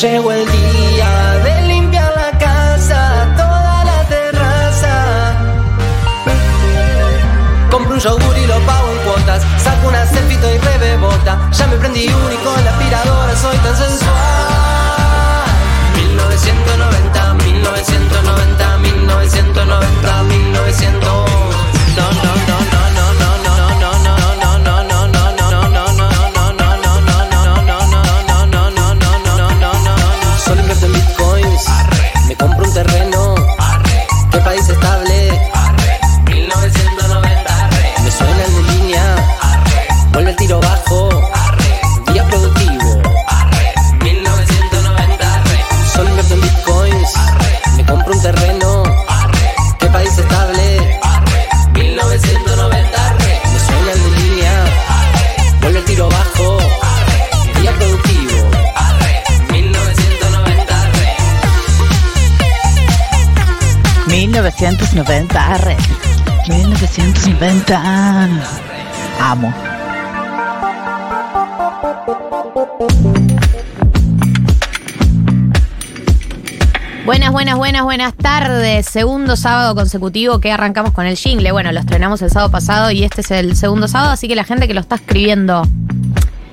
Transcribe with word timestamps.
Llegó 0.00 0.30
el 0.30 0.46
día 0.46 1.40
de 1.42 1.66
limpiar 1.66 2.12
la 2.14 2.38
casa, 2.38 3.26
toda 3.36 3.84
la 3.84 4.04
terraza. 4.04 5.34
Compro 7.68 7.94
un 7.94 7.98
yogur 7.98 8.38
y 8.38 8.46
lo 8.46 8.60
pago 8.60 8.92
en 8.92 8.98
cuotas. 8.98 9.42
Saco 9.60 9.88
una 9.88 10.06
selfie 10.06 10.36
y 10.54 10.58
rebebota. 10.58 11.50
Ya 11.50 11.66
me 11.66 11.76
prendí 11.78 12.04
y 12.04 12.06
con 12.06 12.64
la 12.64 12.70
aspiradora 12.70 13.34
soy 13.34 13.56
tan 13.56 13.76
sensual. 13.76 14.78
1990, 15.96 17.07
1990, 17.07 17.07
1990, 64.60 65.54
arre. 65.54 65.76
1990. 66.48 68.28
Amo. 69.20 69.54
Buenas, 77.04 77.30
buenas, 77.30 77.56
buenas, 77.56 77.84
buenas 77.84 78.14
tardes. 78.14 78.86
Segundo 78.86 79.36
sábado 79.36 79.76
consecutivo 79.76 80.40
que 80.40 80.50
arrancamos 80.50 80.90
con 80.92 81.06
el 81.06 81.16
jingle. 81.16 81.52
Bueno, 81.52 81.70
lo 81.70 81.78
estrenamos 81.78 82.20
el 82.22 82.30
sábado 82.30 82.50
pasado 82.50 82.90
y 82.90 83.04
este 83.04 83.20
es 83.20 83.30
el 83.30 83.54
segundo 83.54 83.86
sábado, 83.86 84.10
así 84.10 84.26
que 84.26 84.34
la 84.34 84.42
gente 84.42 84.66
que 84.66 84.74
lo 84.74 84.80
está 84.80 84.96
escribiendo, 84.96 85.62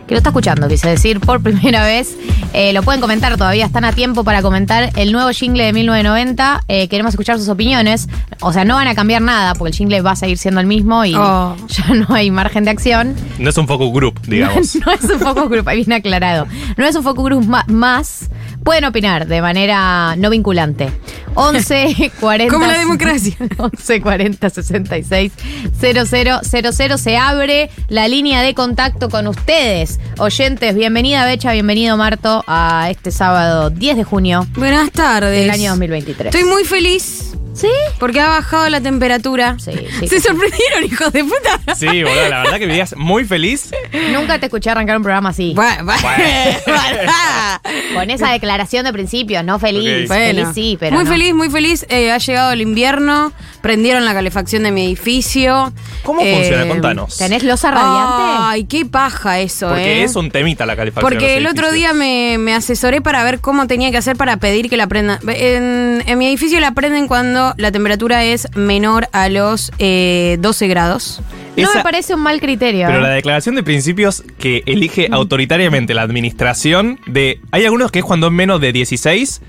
que 0.08 0.14
lo 0.14 0.18
está 0.18 0.30
escuchando, 0.30 0.68
quise 0.68 0.88
decir, 0.90 1.20
por 1.20 1.42
primera 1.44 1.84
vez, 1.84 2.16
eh, 2.54 2.74
lo 2.74 2.84
pueden 2.84 3.02
comentar 3.02 3.36
todavía. 3.38 3.66
Están 3.66 3.86
a 3.86 3.92
tiempo 3.92 4.24
para 4.24 4.42
comentar 4.42 4.92
el 4.96 5.12
nuevo 5.12 5.30
jingle 5.32 5.64
de 5.66 5.74
1990. 5.74 6.62
Eh, 6.68 6.88
queremos 6.88 7.14
escuchar 7.14 7.38
sus 7.40 7.50
opiniones. 7.50 8.08
O 8.42 8.54
sea, 8.54 8.66
no 8.66 8.76
van 8.76 8.88
a 8.88 8.96
cambiar 8.96 9.22
nada 9.22 9.56
porque 9.56 9.70
el 9.72 9.76
jingle 9.76 10.02
va 10.02 10.12
a 10.12 10.16
seguir 10.16 10.38
siendo 10.38 10.62
el 10.62 10.68
mismo 10.68 11.04
y 11.06 11.16
Oh. 11.16 11.56
ya 11.68 11.94
no 11.94 12.14
hay 12.14 12.30
margen 12.32 12.66
de 12.66 12.72
acción. 12.72 13.16
No 13.40 13.50
es 13.50 13.58
un 13.58 13.68
focus 13.68 13.92
group, 13.94 14.20
digamos. 14.28 14.76
No 14.86 14.92
es 14.92 15.04
un 15.04 15.20
focus 15.20 15.50
group, 15.50 15.68
ahí 15.68 15.78
bien 15.78 15.94
aclarado. 15.94 16.46
No 16.78 16.86
es 16.86 16.96
un 16.96 17.04
focus 17.04 17.26
group 17.26 17.46
más. 17.68 18.30
Pueden 18.66 18.86
opinar 18.86 19.28
de 19.28 19.44
manera 19.44 20.16
no 20.18 20.32
vinculante. 20.32 20.92
11 21.36 22.12
40 22.20 22.52
Como 22.52 22.66
la 22.66 22.80
democracia. 22.80 23.36
11 23.58 24.02
40 24.02 24.50
66 24.50 25.32
0000 25.80 26.98
se 26.98 27.16
abre 27.16 27.70
la 27.90 28.08
línea 28.08 28.42
de 28.42 28.56
contacto 28.56 29.12
con 29.12 29.28
ustedes. 29.28 30.00
Oyentes, 30.18 30.74
bienvenida 30.74 31.28
Becha, 31.28 31.52
bienvenido 31.52 31.96
Marto 31.96 32.44
a 32.48 32.88
este 32.90 33.12
sábado 33.12 33.70
10 33.70 33.98
de 33.98 34.04
junio 34.04 34.48
Buenas 34.56 34.90
tardes. 34.92 35.42
del 35.42 35.52
año 35.52 35.70
2023. 35.70 36.34
Estoy 36.34 36.50
muy 36.50 36.64
feliz 36.64 37.36
¿Sí? 37.56 37.70
porque 38.00 38.20
ha 38.20 38.28
bajado 38.30 38.70
la 38.70 38.82
temperatura. 38.82 39.56
Sí, 39.60 39.72
sí. 40.00 40.08
Se 40.08 40.20
sorprendieron, 40.20 40.84
hijos 40.84 41.12
de 41.14 41.24
puta. 41.24 41.76
Sí, 41.76 42.04
boludo, 42.04 42.30
la 42.30 42.44
verdad 42.44 42.58
que 42.60 42.68
me 42.68 42.74
digas 42.74 42.96
muy 42.98 43.26
feliz. 43.26 43.72
Nunca 44.12 44.38
te 44.40 44.48
escuché 44.48 44.70
arrancar 44.70 44.98
un 44.98 45.04
programa 45.04 45.30
así. 45.30 45.54
Bueno, 45.56 45.86
bueno. 45.86 46.00
Con 47.94 48.10
esa 48.10 48.32
declaración 48.32 48.86
de 48.86 48.94
principios, 48.94 49.44
no 49.44 49.60
feliz. 49.60 50.04
Ok. 50.04 50.08
Bueno, 50.08 50.26
Feliz 50.42 50.48
sí, 50.54 50.78
pero 50.80 50.96
muy 50.96 51.06
no. 51.06 51.12
feliz, 51.12 51.34
muy 51.34 51.50
feliz. 51.50 51.86
Eh, 51.90 52.12
ha 52.12 52.18
llegado 52.18 52.52
el 52.52 52.62
invierno, 52.62 53.32
prendieron 53.62 54.06
la 54.06 54.14
calefacción 54.14 54.64
de 54.64 54.72
mi 54.72 54.86
edificio. 54.86 55.72
¿Cómo 56.04 56.22
Eh, 56.22 56.34
funciona? 56.36 56.68
Contanos. 56.68 57.18
¿Tenés 57.18 57.44
losa 57.44 57.72
radiante? 57.72 58.24
Ay, 58.40 58.64
qué 58.66 58.86
paja 58.86 59.40
eso, 59.40 59.68
Porque 59.70 60.02
¿eh? 60.02 60.04
es 60.04 60.16
un 60.16 60.30
temita 60.32 60.66
la 60.66 60.76
calefacción. 60.76 61.10
Porque 61.12 61.28
de 61.28 61.38
el 61.38 61.44
los 61.44 61.54
otro 61.54 61.68
edificios. 61.68 61.94
día 61.98 62.06
me, 62.06 62.38
me 62.38 62.54
asesoré 62.54 63.02
para 63.02 63.24
ver 63.24 63.40
cómo 63.40 63.68
tenía 63.68 63.92
que 63.92 63.98
hacer 63.98 64.16
para 64.18 64.38
pedir 64.38 64.70
que 64.70 64.78
la 64.78 64.88
prendan. 64.88 65.20
En, 65.28 66.04
en 66.06 66.18
mi 66.18 66.28
edificio 66.28 66.60
la 66.60 66.72
prenden 66.72 67.08
cuando 67.08 67.45
la 67.58 67.72
temperatura 67.72 68.24
es 68.24 68.48
menor 68.56 69.08
a 69.12 69.30
los 69.30 69.72
eh, 69.80 70.38
12 70.40 70.68
grados. 70.68 71.22
No 71.56 71.64
Esa- 71.64 71.76
me 71.80 71.84
parece 71.84 72.16
un 72.16 72.22
mal 72.22 72.40
criterio. 72.42 72.88
Pero 72.88 73.00
¿eh? 73.00 73.04
la 73.04 73.10
declaración 73.10 73.56
de 73.56 73.64
principios 73.64 74.24
que 74.40 74.64
elige 74.66 75.08
autoritariamente 75.12 75.94
la 75.94 76.02
administración 76.02 77.00
de... 77.08 77.40
Hay 77.52 77.64
algunos 77.66 77.92
que 77.92 78.00
es 78.00 78.06
cuando 78.06 78.28
es 78.28 78.34
menos 78.34 78.60
de 78.60 78.74
16, 78.74 79.42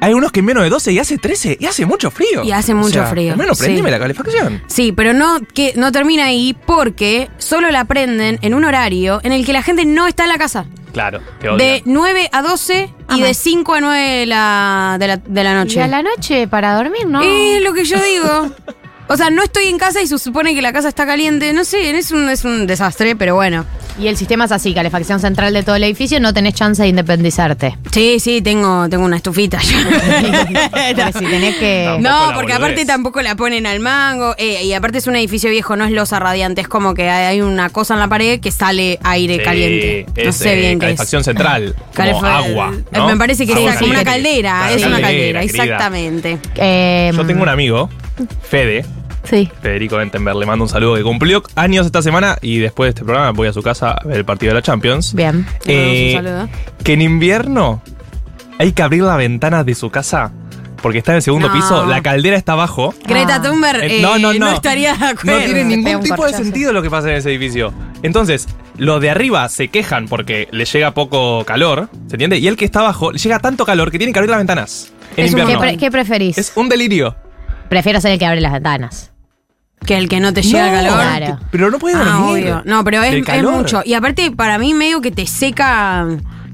hay 0.00 0.08
algunos 0.08 0.32
que 0.32 0.40
es 0.40 0.46
menos 0.46 0.62
de 0.64 0.70
12 0.70 0.92
y 0.92 0.98
hace 0.98 1.18
13 1.18 1.56
y 1.60 1.66
hace 1.66 1.86
mucho 1.86 2.10
frío. 2.10 2.42
Y 2.44 2.52
hace 2.52 2.74
mucho 2.74 3.04
frío, 3.06 3.32
Al 3.32 3.38
menos 3.38 3.58
prendime 3.58 3.88
sí. 3.88 3.92
la 3.92 3.98
calefacción. 3.98 4.62
Sí, 4.66 4.92
pero 4.92 5.12
no, 5.12 5.40
que, 5.54 5.72
no 5.76 5.92
termina 5.92 6.24
ahí 6.26 6.56
porque 6.66 7.30
solo 7.38 7.70
la 7.70 7.84
prenden 7.84 8.38
en 8.42 8.54
un 8.54 8.64
horario 8.64 9.20
en 9.22 9.32
el 9.32 9.46
que 9.46 9.52
la 9.52 9.62
gente 9.62 9.84
no 9.84 10.06
está 10.06 10.24
en 10.24 10.28
la 10.30 10.38
casa. 10.38 10.66
Claro, 10.96 11.20
te 11.38 11.46
De 11.48 11.52
odian. 11.52 11.82
9 11.84 12.30
a 12.32 12.40
12 12.40 12.90
y 13.16 13.20
de 13.20 13.34
5 13.34 13.74
a 13.74 13.80
9 13.82 14.00
de 14.00 14.24
la, 14.24 14.96
de 14.98 15.06
la, 15.08 15.16
de 15.18 15.44
la 15.44 15.54
noche. 15.54 15.78
Y 15.78 15.82
a 15.82 15.88
la 15.88 16.02
noche 16.02 16.48
para 16.48 16.74
dormir, 16.74 17.06
¿no? 17.06 17.20
Es 17.20 17.62
lo 17.62 17.74
que 17.74 17.84
yo 17.84 17.98
digo. 18.02 18.50
O 19.08 19.16
sea, 19.16 19.30
no 19.30 19.42
estoy 19.44 19.66
en 19.66 19.78
casa 19.78 20.02
y 20.02 20.06
se 20.08 20.18
supone 20.18 20.52
que 20.54 20.60
la 20.62 20.72
casa 20.72 20.88
está 20.88 21.06
caliente. 21.06 21.52
No 21.52 21.64
sé, 21.64 21.96
es 21.96 22.10
un, 22.10 22.28
es 22.28 22.44
un 22.44 22.66
desastre, 22.66 23.14
pero 23.14 23.36
bueno. 23.36 23.64
Y 24.00 24.08
el 24.08 24.16
sistema 24.16 24.44
es 24.46 24.52
así, 24.52 24.74
calefacción 24.74 25.20
central 25.20 25.54
de 25.54 25.62
todo 25.62 25.76
el 25.76 25.84
edificio, 25.84 26.18
no 26.20 26.34
tenés 26.34 26.54
chance 26.54 26.82
de 26.82 26.88
independizarte. 26.88 27.78
Sí, 27.92 28.18
sí, 28.20 28.42
tengo, 28.42 28.88
tengo 28.88 29.04
una 29.04 29.16
estufita. 29.16 29.58
Porque 29.60 31.12
si 31.18 31.24
tenés 31.24 31.56
que... 31.56 31.84
Tampoco 31.86 32.02
No, 32.02 32.30
la 32.30 32.34
porque 32.34 32.52
aparte 32.52 32.84
tampoco 32.84 33.22
la 33.22 33.36
ponen 33.36 33.66
al 33.66 33.80
mango. 33.80 34.34
eh, 34.38 34.64
y 34.64 34.72
aparte 34.74 34.98
es 34.98 35.06
un 35.06 35.16
edificio 35.16 35.50
viejo, 35.50 35.76
no 35.76 35.84
es 35.84 35.92
losa 35.92 36.18
radiante. 36.18 36.60
Es 36.60 36.68
como 36.68 36.92
que 36.94 37.08
hay 37.08 37.40
una 37.40 37.70
cosa 37.70 37.94
en 37.94 38.00
la 38.00 38.08
pared 38.08 38.40
que 38.40 38.50
sale 38.50 38.98
aire 39.02 39.38
Sí, 39.38 39.42
caliente. 39.44 40.06
No 40.16 40.30
es, 40.30 40.36
sé 40.36 40.52
eh, 40.52 40.56
bien 40.60 40.78
qué 40.78 40.86
es. 40.86 40.90
calefacción 40.90 41.24
central, 41.24 41.74
como 41.96 42.20
Calefa- 42.20 42.36
agua. 42.38 42.72
eh, 42.74 42.84
¿no? 42.92 43.06
Me 43.08 43.16
parece 43.16 43.46
que 43.46 43.52
Agua 43.54 43.72
es 43.72 43.78
como 43.78 43.90
una 43.92 44.04
caliente. 44.04 44.42
caldera. 44.42 44.58
Claro, 44.58 44.74
es 44.76 44.86
una 44.86 45.00
caldera, 45.00 45.40
querida. 45.40 45.62
exactamente. 45.64 46.38
eh, 46.56 47.12
Yo 47.14 47.24
tengo 47.26 47.42
un 47.42 47.48
amigo, 47.48 47.88
Fede, 48.48 48.84
Sí. 49.28 49.50
Federico 49.60 50.00
Entenberg, 50.00 50.36
le 50.38 50.46
mando 50.46 50.64
un 50.64 50.68
saludo 50.68 50.94
que 50.96 51.02
cumplió 51.02 51.42
años 51.54 51.86
esta 51.86 52.02
semana 52.02 52.36
y 52.40 52.58
después 52.58 52.86
de 52.86 52.90
este 52.90 53.04
programa 53.04 53.30
voy 53.32 53.48
a 53.48 53.52
su 53.52 53.62
casa 53.62 53.92
a 53.92 54.04
ver 54.06 54.18
el 54.18 54.24
partido 54.24 54.50
de 54.50 54.54
la 54.54 54.62
Champions. 54.62 55.14
Bien. 55.14 55.46
Le 55.64 55.74
mandamos 55.76 55.98
un 56.00 56.12
saludo. 56.46 56.48
que 56.84 56.92
en 56.92 57.02
invierno 57.02 57.82
hay 58.58 58.72
que 58.72 58.82
abrir 58.82 59.02
la 59.02 59.16
ventana 59.16 59.64
de 59.64 59.74
su 59.74 59.90
casa 59.90 60.32
porque 60.82 60.98
está 60.98 61.12
en 61.12 61.16
el 61.16 61.22
segundo 61.22 61.48
No. 61.48 61.54
piso, 61.54 61.84
la 61.86 62.00
caldera 62.02 62.36
está 62.36 62.52
abajo. 62.52 62.94
Greta 63.06 63.42
Thunberg 63.42 63.82
Eh, 63.82 63.98
eh, 63.98 64.02
no, 64.02 64.18
no, 64.18 64.32
no. 64.34 64.52
estaría 64.52 64.94
de 64.94 65.06
acuerdo. 65.06 65.38
No 65.40 65.44
tiene 65.44 65.64
ningún 65.64 65.96
un 65.96 66.02
tipo 66.02 66.24
de 66.26 66.32
sentido 66.32 66.72
lo 66.72 66.80
que 66.82 66.90
pasa 66.90 67.10
en 67.10 67.16
ese 67.16 67.30
edificio. 67.30 67.72
Entonces, 68.02 68.46
los 68.76 69.00
de 69.00 69.10
arriba 69.10 69.48
se 69.48 69.68
quejan 69.68 70.06
porque 70.06 70.46
le 70.52 70.64
llega 70.64 70.92
poco 70.92 71.44
calor, 71.44 71.88
¿se 72.08 72.14
entiende? 72.14 72.38
Y 72.38 72.46
el 72.46 72.56
que 72.56 72.66
está 72.66 72.80
abajo 72.80 73.10
le 73.10 73.18
llega 73.18 73.38
tanto 73.40 73.64
calor 73.66 73.90
que 73.90 73.98
tiene 73.98 74.12
que 74.12 74.18
abrir 74.20 74.30
las 74.30 74.38
ventanas. 74.38 74.92
En 75.16 75.24
Es 75.24 75.30
un- 75.32 75.36
¿Qué, 75.36 75.42
invierno. 75.42 75.60
pre- 75.60 75.76
qué 75.78 75.90
preferís? 75.90 76.38
Es 76.38 76.52
un 76.56 76.68
delirio. 76.68 77.16
Prefiero 77.68 78.00
ser 78.00 78.12
el 78.12 78.18
que 78.18 78.26
abre 78.26 78.40
las 78.40 78.52
ventanas. 78.52 79.10
Que 79.86 79.96
el 79.96 80.08
que 80.08 80.20
no 80.20 80.32
te 80.34 80.42
llega 80.42 80.66
No, 80.66 80.72
calor. 80.72 80.92
Claro. 81.00 81.38
Pero 81.50 81.70
no 81.70 81.78
puede 81.78 81.94
Ah, 81.96 82.04
dormir. 82.04 82.44
obvio. 82.44 82.62
No, 82.64 82.82
pero 82.84 83.02
es, 83.02 83.10
Del 83.12 83.20
es 83.20 83.26
calor. 83.26 83.52
mucho. 83.52 83.82
Y 83.84 83.94
aparte, 83.94 84.30
para 84.32 84.58
mí, 84.58 84.74
medio 84.74 85.00
que 85.00 85.10
te 85.10 85.26
seca. 85.26 86.06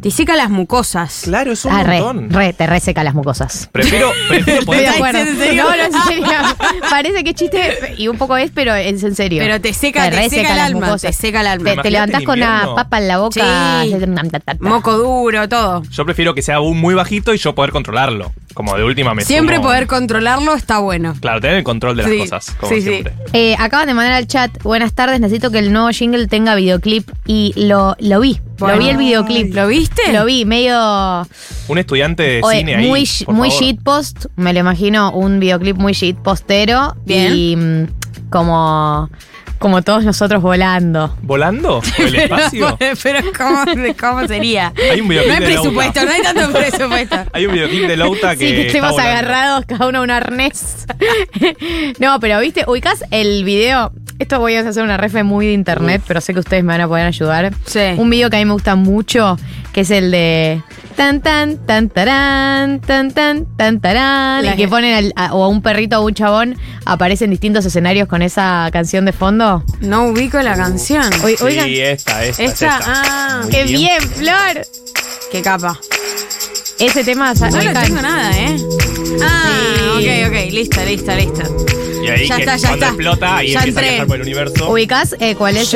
Te 0.03 0.11
seca 0.11 0.35
las 0.35 0.51
mucosas. 0.51 1.21
Claro, 1.23 1.53
es 1.53 1.65
un 1.65 1.71
Ah, 1.73 1.85
re, 1.85 2.01
montón. 2.01 2.31
re, 2.31 2.53
te 2.53 2.67
reseca 2.67 3.05
las 3.05 3.15
mucosas. 3.15 3.69
Prefiero, 3.71 4.11
prefiero 4.29 4.59
Estoy 4.59 4.67
poder. 4.67 4.81
de 4.83 4.89
acuerdo. 4.89 5.19
¿en 5.21 5.37
serio? 5.39 5.63
No, 5.63 5.71
no, 5.77 5.83
en 5.85 5.93
serio. 6.09 6.27
Parece 6.91 7.23
que 7.23 7.35
chiste 7.35 7.95
y 7.99 8.09
un 8.09 8.19
poco 8.19 8.37
es, 8.37 8.51
pero 8.51 8.75
es 8.75 9.01
en 9.05 9.15
serio. 9.15 9.41
Pero 9.41 9.61
te 9.61 9.73
seca- 9.73 10.11
te 10.11 10.17
reseca 10.17 10.31
seca 10.31 10.51
el 10.51 10.57
las 10.57 10.67
alma, 10.67 10.87
mucosas. 10.87 11.03
te 11.03 11.13
seca 11.23 11.41
el 11.43 11.47
alma. 11.47 11.65
Te, 11.65 11.71
te 11.71 11.73
Imagínate 11.75 11.91
levantás 11.93 12.21
en 12.23 12.27
con 12.27 12.39
una 12.39 12.75
papa 12.75 12.99
en 12.99 13.07
la 13.09 13.19
boca. 13.19 13.35
Sí. 13.85 13.93
haces- 13.95 14.61
Moco 14.61 14.99
duro, 14.99 15.49
todo. 15.49 15.83
Yo 15.89 16.05
prefiero 16.05 16.35
que 16.35 16.43
sea 16.43 16.57
aún 16.57 16.81
muy 16.81 16.95
bajito 16.95 17.33
y 17.33 17.39
yo 17.39 17.55
poder 17.55 17.71
controlarlo. 17.71 18.33
Como 18.55 18.77
de 18.77 18.85
última 18.85 19.15
me 19.15 19.25
Siempre 19.25 19.57
sumo- 19.57 19.63
poder 19.67 19.87
controlarlo 19.87 20.55
está 20.55 20.79
bueno. 20.79 21.15
Claro, 21.21 21.41
tener 21.41 21.57
el 21.57 21.65
control 21.65 21.97
de 21.97 22.03
las 22.03 22.13
Sí, 22.13 22.19
cosas, 22.19 22.51
como 22.59 22.73
sí, 22.73 22.81
sí. 22.83 22.89
siempre. 22.89 23.13
Eh, 23.33 23.55
acaban 23.59 23.87
de 23.87 23.95
mandar 23.95 24.13
al 24.15 24.27
chat, 24.27 24.51
buenas 24.63 24.93
tardes, 24.95 25.21
necesito 25.21 25.51
que 25.51 25.59
el 25.59 25.73
nuevo 25.73 25.89
jingle 25.91 26.27
tenga 26.27 26.55
videoclip 26.55 27.09
y 27.27 27.53
lo, 27.57 27.97
lo 27.99 28.21
vi. 28.21 28.41
Bueno. 28.59 28.77
lo 28.77 28.83
vi 28.83 28.89
el 28.91 28.97
videoclip. 28.97 29.55
¿Lo 29.55 29.67
viste? 29.67 30.13
Lo 30.13 30.25
vi, 30.25 30.45
medio 30.45 31.27
Un 31.69 31.79
estudiante 31.79 32.23
de 32.23 32.41
oye, 32.45 32.59
cine 32.59 32.77
ahí. 32.77 32.87
muy, 32.87 33.09
por 33.25 33.35
muy 33.35 33.51
favor. 33.51 33.65
shitpost. 33.65 34.27
Me 34.37 34.53
lo 34.53 34.61
imagino 34.61 35.11
un 35.13 35.41
videoclip 35.41 35.77
muy 35.77 35.95
shitpostero. 35.95 36.95
Bien. 37.05 37.33
Y 37.35 37.57
mm, 37.57 37.87
como 38.31 39.11
como 39.63 39.81
todos 39.83 40.05
nosotros 40.05 40.43
volando. 40.43 41.17
¿Volando? 41.23 41.81
¿Por 41.97 42.07
el 42.07 42.15
espacio? 42.17 42.77
Pero 43.03 43.21
¿cómo, 43.37 43.65
cómo 43.99 44.27
sería? 44.27 44.73
Hay 44.91 45.01
un 45.01 45.07
No 45.09 45.15
videoclip 45.15 45.35
hay 45.35 45.41
de 45.41 45.55
Lauta. 45.55 45.63
presupuesto, 45.63 46.05
no 46.05 46.11
hay 46.11 46.23
tanto 46.23 46.53
presupuesto. 46.59 47.17
Hay 47.33 47.47
un 47.47 47.53
videoclip 47.55 47.87
de 47.87 47.97
Lauta 47.97 48.31
que. 48.37 48.49
Sí, 48.49 48.55
que 48.55 48.67
estemos 48.67 48.91
volando. 48.91 49.11
agarrados 49.11 49.65
cada 49.67 49.87
uno 49.89 50.01
a 50.01 50.03
un 50.03 50.11
arnés. 50.11 50.87
no, 51.99 52.19
pero 52.21 52.41
viste, 52.41 52.65
ubicás 52.67 53.05
el 53.11 53.45
video. 53.45 53.93
Esto 54.19 54.39
voy 54.39 54.55
a 54.57 54.61
hacer 54.69 54.83
una 54.85 54.97
refe 54.97 55.23
muy 55.23 55.47
de 55.47 55.53
internet, 55.53 56.03
pero 56.07 56.21
sé 56.21 56.33
que 56.35 56.41
ustedes 56.41 56.63
me 56.63 56.69
van 56.73 56.81
a 56.83 56.89
poder 56.89 57.07
ayudar. 57.07 57.53
Sí. 57.65 57.81
Un 57.97 58.11
video 58.11 58.31
que 58.31 58.37
a 58.37 58.39
mí 58.41 58.45
me 58.45 58.53
gusta 58.53 58.77
mucho, 58.77 59.37
que 59.73 59.81
es 59.81 59.91
el 59.91 60.11
de 60.11 60.63
tan 60.93 61.21
tan 61.21 61.59
tan 61.67 61.89
tarán, 61.89 62.81
tan 62.81 63.11
tan 63.11 63.47
tan 63.57 63.81
tarán, 63.81 64.45
y 64.47 64.57
que 64.57 64.69
ponen 64.69 64.95
al- 64.95 65.13
a, 65.17 65.35
o 65.35 65.45
a 65.45 65.49
un 65.49 65.63
perrito 65.63 65.99
o 65.99 66.03
a 66.03 66.05
un 66.07 66.15
chabón 66.15 66.57
aparece 66.85 67.25
en 67.25 67.31
distintos 67.31 67.65
escenarios 67.65 68.09
con 68.09 68.23
esa 68.23 68.69
canción 68.73 69.05
de 69.05 69.13
fondo. 69.13 69.65
No 69.81 70.07
ubico 70.07 70.41
la 70.41 70.55
canción. 70.57 71.05
Sí, 71.13 71.37
Oigan, 71.43 71.69
esta, 71.71 72.25
esta. 72.25 72.25
es 72.25 72.39
Esta, 72.53 72.79
esta. 72.79 72.81
ah, 72.87 73.43
qué 73.51 73.65
bien, 73.65 74.01
Flor. 74.01 74.67
Qué 75.31 75.43
capa. 75.43 75.79
Ese 76.79 77.05
tema 77.05 77.33
No 77.35 77.63
lo 77.63 77.73
tengo 77.81 78.03
nada, 78.03 78.31
¿eh? 78.39 78.57
Ah, 79.23 79.99
Sí. 80.01 80.09
ok, 80.25 80.29
ok, 80.29 80.53
listo, 80.53 80.85
listo, 80.85 81.15
listo. 81.15 81.92
Y 82.03 82.09
ahí 82.09 82.27
Ya 82.29 82.37
que 82.37 82.43
está, 82.43 82.57
ya 82.57 82.69
cuando 82.69 82.87
está. 82.87 82.89
explota, 82.89 83.37
ahí 83.37 83.53
Ya 83.53 83.59
empieza 83.61 83.79
a 83.79 83.83
entré. 83.83 83.89
viajar 83.91 84.07
por 84.07 84.17
el 84.17 84.23
universo. 84.23 84.71
¿Ubicás 84.71 85.17
eh, 85.21 85.35
cuál 85.37 85.57
es? 85.57 85.69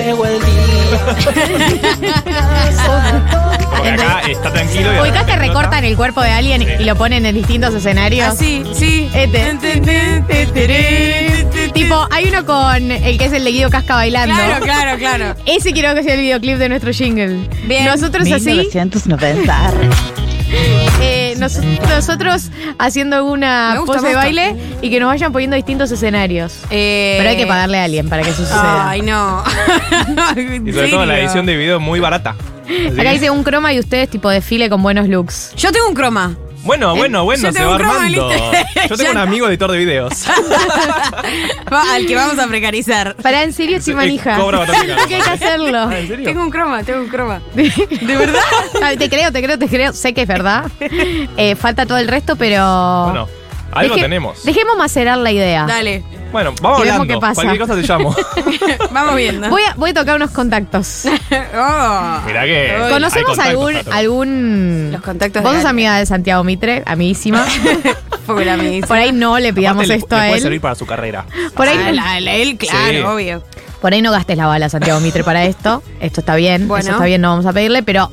Porque 3.76 3.90
acá 3.90 4.20
está 4.28 4.52
tranquilo. 4.52 4.90
y 4.92 4.94
de 4.94 5.00
¿Ubicás 5.02 5.24
que 5.24 5.32
repente 5.32 5.46
recortan 5.48 5.84
el 5.84 5.96
cuerpo 5.96 6.22
de 6.22 6.30
alguien 6.30 6.62
y 6.80 6.84
lo 6.84 6.96
ponen 6.96 7.26
en 7.26 7.34
distintos 7.34 7.74
escenarios? 7.74 8.28
Ah, 8.30 8.36
sí, 8.36 8.62
sí. 8.74 9.08
Este. 9.14 9.80
Tipo, 11.74 12.06
hay 12.10 12.26
uno 12.28 12.44
con 12.46 12.90
el 12.90 13.18
que 13.18 13.24
es 13.26 13.32
el 13.32 13.44
de 13.44 13.50
Guido 13.52 13.70
Casca 13.70 13.94
bailando. 13.96 14.34
Claro, 14.34 14.64
claro, 14.64 14.98
claro. 14.98 15.34
Ese 15.46 15.72
quiero 15.72 15.94
que 15.94 16.02
sea 16.02 16.14
el 16.14 16.20
videoclip 16.20 16.56
de 16.58 16.68
nuestro 16.68 16.92
jingle. 16.92 17.48
Bien. 17.66 17.84
Nosotros 17.84 18.26
así, 18.30 18.46
1990. 18.50 19.72
eh, 21.02 21.25
nos- 21.38 21.58
nosotros 21.88 22.50
haciendo 22.78 23.24
una 23.24 23.76
gusta, 23.78 23.94
pose 23.94 24.08
de 24.08 24.14
baile 24.14 24.56
y 24.82 24.90
que 24.90 25.00
nos 25.00 25.08
vayan 25.08 25.32
poniendo 25.32 25.56
distintos 25.56 25.90
escenarios. 25.90 26.58
Eh, 26.70 27.16
Pero 27.18 27.30
hay 27.30 27.36
que 27.36 27.46
pagarle 27.46 27.78
a 27.78 27.84
alguien 27.84 28.08
para 28.08 28.22
que 28.22 28.30
eso 28.30 28.42
suceda. 28.42 28.90
Ay, 28.90 29.02
no. 29.02 29.42
Y 30.66 30.72
sobre 30.72 30.88
todo 30.88 31.06
la 31.06 31.18
edición 31.18 31.46
de 31.46 31.56
video 31.56 31.80
muy 31.80 32.00
barata. 32.00 32.36
Así 32.64 32.98
Acá 33.00 33.10
dice 33.12 33.30
un 33.30 33.44
croma 33.44 33.72
y 33.72 33.78
ustedes 33.78 34.10
tipo 34.10 34.28
desfile 34.28 34.68
con 34.68 34.82
buenos 34.82 35.08
looks. 35.08 35.52
Yo 35.56 35.70
tengo 35.72 35.88
un 35.88 35.94
croma. 35.94 36.36
Bueno, 36.66 36.96
bueno, 36.96 37.24
bueno, 37.24 37.52
se 37.52 37.64
va 37.64 37.74
armando. 37.76 38.30
Yo 38.88 38.96
tengo 38.96 39.12
un 39.12 39.16
amigo 39.18 39.48
editor 39.48 39.70
de 39.70 39.78
videos. 39.78 40.12
Va, 41.72 41.94
al 41.94 42.06
que 42.06 42.14
vamos 42.14 42.38
a 42.38 42.46
precarizar. 42.46 43.14
Para 43.16 43.42
en 43.42 43.52
serio, 43.52 43.78
chimanija. 43.80 44.36
Cobra 44.38 44.58
bastante 44.60 44.86
caro. 44.94 45.06
que 45.08 45.14
hay 45.16 45.22
que 45.22 45.30
hacerlo. 45.30 45.78
Ah, 45.78 45.98
¿En 45.98 46.08
serio? 46.08 46.24
Tengo 46.24 46.42
un 46.42 46.50
croma, 46.50 46.82
tengo 46.82 47.00
un 47.00 47.08
croma. 47.08 47.40
¿De 47.54 48.16
verdad? 48.16 48.40
te 48.98 49.08
creo, 49.08 49.32
te 49.32 49.42
creo, 49.42 49.58
te 49.58 49.68
creo. 49.68 49.92
Sé 49.92 50.12
que 50.14 50.22
es 50.22 50.28
verdad. 50.28 50.64
Eh, 51.36 51.54
falta 51.56 51.86
todo 51.86 51.98
el 51.98 52.08
resto, 52.08 52.36
pero. 52.36 53.04
Bueno, 53.04 53.28
algo 53.72 53.94
Deje- 53.94 54.02
tenemos. 54.02 54.44
Dejemos 54.44 54.76
macerar 54.76 55.18
la 55.18 55.32
idea. 55.32 55.64
Dale, 55.66 56.04
Bueno, 56.36 56.54
vamos 56.60 56.80
Y 56.84 56.88
hablando. 56.90 57.14
qué 57.14 57.18
pasa. 57.18 57.34
Cualquier 57.42 57.58
cosa 57.58 57.74
te 57.80 57.82
llamo. 57.88 58.14
vamos 58.90 59.16
viendo. 59.16 59.48
Voy 59.48 59.62
a, 59.62 59.72
voy 59.74 59.90
a 59.90 59.94
tocar 59.94 60.16
unos 60.16 60.30
contactos. 60.32 61.04
Oh. 61.58 62.20
Mirá 62.26 62.44
que. 62.44 62.76
¿Conocemos 62.90 63.38
algún, 63.38 63.74
algún. 63.90 64.90
Los 64.92 65.00
contactos 65.00 65.42
Vos 65.42 65.52
de 65.54 65.60
sos 65.62 65.70
amiga 65.70 65.96
de 65.98 66.04
Santiago 66.04 66.44
Mitre, 66.44 66.82
amiguísima. 66.84 67.46
Por 68.26 68.42
ahí 68.46 69.12
no 69.12 69.38
le 69.38 69.54
pidamos 69.54 69.84
Aparte, 69.84 69.94
esto 70.02 70.16
le 70.16 70.20
a 70.22 70.24
puede 70.26 70.36
él. 70.36 70.42
servir 70.42 70.60
para 70.60 70.74
su 70.74 70.84
carrera. 70.84 71.24
Por 71.54 71.66
ahí, 71.68 71.78
Ah, 71.82 71.92
la- 71.92 72.20
la- 72.20 72.34
él, 72.34 72.58
claro, 72.58 72.90
Sí. 72.90 72.98
obvio. 73.00 73.42
por 73.80 73.94
ahí 73.94 74.02
no 74.02 74.10
gastes 74.12 74.36
la 74.36 74.46
bala, 74.46 74.68
Santiago 74.68 75.00
Mitre, 75.00 75.24
para 75.24 75.44
esto. 75.44 75.82
Esto 76.00 76.20
está 76.20 76.34
bien. 76.36 76.68
Bueno. 76.68 76.82
Eso 76.82 76.92
está 76.92 77.04
bien, 77.06 77.20
no 77.22 77.30
vamos 77.30 77.46
a 77.46 77.52
pedirle, 77.54 77.82
pero 77.82 78.12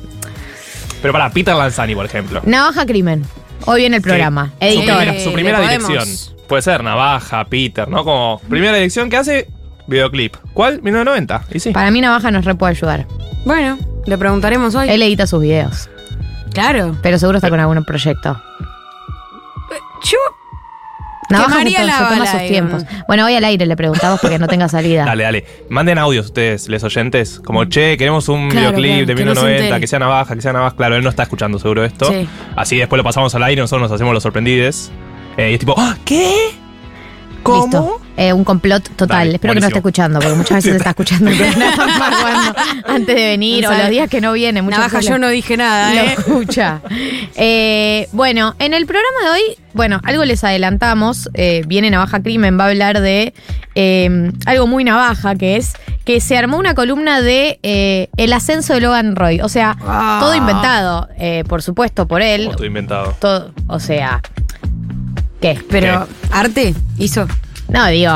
Pero 1.02 1.12
para 1.12 1.28
Peter 1.30 1.54
Lanzani, 1.54 1.94
por 1.94 2.06
ejemplo. 2.06 2.40
Navaja 2.44 2.86
Crimen. 2.86 3.24
Hoy 3.66 3.80
viene 3.80 3.96
el 3.96 4.02
programa. 4.02 4.46
Sí. 4.46 4.52
Su 4.60 4.64
Editor. 4.80 4.96
primera, 4.96 5.20
su 5.24 5.32
primera 5.32 5.60
dirección. 5.60 6.08
Puede 6.48 6.62
ser 6.62 6.82
Navaja, 6.84 7.44
Peter, 7.44 7.88
¿no? 7.88 8.04
Como 8.04 8.40
primera 8.48 8.74
dirección 8.74 9.08
que 9.10 9.16
hace, 9.16 9.48
videoclip. 9.86 10.36
¿Cuál? 10.52 10.82
1990. 10.82 11.44
Y 11.52 11.60
sí. 11.60 11.70
Para 11.72 11.90
mí 11.90 12.00
Navaja 12.00 12.30
nos 12.30 12.44
re 12.44 12.54
puede 12.54 12.72
ayudar. 12.72 13.06
Bueno, 13.44 13.78
le 14.06 14.18
preguntaremos 14.18 14.74
hoy. 14.74 14.88
Él 14.88 15.02
edita 15.02 15.26
sus 15.26 15.40
videos. 15.42 15.88
Claro. 16.52 16.96
Pero 17.02 17.18
seguro 17.18 17.38
está 17.38 17.50
con 17.50 17.60
algún 17.60 17.84
proyecto. 17.84 18.40
Yo. 20.04 20.18
Navaja 21.30 21.62
se, 21.62 21.70
to- 21.74 21.82
la 21.86 21.98
se 21.98 22.04
toma 22.14 22.26
sus 22.26 22.40
tiempos. 22.48 22.84
Bueno, 23.08 23.24
hoy 23.24 23.34
al 23.34 23.44
aire 23.44 23.64
le 23.64 23.76
preguntamos 23.76 24.20
porque 24.20 24.38
no 24.38 24.46
tenga 24.46 24.68
salida. 24.68 25.04
Dale, 25.06 25.24
dale. 25.24 25.44
Manden 25.70 25.96
audios 25.98 26.26
ustedes, 26.26 26.68
les 26.68 26.84
oyentes. 26.84 27.40
Como, 27.40 27.64
che, 27.64 27.96
queremos 27.96 28.28
un 28.28 28.50
Claro, 28.50 28.76
videoclip 28.76 28.90
claro, 28.92 29.06
de 29.06 29.14
que 29.14 29.24
no 29.24 29.34
se 29.34 29.40
1990, 29.40 29.64
entere. 29.64 29.80
que 29.80 29.86
sea 29.86 29.98
navaja, 29.98 30.34
que 30.34 30.42
sea 30.42 30.52
navaja. 30.52 30.76
Claro, 30.76 30.96
él 30.96 31.02
no 31.02 31.08
está 31.08 31.22
escuchando 31.22 31.58
seguro 31.58 31.82
esto. 31.82 32.06
Sí. 32.12 32.28
Así 32.56 32.76
después 32.76 32.98
lo 32.98 33.04
pasamos 33.04 33.34
al 33.34 33.42
aire 33.44 33.60
y 33.60 33.62
nosotros 33.62 33.88
nos 33.88 33.94
hacemos 33.94 34.12
los 34.12 34.22
sorprendides. 34.22 34.92
Eh, 35.36 35.50
y 35.50 35.54
es 35.54 35.60
tipo, 35.60 35.74
¡Ah! 35.76 35.96
¿qué? 36.04 36.32
¿Cómo? 37.42 37.64
Listo. 37.64 38.00
Eh, 38.16 38.32
un 38.32 38.44
complot 38.44 38.88
total. 38.96 39.18
Dale, 39.18 39.32
Espero 39.34 39.54
que 39.54 39.60
no 39.60 39.66
esté 39.66 39.78
escuchando, 39.80 40.20
porque 40.20 40.36
muchas 40.36 40.58
veces 40.58 40.76
está 40.76 40.90
escuchando 40.90 41.30
antes 42.86 43.14
de 43.16 43.26
venir 43.26 43.66
o 43.66 43.70
los 43.76 43.90
días 43.90 44.08
que 44.08 44.20
no 44.20 44.32
viene. 44.32 44.62
Navaja, 44.62 45.00
yo 45.00 45.18
no 45.18 45.28
dije 45.28 45.56
nada, 45.56 45.92
lo 45.92 46.00
¿eh? 46.00 46.14
escucha. 46.16 46.80
Eh, 47.34 48.08
bueno, 48.12 48.54
en 48.60 48.72
el 48.72 48.86
programa 48.86 49.18
de 49.24 49.30
hoy, 49.30 49.56
bueno, 49.74 50.00
algo 50.04 50.24
les 50.24 50.44
adelantamos. 50.44 51.28
viene 51.66 51.90
Navaja 51.90 52.22
Crimen, 52.22 52.58
va 52.58 52.64
a 52.66 52.68
hablar 52.68 53.00
de 53.00 53.34
algo 54.46 54.66
muy 54.68 54.84
navaja, 54.84 55.34
que 55.34 55.56
es 55.56 55.72
que 56.04 56.20
se 56.20 56.38
armó 56.38 56.56
una 56.58 56.74
columna 56.74 57.20
de 57.20 57.58
el 58.16 58.32
ascenso 58.32 58.74
de 58.74 58.80
Logan 58.80 59.16
Roy. 59.16 59.40
O 59.40 59.48
sea, 59.48 59.76
Ah. 59.84 60.18
todo 60.20 60.34
inventado, 60.36 61.08
eh, 61.18 61.42
por 61.48 61.62
supuesto, 61.62 62.06
por 62.06 62.22
él. 62.22 62.50
Todo 62.56 62.64
inventado. 62.64 63.16
Todo, 63.18 63.52
o 63.66 63.80
sea, 63.80 64.22
¿qué? 65.44 65.60
Pero, 65.68 66.08
¿arte 66.30 66.74
hizo? 66.98 67.28
No, 67.68 67.86
digo, 67.88 68.12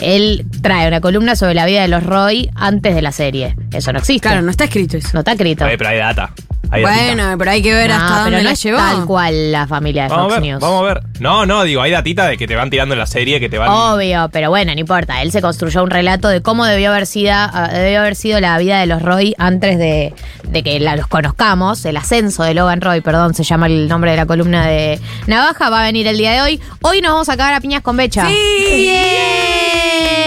él 0.00 0.44
trae 0.62 0.88
una 0.88 1.00
columna 1.00 1.36
sobre 1.36 1.54
la 1.54 1.64
vida 1.64 1.82
de 1.82 1.88
los 1.88 2.02
Roy 2.02 2.50
antes 2.56 2.94
de 2.96 3.02
la 3.02 3.12
serie. 3.12 3.54
Eso 3.72 3.92
no 3.92 4.00
existe. 4.00 4.26
Claro, 4.26 4.42
no 4.42 4.50
está 4.50 4.64
escrito 4.64 4.96
eso. 4.96 5.10
No 5.12 5.20
está 5.20 5.32
escrito. 5.32 5.64
Ahí, 5.64 5.76
pero 5.76 5.90
hay 5.90 5.98
data. 5.98 6.32
Datita. 6.62 6.88
Bueno, 6.90 7.34
pero 7.38 7.50
hay 7.50 7.60
que 7.62 7.74
ver 7.74 7.90
No, 7.90 7.96
hasta 7.96 8.20
dónde 8.22 8.36
no 8.38 8.42
la 8.44 8.54
llevó. 8.54 8.78
tal 8.78 9.04
cual 9.04 9.52
la 9.52 9.66
familia 9.66 10.04
de 10.04 10.08
Vamos 10.08 10.24
Fox 10.24 10.34
ver, 10.36 10.42
News. 10.42 10.60
vamos 10.60 10.80
a 10.82 10.84
ver. 10.94 11.02
No, 11.20 11.44
no, 11.44 11.64
digo, 11.64 11.82
hay 11.82 11.90
datita 11.90 12.26
de 12.26 12.38
que 12.38 12.46
te 12.46 12.56
van 12.56 12.70
tirando 12.70 12.94
en 12.94 12.98
la 12.98 13.06
serie, 13.06 13.40
que 13.40 13.50
te 13.50 13.58
van. 13.58 13.68
Obvio, 13.68 14.30
pero 14.32 14.48
bueno, 14.48 14.72
no 14.72 14.80
importa. 14.80 15.20
Él 15.20 15.32
se 15.32 15.42
construyó 15.42 15.82
un 15.82 15.90
relato 15.90 16.28
de 16.28 16.40
cómo 16.40 16.64
debió 16.64 16.90
haber 16.90 17.06
sido, 17.06 17.32
ah, 17.34 17.68
debió 17.72 18.00
haber 18.00 18.16
sido 18.16 18.40
la 18.40 18.56
vida 18.58 18.80
de 18.80 18.86
los 18.86 19.02
Roy 19.02 19.34
antes 19.38 19.76
de, 19.78 20.14
de 20.48 20.62
que 20.62 20.80
la- 20.80 20.96
los 20.96 21.06
conozcamos. 21.08 21.84
El 21.84 21.96
ascenso 21.98 22.42
de 22.42 22.54
Logan 22.54 22.80
Roy, 22.80 23.02
perdón, 23.02 23.34
se 23.34 23.44
llama 23.44 23.66
el 23.66 23.86
nombre 23.88 24.12
de 24.12 24.16
la 24.16 24.24
columna 24.26 24.66
de 24.66 24.98
Navaja. 25.26 25.68
Va 25.68 25.80
a 25.80 25.84
venir 25.84 26.06
el 26.06 26.16
día 26.16 26.32
de 26.32 26.40
hoy. 26.40 26.60
Hoy 26.80 27.02
nos 27.02 27.12
vamos 27.12 27.28
a 27.28 27.36
cagar 27.36 27.52
a 27.54 27.60
piñas 27.60 27.82
con 27.82 27.96
Becha. 27.98 28.26
¡Sí! 28.28 28.34
¡Bien! 28.76 30.21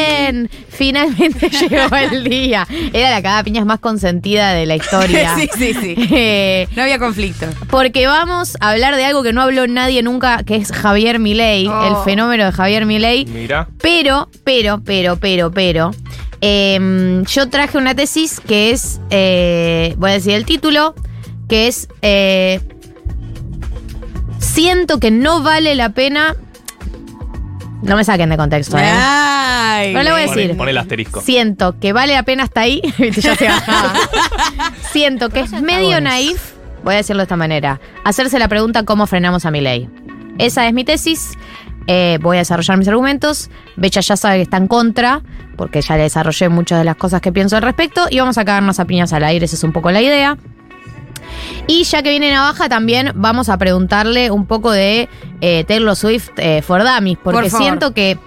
Finalmente 0.69 1.49
llegó 1.69 1.95
el 1.95 2.23
día. 2.23 2.67
Era 2.93 3.09
la 3.11 3.17
cagada 3.21 3.39
a 3.39 3.43
piñas 3.43 3.65
más 3.65 3.79
consentida 3.79 4.53
de 4.53 4.65
la 4.65 4.75
historia. 4.75 5.35
sí, 5.37 5.49
sí, 5.57 5.73
sí. 5.73 5.95
Eh, 6.11 6.67
No 6.75 6.83
había 6.83 6.99
conflicto. 6.99 7.45
porque 7.69 8.07
vamos 8.07 8.57
a 8.59 8.71
hablar 8.71 8.95
de 8.95 9.05
algo 9.05 9.23
que 9.23 9.33
no 9.33 9.41
habló 9.41 9.67
nadie 9.67 10.03
nunca, 10.03 10.43
que 10.43 10.55
es 10.57 10.71
Javier 10.71 11.19
Milei, 11.19 11.67
Oh. 11.67 11.87
el 11.99 12.03
fenómeno 12.05 12.45
de 12.45 12.51
Javier 12.51 12.85
Milei. 12.85 13.25
Mira. 13.25 13.67
Pero, 13.81 14.29
pero, 14.43 14.81
pero, 14.83 15.17
pero, 15.17 15.51
pero. 15.51 15.91
em, 16.41 17.23
yo 17.25 17.49
traje 17.49 17.77
una 17.77 17.95
tesis 17.95 18.39
que 18.39 18.71
es. 18.71 18.99
eh, 19.09 19.95
voy 19.97 20.11
a 20.11 20.13
decir 20.13 20.33
el 20.33 20.45
título. 20.45 20.93
Que 21.47 21.67
es. 21.67 21.87
eh, 22.01 22.59
siento 24.39 24.99
que 24.99 25.11
no 25.11 25.41
vale 25.41 25.75
la 25.75 25.89
pena. 25.89 26.35
No 27.81 27.95
me 27.95 28.03
saquen 28.03 28.29
de 28.29 28.37
contexto, 28.37 28.77
¿eh? 28.77 28.83
Ay, 28.85 29.93
No 29.93 30.01
le 30.03 30.11
voy 30.11 30.21
a 30.21 30.25
decir. 30.27 30.55
pone 30.57 30.71
el 30.71 30.77
asterisco. 30.77 31.21
Siento 31.21 31.77
que 31.79 31.93
vale 31.93 32.13
la 32.13 32.23
pena 32.23 32.43
hasta 32.43 32.61
ahí. 32.61 32.81
Ya 33.15 33.35
se 33.35 33.47
bajaba. 33.47 33.93
Siento 34.91 35.29
que 35.29 35.41
es 35.41 35.51
medio 35.61 35.99
naif, 36.01 36.53
voy 36.83 36.93
a 36.95 36.97
decirlo 36.97 37.19
de 37.21 37.23
esta 37.25 37.35
manera, 37.35 37.79
hacerse 38.03 38.39
la 38.39 38.47
pregunta 38.47 38.83
cómo 38.83 39.05
frenamos 39.07 39.45
a 39.45 39.51
mi 39.51 39.61
ley. 39.61 39.89
Esa 40.37 40.67
es 40.67 40.73
mi 40.73 40.83
tesis. 40.83 41.31
eh, 41.87 42.17
voy 42.21 42.37
a 42.37 42.39
desarrollar 42.39 42.77
mis 42.77 42.87
argumentos. 42.87 43.49
Becha 43.75 44.01
ya 44.01 44.17
sabe 44.17 44.37
que 44.37 44.41
está 44.43 44.57
en 44.57 44.67
contra, 44.67 45.21
porque 45.55 45.81
ya 45.81 45.95
le 45.97 46.03
desarrollé 46.03 46.49
muchas 46.49 46.79
de 46.79 46.85
las 46.85 46.95
cosas 46.95 47.21
que 47.21 47.31
pienso 47.31 47.55
al 47.55 47.61
respecto. 47.61 48.07
Y 48.09 48.19
vamos 48.19 48.37
a 48.37 48.45
cagarnos 48.45 48.79
a 48.79 48.85
piñas 48.85 49.13
al 49.13 49.23
aire, 49.23 49.45
esa 49.45 49.55
es 49.55 49.63
un 49.63 49.71
poco 49.71 49.91
la 49.91 50.01
idea. 50.01 50.37
Y 51.67 51.83
ya 51.83 52.03
que 52.03 52.09
viene 52.09 52.31
Navaja, 52.31 52.69
también 52.69 53.11
vamos 53.15 53.49
a 53.49 53.57
preguntarle 53.57 54.31
un 54.31 54.45
poco 54.45 54.71
de 54.71 55.09
eh, 55.41 55.63
Taylor 55.67 55.95
Swift 55.95 56.31
eh, 56.37 56.61
for 56.61 56.83
Dummies, 56.83 57.17
porque 57.23 57.49
Por 57.49 57.49
siento 57.49 57.93
que 57.93 58.17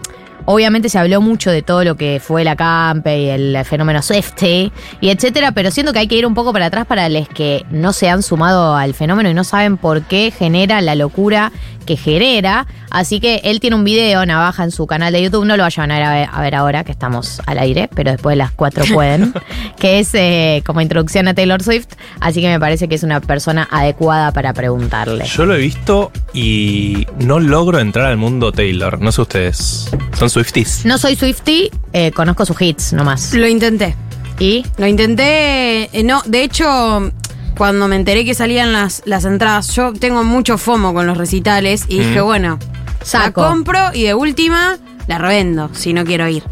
Obviamente 0.51 0.89
se 0.89 0.99
habló 0.99 1.21
mucho 1.21 1.51
de 1.51 1.61
todo 1.61 1.85
lo 1.85 1.97
que 1.99 2.23
fue 2.25 2.43
la 2.43 2.57
campe 2.57 3.21
y 3.21 3.29
el 3.29 3.59
fenómeno 3.67 4.01
Swifty 4.01 4.73
y 4.99 5.11
etcétera, 5.11 5.53
pero 5.53 5.71
siento 5.71 5.93
que 5.93 5.99
hay 5.99 6.09
que 6.09 6.17
ir 6.17 6.25
un 6.25 6.33
poco 6.33 6.55
para 6.55 6.67
atrás 6.67 6.87
para 6.87 7.11
los 7.11 7.29
que 7.29 7.67
no 7.71 7.93
se 7.93 8.09
han 8.09 8.23
sumado 8.23 8.75
al 8.75 8.95
fenómeno 8.95 9.29
y 9.29 9.35
no 9.35 9.45
saben 9.45 9.77
por 9.77 10.05
qué 10.05 10.31
genera 10.31 10.81
la 10.81 10.95
locura 10.95 11.53
que 11.89 11.97
genera. 11.97 12.67
Así 12.91 13.19
que 13.19 13.41
él 13.45 13.61
tiene 13.61 13.75
un 13.75 13.85
video, 13.85 14.25
Navaja, 14.27 14.63
en 14.63 14.71
su 14.71 14.87
canal 14.87 15.11
de 15.13 15.23
YouTube. 15.23 15.47
No 15.47 15.57
lo 15.57 15.63
vayan 15.63 15.91
a 15.91 15.95
ver, 15.99 16.05
a 16.05 16.13
ver, 16.13 16.29
a 16.31 16.41
ver 16.43 16.55
ahora, 16.55 16.85
que 16.85 16.93
estamos 16.93 17.41
al 17.47 17.59
aire, 17.59 17.89
pero 17.95 18.11
después 18.13 18.33
de 18.33 18.37
las 18.37 18.53
cuatro 18.53 18.85
pueden. 18.93 19.33
que 19.79 19.99
es 19.99 20.15
eh, 20.15 20.63
como 20.67 20.83
introducción 20.83 21.29
a 21.29 21.35
Taylor 21.35 21.63
Swift. 21.63 21.89
Así 22.21 22.43
que 22.43 22.49
me 22.49 22.61
parece 22.61 22.89
que 22.89 22.95
es 22.95 23.03
una 23.03 23.21
persona 23.21 23.67
adecuada 23.71 24.33
para 24.33 24.53
preguntarle. 24.53 25.25
Yo 25.25 25.47
lo 25.47 25.55
he 25.55 25.59
visto 25.59 26.13
y 26.35 27.07
no 27.19 27.41
logro 27.41 27.79
entrar 27.79 28.07
al 28.07 28.19
mundo 28.19 28.53
Taylor. 28.53 29.01
No 29.01 29.11
sé 29.11 29.23
ustedes. 29.23 29.91
¿Son 30.13 30.29
Swifties? 30.43 30.85
No 30.85 30.99
soy 30.99 31.17
Swifty, 31.17 31.71
eh, 31.93 32.13
conozco 32.13 32.47
sus 32.47 32.61
hits 32.63 32.93
nomás. 32.93 33.35
Lo 33.35 33.47
intenté. 33.49 33.97
Y 34.39 34.65
Lo 34.77 34.87
intenté. 34.87 35.91
eh, 35.99 36.03
no, 36.05 36.23
de 36.27 36.45
hecho, 36.45 37.11
cuando 37.57 37.89
me 37.89 37.97
enteré 37.97 38.25
que 38.25 38.35
salían 38.35 38.73
las, 38.73 39.03
las 39.05 39.25
entradas, 39.25 39.75
yo 39.75 39.93
tengo 39.95 40.23
mucho 40.23 40.57
FOMO 40.59 40.95
con 40.95 41.07
los 41.09 41.17
recitales 41.19 41.87
y 41.89 41.99
dije, 41.99 42.21
Mm. 42.23 42.25
bueno, 42.25 42.59
Saco. 43.03 43.41
la 43.43 43.49
compro 43.49 43.79
y 43.95 44.05
de 44.05 44.15
última 44.15 44.79
la 45.09 45.19
revendo 45.19 45.71
si 45.73 45.93
no 45.93 46.05
quiero 46.05 46.29
ir. 46.29 46.45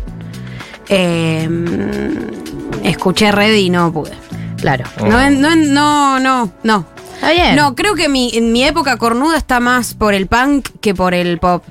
Eh, 0.88 1.48
escuché 2.82 3.30
Red 3.32 3.54
y 3.54 3.70
no 3.70 3.92
pude. 3.92 4.12
claro. 4.60 4.84
Oh. 5.00 5.06
No, 5.06 5.30
no, 5.30 5.54
no, 5.54 6.18
no, 6.18 6.52
no. 6.64 6.86
Está 7.14 7.30
bien. 7.30 7.56
No, 7.56 7.74
creo 7.74 7.94
que 7.94 8.08
mi, 8.08 8.30
en 8.34 8.52
mi 8.52 8.64
época 8.64 8.96
cornuda 8.98 9.36
está 9.36 9.58
más 9.60 9.94
por 9.94 10.12
el 10.12 10.26
punk 10.26 10.68
que 10.80 10.94
por 10.94 11.14
el 11.14 11.38
pop. 11.38 11.62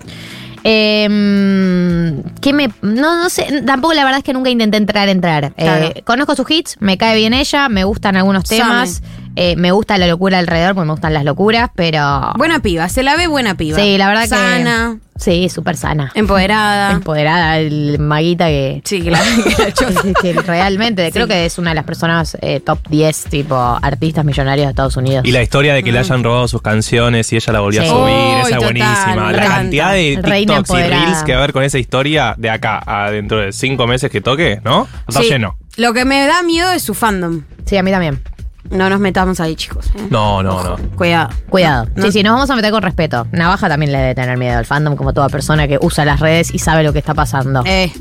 Eh, 0.68 2.24
¿qué 2.42 2.52
me, 2.52 2.70
no, 2.82 3.22
no 3.22 3.30
sé, 3.30 3.62
tampoco 3.68 3.94
la 3.94 4.04
verdad 4.04 4.18
es 4.18 4.24
que 4.24 4.34
nunca 4.34 4.50
intenté 4.50 4.78
entrar, 4.78 5.08
entrar. 5.10 5.54
Claro. 5.54 5.92
Eh, 5.96 6.02
conozco 6.04 6.36
sus 6.36 6.50
hits, 6.50 6.78
me 6.80 6.98
cae 6.98 7.16
bien 7.16 7.34
ella, 7.36 7.70
me 7.70 7.84
gustan 7.84 8.16
algunos 8.16 8.46
temas, 8.46 9.04
eh, 9.36 9.56
me 9.56 9.72
gusta 9.72 9.98
la 9.98 10.08
locura 10.08 10.40
alrededor, 10.40 10.76
porque 10.76 10.86
me 10.88 10.94
gustan 10.94 11.14
las 11.14 11.24
locuras, 11.24 11.70
pero... 11.76 12.32
Buena 12.38 12.60
piba, 12.60 12.88
se 12.90 13.04
la 13.04 13.16
ve 13.16 13.28
buena 13.28 13.56
piba. 13.56 13.78
sí, 13.78 13.98
la 13.98 14.08
verdad 14.08 14.28
Sana, 14.28 14.98
que... 15.00 15.06
Sí, 15.18 15.48
súper 15.48 15.78
sana. 15.78 16.12
empoderada. 16.14 16.92
Empoderada, 16.92 17.58
el 17.60 18.00
maguita 18.00 18.48
que... 18.48 18.82
Sí, 18.84 19.02
que 19.04 19.12
la, 19.12 19.20
que 20.22 20.34
realmente 20.34 21.10
creo 21.12 21.28
que 21.28 21.46
es 21.46 21.58
una 21.58 21.70
de 21.72 21.76
las 21.76 21.86
personas 21.86 22.38
eh, 22.42 22.60
top 22.60 22.80
10 22.90 23.24
tipo 23.26 23.56
artistas 23.82 24.26
millonarios 24.26 24.66
de 24.68 24.72
Estados 24.72 24.98
Unidos. 24.98 25.26
Y 25.26 25.32
la 25.32 25.42
historia 25.42 25.74
de 25.74 25.84
que 25.84 25.92
le 25.92 26.00
hayan 26.00 26.24
robado 26.24 26.48
sus 26.48 26.62
canciones 26.62 27.32
y 27.32 27.38
ella 27.38 27.54
la 27.54 27.60
volvió 27.62 27.82
Sí. 27.82 27.88
a 27.88 27.92
subir, 27.92 28.46
esa 28.48 28.58
es 28.58 28.64
buenísima. 28.64 29.16
La 29.16 29.30
encanta. 29.32 29.48
cantidad 29.56 29.92
de 29.94 30.20
Reina 30.22 30.58
TikToks 30.58 30.80
y. 30.80 30.84
Reels 30.90 31.24
que 31.24 31.32
va 31.34 31.38
a 31.40 31.44
haber 31.44 31.54
con 31.54 31.64
esa 31.64 31.78
historia 31.78 32.36
de 32.38 32.50
acá 32.50 32.82
a 32.86 33.10
dentro 33.12 33.38
de 33.40 33.52
cinco 33.54 33.88
meses 33.88 34.10
que 34.12 34.22
toque, 34.22 34.60
¿no? 34.64 34.88
Está 35.08 35.22
Sí. 35.22 35.30
lleno. 35.30 35.58
Lo 35.78 35.94
que 35.94 36.04
me 36.06 36.26
da 36.26 36.42
miedo 36.44 36.72
es 36.72 36.82
su 36.84 36.94
fandom. 36.94 37.42
Sí, 37.66 37.78
a 37.78 37.84
mí 37.84 37.92
también. 37.92 38.22
No 38.70 38.90
nos 38.90 39.00
metamos 39.00 39.40
ahí, 39.40 39.56
chicos. 39.56 39.88
¿eh? 39.96 40.08
No, 40.10 40.42
no, 40.44 40.64
no. 40.64 40.76
Cuidado. 40.96 41.30
Cuidado. 41.50 41.88
No. 41.96 42.04
Sí, 42.06 42.12
sí, 42.12 42.24
nos 42.24 42.34
vamos 42.34 42.50
a 42.50 42.56
meter 42.56 42.72
con 42.72 42.82
respeto. 42.82 43.28
Navaja 43.32 43.68
también 43.70 43.92
le 43.92 43.98
debe 44.00 44.16
tener 44.16 44.38
miedo 44.38 44.58
al 44.58 44.66
fandom, 44.66 44.96
como 44.96 45.14
toda 45.14 45.30
persona 45.30 45.68
que 45.68 45.78
usa 45.82 46.04
las 46.06 46.20
redes 46.20 46.54
y 46.54 46.60
sabe 46.60 46.84
lo 46.84 46.92
que 46.94 47.00
está 47.00 47.14
pasando. 47.14 47.64
Eh. 47.66 47.92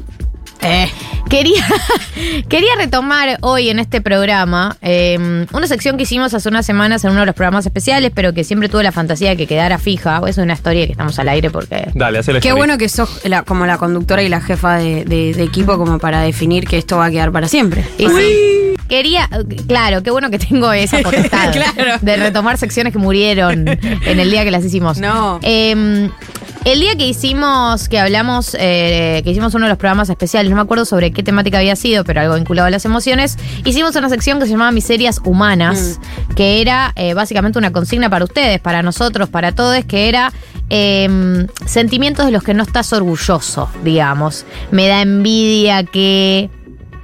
Eh. 0.62 0.88
Quería, 1.28 1.62
quería 2.49 2.71
retomar 2.76 3.38
hoy 3.42 3.68
en 3.68 3.78
este 3.78 4.00
programa 4.00 4.76
eh, 4.80 5.47
una 5.52 5.66
sección 5.66 5.97
que 5.97 6.04
hicimos 6.04 6.33
hace 6.33 6.49
unas 6.49 6.64
semanas 6.64 7.04
en 7.04 7.11
uno 7.11 7.21
de 7.21 7.26
los 7.26 7.35
programas 7.35 7.66
especiales, 7.66 8.12
pero 8.14 8.33
que 8.33 8.44
siempre 8.44 8.68
tuve 8.68 8.83
la 8.83 8.92
fantasía 8.92 9.30
de 9.30 9.37
que 9.37 9.47
quedara 9.47 9.78
fija. 9.78 10.21
Es 10.26 10.38
una 10.38 10.54
historia 10.54 10.87
que 10.87 10.92
estamos 10.92 11.18
al 11.18 11.28
aire 11.28 11.50
porque. 11.50 11.90
Dale, 11.94 12.21
hacele 12.21 12.40
Qué 12.40 12.49
story. 12.49 12.59
bueno 12.61 12.78
que 12.78 12.88
sos 12.88 13.21
la- 13.25 13.42
como 13.42 13.66
la 13.66 13.76
conductora 13.78 14.23
y 14.23 14.28
la 14.28 14.40
jefa 14.40 14.76
de, 14.76 15.04
de- 15.04 15.35
de 15.35 15.42
equipo 15.42 15.76
como 15.76 15.99
para 15.99 16.21
definir 16.21 16.66
que 16.66 16.78
esto 16.78 16.97
va 16.97 17.06
a 17.06 17.11
quedar 17.11 17.30
para 17.33 17.49
siempre. 17.49 17.85
Y 17.99 18.06
sí, 18.09 18.74
quería, 18.88 19.29
claro, 19.67 20.03
qué 20.03 20.11
bueno 20.11 20.31
que 20.31 20.38
tengo 20.38 20.73
esa 20.73 20.99
potestad 21.03 21.53
Claro. 21.53 21.99
de 22.00 22.17
retomar 22.17 22.59
secciones 22.59 22.93
que 22.93 22.99
murieron 22.99 23.67
en 23.69 24.21
el 24.21 24.31
día 24.31 24.45
que 24.45 24.50
las 24.50 24.64
hicimos. 24.64 24.99
No. 24.99 25.38
Eh, 25.43 26.09
el 26.64 26.81
día 26.81 26.97
que 26.97 27.07
hicimos, 27.07 27.91
que 27.91 27.99
hablamos, 27.99 28.57
eh, 28.59 29.21
que 29.23 29.31
hicimos 29.31 29.55
uno 29.55 29.67
de 29.67 29.69
los 29.69 29.79
programas 29.79 30.09
especiales, 30.09 30.49
no 30.49 30.57
me 30.57 30.62
acuerdo 30.62 30.87
sobre 30.87 31.11
qué 31.12 31.23
temática 31.23 31.59
había 31.59 31.76
sido, 31.76 32.05
pero 32.05 32.23
algo 32.23 32.37
vinculado 32.37 32.69
a 32.69 32.71
las 32.71 32.87
emociones, 32.87 33.37
hicimos 33.67 33.95
una 33.97 34.09
sección 34.09 34.38
que 34.38 34.47
se 34.47 34.53
llamaba 34.53 34.71
Miserias 34.73 35.21
Humanas, 35.25 36.00
que 36.37 36.62
era 36.62 36.93
eh, 36.97 37.12
básicamente 37.12 37.59
una 37.59 37.71
consigna 37.71 38.09
para 38.09 38.25
ustedes, 38.25 38.61
para 38.61 38.83
nosotros, 38.83 39.29
para 39.29 39.53
todos, 39.53 39.85
que 39.85 40.09
era 40.09 40.33
eh, 40.71 41.47
sentimientos 41.67 42.25
de 42.25 42.33
los 42.33 42.43
que 42.43 42.55
no 42.55 42.62
estás 42.62 42.95
orgulloso, 42.95 43.69
digamos. 43.85 44.47
Me 44.71 44.88
da 44.88 45.03
envidia 45.03 45.85
que 45.85 46.49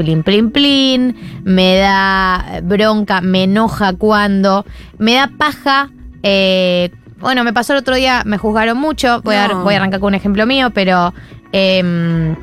plin, 0.00 0.22
plin, 0.22 0.50
plin, 0.50 1.16
me 1.44 1.76
da 1.76 2.60
bronca, 2.62 3.20
me 3.20 3.44
enoja 3.44 3.92
cuando, 3.94 4.64
me 4.98 5.14
da 5.14 5.30
paja. 5.36 5.90
eh, 6.22 6.90
bueno, 7.20 7.44
me 7.44 7.52
pasó 7.52 7.74
el 7.74 7.80
otro 7.80 7.94
día, 7.94 8.22
me 8.24 8.38
juzgaron 8.38 8.78
mucho, 8.78 9.20
voy, 9.22 9.34
a, 9.36 9.48
No. 9.48 9.62
voy 9.62 9.74
a 9.74 9.76
arrancar 9.76 10.00
con 10.00 10.08
un 10.08 10.14
ejemplo 10.14 10.46
mío, 10.46 10.70
pero 10.72 11.12
em, 11.52 12.34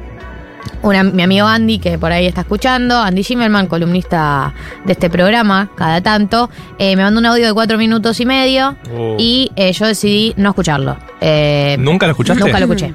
una- 0.83 1.03
mi 1.03 1.23
amigo 1.23 1.47
Andy, 1.47 1.79
que 1.79 1.97
por 1.97 2.11
ahí 2.11 2.27
está 2.27 2.41
escuchando, 2.41 2.99
Andy 2.99 3.23
Zimmerman, 3.23 3.65
columnista 3.67 4.53
de 4.85 4.91
este 4.91 5.09
programa, 5.09 5.69
cada 5.75 6.01
tanto, 6.01 6.49
eh, 6.77 6.95
me 6.95 7.01
mandó 7.03 7.19
un 7.19 7.25
audio 7.25 7.47
de 7.47 7.53
cuatro 7.53 7.77
minutos 7.79 8.19
y 8.19 8.25
medio 8.27 8.75
Oh. 8.95 9.15
y 9.17 9.51
eh, 9.55 9.71
yo 9.73 9.87
decidí 9.87 10.33
no 10.37 10.49
escucharlo. 10.49 10.97
Eh, 11.21 11.75
¿Nunca 11.79 12.05
lo 12.05 12.11
escuchaste? 12.11 12.43
Nunca 12.43 12.59
lo 12.59 12.65
escuché. 12.65 12.93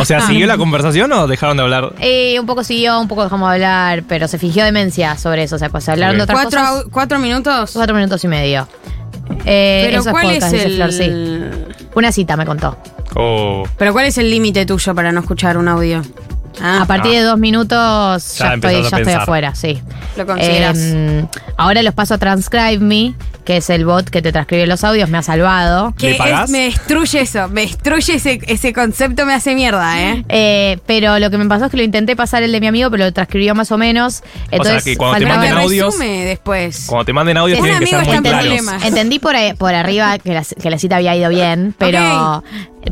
O 0.00 0.04
sea, 0.04 0.20
¿siguió 0.26 0.46
la 0.46 0.56
conversación 0.56 1.12
o 1.12 1.26
dejaron 1.26 1.56
de 1.56 1.62
hablar? 1.62 1.92
Eh, 1.98 2.38
un 2.40 2.46
poco 2.46 2.64
siguió, 2.64 3.00
un 3.00 3.08
poco 3.08 3.24
dejamos 3.24 3.48
de 3.48 3.54
hablar, 3.54 4.04
pero 4.08 4.28
se 4.28 4.38
fingió 4.38 4.64
demencia 4.64 5.16
sobre 5.16 5.44
eso. 5.44 5.56
O 5.56 5.58
sea, 5.58 5.68
pues 5.68 5.84
se 5.84 5.92
hablaron 5.92 6.16
de 6.16 6.22
otras 6.24 6.40
¿Cuatro, 6.40 6.60
cosas. 6.60 6.84
cuatro 6.90 7.18
minutos? 7.18 7.72
Cuatro 7.74 7.94
minutos 7.94 8.22
y 8.24 8.28
medio. 8.28 8.68
Eh, 9.46 9.84
Pero 9.86 10.00
eso 10.00 10.10
¿cuál 10.10 10.30
es 10.30 10.52
el. 10.52 10.76
Flor, 10.76 10.92
sí. 10.92 11.10
Una 11.94 12.12
cita 12.12 12.36
me 12.36 12.44
contó. 12.44 12.76
Oh. 13.14 13.64
Pero 13.78 13.92
¿cuál 13.92 14.06
es 14.06 14.18
el 14.18 14.30
límite 14.30 14.66
tuyo 14.66 14.94
para 14.94 15.12
no 15.12 15.20
escuchar 15.20 15.56
un 15.56 15.68
audio? 15.68 16.02
Ah, 16.60 16.82
a 16.82 16.86
partir 16.86 17.12
ah. 17.12 17.16
de 17.16 17.22
dos 17.22 17.38
minutos 17.38 18.38
Ya 18.38 18.48
ya, 18.48 18.54
estoy, 18.54 18.82
ya 18.90 18.96
estoy 18.98 19.12
afuera, 19.12 19.54
sí. 19.54 19.80
Lo 20.16 20.26
consideras. 20.26 20.78
Eh, 20.80 21.26
ahora 21.56 21.82
los 21.82 21.94
paso 21.94 22.14
a 22.14 22.18
Transcribe 22.18 22.78
Me, 22.78 23.14
que 23.44 23.58
es 23.58 23.68
el 23.70 23.84
bot 23.84 24.08
que 24.08 24.22
te 24.22 24.32
transcribe 24.32 24.66
los 24.66 24.84
audios, 24.84 25.08
me 25.10 25.18
ha 25.18 25.22
salvado. 25.22 25.92
que 25.98 26.12
es- 26.12 26.50
me 26.50 26.64
destruye 26.66 27.20
eso, 27.20 27.48
me 27.48 27.62
destruye 27.62 28.14
ese, 28.14 28.40
ese 28.46 28.72
concepto, 28.72 29.26
me 29.26 29.34
hace 29.34 29.54
mierda, 29.54 30.00
¿eh? 30.00 30.24
Eh, 30.28 30.78
pero 30.86 31.18
lo 31.18 31.30
que 31.30 31.38
me 31.38 31.46
pasó 31.46 31.66
es 31.66 31.70
que 31.70 31.76
lo 31.76 31.82
intenté 31.82 32.16
pasar 32.16 32.42
el 32.42 32.52
de 32.52 32.60
mi 32.60 32.68
amigo, 32.68 32.90
pero 32.90 33.04
lo 33.04 33.12
transcribió 33.12 33.54
más 33.54 33.70
o 33.72 33.76
menos. 33.78 34.22
Entonces, 34.50 34.84
que 34.84 34.96
cuando 34.96 35.18
te 35.18 35.26
manden 35.26 35.54
audios- 35.58 35.98
después. 35.98 36.84
Cuando 36.86 37.04
te 37.04 37.12
manden 37.12 37.36
audios 37.36 37.60
tienen 37.60 37.80
que 37.80 37.86
ser 37.86 38.04
muy 38.06 38.20
claros. 38.20 38.84
Entendí 38.84 39.18
por, 39.18 39.34
ahí- 39.36 39.54
por 39.54 39.74
arriba 39.74 40.18
que 40.18 40.32
la, 40.34 40.42
que 40.44 40.70
la 40.70 40.78
cita 40.78 40.96
había 40.96 41.14
ido 41.16 41.28
bien, 41.28 41.74
pero, 41.76 42.42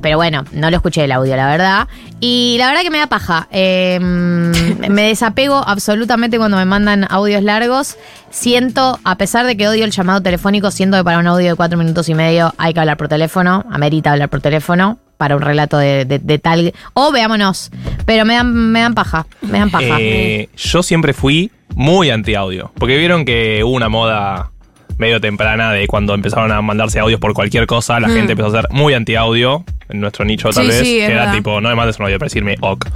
pero 0.01 0.17
bueno, 0.17 0.45
no 0.53 0.71
lo 0.71 0.77
escuché 0.77 1.05
el 1.05 1.13
audio, 1.13 1.37
la 1.37 1.47
verdad. 1.49 1.89
Y 2.21 2.57
la 2.59 2.69
verdad 2.69 2.83
que 2.83 2.91
me 2.91 2.99
da 2.99 3.07
paja. 3.09 3.49
Eh, 3.51 3.99
me 4.01 5.03
desapego 5.09 5.57
absolutamente 5.67 6.39
cuando 6.39 6.57
me 6.57 6.65
mandan 6.65 7.07
audios 7.11 7.43
largos. 7.43 7.97
Siento, 8.31 8.99
a 9.05 9.17
pesar 9.19 9.45
de 9.47 9.57
que 9.57 9.69
odio 9.69 9.85
el 9.85 9.91
llamado 9.91 10.21
telefónico, 10.23 10.71
siento 10.71 10.97
que 10.97 11.05
para 11.05 11.19
un 11.19 11.27
audio 11.27 11.51
de 11.51 11.55
cuatro 11.57 11.77
minutos 11.79 12.09
y 12.09 12.15
medio 12.15 12.55
hay 12.59 12.73
que 12.73 12.81
hablar 12.81 12.97
por 12.97 13.09
teléfono, 13.09 13.65
amerita 13.71 14.13
hablar 14.13 14.29
por 14.29 14.41
teléfono. 14.41 14.99
Para 15.19 15.37
un 15.37 15.43
relato 15.43 15.79
de, 15.79 16.05
de- 16.05 16.19
de 16.19 16.39
tal. 16.41 16.73
O 16.95 17.13
veámonos. 17.13 17.71
Pero 18.07 18.25
me 18.25 18.35
dan, 18.35 18.53
me 18.73 18.81
dan 18.81 18.93
paja. 18.95 19.25
Me 19.43 19.61
dan 19.61 19.71
paja. 19.71 19.97
Eh, 20.01 20.49
yo 20.57 20.83
siempre 20.83 21.13
fui 21.13 21.53
muy 21.77 22.11
anti-audio. 22.11 22.73
Porque 22.77 22.97
vieron 22.97 23.25
que 23.25 23.63
hubo 23.63 23.71
una 23.77 23.89
moda 23.89 24.51
medio 24.99 25.21
temprana 25.21 25.73
de 25.73 25.87
cuando 25.87 26.15
empezaron 26.15 26.53
a 26.53 26.61
mandarse 26.63 26.99
audios 27.01 27.21
por 27.21 27.33
cualquier 27.35 27.67
cosa, 27.67 27.99
la 28.01 28.09
gente 28.09 28.33
empezó 28.33 28.49
a 28.49 28.63
ser 28.63 28.67
muy 28.71 28.95
anti-audio 28.95 29.65
en 29.89 30.01
nuestro 30.01 30.25
nicho 30.25 30.51
tal 30.51 30.67
Mm. 30.67 30.71
Sí, 30.71 30.77
vez. 30.77 30.87
sí, 30.87 30.95
que 30.97 31.05
era 31.07 31.15
verdad. 31.21 31.33
tipo, 31.35 31.61
no 31.61 31.69
me 31.69 31.75
mandes 31.75 31.99
un 31.99 32.05
audio 32.07 32.19
para 32.19 32.27
decirme 32.27 32.57
ok. 32.61 32.87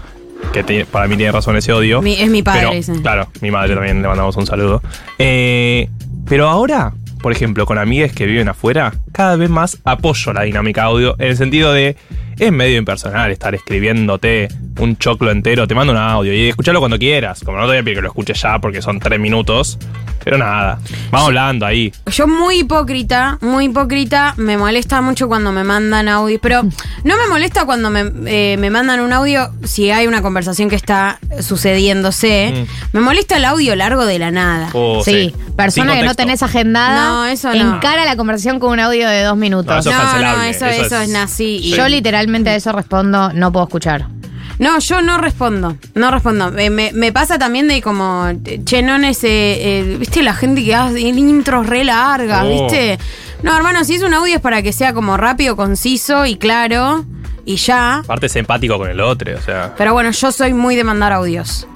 Que 0.53 0.63
te- 0.63 0.85
para 0.85 1.09
mí 1.09 1.17
tiene 1.17 1.33
razón 1.33 1.57
ese 1.57 1.73
odio. 1.73 2.01
Mi- 2.03 2.15
es 2.21 2.29
mi 2.31 2.43
padre 2.43 2.83
Pero. 2.87 3.01
Claro, 3.03 3.29
mi 3.41 3.51
madre 3.51 3.75
también 3.75 4.01
le 4.03 4.09
mandamos 4.09 4.37
un 4.37 4.47
saludo. 4.47 4.83
Eh, 5.19 5.89
pero 6.29 6.49
ahora, 6.49 6.93
por 7.27 7.33
ejemplo, 7.33 7.67
con 7.67 7.77
amigues 7.77 8.13
que 8.13 8.25
viven 8.25 8.49
afuera, 8.49 8.95
cada 9.11 9.35
vez 9.35 9.51
más 9.51 9.79
apoyo 9.83 10.33
la 10.33 10.43
dinámica 10.43 10.85
audio 10.85 11.17
en 11.19 11.31
el 11.31 11.37
sentido 11.37 11.73
de 11.73 11.97
es 12.39 12.53
medio 12.53 12.77
impersonal 12.77 13.33
estar 13.33 13.53
escribiéndote 13.53 14.49
un 14.79 14.97
choclo 14.99 15.31
entero, 15.31 15.67
te 15.67 15.75
mando 15.75 15.93
un 15.93 15.99
audio 15.99 16.35
y 16.35 16.49
escucharlo 16.49 16.81
cuando 16.81 16.99
quieras. 16.99 17.43
Como 17.43 17.57
no 17.57 17.65
te 17.65 17.69
voy 17.69 17.79
a 17.79 17.83
pedir 17.83 17.97
que 17.97 18.03
lo 18.03 18.09
escuches 18.09 18.41
ya 18.41 18.59
porque 18.59 18.83
son 18.83 19.01
tres 19.01 19.19
minutos. 19.19 19.79
Pero 20.23 20.39
nada, 20.39 20.81
vamos 21.13 21.29
hablando 21.29 21.65
ahí. 21.65 21.93
Yo 22.07 22.27
muy 22.27 22.59
hipócrita, 22.59 23.39
muy 23.41 23.67
hipócrita, 23.67 24.35
me 24.37 24.59
molesta 24.59 25.01
mucho 25.01 25.29
cuando 25.29 25.53
me 25.53 25.63
mandan 25.63 26.09
audio, 26.09 26.41
pero 26.43 26.65
no 27.05 27.17
me 27.17 27.29
molesta 27.29 27.65
cuando 27.65 27.91
me, 27.91 28.11
eh, 28.27 28.57
me 28.59 28.69
mandan 28.69 29.01
un 29.01 29.13
audio 29.13 29.53
si 29.63 29.93
hay 29.93 30.09
una 30.09 30.23
conversación 30.23 30.69
que 30.69 30.75
está 30.75 31.21
sucediéndose. 31.41 32.67
Mm. 32.67 32.97
Me 32.97 33.01
molesta 33.01 33.37
el 33.37 33.45
audio 33.45 33.77
largo 33.77 34.05
de 34.05 34.19
la 34.19 34.33
nada. 34.33 34.71
Oh, 34.73 35.01
Sí, 35.05 35.33
persona 35.57 35.93
Sin 35.93 36.01
que 36.01 36.07
no 36.07 36.15
tenés 36.17 36.43
agendada. 36.43 37.16
No, 37.17 37.27
eso 37.27 37.53
no. 37.55 37.77
Encara 37.77 38.05
la 38.05 38.17
conversación 38.17 38.61
con 38.61 38.73
un 38.73 38.81
audio 38.81 39.09
de 39.09 39.23
dos 39.23 39.37
minutos. 39.37 39.73
No, 39.73 39.79
eso 39.81 39.91
es 39.91 39.97
no, 40.23 40.43
eso, 40.43 40.67
eso 40.67 40.85
eso 40.85 40.97
es- 40.97 41.03
es 41.03 41.09
nazi. 41.11 41.59
y- 41.63 41.71
Yo 41.77 41.89
literalmente 41.89 42.51
a 42.51 42.57
eso 42.57 42.73
respondo, 42.73 43.33
no 43.33 43.53
puedo 43.53 43.65
escuchar. 43.67 44.07
No, 44.59 44.79
yo 44.79 45.03
no 45.03 45.19
respondo. 45.19 45.77
No 45.95 46.11
respondo. 46.11 46.57
Eh, 46.59 46.71
me, 46.71 46.91
me 46.93 47.13
pasa 47.13 47.39
también 47.39 47.69
de 47.69 47.83
como. 47.83 48.27
eh, 48.29 48.61
Che, 48.65 48.81
no 48.83 48.97
ese. 48.97 49.29
eh, 49.29 49.97
¿Viste 49.99 50.23
la 50.23 50.33
gente 50.35 50.65
que 50.65 50.75
hace 50.75 51.01
intros 51.01 51.67
re 51.67 51.85
largas? 51.85 52.43
Oh. 52.45 52.49
¿Viste? 52.63 52.99
No, 53.43 53.55
hermano, 53.57 53.85
si 53.85 53.95
es 53.97 54.03
un 54.03 54.15
audio 54.15 54.37
es 54.37 54.41
para 54.41 54.63
que 54.63 54.73
sea 54.73 54.95
como 54.95 55.17
rápido, 55.19 55.57
conciso 55.57 56.25
y 56.25 56.37
claro. 56.37 57.05
Y 57.45 57.57
ya. 57.57 57.99
Aparte 57.99 58.27
es 58.27 58.37
empático 58.37 58.79
con 58.79 58.89
el 58.91 59.01
otro, 59.01 59.37
o 59.37 59.41
sea. 59.43 59.75
Pero 59.77 59.93
bueno, 59.93 60.11
yo 60.11 60.33
soy 60.33 60.55
muy 60.55 60.75
de 60.75 60.85
mandar 60.85 61.13
audios. 61.13 61.67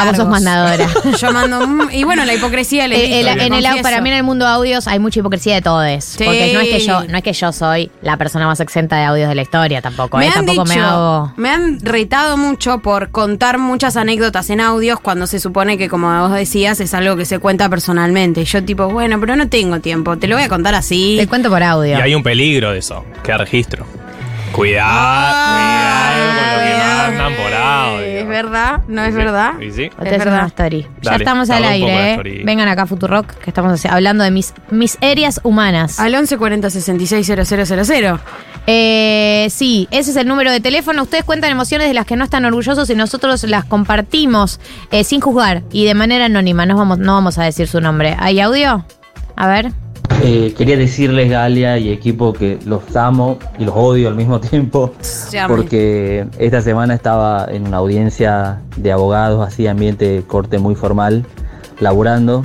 Ah, 0.00 0.04
vos 0.06 0.16
sos 0.16 0.28
mandadora. 0.28 0.86
Yo 1.20 1.32
mando. 1.32 1.66
mm, 1.66 1.88
Y 1.92 2.04
bueno, 2.04 2.24
la 2.24 2.34
hipocresía 2.34 2.88
le 2.88 2.96
Eh, 2.96 3.20
el- 3.20 3.28
en 3.40 3.52
el, 3.54 3.82
para 3.82 4.00
mí 4.00 4.10
en 4.10 4.16
el 4.16 4.22
mundo 4.22 4.44
de 4.44 4.50
audios 4.52 4.86
hay 4.88 4.98
mucha 4.98 5.20
hipocresía 5.20 5.54
de 5.54 5.62
todos. 5.62 5.82
Sí. 6.04 6.24
Porque 6.24 6.52
no 6.54 6.60
es 6.60 6.68
que 6.68 6.80
yo, 6.80 7.04
no 7.04 7.16
es 7.16 7.22
que 7.22 7.32
yo 7.32 7.52
soy 7.52 7.90
la 8.02 8.16
persona 8.16 8.46
más 8.46 8.60
exenta 8.60 8.96
de 8.96 9.04
audios 9.04 9.28
de 9.28 9.34
la 9.34 9.42
historia 9.42 9.80
tampoco. 9.82 10.18
Me 10.18 10.26
¿eh? 10.26 10.28
han 10.28 10.46
Tampoco 10.46 10.64
dicho, 10.64 10.74
me 10.78 10.80
hago. 10.84 11.32
me 11.36 11.50
han 11.50 11.80
retado 11.80 12.36
mucho 12.36 12.78
por 12.78 13.10
contar 13.10 13.58
muchas 13.58 13.96
anécdotas 13.96 14.48
en 14.50 14.60
audios 14.60 15.00
cuando 15.00 15.26
se 15.26 15.40
supone 15.40 15.76
que, 15.78 15.88
como 15.88 16.08
vos 16.28 16.32
decías, 16.32 16.80
es 16.80 16.94
algo 16.94 17.16
que 17.16 17.24
se 17.24 17.38
cuenta 17.38 17.68
personalmente. 17.68 18.42
Y 18.42 18.44
yo 18.44 18.62
tipo, 18.64 18.88
bueno, 18.88 19.18
pero 19.20 19.36
no 19.36 19.48
tengo 19.48 19.80
tiempo, 19.80 20.16
te 20.18 20.28
lo 20.28 20.36
voy 20.36 20.44
a 20.44 20.48
contar 20.48 20.74
así. 20.74 21.16
Te 21.18 21.26
cuento 21.26 21.48
por 21.50 21.62
audio. 21.62 21.98
Y 21.98 22.00
hay 22.00 22.14
un 22.14 22.22
peligro 22.22 22.72
de 22.72 22.78
eso, 22.78 23.04
queda 23.22 23.38
registro. 23.38 23.86
Cuidado, 24.52 24.88
Ah, 25.34 26.12
cuidado 26.14 26.38
con 26.38 26.46
lo 26.46 26.58
que 26.58 26.72
cuidado. 26.72 27.08
mandan 27.12 27.34
por 27.42 27.54
audio. 27.54 28.06
Es 28.22 28.28
verdad, 28.28 28.80
no 28.88 29.02
es 29.02 29.10
Sí, 29.10 29.16
verdad. 29.16 29.52
sí, 29.60 29.70
sí. 29.72 29.82
Es 29.84 29.92
hacen 29.98 30.18
verdad. 30.18 30.34
una 30.34 30.46
story. 30.46 30.82
ya 31.00 31.10
Dale, 31.10 31.24
estamos 31.24 31.50
al 31.50 31.62
tarda 31.62 31.74
un 31.74 31.80
poco 31.80 31.90
la 31.92 31.96
aire, 31.98 32.08
¿eh? 32.08 32.12
story. 32.12 32.42
Vengan 32.44 32.68
acá 32.68 32.82
a 32.82 32.86
Futurock, 32.86 33.34
que 33.38 33.50
estamos 33.50 33.84
hablando 33.86 34.24
de 34.24 34.30
mis 34.30 34.54
miserias 34.70 35.40
humanas. 35.42 35.98
Al 35.98 36.14
11 36.14 36.36
40 36.38 36.70
66 36.70 37.26
000. 37.26 38.20
Eh, 38.66 39.48
sí, 39.50 39.88
ese 39.90 40.10
es 40.12 40.16
el 40.16 40.28
número 40.28 40.50
de 40.52 40.60
teléfono. 40.60 41.02
Ustedes 41.02 41.24
cuentan 41.24 41.50
emociones 41.50 41.88
de 41.88 41.94
las 41.94 42.06
que 42.06 42.16
no 42.16 42.24
están 42.24 42.44
orgullosos 42.44 42.88
y 42.90 42.94
nosotros 42.94 43.42
las 43.44 43.64
compartimos 43.64 44.60
eh, 44.90 45.02
sin 45.04 45.20
juzgar 45.20 45.62
y 45.72 45.84
de 45.86 45.94
manera 45.94 46.26
anónima. 46.26 46.66
No 46.66 46.76
vamos, 46.76 46.98
no 46.98 47.14
vamos 47.14 47.38
a 47.38 47.44
decir 47.44 47.66
su 47.68 47.80
nombre. 47.80 48.16
¿Hay 48.20 48.38
audio? 48.40 48.84
A 49.34 49.48
ver. 49.48 49.72
Eh, 50.22 50.54
quería 50.56 50.76
decirles, 50.76 51.30
Galia 51.30 51.78
y 51.78 51.90
equipo, 51.90 52.32
que 52.32 52.58
los 52.64 52.94
amo 52.96 53.38
y 53.58 53.64
los 53.64 53.74
odio 53.76 54.08
al 54.08 54.14
mismo 54.14 54.40
tiempo. 54.50 54.92
Porque 55.48 56.26
esta 56.38 56.60
semana 56.60 56.94
estaba 56.94 57.46
en 57.50 57.66
una 57.66 57.78
audiencia 57.78 58.60
de 58.76 58.92
abogados, 58.92 59.46
así 59.46 59.66
ambiente 59.66 60.22
corte 60.26 60.58
muy 60.58 60.74
formal, 60.74 61.24
laburando. 61.80 62.44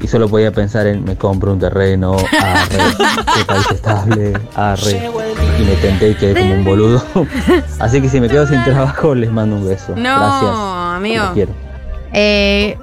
Y 0.00 0.08
solo 0.08 0.28
podía 0.28 0.52
pensar 0.52 0.86
en 0.86 1.04
me 1.04 1.16
compro 1.16 1.52
un 1.54 1.58
terreno, 1.58 2.16
arre, 2.16 2.78
qué 3.34 3.44
país 3.46 3.66
estable, 3.72 4.34
arre. 4.54 5.10
Y 5.58 5.62
me 5.64 5.72
tenté 5.76 6.10
y 6.10 6.14
quedé 6.16 6.38
como 6.38 6.54
un 6.54 6.64
boludo. 6.64 7.02
Así 7.80 8.02
que 8.02 8.08
si 8.10 8.20
me 8.20 8.28
quedo 8.28 8.46
sin 8.46 8.62
trabajo, 8.62 9.14
les 9.14 9.32
mando 9.32 9.56
un 9.56 9.66
beso. 9.66 9.94
No, 9.96 10.02
Gracias. 10.02 10.50
amigo. 10.96 11.24
Los 11.24 11.32
quiero. 11.32 11.52
Eh, 12.12 12.76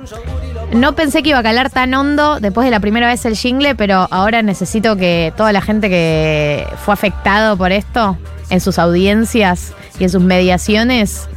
no 0.75 0.95
pensé 0.95 1.23
que 1.23 1.29
iba 1.29 1.39
a 1.39 1.43
calar 1.43 1.69
tan 1.69 1.93
hondo 1.93 2.39
después 2.39 2.65
de 2.65 2.71
la 2.71 2.79
primera 2.79 3.07
vez 3.07 3.25
el 3.25 3.35
jingle, 3.35 3.75
pero 3.75 4.07
ahora 4.11 4.41
necesito 4.41 4.95
que 4.95 5.33
toda 5.37 5.51
la 5.51 5.61
gente 5.61 5.89
que 5.89 6.65
fue 6.83 6.93
afectado 6.93 7.57
por 7.57 7.71
esto 7.71 8.17
en 8.49 8.59
sus 8.59 8.79
audiencias 8.79 9.73
y 9.99 10.03
en 10.03 10.09
sus 10.09 10.21
mediaciones 10.21 11.27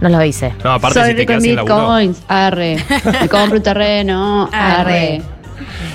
nos 0.00 0.10
lo 0.10 0.18
dice. 0.18 0.52
No, 0.64 0.72
aparte 0.72 0.98
Soy 0.98 1.10
si 1.16 1.26
te 1.26 1.32
en 1.32 1.42
bitcoins, 1.42 2.22
arre. 2.28 2.76
Me 3.20 3.28
compro 3.28 3.58
un 3.58 3.62
terreno, 3.62 4.48
Arre. 4.52 5.16
arre. 5.16 5.22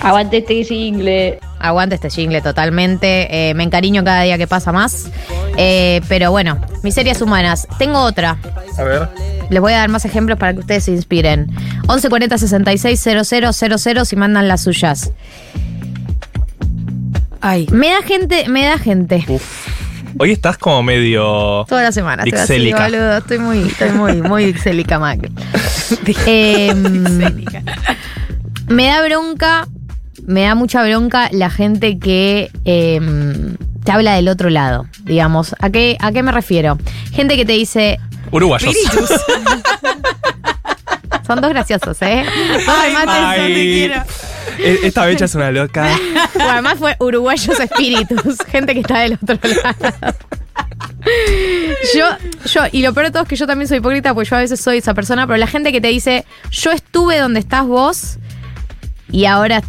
Aguante 0.01 0.38
este 0.38 0.63
jingle. 0.63 1.39
Aguante 1.59 1.95
este 1.95 2.09
jingle 2.09 2.41
totalmente. 2.41 3.49
eh, 3.49 3.53
me 3.53 3.63
encariño 3.63 4.03
cada 4.03 4.21
día 4.23 4.37
que 4.37 4.47
pasa 4.47 4.71
más. 4.71 5.09
Eh, 5.57 6.01
pero 6.07 6.31
bueno, 6.31 6.59
miserias 6.83 7.21
humanas. 7.21 7.67
Tengo 7.77 7.99
otra. 7.99 8.37
A 8.77 8.83
ver. 8.83 9.09
Les 9.49 9.61
voy 9.61 9.73
a 9.73 9.77
dar 9.77 9.89
más 9.89 10.05
ejemplos 10.05 10.37
para 10.37 10.53
que 10.53 10.59
ustedes 10.59 10.83
se 10.85 10.91
inspiren. 10.91 11.47
1140 11.87 12.37
66 12.37 12.99
000 12.99 14.05
si 14.05 14.15
mandan 14.15 14.47
las 14.47 14.61
suyas. 14.61 15.11
Ay. 17.41 17.67
Me 17.71 17.89
da 17.89 18.01
gente, 18.01 18.47
me 18.49 18.65
da 18.65 18.77
gente. 18.77 19.23
Uf. 19.27 19.67
Hoy 20.19 20.31
estás 20.31 20.57
como 20.57 20.81
medio. 20.83 21.65
Toda 21.69 21.83
la 21.83 21.91
semana. 21.91 22.23
Estoy 22.25 22.71
boludo. 22.73 23.17
Estoy 23.17 23.39
muy, 23.39 23.67
estoy 23.67 23.91
muy, 23.91 24.21
muy 24.21 24.45
dixélica, 24.45 24.99
Mac. 24.99 25.19
Em, 26.25 27.05
me 28.67 28.87
da 28.87 29.01
bronca, 29.05 29.67
me 30.27 30.43
da 30.43 30.53
mucha 30.55 30.84
bronca 30.84 31.29
la 31.31 31.50
gente 31.50 31.98
que 31.98 32.51
em, 32.65 33.55
te 33.84 33.91
habla 33.91 34.13
del 34.15 34.27
otro 34.29 34.50
lado, 34.51 34.86
digamos. 35.03 35.55
¿A 35.60 35.72
qué, 35.72 35.98
¿A 36.00 36.12
qué 36.12 36.22
me 36.22 36.31
refiero? 36.31 36.77
Gente 37.13 37.36
que 37.36 37.46
te 37.46 37.53
dice, 37.53 37.99
Uruguayos. 38.32 38.75
son 41.25 41.41
dos 41.41 41.49
graciosos, 41.49 41.97
¿eh? 42.01 42.23
Dos 42.65 42.82
remates, 42.84 43.10
Ay. 43.10 43.91
E- 44.60 44.80
Esta 44.84 45.06
becha 45.06 45.25
es 45.25 45.36
una 45.36 45.51
loca. 45.51 45.89
Bueno, 46.34 46.51
además 46.51 46.75
fue 46.78 46.95
uruguayos 46.99 47.60
espíritus, 47.60 48.38
gente 48.47 48.73
que 48.75 48.82
está 48.82 48.99
del 48.99 49.13
otro 49.21 49.38
lado. 49.41 50.15
Yo, 51.95 52.06
yo, 52.45 52.62
y 52.71 52.82
lo 52.84 52.93
peor 52.93 53.08
de 53.08 53.12
todo 53.12 53.23
es 53.23 53.30
que 53.30 53.36
yo 53.36 53.47
también 53.47 53.67
soy 53.67 53.78
hipócrita, 53.78 54.13
porque 54.13 54.30
yo 54.30 54.36
a 54.36 54.39
veces 54.39 54.60
soy 54.60 54.78
esa 54.80 54.93
persona, 54.93 55.25
pero 55.25 55.38
la 55.38 55.47
gente 55.47 55.71
que 55.71 55.82
te 55.82 55.88
dice, 55.88 56.25
yo 56.51 56.71
estuve 56.71 57.17
donde 57.17 57.39
estás 57.39 57.65
vos 57.65 58.17
y 59.12 59.25
ahora, 59.25 59.63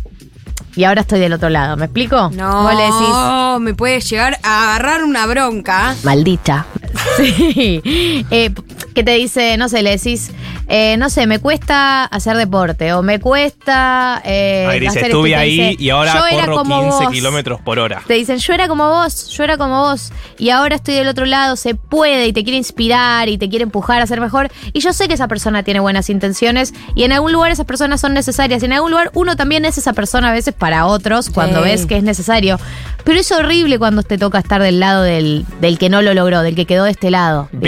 y 0.79 0.85
ahora 0.85 1.01
estoy 1.01 1.19
del 1.19 1.33
otro 1.33 1.49
lado. 1.51 1.77
¿Me 1.77 1.87
explico? 1.87 2.31
No, 2.33 2.63
Vos 2.63 2.75
le 2.77 2.83
decís, 2.85 3.61
me 3.61 3.75
puede 3.75 4.01
llegar 4.01 4.39
a 4.45 4.63
agarrar 4.71 5.03
una 5.03 5.27
bronca. 5.27 5.97
maldita. 6.05 6.67
Sí. 7.17 7.83
Eh, 8.31 8.51
que 8.95 9.03
te 9.03 9.13
dice, 9.13 9.57
no 9.57 9.69
sé, 9.69 9.83
le 9.83 9.91
decís, 9.91 10.31
eh, 10.69 10.97
no 10.99 11.09
sé, 11.11 11.27
me 11.27 11.39
cuesta 11.39 12.05
hacer 12.05 12.37
deporte 12.37 12.93
o 12.93 13.03
me 13.03 13.19
cuesta. 13.19 14.21
Eh, 14.25 14.67
Ay, 14.69 14.81
dice, 14.81 14.91
hacer 14.91 15.03
esto", 15.05 15.17
estuve 15.17 15.35
ahí 15.35 15.51
dice, 15.71 15.83
y 15.83 15.91
ahora 15.91 16.13
"Yo 16.15 16.27
era 16.27 16.45
corro 16.45 16.57
como 16.59 16.81
15 16.83 17.05
vos". 17.05 17.13
kilómetros 17.13 17.61
por 17.63 17.79
hora. 17.79 18.03
Te 18.07 18.15
dicen, 18.15 18.39
yo 18.39 18.53
era 18.53 18.69
como 18.69 18.89
vos, 18.89 19.29
yo 19.31 19.45
era 19.45 19.57
como 19.57 19.81
vos, 19.81 20.13
y 20.39 20.51
ahora 20.51 20.77
estoy 20.77 20.95
del 20.95 21.09
otro 21.09 21.25
lado, 21.25 21.57
se 21.57 21.75
puede, 21.75 22.27
y 22.27 22.33
te 22.33 22.45
quiere 22.45 22.59
inspirar, 22.59 23.29
y 23.29 23.39
te 23.39 23.49
quiere 23.49 23.63
empujar 23.63 24.03
a 24.03 24.07
ser 24.07 24.21
mejor. 24.21 24.51
Y 24.73 24.81
yo 24.81 24.93
sé 24.93 25.09
que 25.09 25.15
esa 25.15 25.27
persona 25.29 25.63
tiene 25.63 25.81
buenas 25.81 26.11
intenciones, 26.11 26.75
y 26.95 27.05
en 27.05 27.13
algún 27.13 27.33
lugar 27.33 27.51
esas 27.51 27.65
personas 27.67 28.01
son 28.03 28.13
necesarias, 28.13 28.63
y 28.63 28.67
en 28.67 28.75
algún 28.75 28.91
lugar 28.91 29.11
uno 29.15 29.37
también 29.37 29.65
es 29.65 29.79
esa 29.79 29.95
persona 29.95 30.29
a 30.29 30.33
veces 30.33 30.53
para 30.55 30.85
otros, 30.87 31.31
cuando 31.31 31.63
ves 31.63 31.87
que 31.87 31.97
es 31.97 32.03
necesario. 32.03 32.59
Pero 33.05 33.21
es 33.21 33.33
horrible 33.33 33.79
cuando 33.79 34.03
te 34.03 34.19
toca 34.19 34.39
estar 34.39 34.61
del 34.61 34.81
lado 34.81 35.03
del, 35.03 35.47
del 35.63 35.79
que 35.79 35.89
no 35.89 36.03
lo 36.03 36.13
logró, 36.13 36.43
del 36.43 36.55
que 36.55 36.67
quedó 36.67 36.85
de 36.85 36.91
este 36.91 37.11
lado. 37.11 37.49
Un 37.53 37.61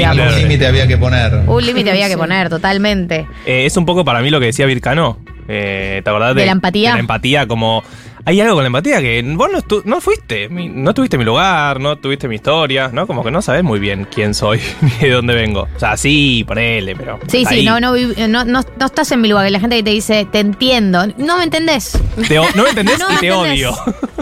límite 0.42 0.66
había 0.66 0.86
que 0.86 0.98
poner. 0.98 1.34
Un 1.46 1.64
límite 1.64 1.90
había 1.90 2.08
que 2.08 2.18
poner, 2.18 2.50
totalmente. 2.50 2.89
Eh, 3.46 3.66
es 3.66 3.76
un 3.76 3.86
poco 3.86 4.04
para 4.04 4.20
mí 4.20 4.30
lo 4.30 4.40
que 4.40 4.46
decía 4.46 4.66
Vircano. 4.66 5.18
Eh, 5.48 6.00
¿Te 6.04 6.10
acordás 6.10 6.34
¿De 6.34 6.46
la 6.46 6.52
empatía? 6.52 6.90
De 6.90 6.94
la 6.96 7.00
empatía, 7.00 7.46
como. 7.46 7.82
Hay 8.26 8.38
algo 8.40 8.54
con 8.54 8.62
la 8.62 8.66
empatía 8.66 9.00
que 9.00 9.22
vos 9.34 9.48
no, 9.50 9.58
estu- 9.58 9.82
no 9.86 9.98
fuiste, 10.02 10.50
mi- 10.50 10.68
no 10.68 10.92
tuviste 10.92 11.16
mi 11.16 11.24
lugar, 11.24 11.80
no 11.80 11.96
tuviste 11.96 12.28
mi 12.28 12.34
historia, 12.34 12.90
¿no? 12.92 13.06
Como 13.06 13.24
que 13.24 13.30
no 13.30 13.40
sabés 13.40 13.64
muy 13.64 13.80
bien 13.80 14.06
quién 14.14 14.34
soy 14.34 14.60
ni 14.82 14.90
de 15.08 15.10
dónde 15.10 15.34
vengo. 15.34 15.66
O 15.74 15.78
sea, 15.80 15.96
sí, 15.96 16.44
ponele, 16.46 16.94
pero. 16.94 17.18
Sí, 17.28 17.46
sí, 17.46 17.54
ahí. 17.56 17.64
no, 17.64 17.80
no, 17.80 17.94
no, 17.96 18.44
no, 18.44 18.60
no 18.78 18.86
estás 18.86 19.10
en 19.12 19.22
mi 19.22 19.28
lugar. 19.28 19.50
La 19.50 19.58
gente 19.58 19.76
que 19.76 19.82
te 19.82 19.90
dice, 19.90 20.26
te 20.30 20.38
entiendo. 20.40 21.06
No 21.16 21.38
me 21.38 21.44
entendés. 21.44 21.98
Te 22.28 22.36
no 22.36 22.62
me 22.62 22.68
entendés 22.68 22.98
y 23.08 23.12
me 23.14 23.18
te 23.18 23.28
entendés. 23.28 23.66
odio. 23.66 23.74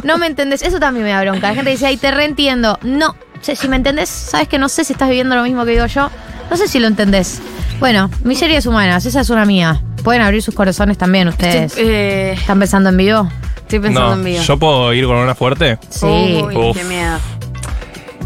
No 0.05 0.17
me 0.17 0.27
entendés. 0.29 0.63
Eso 0.63 0.79
también 0.79 1.05
me 1.05 1.11
da 1.11 1.21
bronca. 1.23 1.49
La 1.49 1.55
gente 1.57 1.71
dice, 1.73 1.87
ay, 1.87 1.97
te 1.97 2.11
reentiendo. 2.13 2.79
No. 2.83 3.17
Si 3.41 3.69
me 3.69 3.77
entendés, 3.77 4.09
sabes 4.09 4.47
que 4.49 4.59
no 4.59 4.69
sé 4.69 4.85
si 4.85 4.93
estás 4.93 5.09
viviendo 5.09 5.35
lo 5.35 5.43
mismo 5.43 5.65
que 5.65 5.73
digo 5.73 5.87
yo. 5.87 6.09
No 6.51 6.57
sé 6.57 6.69
si 6.69 6.79
lo 6.79 6.87
entendés. 6.87 7.43
Bueno, 7.81 8.11
miserias 8.25 8.67
humanas, 8.67 9.07
esa 9.07 9.21
es 9.21 9.31
una 9.31 9.45
mía. 9.45 9.83
Pueden 10.03 10.23
abrir 10.23 10.43
sus 10.43 10.55
corazones 10.55 10.99
también 10.99 11.29
ustedes. 11.29 11.73
Estoy, 11.73 11.85
eh, 11.89 12.33
¿Están 12.33 12.59
pensando 12.59 12.89
en 12.91 12.97
vivo? 12.97 13.29
estoy 13.59 13.81
pensando 13.81 14.09
No, 14.11 14.15
en 14.17 14.25
vivo. 14.25 14.43
yo 14.43 14.59
puedo 14.59 14.93
ir 14.95 15.05
con 15.07 15.17
una 15.17 15.35
fuerte. 15.35 15.79
Sí. 15.91 16.07
Uy, 16.07 16.57
Uf. 16.57 16.77
qué 16.77 16.85
miedo. 16.85 17.19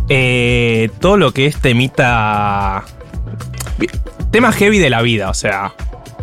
Eh, 0.08 0.90
todo 1.00 1.16
lo 1.16 1.32
que 1.32 1.46
es 1.46 1.56
temita. 1.56 2.84
Tema 4.30 4.52
heavy 4.52 4.78
de 4.78 4.88
la 4.90 5.02
vida, 5.02 5.28
o 5.30 5.34
sea. 5.34 5.72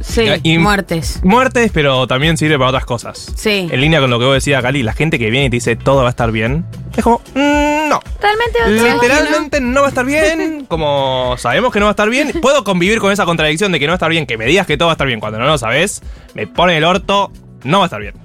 Sí, 0.01 0.23
Y- 0.43 0.57
muertes. 0.57 1.19
Muertes, 1.23 1.71
pero 1.73 2.07
también 2.07 2.37
sirve 2.37 2.57
para 2.57 2.69
otras 2.69 2.85
cosas. 2.85 3.31
Sí. 3.35 3.67
En 3.69 3.81
línea 3.81 3.99
con 3.99 4.09
lo 4.09 4.17
que 4.17 4.25
vos 4.25 4.33
decías, 4.33 4.61
Cali, 4.63 4.81
la 4.81 4.93
gente 4.93 5.19
que 5.19 5.29
viene 5.29 5.47
y 5.47 5.49
te 5.49 5.57
dice 5.57 5.75
todo 5.75 6.01
va 6.01 6.07
a 6.07 6.09
estar 6.11 6.31
bien. 6.31 6.65
Es 6.99 7.03
como, 7.05 7.21
mm, 7.33 7.87
no. 7.87 8.01
Realmente 8.19 8.59
Literalmente 8.67 9.61
no 9.61 9.79
va 9.79 9.85
a 9.87 9.89
estar 9.89 10.05
bien. 10.05 10.65
Como 10.67 11.35
sabemos 11.37 11.71
que 11.71 11.79
no 11.79 11.85
va 11.85 11.91
a 11.91 11.93
estar 11.93 12.09
bien. 12.09 12.33
Puedo 12.41 12.65
convivir 12.65 12.99
con 12.99 13.13
esa 13.13 13.23
contradicción 13.23 13.71
de 13.71 13.79
que 13.79 13.85
no 13.87 13.91
va 13.91 13.93
a 13.93 13.95
estar 13.95 14.09
bien. 14.09 14.25
Que 14.25 14.37
me 14.37 14.45
digas 14.45 14.67
que 14.67 14.75
todo 14.75 14.87
va 14.87 14.91
a 14.91 14.95
estar 14.95 15.07
bien 15.07 15.21
cuando 15.21 15.39
no 15.39 15.45
lo 15.45 15.57
sabes. 15.57 16.01
Me 16.33 16.45
pone 16.45 16.75
el 16.75 16.83
orto. 16.83 17.31
No 17.63 17.77
va 17.79 17.85
a 17.85 17.87
estar 17.87 18.01
bien. 18.01 18.15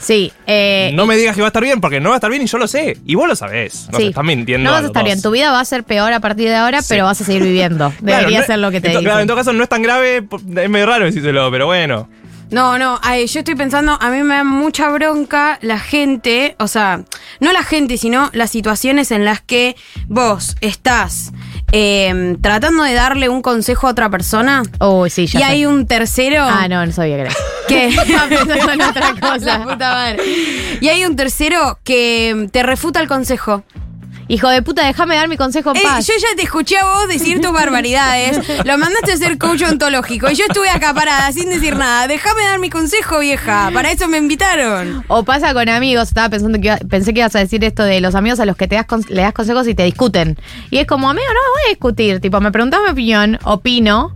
Sí. 0.00 0.32
Eh, 0.48 0.90
no 0.94 1.06
me 1.06 1.16
digas 1.16 1.36
que 1.36 1.42
va 1.42 1.46
a 1.46 1.50
estar 1.50 1.62
bien 1.62 1.80
porque 1.80 2.00
no 2.00 2.08
va 2.08 2.16
a 2.16 2.18
estar 2.18 2.28
bien 2.28 2.42
y 2.42 2.46
yo 2.46 2.58
lo 2.58 2.66
sé. 2.66 2.98
Y 3.06 3.14
vos 3.14 3.28
lo 3.28 3.36
sabés. 3.36 3.86
No 3.92 3.98
sí. 3.98 4.04
se 4.06 4.08
están 4.10 4.26
mintiendo. 4.26 4.64
No 4.68 4.72
vas 4.74 4.82
a 4.82 4.86
estar 4.88 5.02
dos. 5.04 5.12
bien. 5.12 5.22
Tu 5.22 5.30
vida 5.30 5.52
va 5.52 5.60
a 5.60 5.64
ser 5.64 5.84
peor 5.84 6.12
a 6.12 6.18
partir 6.18 6.48
de 6.48 6.56
ahora, 6.56 6.82
Sí. 6.82 6.88
pero 6.90 7.04
vas 7.04 7.20
a 7.20 7.24
seguir 7.24 7.44
viviendo. 7.44 7.90
Claro, 8.04 8.18
Debería 8.18 8.40
no- 8.40 8.46
ser 8.46 8.58
lo 8.58 8.72
que 8.72 8.80
te 8.80 8.88
dicen. 8.88 9.04
Claro, 9.04 9.20
en 9.20 9.28
todo 9.28 9.36
caso 9.36 9.52
no 9.52 9.62
es 9.62 9.68
tan 9.68 9.80
grave. 9.82 10.24
Es 10.56 10.68
medio 10.70 10.86
raro 10.86 11.04
decírselo, 11.04 11.50
pero 11.52 11.66
bueno. 11.66 12.08
No, 12.54 12.78
no, 12.78 13.00
ay, 13.02 13.26
yo 13.26 13.40
estoy 13.40 13.56
pensando, 13.56 13.98
a 14.00 14.10
mí 14.10 14.22
me 14.22 14.36
da 14.36 14.44
mucha 14.44 14.88
bronca 14.90 15.58
la 15.60 15.80
gente, 15.80 16.54
o 16.60 16.68
sea, 16.68 17.02
no 17.40 17.52
la 17.52 17.64
gente, 17.64 17.98
sino 17.98 18.30
las 18.32 18.52
situaciones 18.52 19.10
en 19.10 19.24
las 19.24 19.40
que 19.40 19.74
vos 20.06 20.54
estás 20.60 21.32
eh, 21.72 22.36
tratando 22.40 22.84
de 22.84 22.94
darle 22.94 23.28
un 23.28 23.42
consejo 23.42 23.88
a 23.88 23.90
otra 23.90 24.08
persona. 24.08 24.62
Uy, 24.78 25.10
sí, 25.10 25.26
ya 25.26 25.40
y 25.40 25.42
sé. 25.42 25.48
hay 25.48 25.66
un 25.66 25.88
tercero. 25.88 26.44
Ah, 26.44 26.68
no, 26.68 26.86
no 26.86 26.92
sabía 26.92 27.16
que 27.16 27.22
era. 27.22 27.32
que 27.66 27.86
Estaba 27.88 28.28
pensando 28.28 28.72
en 28.72 28.82
otra 28.82 29.14
cosa. 29.20 29.64
puta 29.64 29.90
madre. 29.90 30.22
Y 30.80 30.86
hay 30.86 31.04
un 31.04 31.16
tercero 31.16 31.80
que 31.82 32.48
te 32.52 32.62
refuta 32.62 33.00
el 33.00 33.08
consejo. 33.08 33.64
Hijo 34.26 34.48
de 34.48 34.62
puta, 34.62 34.86
déjame 34.86 35.16
dar 35.16 35.28
mi 35.28 35.36
consejo 35.36 35.70
en 35.72 35.76
Eh, 35.76 35.80
paz. 35.82 36.06
yo 36.06 36.14
ya 36.18 36.34
te 36.36 36.42
escuché 36.42 36.78
a 36.78 36.84
vos 36.84 37.08
decir 37.08 37.40
tus 37.40 37.52
barbaridades. 37.52 38.40
Lo 38.64 38.78
mandaste 38.78 39.12
a 39.12 39.16
ser 39.18 39.36
coach 39.38 39.62
ontológico. 39.62 40.30
Y 40.30 40.34
yo 40.34 40.44
estuve 40.48 40.70
acá 40.70 40.94
parada 40.94 41.30
sin 41.32 41.50
decir 41.50 41.76
nada. 41.76 42.06
Déjame 42.08 42.42
dar 42.44 42.58
mi 42.58 42.70
consejo, 42.70 43.18
vieja. 43.18 43.70
Para 43.74 43.90
eso 43.90 44.08
me 44.08 44.16
invitaron. 44.18 45.04
O 45.08 45.24
pasa 45.24 45.52
con 45.52 45.68
amigos, 45.68 46.08
estaba 46.08 46.30
pensando 46.30 46.58
que 46.58 46.68
iba- 46.68 46.78
pensé 46.88 47.12
que 47.12 47.20
ibas 47.20 47.36
a 47.36 47.40
decir 47.40 47.62
esto 47.64 47.82
de 47.82 48.00
los 48.00 48.14
amigos 48.14 48.40
a 48.40 48.46
los 48.46 48.56
que 48.56 48.66
te 48.66 48.76
das 48.76 48.86
le 49.10 49.22
das 49.22 49.34
consejos 49.34 49.68
y 49.68 49.74
te 49.74 49.82
discuten. 49.84 50.38
Y 50.70 50.78
es 50.78 50.86
como, 50.86 51.10
amigo, 51.10 51.26
no 51.28 51.40
voy 51.54 51.62
a 51.66 51.68
discutir. 51.70 52.20
Tipo, 52.20 52.40
me 52.40 52.50
preguntas 52.50 52.80
mi 52.84 52.90
opinión, 52.90 53.38
opino. 53.44 54.14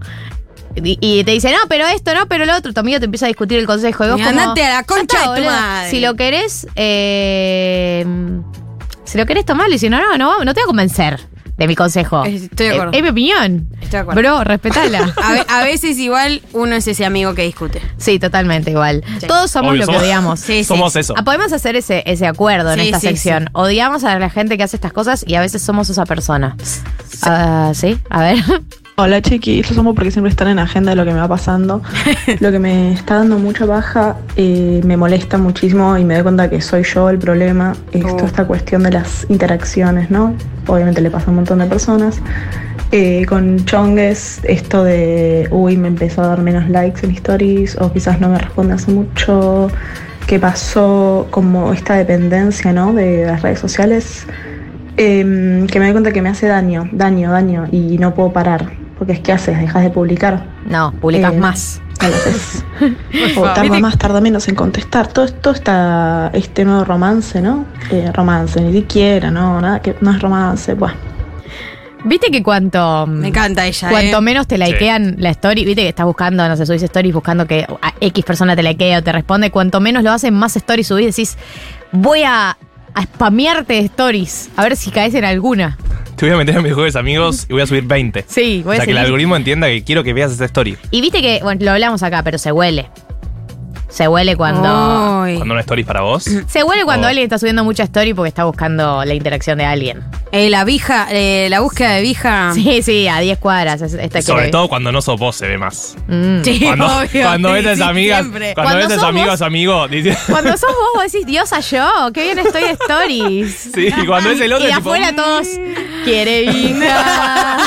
Y, 0.82 0.96
y 1.00 1.24
te 1.24 1.32
dice, 1.32 1.50
no, 1.50 1.58
pero 1.68 1.86
esto, 1.86 2.14
no, 2.14 2.26
pero 2.28 2.46
lo 2.46 2.56
otro. 2.56 2.72
Tu 2.72 2.80
amigo 2.80 2.98
te 2.98 3.06
empieza 3.06 3.26
a 3.26 3.28
discutir 3.28 3.58
el 3.58 3.66
consejo. 3.66 4.04
Y 4.06 4.10
vos 4.10 4.20
Y 4.20 4.22
como, 4.24 4.40
andate 4.40 4.64
a 4.64 4.68
la 4.68 4.74
"Ya 4.80 4.84
concha 4.84 5.18
de 5.18 5.24
tu 5.24 5.30
boludo. 5.32 5.50
madre". 5.50 5.90
Si 5.90 6.00
lo 6.00 6.14
querés, 6.14 6.66
eh, 6.76 8.06
si 9.08 9.18
lo 9.18 9.26
querés 9.26 9.44
tomarlo 9.44 9.74
y 9.74 9.78
si 9.78 9.88
no, 9.88 9.98
no, 10.00 10.16
no, 10.18 10.44
no 10.44 10.54
te 10.54 10.60
voy 10.60 10.64
a 10.64 10.66
convencer 10.66 11.20
de 11.56 11.66
mi 11.66 11.74
consejo. 11.74 12.24
Estoy 12.24 12.66
de 12.68 12.72
acuerdo. 12.74 12.92
Es, 12.92 12.98
es 12.98 13.02
mi 13.02 13.08
opinión. 13.08 13.68
Estoy 13.74 13.90
de 13.90 13.98
acuerdo. 13.98 14.20
Bro, 14.20 14.44
respetala. 14.44 15.12
A, 15.22 15.32
ve- 15.32 15.44
a 15.48 15.64
veces 15.64 15.98
igual 15.98 16.40
uno 16.52 16.76
es 16.76 16.86
ese 16.86 17.04
amigo 17.04 17.34
que 17.34 17.42
discute. 17.42 17.82
Sí, 17.96 18.20
totalmente 18.20 18.70
igual. 18.70 19.02
Todos 19.26 19.50
somos 19.50 19.72
Obvio, 19.72 19.86
lo 19.86 19.92
que 19.92 19.98
odiamos. 19.98 20.38
Sí, 20.38 20.58
sí. 20.58 20.64
Somos 20.64 20.94
eso. 20.94 21.14
Ah, 21.16 21.24
podemos 21.24 21.52
hacer 21.52 21.74
ese, 21.74 22.04
ese 22.06 22.28
acuerdo 22.28 22.72
en 22.72 22.78
esta 22.80 23.00
sí, 23.00 23.08
sección. 23.08 23.50
Odiamos 23.54 24.04
a 24.04 24.16
la 24.20 24.30
gente 24.30 24.56
que 24.56 24.62
hace 24.62 24.76
estas 24.76 24.92
cosas 24.92 25.24
y 25.26 25.34
a 25.34 25.40
veces 25.40 25.60
somos 25.60 25.90
esa 25.90 26.04
persona. 26.06 26.56
Ah, 27.22 27.72
¿Sí? 27.74 27.98
A 28.08 28.20
ver. 28.22 28.36
Hola 29.00 29.22
chiquis, 29.22 29.68
los 29.70 29.78
amo 29.78 29.94
porque 29.94 30.10
siempre 30.10 30.28
están 30.28 30.48
en 30.48 30.58
agenda 30.58 30.90
de 30.90 30.96
lo 30.96 31.04
que 31.04 31.12
me 31.12 31.20
va 31.20 31.28
pasando. 31.28 31.80
Lo 32.40 32.50
que 32.50 32.58
me 32.58 32.92
está 32.92 33.18
dando 33.18 33.38
mucha 33.38 33.64
baja 33.64 34.16
eh, 34.34 34.80
me 34.84 34.96
molesta 34.96 35.38
muchísimo 35.38 35.96
y 35.96 36.04
me 36.04 36.14
doy 36.14 36.24
cuenta 36.24 36.50
que 36.50 36.60
soy 36.60 36.82
yo 36.82 37.08
el 37.08 37.16
problema. 37.18 37.76
Es 37.92 38.04
Oh. 38.04 38.18
esta 38.26 38.44
cuestión 38.44 38.82
de 38.82 38.90
las 38.90 39.24
interacciones, 39.28 40.10
¿no? 40.10 40.34
Obviamente 40.66 41.00
le 41.00 41.12
pasa 41.12 41.26
a 41.26 41.30
un 41.30 41.36
montón 41.36 41.60
de 41.60 41.66
personas. 41.66 42.20
Eh, 42.90 43.24
con 43.28 43.64
chongues, 43.66 44.40
esto 44.42 44.82
de, 44.82 45.46
uy, 45.52 45.76
me 45.76 45.86
empezó 45.86 46.22
a 46.22 46.26
dar 46.26 46.40
menos 46.42 46.68
likes 46.68 47.06
en 47.06 47.12
stories 47.12 47.76
o 47.80 47.92
quizás 47.92 48.18
no 48.20 48.30
me 48.30 48.38
responde 48.38 48.74
hace 48.74 48.90
mucho. 48.90 49.70
¿Qué 50.26 50.40
pasó? 50.40 51.28
Como 51.30 51.72
esta 51.72 51.94
dependencia, 51.94 52.72
¿no? 52.72 52.92
De 52.92 53.24
las 53.26 53.42
redes 53.42 53.60
sociales. 53.60 54.26
Em, 54.96 55.68
que 55.68 55.78
me 55.78 55.84
doy 55.84 55.92
cuenta 55.92 56.10
que 56.10 56.20
me 56.20 56.30
hace 56.30 56.48
daño, 56.48 56.88
daño, 56.90 57.30
daño 57.30 57.68
y 57.70 57.96
no 57.98 58.12
puedo 58.12 58.32
parar. 58.32 58.87
Porque 58.98 59.12
es 59.12 59.20
que 59.20 59.32
haces, 59.32 59.58
dejas 59.58 59.82
de 59.82 59.90
publicar. 59.90 60.44
No, 60.66 60.92
publicas 60.92 61.32
Eh, 61.32 61.38
más. 61.38 61.80
No 62.02 62.08
lo 62.08 62.14
haces. 62.16 62.64
o 63.36 63.42
tarda 63.42 63.78
más, 63.80 63.96
tarda 63.98 64.20
menos 64.20 64.48
en 64.48 64.54
contestar. 64.54 65.08
Todo 65.08 65.24
esto 65.24 65.50
está 65.50 66.30
este 66.32 66.64
nuevo 66.64 66.84
romance, 66.84 67.40
¿no? 67.40 67.64
Eh, 67.90 68.10
romance, 68.12 68.60
ni 68.60 68.72
siquiera, 68.72 69.30
no, 69.30 69.60
nada 69.60 69.80
que 69.80 69.96
no 70.00 70.10
es 70.10 70.20
romance. 70.20 70.74
Bueno, 70.74 70.94
¿Viste 72.04 72.30
que 72.30 72.42
cuanto. 72.42 73.06
Me 73.06 73.28
encanta 73.28 73.66
ella. 73.66 73.90
Cuanto 73.90 74.18
¿eh? 74.18 74.20
menos 74.20 74.46
te 74.46 74.56
likean 74.56 75.16
la 75.18 75.30
story, 75.30 75.64
viste 75.64 75.82
que 75.82 75.88
estás 75.88 76.06
buscando, 76.06 76.46
no 76.48 76.56
sé, 76.56 76.64
subís 76.64 76.82
stories 76.82 77.12
buscando 77.12 77.46
que 77.46 77.66
a 77.82 77.92
X 78.00 78.24
persona 78.24 78.54
te 78.54 78.62
likee 78.62 78.96
o 78.96 79.02
te 79.02 79.12
responde, 79.12 79.50
cuanto 79.50 79.80
menos 79.80 80.04
lo 80.04 80.12
hacen, 80.12 80.34
más 80.34 80.54
stories 80.56 80.86
subís, 80.86 81.06
decís, 81.16 81.36
voy 81.90 82.22
a, 82.24 82.56
a 82.98 83.02
spamearte 83.04 83.74
de 83.74 83.80
stories, 83.80 84.50
a 84.56 84.64
ver 84.64 84.76
si 84.76 84.90
caes 84.90 85.14
en 85.14 85.24
alguna. 85.24 85.78
Te 86.16 86.26
voy 86.26 86.34
a 86.34 86.36
meter 86.38 86.56
en 86.56 86.64
mis 86.64 86.74
juegos 86.74 86.96
amigos 86.96 87.46
y 87.48 87.52
voy 87.52 87.62
a 87.62 87.66
subir 87.66 87.84
20. 87.84 88.24
Sí, 88.26 88.62
voy 88.64 88.70
o 88.70 88.72
a 88.72 88.76
sea, 88.76 88.84
que 88.86 88.90
el 88.90 88.96
seguir. 88.96 89.06
algoritmo 89.06 89.36
entienda 89.36 89.68
que 89.68 89.84
quiero 89.84 90.02
que 90.02 90.12
veas 90.12 90.32
esa 90.32 90.44
story. 90.46 90.76
Y 90.90 91.00
viste 91.00 91.22
que, 91.22 91.38
bueno, 91.44 91.64
lo 91.64 91.70
hablamos 91.70 92.02
acá, 92.02 92.24
pero 92.24 92.38
se 92.38 92.50
huele. 92.50 92.88
Se 93.88 94.06
huele 94.06 94.36
cuando. 94.36 95.22
Uy. 95.22 95.36
Cuando 95.36 95.54
una 95.54 95.60
story 95.62 95.80
es 95.82 95.86
para 95.86 96.02
vos. 96.02 96.24
Se 96.48 96.62
huele 96.62 96.84
cuando 96.84 97.06
Oh. 97.06 97.08
alguien 97.08 97.24
está 97.24 97.38
subiendo 97.38 97.64
mucha 97.64 97.84
story 97.84 98.12
porque 98.14 98.28
está 98.28 98.44
buscando 98.44 99.04
la 99.04 99.14
interacción 99.14 99.56
de 99.58 99.64
alguien. 99.64 100.04
Eh, 100.30 100.50
la 100.50 100.64
vija, 100.64 101.06
eh, 101.10 101.46
la 101.48 101.60
búsqueda 101.60 101.92
de 101.92 102.02
vija. 102.02 102.50
Sí, 102.54 102.82
sí, 102.82 103.08
a 103.08 103.18
10 103.20 103.38
cuadras. 103.38 103.80
es- 103.80 103.94
Esta 103.94 104.20
Sobre 104.22 104.42
quiere- 104.42 104.50
todo 104.50 104.68
cuando 104.68 104.92
no 104.92 105.00
sos 105.00 105.18
vos 105.18 105.36
se 105.36 105.48
ve 105.48 105.56
más. 105.58 105.96
Mm. 106.06 106.42
Sí, 106.42 106.60
Cuando, 106.60 106.86
obvio, 106.86 107.22
cuando 107.22 107.48
sí, 107.48 107.54
ves 107.54 107.66
a 107.66 107.76
sí, 107.76 107.82
amigas, 107.82 108.20
siempre. 108.20 108.54
cuando, 108.54 108.70
Cuando 108.72 108.88
ves 108.88 108.98
a 108.98 109.00
sos 109.00 109.12
vos- 109.14 109.42
amigos, 109.42 109.90
dice- 109.90 110.18
Cuando 110.30 110.50
sos 110.52 110.68
vos, 110.70 110.88
vos 111.02 111.12
decís, 111.12 111.26
diosa 111.26 111.60
yo, 111.60 111.88
qué 112.12 112.22
bien 112.24 112.38
estoy 112.40 112.62
de 112.62 112.70
stories. 112.72 113.70
Sí, 113.74 113.88
y 113.96 114.06
cuando 114.06 114.30
es 114.30 114.40
el 114.40 114.52
otro 114.52 114.64
Y 114.66 114.70
de 114.70 114.76
tipo, 114.76 114.90
afuera 114.90 115.12
mm. 115.12 115.16
todos, 115.16 115.46
quiere 116.04 116.42
hija. 116.42 117.58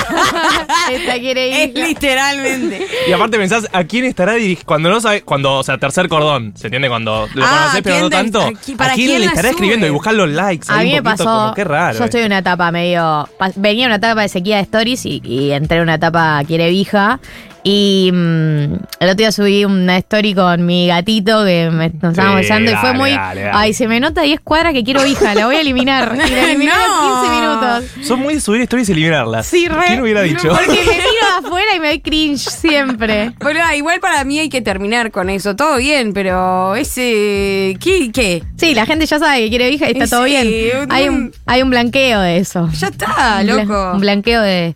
Esta 0.91 1.13
quiere 1.19 1.63
Es 1.63 1.69
hija. 1.75 1.87
literalmente. 1.87 2.87
Y 3.07 3.11
aparte 3.11 3.37
pensás, 3.37 3.67
¿a 3.71 3.83
quién 3.85 4.05
estará 4.05 4.33
dirigiendo? 4.33 4.65
Cuando 4.65 4.89
no 4.89 4.99
sabe, 5.01 5.21
cuando, 5.21 5.53
o 5.55 5.63
sea, 5.63 5.77
tercer 5.77 6.07
cordón, 6.11 6.53
¿se 6.55 6.67
entiende? 6.67 6.87
Cuando 6.89 7.27
lo 7.33 7.43
Ah, 7.45 7.49
conocés 7.71 7.81
pero 7.83 7.95
¿quién 7.95 8.01
no 8.03 8.09
tanto. 8.09 8.41
a 8.41 8.49
qui- 8.51 8.75
para 8.77 8.91
¿A 8.91 8.95
quién, 8.95 9.07
quién 9.07 9.19
le 9.21 9.25
estará 9.27 9.41
sube? 9.43 9.49
escribiendo 9.51 9.87
y 9.87 9.89
buscar 9.89 10.13
los 10.13 10.29
likes? 10.29 10.67
A 10.69 10.77
mí 10.83 10.91
me 10.91 11.01
pasó. 11.01 11.23
Como, 11.23 11.53
qué 11.53 11.63
raro. 11.63 11.97
Yo 11.97 12.05
estoy 12.05 12.21
en 12.21 12.25
una 12.27 12.37
etapa 12.39 12.71
medio. 12.71 13.27
Venía 13.55 13.85
en 13.85 13.89
una 13.89 13.95
etapa 13.95 14.21
de 14.21 14.29
sequía 14.29 14.57
de 14.57 14.63
stories 14.63 15.05
y, 15.05 15.21
y 15.23 15.51
entré 15.51 15.77
en 15.77 15.83
una 15.83 15.95
etapa 15.95 16.41
quiere 16.45 16.69
vija. 16.69 17.19
Y 17.63 18.09
mm, 18.11 18.73
el 18.99 19.09
otro 19.09 19.15
día 19.15 19.31
subí 19.31 19.65
una 19.65 19.97
story 19.97 20.33
con 20.33 20.65
mi 20.65 20.87
gatito 20.87 21.45
que 21.45 21.69
me, 21.71 21.89
nos 22.01 22.11
estábamos 22.13 22.37
Sí, 22.37 22.41
besando 22.43 22.71
y 22.71 22.75
fue 22.75 22.87
dale, 22.89 22.97
muy. 22.97 23.11
dale, 23.11 23.41
dale. 23.41 23.51
Ay, 23.57 23.73
se 23.73 23.87
me 23.87 23.99
nota 23.99 24.23
10 24.23 24.39
cuadras 24.39 24.73
que 24.73 24.83
quiero 24.83 25.05
hija, 25.05 25.35
la 25.35 25.45
voy 25.45 25.55
a 25.57 25.61
eliminar. 25.61 26.15
Y 26.27 26.31
la 26.31 26.43
eliminé 26.45 26.71
No. 26.71 27.13
en 27.13 27.21
15 27.21 27.39
minutos. 27.39 28.07
Son 28.07 28.19
muy 28.19 28.33
de 28.33 28.41
subir 28.41 28.61
stories 28.61 28.89
y 28.89 28.91
eliminarlas. 28.93 29.45
Sí, 29.45 29.67
re. 29.67 29.83
¿Quién 29.87 30.01
hubiera 30.01 30.21
dicho? 30.23 30.47
Porque 30.49 30.67
me 30.69 30.83
miro 30.95 31.45
afuera 31.45 31.75
y 31.75 31.79
me 31.79 31.87
doy 31.89 31.99
cringe 31.99 32.39
siempre. 32.49 33.31
Bueno, 33.39 33.59
igual 33.75 33.99
para 33.99 34.23
mí 34.23 34.39
hay 34.39 34.49
que 34.49 34.61
terminar 34.61 35.11
con 35.11 35.29
eso. 35.29 35.55
Todo 35.55 35.77
bien, 35.77 36.13
pero 36.13 36.75
ese. 36.75 37.77
¿Qué? 37.79 38.11
¿Qué? 38.11 38.43
Sí, 38.57 38.73
la 38.73 38.85
gente 38.85 39.05
ya 39.05 39.19
sabe 39.19 39.39
que 39.41 39.49
quiere 39.49 39.69
hija 39.69 39.87
y 39.89 39.91
está 39.93 40.07
todo 40.07 40.25
sí, 40.25 40.31
bien. 40.31 40.81
un- 40.83 40.91
Hay 40.91 41.09
un, 41.09 41.31
hay 41.45 41.61
un 41.61 41.69
blanqueo 41.69 42.21
de 42.21 42.37
eso. 42.37 42.69
Ya 42.79 42.87
está, 42.87 43.43
loco. 43.43 43.91
Un 43.93 43.99
blanqueo 43.99 44.41
de. 44.41 44.75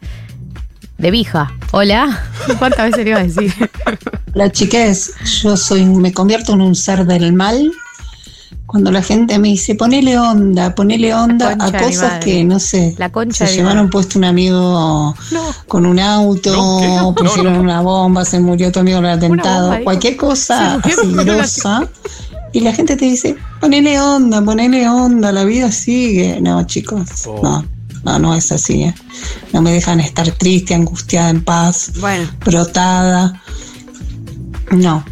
De 0.98 1.12
vija. 1.12 1.52
Hola. 1.72 2.24
¿Cuántas 2.60 2.86
veces 2.92 3.04
le 3.06 3.12
iba 3.12 3.20
a 3.20 3.24
decir? 3.24 3.54
La 4.34 4.52
chiques, 4.52 5.14
yo 5.42 5.56
soy, 5.58 5.86
me 5.86 6.14
convierto 6.14 6.54
en 6.54 6.62
un 6.62 6.76
ser 6.76 7.06
del 7.06 7.34
mal 7.34 7.72
cuando 8.66 8.92
la 8.92 9.02
gente 9.02 9.38
me 9.40 9.50
dice 9.50 9.76
ponele 9.76 10.18
onda, 10.18 10.74
ponele 10.76 11.14
onda 11.14 11.56
concha 11.58 11.78
a 11.78 11.82
cosas 11.82 12.26
que 12.26 12.44
no 12.44 12.60
sé. 12.60 12.96
La 12.98 13.10
concha 13.12 13.46
se 13.46 13.58
llevaron 13.58 13.78
madre. 13.84 13.90
puesto 13.92 14.18
un 14.20 14.26
amigo 14.26 15.16
con 15.68 15.86
un 15.86 16.00
auto, 16.00 16.52
No, 16.52 16.80
¿qué? 16.82 16.88
No, 16.88 17.16
pusieron 17.16 17.54
no. 17.54 17.62
una 17.62 17.82
bomba, 17.82 18.26
se 18.26 18.40
murió 18.40 18.72
tu 18.72 18.80
amigo 18.80 18.98
en 18.98 19.06
el 19.06 19.12
atentado, 19.12 19.68
bomba, 19.70 19.84
cualquier 19.84 20.18
cosa 20.18 20.82
grosa. 21.24 21.88
Y 22.52 22.62
la 22.62 22.74
gente 22.74 22.96
te 22.96 23.06
dice, 23.06 23.36
ponele 23.62 24.00
onda, 24.02 24.42
ponele 24.42 24.90
onda, 24.90 25.32
la 25.32 25.44
vida 25.44 25.72
sigue. 25.72 26.40
No, 26.42 26.66
chicos, 26.66 27.28
Oh. 27.28 27.40
no, 27.44 27.66
no, 28.06 28.20
no 28.20 28.36
es 28.36 28.52
así. 28.52 28.84
¿eh? 28.84 28.94
No 29.52 29.62
me 29.62 29.72
dejan 29.72 30.00
estar 30.00 30.30
triste, 30.32 30.74
angustiada, 30.76 31.30
en 31.30 31.44
paz, 31.44 31.92
Bueno. 32.00 32.30
brotada. 32.46 33.42
No. 34.72 35.04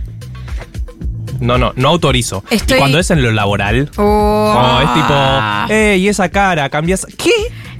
No, 1.39 1.57
no, 1.57 1.73
no 1.75 1.89
autorizo. 1.89 2.43
Estoy- 2.49 2.77
Y 2.77 2.79
cuando 2.79 2.99
es 2.99 3.11
en 3.11 3.21
lo 3.21 3.31
laboral, 3.31 3.89
Oh. 3.97 4.53
como 4.55 4.81
es 4.81 4.93
tipo, 4.93 5.73
ey, 5.73 6.07
esa 6.07 6.29
cara, 6.29 6.69
cambias. 6.69 7.05
¿Qué? 7.17 7.31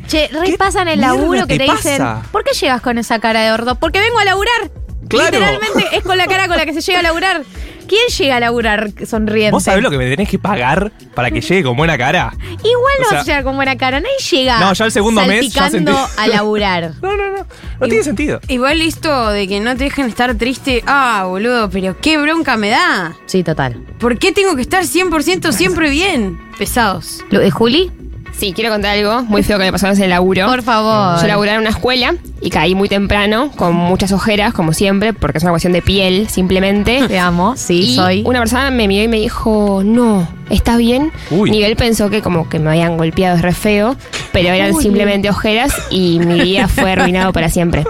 Che, 0.08 0.30
¿Qué 0.30 0.38
repasan 0.52 0.90
el 0.90 1.00
laburo 1.00 1.48
que 1.48 1.58
te 1.58 1.66
te 1.66 1.72
dicen. 1.72 1.98
pasa? 2.00 2.24
¿Por 2.32 2.44
qué 2.44 2.52
llegas 2.54 2.82
con 2.82 2.98
esa 2.98 3.20
cara 3.20 3.42
de 3.42 3.52
orto? 3.54 3.76
Porque 3.76 4.00
vengo 4.00 4.20
a 4.20 4.26
laburar. 4.26 4.70
Claro. 5.08 5.40
Literalmente 5.40 5.96
es 5.98 6.04
con 6.04 6.18
la 6.18 6.28
cara 6.28 6.48
con 6.48 6.58
la 6.58 6.66
que 6.66 6.74
se 6.74 6.82
llega 6.82 7.00
a 7.00 7.04
laburar. 7.04 7.44
¿Quién 7.88 8.08
llega 8.18 8.38
a 8.38 8.40
laburar 8.40 8.92
sonriente? 9.06 9.52
¿Vos 9.52 9.64
sabés 9.64 9.84
lo 9.84 9.90
que 9.92 9.98
me 9.98 10.10
tenés 10.10 10.30
que 10.30 10.40
pagar 10.40 10.92
para 11.14 11.30
que 11.32 11.42
llegue 11.42 11.64
con 11.64 11.76
buena 11.78 11.98
cara? 11.98 12.34
Igual 12.42 12.94
no 13.00 13.06
O 13.06 13.10
sea- 13.10 13.18
vas 13.20 13.22
a 13.22 13.26
llegar 13.26 13.44
con 13.44 13.56
buena 13.56 13.78
cara. 13.78 14.00
Nadie 14.00 14.16
llega. 14.32 14.60
No, 14.60 14.74
ya 14.74 14.86
el 14.86 14.92
segundo 14.92 15.22
mes 15.26 15.54
ya 15.54 15.62
salpicando 15.64 15.92
sentí- 15.94 16.10
a 16.18 16.28
laburar. 16.28 16.94
No, 17.02 17.16
no, 17.18 17.32
no. 17.38 17.46
No 17.80 17.88
tiene 17.88 18.04
sentido. 18.04 18.40
Igual 18.48 18.82
esto 18.82 19.30
de 19.30 19.48
que 19.48 19.60
no 19.60 19.76
te 19.76 19.86
dejen 19.86 20.06
estar 20.08 20.34
triste. 20.36 20.84
Ah, 20.88 21.26
boludo, 21.28 21.70
pero 21.70 21.98
qué 22.00 22.18
bronca 22.18 22.56
me 22.58 22.70
da. 22.70 23.16
Sí, 23.26 23.44
total. 23.44 23.76
¿Por 24.00 24.18
qué 24.18 24.32
tengo 24.32 24.56
que 24.56 24.62
estar 24.62 24.84
100% 24.86 25.52
siempre 25.52 25.90
bien? 25.90 26.40
Pesados. 26.58 27.24
Lu- 27.32 27.42
eh, 27.42 27.50
¿Juli? 27.52 27.92
Sí, 28.38 28.54
quiero 28.54 28.72
contar 28.72 28.98
algo 28.98 29.24
muy 29.24 29.44
feo 29.44 29.58
que 29.58 29.66
me 29.66 29.72
pasó 29.72 29.88
en 29.88 30.02
el 30.02 30.10
laburo. 30.10 30.48
Por 30.48 30.64
favor. 30.64 31.22
Yo 31.22 31.28
laburaba 31.28 31.56
en 31.56 31.62
una 31.62 31.70
escuela 31.70 32.16
y 32.42 32.50
caí 32.50 32.76
muy 32.76 32.90
temprano, 32.90 33.52
con 33.56 33.76
muchas 33.76 34.12
ojeras, 34.12 34.54
como 34.54 34.74
siempre, 34.74 35.14
porque 35.14 35.38
es 35.38 35.44
una 35.44 35.52
cuestión 35.52 35.74
de 35.74 35.82
piel, 35.82 36.28
simplemente. 36.28 37.08
Te 37.08 37.20
amo. 37.20 37.54
Sí, 37.56 37.82
y 37.82 37.96
soy. 37.96 38.24
una 38.26 38.40
persona 38.40 38.70
me 38.72 38.88
miró 38.88 39.04
y 39.04 39.08
me 39.08 39.20
dijo, 39.20 39.82
no, 39.86 40.28
¿está 40.50 40.78
bien? 40.78 41.12
Uy. 41.30 41.52
Nivel 41.52 41.76
pensó 41.76 42.10
que 42.10 42.22
como 42.22 42.50
que 42.50 42.60
me 42.60 42.70
habían 42.72 42.98
golpeado, 42.98 43.36
es 43.38 43.42
re 43.42 43.54
feo, 43.54 43.96
pero 44.32 44.50
eran 44.50 44.74
simplemente 44.76 45.30
ojeras 45.30 45.74
y 45.90 46.20
mi 46.20 46.40
día 46.40 46.68
fue 46.68 46.92
arruinado 46.92 47.32
para 47.34 47.50
siempre. 47.50 47.84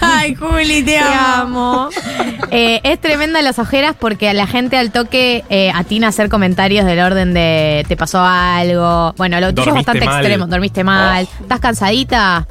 Ay, 0.00 0.34
Juli, 0.34 0.82
te 0.82 0.92
Te 0.92 0.98
amo. 0.98 1.82
amo. 1.84 1.90
Eh, 2.50 2.80
es 2.82 3.00
tremenda 3.00 3.42
las 3.42 3.58
ojeras 3.58 3.94
porque 3.98 4.28
a 4.28 4.34
la 4.34 4.46
gente 4.46 4.76
al 4.76 4.90
toque 4.90 5.44
eh, 5.50 5.70
atina 5.74 6.06
a 6.06 6.10
hacer 6.10 6.28
comentarios 6.28 6.86
del 6.86 7.00
orden 7.00 7.34
de 7.34 7.84
te 7.88 7.96
pasó 7.96 8.20
algo. 8.22 9.14
Bueno, 9.16 9.40
lo 9.40 9.52
tuyo 9.54 9.68
es 9.68 9.74
bastante 9.74 10.04
mal. 10.04 10.18
extremo. 10.20 10.46
Dormiste 10.46 10.82
mal. 10.84 11.28
¿Estás 11.40 11.60
cansadita? 11.60 12.46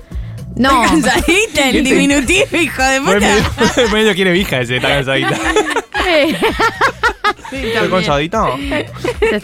No. 0.55 0.69
Cansadita, 0.89 1.69
el 1.69 1.83
diminutivo, 1.83 2.45
hijo 2.59 2.81
de 2.83 2.99
puta. 3.01 3.13
medio, 3.19 3.89
medio 3.93 4.15
quiere 4.15 4.31
vija 4.31 4.59
ese, 4.61 4.77
está 4.77 4.87
cansadita. 4.89 5.35
¿Estoy 7.51 7.89
cansadito? 7.89 8.45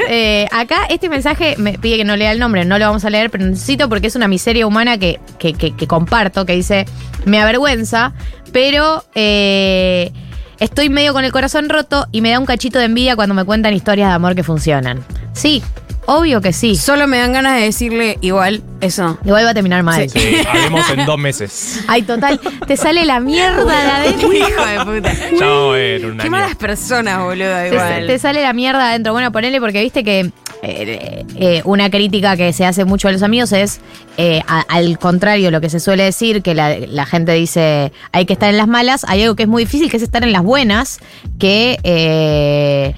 Eh, 0.09 0.47
acá 0.51 0.85
este 0.89 1.09
mensaje 1.09 1.55
me 1.57 1.77
pide 1.77 1.97
que 1.97 2.03
no 2.05 2.15
lea 2.15 2.31
el 2.31 2.39
nombre, 2.39 2.65
no 2.65 2.77
lo 2.77 2.85
vamos 2.85 3.05
a 3.05 3.09
leer, 3.09 3.29
pero 3.29 3.45
necesito 3.45 3.89
porque 3.89 4.07
es 4.07 4.15
una 4.15 4.27
miseria 4.27 4.67
humana 4.67 4.97
que, 4.97 5.19
que- 5.39 5.53
que- 5.53 5.75
que 5.75 5.87
comparto, 5.87 6.45
que 6.45 6.53
dice, 6.53 6.85
me 7.25 7.39
avergüenza, 7.41 8.13
pero 8.51 9.03
eh, 9.15 10.11
estoy 10.59 10.89
medio 10.89 11.13
con 11.13 11.23
el 11.25 11.31
corazón 11.31 11.69
roto 11.69 12.07
y 12.11 12.21
me 12.21 12.29
da 12.31 12.39
un 12.39 12.45
cachito 12.45 12.79
de 12.79 12.85
envidia 12.85 13.15
cuando 13.15 13.35
me 13.35 13.43
cuentan 13.45 13.73
historias 13.73 14.09
de 14.09 14.13
amor 14.15 14.35
que 14.35 14.43
funcionan. 14.43 15.03
Sí, 15.33 15.63
obvio 16.05 16.41
que 16.41 16.53
sí. 16.53 16.75
Solo 16.75 17.07
me 17.07 17.17
dan 17.17 17.33
ganas 17.33 17.55
de 17.57 17.61
decirle 17.63 18.17
igual 18.21 18.61
eso. 18.81 19.17
Igual 19.25 19.45
va 19.45 19.49
a 19.51 19.53
terminar 19.53 19.83
mal. 19.83 20.09
Sí, 20.09 20.37
hablemos 20.47 20.89
en 20.89 21.05
dos 21.05 21.17
meses. 21.17 21.83
Ay, 21.87 22.01
total, 22.03 22.39
te 22.67 22.77
sale 22.77 23.05
la 23.05 23.19
mierda 23.19 23.63
de 23.65 23.91
adentro. 23.91 24.33
Hijo 24.33 24.65
de 24.65 24.85
puta. 25.01 25.13
Ya 25.39 25.45
vamos 25.47 25.69
a 25.69 25.77
ver 25.77 26.05
un 26.05 26.17
Qué 26.17 26.21
año. 26.23 26.31
malas 26.31 26.55
personas, 26.55 27.19
boludo, 27.23 27.55
Te, 27.55 27.67
igual. 27.69 28.07
te 28.07 28.19
sale 28.19 28.41
la 28.41 28.53
mierda 28.53 28.89
adentro. 28.89 29.13
Bueno, 29.13 29.31
ponele 29.31 29.59
porque 29.59 29.81
viste 29.81 30.03
que 30.03 30.31
eh, 30.61 31.25
eh, 31.35 31.61
una 31.65 31.89
crítica 31.89 32.37
que 32.37 32.53
se 32.53 32.65
hace 32.65 32.85
mucho 32.85 33.07
a 33.07 33.11
los 33.11 33.21
amigos 33.23 33.51
es, 33.51 33.81
eh, 34.17 34.41
a- 34.47 34.61
al 34.69 34.97
contrario, 34.99 35.51
lo 35.51 35.59
que 35.59 35.69
se 35.69 35.79
suele 35.79 36.03
decir, 36.03 36.41
que 36.41 36.53
la, 36.53 36.77
la 36.77 37.05
gente 37.05 37.33
dice 37.33 37.91
hay 38.13 38.25
que 38.25 38.33
estar 38.33 38.49
en 38.49 38.57
las 38.57 38.67
malas, 38.67 39.05
hay 39.09 39.23
algo 39.23 39.35
que 39.35 39.43
es 39.43 39.49
muy 39.49 39.63
difícil, 39.65 39.89
que 39.89 39.97
es 39.97 40.03
estar 40.03 40.23
en 40.23 40.31
las 40.31 40.43
buenas, 40.43 40.99
que... 41.39 41.77
eh, 41.83 42.95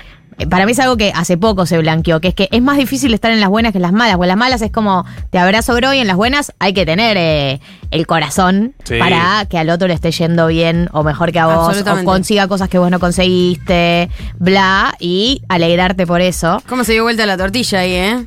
para 0.49 0.65
mí 0.65 0.73
es 0.73 0.79
algo 0.79 0.97
que 0.97 1.11
hace 1.15 1.37
poco 1.37 1.65
se 1.65 1.77
blanqueó, 1.77 2.19
que 2.19 2.27
es 2.29 2.33
que 2.33 2.49
es 2.51 2.61
más 2.61 2.77
difícil 2.77 3.13
estar 3.13 3.31
en 3.31 3.39
las 3.39 3.49
buenas 3.49 3.71
que 3.71 3.77
en 3.77 3.83
las 3.83 3.93
malas. 3.93 4.17
O 4.19 4.23
en 4.23 4.27
las 4.27 4.37
malas 4.37 4.61
es 4.61 4.71
como 4.71 5.05
te 5.29 5.39
abrazo 5.39 5.73
bro 5.75 5.93
y 5.93 5.99
en 5.99 6.07
las 6.07 6.15
buenas 6.17 6.53
hay 6.59 6.73
que 6.73 6.85
tener 6.85 7.17
eh, 7.17 7.59
el 7.91 8.05
corazón 8.07 8.73
Sí. 8.83 8.99
para 8.99 9.45
que 9.49 9.57
al 9.57 9.69
otro 9.69 9.87
le 9.87 9.93
esté 9.93 10.11
yendo 10.11 10.47
bien 10.47 10.89
o 10.91 11.03
mejor 11.03 11.31
que 11.31 11.39
a 11.39 11.45
vos, 11.47 11.81
o 11.81 12.03
consiga 12.03 12.47
cosas 12.47 12.69
que 12.69 12.77
vos 12.77 12.91
no 12.91 12.99
conseguiste, 12.99 14.09
bla, 14.37 14.95
y 14.99 15.41
alegrarte 15.49 16.05
por 16.07 16.21
eso. 16.21 16.61
¿Cómo 16.67 16.83
se 16.83 16.93
dio 16.93 17.03
vuelta 17.03 17.25
la 17.25 17.37
tortilla 17.37 17.79
ahí, 17.79 17.91
eh? 17.93 18.25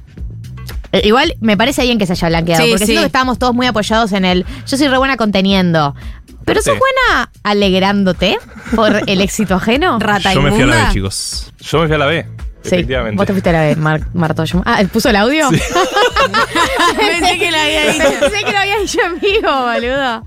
Eh, 0.92 1.02
Igual 1.04 1.34
me 1.40 1.56
parece 1.56 1.82
bien 1.82 1.98
que 1.98 2.06
se 2.06 2.12
haya 2.14 2.28
blanqueado, 2.28 2.64
Sí, 2.64 2.70
porque 2.70 2.86
sí. 2.86 2.92
siento 2.92 3.02
que 3.02 3.06
estábamos 3.06 3.38
todos 3.38 3.54
muy 3.54 3.66
apoyados 3.66 4.12
en 4.12 4.24
el 4.24 4.46
yo 4.66 4.76
soy 4.76 4.88
re 4.88 4.96
buena 4.98 5.16
conteniendo. 5.18 5.94
Pero 6.48 6.62
sos 6.62 6.74
Sí. 6.74 6.80
buena 6.80 7.30
alegrándote 7.44 8.38
por 8.74 9.02
el 9.06 9.20
éxito 9.20 9.54
ajeno. 9.54 9.98
Rata 10.00 10.32
Yo 10.34 10.42
me 10.42 10.50
fui 10.50 10.62
a 10.62 10.66
la 10.66 10.72
inmunda. 10.72 10.88
B, 10.88 10.94
chicos. 10.94 11.52
Yo 11.60 11.80
me 11.80 11.86
fui 11.86 11.94
a 11.94 11.98
la 11.98 12.06
B. 12.06 12.26
Sí, 12.62 12.74
Efectivamente. 12.74 13.16
vos 13.16 13.26
te 13.26 13.32
fuiste 13.32 13.50
a 13.50 13.52
la 13.52 13.60
vez, 13.62 13.76
Mar 13.78 14.00
Martollo. 14.14 14.62
Ah, 14.66 14.82
¿puso 14.92 15.08
el 15.10 15.16
audio? 15.16 15.48
Pensé 16.96 17.38
que 17.38 17.50
la 17.50 17.62
había 17.62 17.92
dicho. 17.92 18.04
Pensé 18.20 18.44
que 18.44 18.52
lo 18.52 18.58
había 18.58 18.78
dicho 18.80 18.98
en 19.06 19.20
vivo, 19.20 19.48
boludo. 19.48 20.24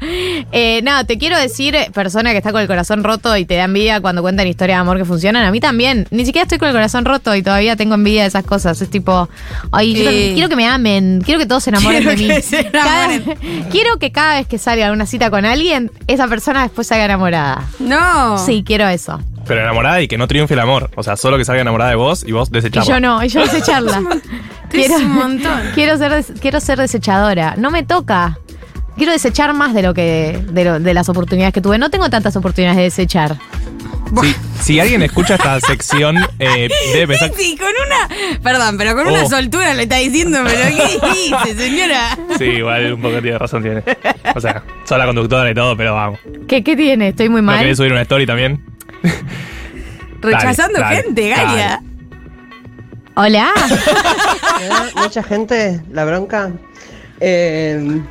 Eh, 0.51 0.81
no, 0.83 1.05
te 1.05 1.17
quiero 1.17 1.37
decir, 1.37 1.75
eh, 1.75 1.91
persona 1.93 2.31
que 2.31 2.37
está 2.37 2.51
con 2.51 2.61
el 2.61 2.67
corazón 2.67 3.03
roto 3.03 3.35
y 3.37 3.45
te 3.45 3.55
da 3.55 3.65
envidia 3.65 4.01
cuando 4.01 4.21
cuentan 4.21 4.47
historias 4.47 4.77
de 4.77 4.81
amor 4.81 4.97
que 4.97 5.05
funcionan. 5.05 5.43
A 5.45 5.51
mí 5.51 5.59
también. 5.59 6.07
Ni 6.11 6.25
siquiera 6.25 6.43
estoy 6.43 6.57
con 6.57 6.69
el 6.69 6.73
corazón 6.73 7.05
roto 7.05 7.35
y 7.35 7.43
todavía 7.43 7.75
tengo 7.75 7.95
envidia 7.95 8.21
de 8.21 8.27
esas 8.29 8.45
cosas. 8.45 8.81
Es 8.81 8.89
tipo, 8.89 9.29
ay, 9.71 9.93
yo 9.93 10.09
Eh. 10.09 10.31
quiero 10.33 10.49
que 10.49 10.55
me 10.55 10.67
amen, 10.67 11.21
quiero 11.25 11.39
que 11.39 11.45
todos 11.45 11.63
se 11.63 11.69
enamoren 11.71 12.01
Quiero 12.03 12.17
de 12.17 12.27
mí. 12.27 12.33
que 12.33 12.41
se 12.41 12.71
Cada- 12.71 13.13
enamoren. 13.13 13.65
quiero 13.69 13.97
que 13.97 14.11
cada 14.11 14.35
vez 14.35 14.47
que 14.47 14.57
salga 14.57 14.87
a 14.87 14.91
una 14.91 15.05
cita 15.05 15.29
con 15.29 15.45
alguien, 15.45 15.91
esa 16.07 16.27
persona 16.27 16.63
después 16.63 16.87
salga 16.87 17.05
enamorada. 17.05 17.67
No. 17.79 18.37
Sí, 18.37 18.63
quiero 18.65 18.87
eso. 18.87 19.19
Pero 19.47 19.61
enamorada 19.61 20.01
y 20.01 20.07
que 20.07 20.17
no 20.17 20.27
triunfe 20.27 20.53
el 20.53 20.59
amor. 20.59 20.89
O 20.95 21.03
sea, 21.03 21.17
solo 21.17 21.37
que 21.37 21.45
salga 21.45 21.61
enamorada 21.61 21.89
de 21.89 21.95
vos 21.97 22.23
y 22.25 22.31
vos 22.31 22.49
Y 22.49 22.53
desecharla. 22.53 22.87
yo 22.93 22.99
no, 22.99 23.23
y 23.23 23.27
yo 23.29 23.41
desecharla. 23.45 24.01
Es 24.71 24.89
un 24.91 25.11
montón. 25.11 25.59
Quiero 25.75 25.97
ser, 25.97 26.11
des- 26.11 26.33
quiero 26.39 26.59
ser 26.59 26.77
desechadora. 26.79 27.55
No 27.57 27.71
me 27.71 27.83
toca. 27.83 28.37
Quiero 28.97 29.11
desechar 29.13 29.53
más 29.53 29.73
de 29.73 29.81
lo 29.81 29.93
que 29.93 30.39
de, 30.51 30.63
lo- 30.63 30.79
de 30.79 30.93
las 30.93 31.09
oportunidades 31.09 31.53
que 31.53 31.61
tuve. 31.61 31.77
No 31.77 31.89
tengo 31.89 32.09
tantas 32.09 32.35
oportunidades 32.35 32.77
de 32.77 32.83
desechar. 32.83 33.37
Si, 34.21 34.35
si 34.61 34.79
alguien 34.81 35.01
escucha 35.03 35.35
esta 35.35 35.57
sección, 35.61 36.17
eh, 36.37 36.69
debe 36.93 37.07
pensar. 37.07 37.31
Sí, 37.37 37.57
con 37.57 37.69
una. 37.69 38.39
Perdón, 38.41 38.77
pero 38.77 38.93
con 38.95 39.07
una 39.07 39.23
Oh. 39.23 39.29
soltura 39.29 39.73
le 39.73 39.83
está 39.83 39.95
diciendo, 39.97 40.39
pero 40.45 40.59
¿qué 40.75 41.07
dice, 41.45 41.57
señora? 41.57 42.17
Sí, 42.37 42.43
igual 42.45 42.93
un 42.93 43.01
poco 43.01 43.21
tiene 43.21 43.37
razón 43.37 43.63
tiene. 43.63 43.83
O 44.35 44.41
sea, 44.41 44.63
sos 44.85 44.97
la 44.97 45.05
conductora 45.05 45.49
y 45.49 45.53
todo, 45.55 45.77
pero 45.77 45.95
vamos. 45.95 46.19
¿Qué, 46.47 46.61
qué 46.63 46.75
tiene? 46.75 47.09
Estoy 47.09 47.29
muy 47.29 47.41
¿No 47.41 47.47
mal. 47.47 47.59
querés 47.59 47.77
subir 47.77 47.93
una 47.93 48.01
story 48.01 48.25
también? 48.25 48.61
Rechazando 50.21 50.79
Dale, 50.79 51.01
gente, 51.03 51.29
dale. 51.29 51.43
Galia. 51.43 51.83
Hola. 53.15 53.51
Me 54.59 54.67
da 54.67 54.87
mucha 54.95 55.23
gente 55.23 55.81
la 55.91 56.05
bronca. 56.05 56.51
eh, 57.19 58.01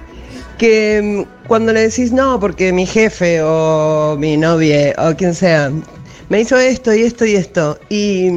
que 0.58 1.00
mm, 1.02 1.46
cuando 1.48 1.72
le 1.72 1.80
decís 1.80 2.12
no, 2.12 2.38
porque 2.38 2.72
mi 2.72 2.84
jefe 2.86 3.40
o 3.42 4.16
mi 4.18 4.36
novia 4.36 4.94
o 4.98 5.16
quien 5.16 5.34
sea 5.34 5.70
me 6.28 6.40
hizo 6.40 6.56
esto 6.58 6.92
y 6.94 7.02
esto 7.02 7.24
y 7.24 7.34
esto. 7.34 7.78
Y 7.88 8.30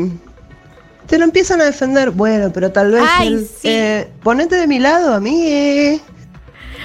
te 1.08 1.18
lo 1.18 1.26
empiezan 1.26 1.62
a 1.62 1.66
defender. 1.66 2.12
Bueno, 2.12 2.52
pero 2.54 2.72
tal 2.72 2.92
vez. 2.92 3.04
Ay, 3.08 3.28
él, 3.28 3.48
sí. 3.48 3.68
eh, 3.68 4.08
ponete 4.24 4.56
de 4.56 4.68
mi 4.68 4.80
lado, 4.80 5.14
a 5.14 5.20
mí. 5.20 6.02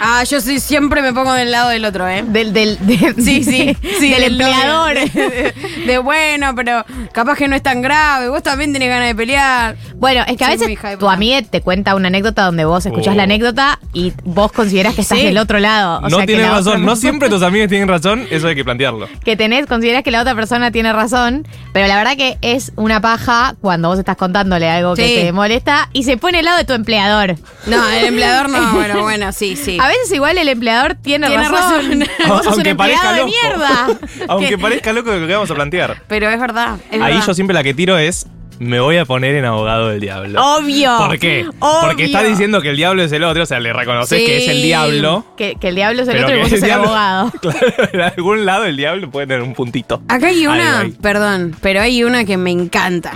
Ah, 0.01 0.23
yo 0.25 0.41
sí, 0.41 0.61
siempre 0.61 1.03
me 1.03 1.13
pongo 1.13 1.33
del 1.33 1.51
lado 1.51 1.71
del 1.71 1.85
otro, 1.85 2.07
¿eh? 2.09 2.23
Del, 2.27 2.53
del, 2.53 2.79
de- 2.87 3.15
Sí, 3.19 3.43
sí, 3.45 3.77
sí, 4.01 4.11
del 4.11 4.23
empleador. 4.25 4.95
De, 4.95 5.09
de- 5.09 5.55
de 5.87 5.99
bueno, 5.99 6.55
pero 6.55 6.85
capaz 7.13 7.37
que 7.37 7.49
no 7.49 7.57
es 7.57 7.63
tan 7.63 7.83
grave. 7.83 8.29
Vos 8.29 8.43
también 8.43 8.73
tenés 8.73 8.89
ganas 8.89 9.09
de 9.09 9.15
pelear. 9.15 9.77
Bueno, 9.97 10.23
es 10.29 10.37
que 10.37 10.45
a 10.45 10.57
Soy 10.57 10.77
veces 10.77 10.99
tu 10.99 11.09
amiga 11.09 11.43
te 11.43 11.61
cuenta 11.61 11.95
una 11.95 12.09
anécdota 12.09 12.43
donde 12.45 12.65
vos 12.65 12.85
escuchás 12.87 13.15
Oh. 13.15 13.17
la 13.17 13.23
anécdota 13.25 13.79
y 13.93 14.13
vos 14.25 14.53
considerás 14.53 14.95
que 14.95 15.01
estás 15.01 15.19
Sí. 15.19 15.25
del 15.25 15.39
otro 15.39 15.59
lado. 15.59 15.99
O 15.99 16.03
no 16.03 16.11
sea, 16.11 16.21
que 16.21 16.27
tienes 16.27 16.47
la 16.47 16.53
razón. 16.53 16.85
No 16.85 16.95
siempre 16.97 17.29
tus 17.29 17.43
amigos 17.43 17.69
tienen 17.69 17.89
razón. 17.89 18.27
Eso 18.31 18.49
hay 18.49 18.55
que 18.55 18.65
plantearlo. 18.65 19.09
que 19.25 19.37
tenés, 19.37 19.67
considerás 19.67 20.03
que 20.03 20.11
la 20.11 20.21
otra 20.23 20.35
persona 20.35 20.71
tiene 20.71 20.93
razón, 20.93 21.47
pero 21.73 21.87
la 21.89 21.97
verdad 21.97 22.17
que 22.17 22.39
es 22.43 22.73
una 22.77 23.01
paja 23.01 23.57
cuando 23.61 23.89
vos 23.89 23.99
estás 23.99 24.17
contándole 24.17 24.69
algo 24.69 24.95
que 24.95 25.23
te 25.25 25.33
molesta 25.33 25.89
y 25.93 26.05
se 26.05 26.17
pone 26.17 26.39
al 26.39 26.45
lado 26.45 26.59
de 26.59 26.65
tu 26.65 26.73
empleador. 26.75 27.37
No, 27.67 27.89
el 27.89 28.05
empleador 28.07 28.49
no, 28.51 28.73
bueno, 28.75 29.03
bueno, 29.03 29.33
sí, 29.33 29.57
sí. 29.57 29.79
A 29.81 29.88
veces 29.89 30.13
igual 30.13 30.39
el 30.39 30.49
empleador 30.49 30.95
tiene, 30.95 31.27
Tiene 31.29 31.49
razón. 31.49 32.01
razón. 32.01 32.05
Vos 32.29 32.39
sos 32.45 32.47
un 32.47 32.53
Aunque 32.55 32.75
parezca 32.75 33.11
empleado 33.11 33.15
de 33.15 33.21
loco. 33.21 33.33
mierda. 33.43 33.99
Aunque 34.29 34.49
Que- 34.51 34.59
parezca 34.59 34.93
loco 34.93 35.11
lo 35.13 35.27
que 35.27 35.33
vamos 35.35 35.51
a 35.51 35.55
plantear. 35.55 36.03
Pero 36.09 36.29
es 36.31 36.39
verdad. 36.41 36.77
es 36.91 37.01
Ahí 37.01 37.13
verdad. 37.15 37.27
yo 37.27 37.35
siempre 37.35 37.55
la 37.55 37.63
que 37.63 37.75
tiro 37.75 37.99
es. 37.99 38.27
Me 38.61 38.81
voy 38.81 38.97
a 38.97 39.05
poner 39.05 39.37
en 39.37 39.45
abogado 39.45 39.89
del 39.91 40.01
diablo. 40.01 40.43
Obvio. 40.57 40.93
¿Por 40.99 41.17
qué? 41.21 41.47
Obvio. 41.61 41.81
Porque 41.81 42.05
está 42.07 42.25
diciendo 42.25 42.61
que 42.61 42.71
el 42.71 42.77
diablo 42.77 43.05
es 43.05 43.13
el 43.13 43.23
otro, 43.23 43.45
o 43.45 43.47
sea, 43.47 43.61
le 43.61 43.73
reconoces 43.73 44.19
Sí. 44.19 44.27
que 44.27 44.39
es 44.39 44.49
el 44.49 44.63
diablo. 44.63 45.25
Que, 45.37 45.55
que 45.61 45.69
el 45.69 45.77
diablo 45.77 46.03
es 46.03 46.09
el 46.09 46.17
otro 46.25 46.31
y 46.31 46.33
que 46.39 46.41
vos 46.41 46.51
sos 46.51 46.59
el 46.59 46.65
diablo- 46.65 46.87
abogado. 46.87 47.33
Claro, 47.41 47.89
en 47.93 48.01
algún 48.01 48.45
lado 48.45 48.65
el 48.65 48.77
diablo 48.77 49.09
puede 49.13 49.29
tener 49.29 49.43
un 49.43 49.55
puntito. 49.55 50.03
Acá 50.09 50.27
hay 50.27 50.45
una, 50.49 50.81
Ahí, 50.81 50.87
ahí. 50.87 50.97
perdón, 51.01 51.55
pero 51.63 51.81
hay 51.81 52.03
una 52.03 52.25
que 52.25 52.37
me 52.37 52.51
encanta. 52.51 53.13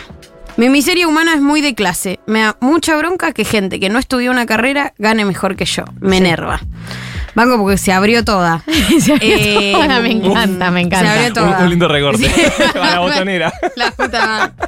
Mi 0.56 0.68
miseria 0.68 1.08
humana 1.08 1.34
es 1.34 1.40
muy 1.40 1.60
de 1.60 1.74
clase. 1.74 2.20
Me 2.26 2.40
da 2.40 2.56
mucha 2.60 2.96
bronca 2.96 3.32
que 3.32 3.44
gente 3.44 3.80
que 3.80 3.88
no 3.88 3.98
estudió 3.98 4.30
una 4.30 4.46
carrera 4.46 4.92
gane 4.98 5.24
mejor 5.24 5.56
que 5.56 5.64
yo. 5.64 5.84
Me 6.00 6.18
enerva. 6.18 6.60
Banco 7.34 7.56
porque 7.56 7.78
se 7.78 7.92
abrió 7.92 8.22
toda. 8.24 8.62
Se 9.00 9.14
abrió 9.14 9.36
Eh, 9.38 9.72
toda, 9.72 10.00
me 10.00 10.10
encanta, 10.10 10.70
me 10.70 10.82
encanta. 10.82 11.10
Se 11.14 11.18
abrió 11.18 11.32
toda. 11.32 11.64
un 11.64 11.70
lindo 11.70 11.88
recorte. 11.88 12.28
Sí. 12.28 12.62
la 12.74 12.98
botonera. 13.00 13.52
La 13.76 13.90
puta 13.92 14.26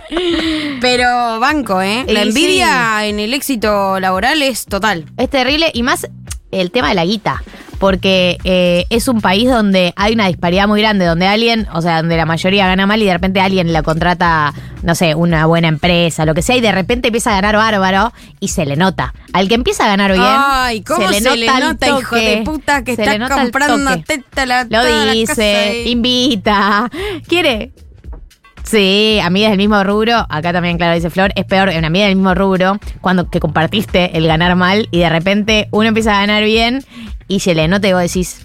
madre. 0.08 0.78
Pero 0.80 1.38
banco, 1.40 1.82
¿eh? 1.82 2.04
La 2.08 2.22
envidia 2.22 3.04
en 3.04 3.20
el 3.20 3.34
éxito 3.34 4.00
laboral 4.00 4.40
es 4.40 4.64
total. 4.64 5.04
Es 5.18 5.28
terrible 5.28 5.70
y 5.74 5.82
más 5.82 6.08
el 6.50 6.70
tema 6.70 6.88
de 6.88 6.94
la 6.94 7.04
guita. 7.04 7.42
Porque 7.84 8.38
eh, 8.44 8.86
es 8.88 9.08
un 9.08 9.20
país 9.20 9.46
donde 9.46 9.92
hay 9.96 10.14
una 10.14 10.28
disparidad 10.28 10.66
muy 10.66 10.80
grande, 10.80 11.04
donde 11.04 11.26
alguien, 11.26 11.68
o 11.74 11.82
sea, 11.82 11.98
donde 11.98 12.16
la 12.16 12.24
mayoría 12.24 12.66
gana 12.66 12.86
mal 12.86 13.02
y 13.02 13.04
de 13.04 13.12
repente 13.12 13.42
alguien 13.42 13.74
la 13.74 13.82
contrata, 13.82 14.54
no 14.82 14.94
sé, 14.94 15.14
una 15.14 15.44
buena 15.44 15.68
empresa, 15.68 16.24
lo 16.24 16.32
que 16.32 16.40
sea, 16.40 16.56
y 16.56 16.62
de 16.62 16.72
repente 16.72 17.08
empieza 17.08 17.32
a 17.32 17.34
ganar 17.34 17.56
bárbaro 17.56 18.10
y 18.40 18.48
se 18.48 18.64
le 18.64 18.76
nota. 18.76 19.12
Al 19.34 19.48
que 19.48 19.54
empieza 19.56 19.84
a 19.84 19.88
ganar 19.88 20.12
bien, 20.12 20.24
Ay, 20.26 20.80
¿cómo 20.82 21.12
se 21.12 21.20
le 21.36 21.46
al 21.46 21.60
nota, 21.60 21.88
hijo 21.88 22.16
de 22.16 22.42
puta, 22.42 22.82
que 22.84 22.96
Se 22.96 23.02
está 23.02 23.12
le 23.12 23.18
nota 23.18 23.34
comprando 23.34 24.02
teta 24.06 24.46
la 24.46 24.64
Lo 24.64 24.70
la 24.70 24.82
casa 24.82 25.12
dice, 25.12 25.82
y- 25.84 25.90
invita, 25.90 26.90
quiere. 27.28 27.72
Sí, 28.64 29.20
amigas 29.22 29.50
del 29.50 29.58
mismo 29.58 29.84
rubro, 29.84 30.26
acá 30.28 30.52
también, 30.52 30.78
claro, 30.78 30.94
dice 30.94 31.10
Flor, 31.10 31.32
es 31.36 31.44
peor 31.44 31.68
una 31.68 31.86
amiga 31.86 32.06
del 32.06 32.16
mismo 32.16 32.34
rubro 32.34 32.78
cuando 33.00 33.28
que 33.28 33.38
compartiste 33.38 34.16
el 34.16 34.26
ganar 34.26 34.56
mal 34.56 34.88
y 34.90 35.00
de 35.00 35.10
repente 35.10 35.68
uno 35.70 35.88
empieza 35.88 36.16
a 36.16 36.20
ganar 36.20 36.42
bien 36.44 36.82
y 37.28 37.40
se 37.40 37.54
le 37.54 37.68
nota 37.68 37.88
y 37.88 37.92
vos 37.92 38.02
decís, 38.02 38.40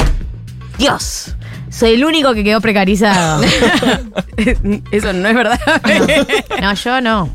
Dios, 0.77 1.35
soy 1.69 1.93
el 1.93 2.03
único 2.05 2.33
que 2.33 2.43
quedó 2.43 2.59
precarizado. 2.61 3.41
Eso 4.91 5.13
no 5.13 5.27
es 5.29 5.35
verdad. 5.35 5.59
no, 6.61 6.73
yo 6.73 7.01
no. 7.01 7.29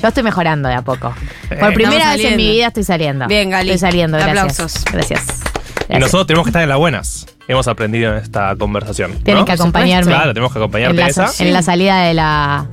Yo 0.00 0.08
estoy 0.08 0.22
mejorando 0.22 0.68
de 0.68 0.74
a 0.74 0.82
poco. 0.82 1.14
Por 1.48 1.70
Eh, 1.70 1.74
primera 1.74 2.10
vez 2.16 2.24
en 2.24 2.36
mi 2.36 2.50
vida 2.50 2.68
estoy 2.68 2.82
saliendo. 2.84 3.26
Bien, 3.28 3.50
Gali. 3.50 3.70
Estoy 3.70 3.88
saliendo, 3.88 4.18
gracias. 4.18 4.38
Aplausos. 4.60 4.84
Gracias. 4.92 5.22
Y 5.22 5.94
Gracias. 5.94 6.00
nosotros 6.00 6.26
tenemos 6.26 6.44
que 6.46 6.50
estar 6.50 6.62
en 6.62 6.68
las 6.70 6.78
buenas. 6.78 7.26
Hemos 7.48 7.68
aprendido 7.68 8.12
en 8.12 8.18
esta 8.18 8.54
conversación. 8.56 9.12
Tienes 9.24 9.42
¿no? 9.42 9.44
que 9.44 9.52
acompañarme. 9.52 10.10
Claro, 10.10 10.32
tenemos 10.32 10.52
que 10.52 10.58
acompañarte 10.58 10.96
en 10.96 11.00
la, 11.00 11.08
esa. 11.08 11.44
en 11.44 11.52
la 11.52 11.62
salida 11.62 12.00
de 12.02 12.14
la. 12.14 12.66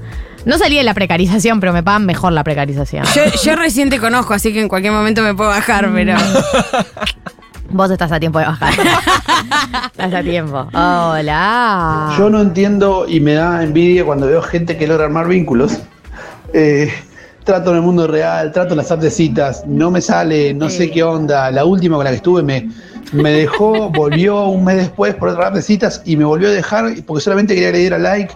No 0.46 0.58
salí 0.58 0.78
de 0.78 0.84
la 0.84 0.94
precarización, 0.94 1.60
pero 1.60 1.74
me 1.74 1.84
pagan 1.84 2.06
mejor 2.06 2.32
la 2.32 2.44
precarización. 2.44 3.06
Yo, 3.16 3.24
yo 3.44 3.56
recién 3.56 3.90
te 3.90 4.00
conozco, 4.00 4.34
así 4.34 4.54
que 4.54 4.62
en 4.62 4.70
cualquier 4.70 4.94
momento 4.94 5.22
me 5.22 5.34
puedo 5.34 5.50
bajar, 5.50 5.90
pero. 5.94 6.16
Vos 7.72 7.92
estás 7.92 8.12
a 8.12 8.20
tiempo 8.20 8.40
de 8.40 8.46
bajar. 8.46 8.74
estás 9.92 10.14
a 10.14 10.24
tiempo. 10.24 10.68
Hola. 10.74 12.16
Yo 12.18 12.30
no 12.30 12.42
entiendo 12.42 13.06
y 13.08 13.20
me 13.20 13.34
da 13.34 13.64
envidia 13.64 14.04
cuando 14.06 14.26
veo 14.26 14.42
gente 14.42 14.76
que 14.76 14.88
logra 14.88 15.06
armar 15.06 15.28
vínculos. 15.28 15.80
Eh, 16.54 16.92
trato 17.44 17.70
en 17.72 17.78
el 17.78 17.82
mundo 17.84 18.08
real, 18.08 18.52
trato 18.52 18.74
en 18.74 18.78
las 18.78 18.92
apps 18.92 19.04
de 19.04 19.12
citas, 19.12 19.64
no 19.68 19.92
me 19.92 20.02
sale, 20.02 20.54
no 20.54 20.70
sé 20.70 20.90
qué 20.90 21.04
onda. 21.04 21.52
La 21.52 21.64
última 21.66 21.96
con 21.96 22.06
la 22.06 22.10
que 22.10 22.18
estuve 22.18 22.42
me, 22.42 22.70
me 23.12 23.32
dejó, 23.32 23.90
volvió 23.90 24.46
un 24.46 24.64
mes 24.64 24.78
después 24.78 25.16
por 25.16 25.30
otra 25.30 25.48
app 25.48 25.56
de 25.56 25.62
citas 25.62 26.02
y 26.06 26.16
me 26.18 26.26
volvió 26.26 26.48
a 26.50 26.52
dejar 26.52 26.86
porque 27.06 27.22
solamente 27.24 27.54
quería 27.56 27.70
que 27.70 27.74
le 27.74 27.80
diera 27.80 27.98
like. 28.00 28.34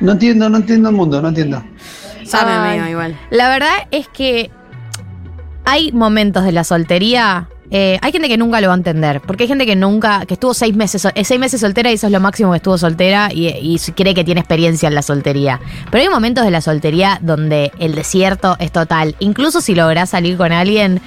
No 0.00 0.12
entiendo, 0.12 0.48
no 0.48 0.56
entiendo 0.58 0.88
el 0.88 0.94
mundo, 0.96 1.20
no 1.22 1.28
entiendo. 1.28 1.62
Sabe 2.24 2.58
medio 2.70 2.88
igual. 2.88 3.18
La 3.30 3.48
verdad 3.48 3.74
es 3.90 4.08
que 4.08 4.50
hay 5.64 5.92
momentos 5.92 6.44
de 6.44 6.52
la 6.52 6.64
soltería. 6.64 7.48
eh, 7.70 7.98
hay 8.02 8.12
gente 8.12 8.28
que 8.28 8.36
nunca 8.36 8.60
lo 8.60 8.68
va 8.68 8.74
a 8.74 8.76
entender. 8.76 9.20
Porque 9.20 9.44
hay 9.44 9.48
gente 9.48 9.66
que 9.66 9.76
nunca, 9.76 10.24
que 10.26 10.34
estuvo 10.34 10.52
seis 10.54 10.74
meses, 10.74 11.02
sol- 11.02 11.12
eh, 11.14 11.24
seis 11.24 11.40
meses 11.40 11.60
soltera 11.60 11.90
y 11.90 11.94
eso 11.94 12.06
es 12.06 12.12
lo 12.12 12.20
máximo 12.20 12.50
que 12.52 12.56
estuvo 12.58 12.76
soltera 12.78 13.30
y, 13.32 13.48
y 13.48 13.78
cree 13.92 14.14
que 14.14 14.24
tiene 14.24 14.40
experiencia 14.40 14.88
en 14.88 14.94
la 14.94 15.02
soltería. 15.02 15.60
Pero 15.90 16.02
hay 16.02 16.08
momentos 16.08 16.44
de 16.44 16.50
la 16.50 16.60
soltería 16.60 17.18
donde 17.22 17.72
el 17.78 17.94
desierto 17.94 18.56
es 18.58 18.72
total. 18.72 19.16
Incluso 19.20 19.60
si 19.60 19.74
lográs 19.74 20.10
salir 20.10 20.36
con 20.36 20.52
alguien, 20.52 21.00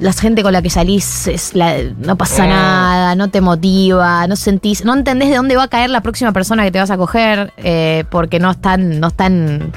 la 0.00 0.12
gente 0.12 0.42
con 0.42 0.52
la 0.52 0.62
que 0.62 0.70
salís 0.70 1.26
es 1.26 1.54
la- 1.54 1.76
no 1.98 2.16
pasa 2.16 2.44
Mm. 2.44 2.48
nada, 2.48 3.14
no 3.16 3.28
te 3.30 3.40
motiva, 3.40 4.26
no 4.26 4.36
sentís, 4.36 4.84
no 4.84 4.94
entendés 4.94 5.28
de 5.30 5.36
dónde 5.36 5.56
va 5.56 5.64
a 5.64 5.68
caer 5.68 5.90
la 5.90 6.00
próxima 6.02 6.32
persona 6.32 6.62
que 6.64 6.70
te 6.70 6.78
vas 6.78 6.90
a 6.90 6.96
coger, 6.96 7.52
eh, 7.56 8.04
porque 8.10 8.38
no 8.38 8.50
están, 8.50 9.00
no 9.00 9.08
están 9.08 9.72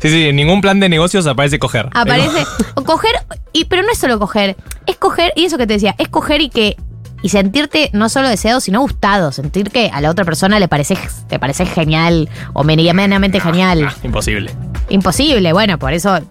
Sí, 0.00 0.10
sí, 0.10 0.28
en 0.28 0.36
ningún 0.36 0.60
plan 0.60 0.78
de 0.78 0.88
negocios 0.90 1.26
aparece 1.26 1.58
coger. 1.58 1.88
Aparece. 1.94 2.44
o 2.74 2.82
coger, 2.84 3.12
y, 3.52 3.64
pero 3.64 3.82
no 3.82 3.90
es 3.90 3.98
solo 3.98 4.18
coger. 4.18 4.54
Es 4.86 4.96
coger, 4.98 5.32
y 5.36 5.44
eso 5.46 5.56
que 5.56 5.66
te 5.66 5.72
decía, 5.74 5.94
es 5.98 6.08
coger 6.08 6.42
y 6.42 6.50
que. 6.50 6.76
Y 7.22 7.30
sentirte 7.30 7.90
no 7.92 8.08
solo 8.08 8.28
deseado, 8.28 8.60
sino 8.60 8.80
gustado. 8.80 9.32
Sentir 9.32 9.70
que 9.70 9.90
a 9.92 10.00
la 10.00 10.10
otra 10.10 10.24
persona 10.24 10.60
le 10.60 10.68
parece, 10.68 10.96
te 11.28 11.38
parece 11.38 11.66
genial 11.66 12.28
o 12.52 12.62
medianamente 12.62 13.40
genial. 13.40 13.88
Imposible. 14.02 14.50
Imposible, 14.88 15.52
bueno, 15.52 15.78
por 15.78 15.92
eso 15.92 16.16
eh, 16.16 16.22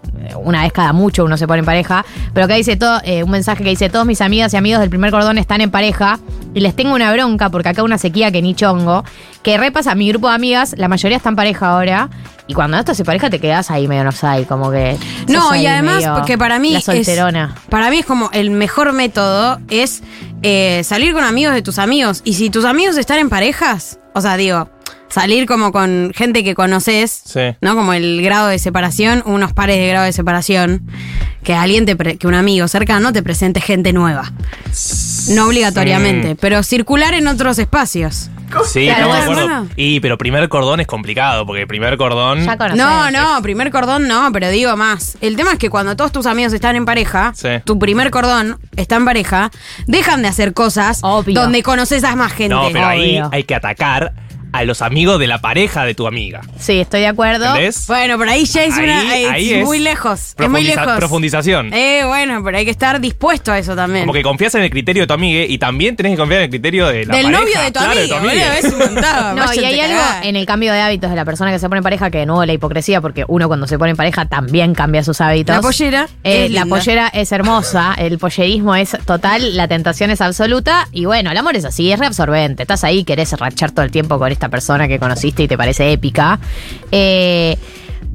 una 0.42 0.62
vez 0.62 0.72
cada 0.72 0.94
mucho 0.94 1.24
uno 1.24 1.36
se 1.36 1.46
pone 1.46 1.60
en 1.60 1.66
pareja. 1.66 2.04
Pero 2.32 2.46
acá 2.46 2.54
dice 2.54 2.76
todo, 2.76 3.00
eh, 3.04 3.22
un 3.22 3.30
mensaje 3.30 3.62
que 3.62 3.70
dice: 3.70 3.90
Todos 3.90 4.06
mis 4.06 4.20
amigas 4.20 4.54
y 4.54 4.56
amigos 4.56 4.80
del 4.80 4.88
primer 4.88 5.10
cordón 5.10 5.38
están 5.38 5.60
en 5.60 5.70
pareja. 5.70 6.18
Y 6.54 6.60
les 6.60 6.74
tengo 6.74 6.94
una 6.94 7.12
bronca, 7.12 7.50
porque 7.50 7.68
acá 7.68 7.82
una 7.82 7.98
sequía 7.98 8.32
que 8.32 8.40
ni 8.40 8.54
chongo. 8.54 9.04
Que 9.42 9.58
repasa 9.58 9.94
mi 9.94 10.08
grupo 10.08 10.28
de 10.28 10.34
amigas, 10.34 10.74
la 10.78 10.88
mayoría 10.88 11.18
está 11.18 11.28
en 11.28 11.36
pareja 11.36 11.68
ahora. 11.68 12.08
Y 12.48 12.54
cuando 12.54 12.76
esto 12.78 12.94
se 12.94 13.04
pareja 13.04 13.28
te 13.28 13.40
quedas 13.40 13.70
ahí 13.70 13.88
medio 13.88 14.04
no 14.04 14.12
sé, 14.12 14.46
como 14.48 14.70
que. 14.70 14.96
No, 15.28 15.54
y 15.56 15.66
además, 15.66 16.04
porque 16.16 16.38
para 16.38 16.58
mí 16.58 16.70
La 16.72 16.78
es- 16.78 16.84
solterona. 16.84 17.54
Para 17.68 17.90
mí 17.90 17.98
es 17.98 18.06
como 18.06 18.30
el 18.32 18.50
mejor 18.50 18.92
método 18.92 19.58
es 19.68 20.02
eh, 20.42 20.82
salir 20.84 21.12
con 21.12 21.24
amigos 21.24 21.54
de 21.54 21.62
tus 21.62 21.78
amigos. 21.78 22.20
Y 22.24 22.34
si 22.34 22.50
tus 22.50 22.64
amigos 22.64 22.96
están 22.98 23.18
en 23.18 23.28
parejas, 23.28 23.98
o 24.14 24.20
sea, 24.20 24.36
digo, 24.36 24.68
salir 25.08 25.46
como 25.46 25.72
con 25.72 26.12
gente 26.14 26.44
que 26.44 26.54
conoces, 26.54 27.22
Sí. 27.24 27.40
¿no? 27.60 27.74
Como 27.74 27.92
el 27.92 28.20
grado 28.22 28.48
de 28.48 28.58
separación, 28.58 29.22
unos 29.26 29.52
pares 29.52 29.78
de 29.78 29.86
grado 29.88 30.04
de 30.06 30.12
separación, 30.12 30.82
que 31.42 31.54
alguien 31.54 31.86
te 31.86 31.94
pre- 31.96 32.16
que 32.18 32.26
un 32.26 32.34
amigo 32.34 32.66
cercano 32.68 33.12
te 33.12 33.22
presente 33.22 33.60
gente 33.60 33.92
nueva. 33.92 34.32
No 35.30 35.46
obligatoriamente, 35.46 36.34
pero 36.36 36.62
circular 36.62 37.14
en 37.14 37.26
otros 37.28 37.58
espacios. 37.58 38.30
Sí, 38.64 38.84
Claro, 38.86 39.06
estamos 39.12 39.36
de 39.36 39.42
acuerdo. 39.42 39.66
Y, 39.76 39.98
pero 40.00 40.16
primer 40.18 40.48
cordón 40.48 40.78
es 40.80 40.86
complicado, 40.86 41.44
porque 41.46 41.66
primer 41.66 41.96
cordón. 41.96 42.46
No, 42.76 43.10
no, 43.10 43.42
primer 43.42 43.70
cordón 43.72 44.06
no, 44.06 44.30
pero 44.32 44.48
digo 44.50 44.76
más. 44.76 45.16
El 45.20 45.36
tema 45.36 45.52
es 45.52 45.58
que 45.58 45.68
cuando 45.68 45.96
todos 45.96 46.12
tus 46.12 46.26
amigos 46.26 46.52
están 46.52 46.76
en 46.76 46.84
pareja, 46.84 47.32
Sí. 47.34 47.48
tu 47.64 47.78
primer 47.78 48.10
cordón 48.10 48.58
está 48.76 48.96
en 48.96 49.04
pareja, 49.04 49.50
dejan 49.86 50.22
de 50.22 50.28
hacer 50.28 50.52
cosas 50.52 51.00
donde 51.00 51.62
conoces 51.64 52.04
a 52.04 52.14
más 52.14 52.32
gente. 52.32 52.54
No, 52.54 52.68
pero 52.72 52.86
ahí 52.86 53.20
hay 53.32 53.42
que 53.44 53.54
atacar 53.56 54.12
a 54.56 54.64
los 54.64 54.82
amigos 54.82 55.18
de 55.18 55.26
la 55.26 55.38
pareja 55.40 55.84
de 55.84 55.94
tu 55.94 56.06
amiga. 56.06 56.40
Sí, 56.58 56.80
estoy 56.80 57.00
de 57.00 57.06
acuerdo. 57.08 57.46
¿Entendés? 57.46 57.86
Bueno, 57.86 58.18
pero 58.18 58.30
ahí 58.30 58.44
ya 58.44 58.64
es 58.64 58.74
Ahí- 58.76 58.84
una. 58.84 59.00
ahí 59.32 59.52
es 59.52 59.58
es 59.58 59.64
muy 59.64 59.78
lejos. 59.78 60.34
Es 60.38 60.48
muy 60.50 60.62
lejos. 60.62 60.86
profundización. 60.96 61.72
Eh, 61.72 62.02
bueno, 62.06 62.42
pero 62.44 62.58
hay 62.58 62.64
que 62.64 62.70
estar 62.70 63.00
dispuesto 63.00 63.52
a 63.52 63.58
eso 63.58 63.74
también. 63.76 64.02
Como 64.04 64.12
que 64.12 64.22
confías 64.22 64.54
en 64.54 64.62
el 64.62 64.70
criterio 64.70 65.02
de 65.02 65.06
tu 65.06 65.14
amiga 65.14 65.44
y 65.44 65.58
también 65.58 65.96
tenés 65.96 66.12
que 66.12 66.18
confiar 66.18 66.40
en 66.40 66.44
el 66.44 66.50
criterio 66.50 66.86
de 66.88 67.06
la 67.06 67.16
Del 67.16 67.24
pareja. 67.26 67.40
novio 67.42 67.60
de 67.60 67.66
tu 67.70 67.78
Claro, 67.80 68.16
amiga, 68.28 68.58
es 68.58 68.64
un 68.64 68.78
montón. 68.78 68.96
No, 69.36 69.54
y 69.54 69.58
hay 69.64 69.80
algo 69.80 70.00
en 70.22 70.36
el 70.36 70.46
cambio 70.46 70.72
de 70.72 70.80
hábitos 70.80 71.10
de 71.10 71.16
la 71.16 71.24
persona 71.24 71.50
que 71.52 71.58
se 71.58 71.68
pone 71.68 71.78
en 71.78 71.84
pareja 71.84 72.10
que 72.10 72.18
de 72.18 72.26
nuevo 72.26 72.44
la 72.44 72.52
hipocresía, 72.52 73.00
porque 73.00 73.24
uno 73.28 73.48
cuando 73.48 73.66
se 73.66 73.78
pone 73.78 73.90
en 73.90 73.96
pareja 73.96 74.26
también 74.26 74.74
cambia 74.74 75.02
sus 75.04 75.20
hábitos. 75.20 75.54
La 75.56 75.62
pollera 75.62 76.08
Eh, 76.24 76.46
es 76.46 76.50
la 76.50 76.62
linda. 76.62 76.76
pollera 76.76 77.08
es 77.08 77.32
hermosa, 77.32 77.94
el 77.98 78.18
pollerismo 78.18 78.74
es 78.74 78.96
total, 79.04 79.56
la 79.56 79.68
tentación 79.68 80.10
es 80.10 80.20
absoluta 80.20 80.88
y 80.92 81.04
bueno, 81.04 81.30
el 81.30 81.36
amor 81.36 81.56
es 81.56 81.64
así, 81.64 81.92
es 81.92 81.98
reabsorbente. 81.98 82.62
Estás 82.62 82.84
ahí, 82.84 83.04
querés 83.04 83.32
rachar 83.32 83.72
todo 83.72 83.84
el 83.84 83.90
tiempo 83.90 84.18
con 84.18 84.30
esta 84.32 84.45
persona 84.48 84.88
que 84.88 84.98
conociste 84.98 85.42
y 85.42 85.48
te 85.48 85.56
parece 85.56 85.92
épica. 85.92 86.38
Eh, 86.90 87.56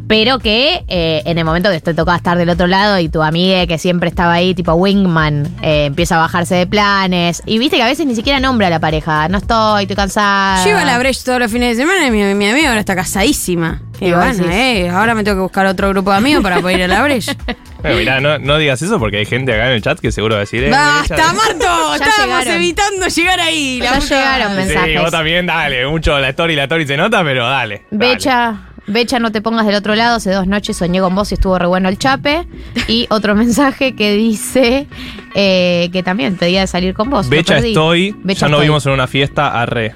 pero 0.08 0.40
que 0.40 0.84
eh, 0.88 1.22
en 1.26 1.38
el 1.38 1.46
momento 1.46 1.70
que 1.72 1.80
te 1.80 1.94
toca 1.94 2.16
estar 2.16 2.38
del 2.38 2.50
otro 2.50 2.68
lado 2.68 3.00
y 3.00 3.10
tu 3.10 3.22
amiga 3.22 3.66
que 3.68 3.78
siempre 3.78 4.10
estaba 4.10 4.34
ahí, 4.34 4.54
tipo 4.54 4.74
wingman, 4.74 5.48
eh, 5.62 5.86
empieza 5.86 6.16
a 6.16 6.20
bajarse 6.20 6.56
de 6.56 6.68
planes. 6.68 7.42
Y 7.46 7.60
viste 7.60 7.78
que 7.78 7.84
a 7.84 7.88
veces 7.88 8.06
ni 8.06 8.16
siquiera 8.16 8.40
nombra 8.40 8.68
a 8.68 8.70
la 8.70 8.80
pareja. 8.80 9.28
No 9.30 9.38
estoy, 9.38 9.84
estoy 9.84 9.96
cansada. 9.96 10.64
Yo 10.64 10.72
iba 10.72 10.82
a 10.82 10.86
la 10.86 10.98
Breche 11.00 11.22
todos 11.24 11.40
los 11.40 11.52
fines 11.52 11.78
de 11.78 11.84
semana 11.84 12.08
y 12.08 12.12
mi, 12.12 12.24
mi 12.36 12.50
amiga 12.50 12.70
ahora 12.70 12.80
está 12.80 12.96
casadísima. 12.96 13.82
Y 14.00 14.12
bueno, 14.12 14.46
eh, 14.50 14.90
ahora 14.90 15.14
me 15.14 15.24
tengo 15.24 15.38
que 15.38 15.42
buscar 15.44 15.66
otro 15.68 15.90
grupo 15.90 16.10
de 16.12 16.18
amigos 16.18 16.42
para 16.42 16.60
poder 16.60 16.78
ir 16.80 16.84
a 16.86 16.88
la 16.88 17.04
Breche. 17.04 17.32
Bueno, 17.82 17.98
mirá, 17.98 18.20
no, 18.22 18.38
no 18.38 18.60
digas 18.60 18.80
eso 18.84 19.00
porque 19.00 19.18
hay 19.18 19.26
gente 19.26 19.52
acá 19.56 19.66
en 19.66 19.72
el 19.74 19.82
chat 19.82 19.98
que 20.00 20.12
seguro 20.12 20.36
va 20.36 20.42
a 20.42 20.42
decir. 20.42 20.64
eh, 20.66 20.70
¡Basta, 20.70 21.34
Marto! 21.34 21.96
Estábamos 21.96 22.42
llegaron. 22.42 22.54
evitando 22.54 23.08
llegar 23.08 23.40
ahí. 23.40 23.80
la 23.80 23.86
Ya 23.86 23.94
puta 23.96 24.06
llegaron 24.20 24.56
madre. 24.56 24.86
Sí, 24.94 24.98
vos 25.00 25.10
también, 25.10 25.46
dale. 25.48 25.88
Mucho 25.88 26.20
la 26.20 26.30
story, 26.30 26.56
la 26.56 26.64
story 26.66 26.86
se 26.86 26.96
nota, 26.96 27.24
pero 27.24 27.50
dale. 27.50 27.82
dale. 27.90 28.58
Becha, 28.88 29.20
no 29.20 29.32
te 29.32 29.42
pongas 29.42 29.66
del 29.66 29.76
otro 29.76 29.96
lado. 29.96 30.18
Hace 30.18 30.32
dos 30.32 30.48
noches 30.48 30.78
soñé 30.78 31.00
con 31.00 31.14
vos 31.16 31.32
y 31.32 31.36
estuvo 31.36 31.58
re 31.58 31.68
bueno 31.68 31.90
el 31.90 31.98
chape. 31.98 32.48
Y 32.88 33.08
otro 33.10 33.36
mensaje 33.42 33.96
que 33.96 34.14
dice 34.14 34.88
eh, 35.36 35.90
que 35.92 36.04
también 36.04 36.36
pedía 36.36 36.62
de 36.62 36.68
salir 36.68 36.94
con 36.94 37.10
vos. 37.10 37.30
Becha 37.30 37.58
estoy. 37.58 38.16
Becha 38.24 38.48
ya 38.48 38.50
nos 38.50 38.58
estoy. 38.58 38.68
vimos 38.68 38.86
en 38.86 38.92
una 38.94 39.08
fiesta 39.08 39.62
arre. 39.62 39.94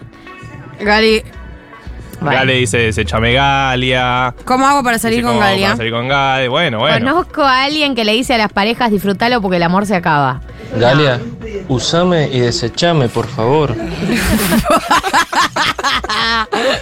Gali, 0.80 1.24
Bueno. 2.20 2.38
Gale 2.38 2.54
dice, 2.54 2.78
desechame 2.78 3.34
Galia. 3.34 4.34
¿cómo 4.46 4.66
hago 4.68 4.84
para 4.84 4.98
salir 5.00 5.18
Dice, 5.18 5.28
con 5.28 5.36
¿cómo 5.36 5.46
Galia? 5.46 5.68
Para 5.68 5.78
salir 5.78 5.92
con 5.92 6.08
Galia. 6.08 6.50
Bueno, 6.50 6.80
bueno. 6.80 7.12
Conozco 7.12 7.44
a 7.44 7.64
alguien 7.64 7.96
que 7.96 8.06
le 8.06 8.14
dice 8.14 8.34
a 8.34 8.38
las 8.38 8.52
parejas 8.52 8.92
disfrútalo 8.92 9.42
porque 9.42 9.58
el 9.58 9.64
amor 9.64 9.86
se 9.86 9.96
acaba. 9.96 10.42
Galia, 10.78 11.20
usame 11.68 12.30
y 12.32 12.40
desechame, 12.40 13.10
por 13.10 13.28
favor. 13.28 13.76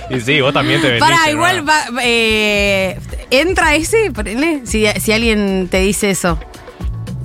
Y 0.09 0.19
sí, 0.21 0.41
vos 0.41 0.53
también 0.53 0.81
te 0.81 0.87
vendiste. 0.87 1.13
Para, 1.13 1.29
igual 1.29 1.67
va, 1.67 1.83
eh, 2.01 2.99
entra 3.29 3.75
ese, 3.75 4.11
ponele, 4.11 4.61
si, 4.65 4.85
si 4.99 5.11
alguien 5.11 5.67
te 5.69 5.79
dice 5.79 6.09
eso. 6.11 6.37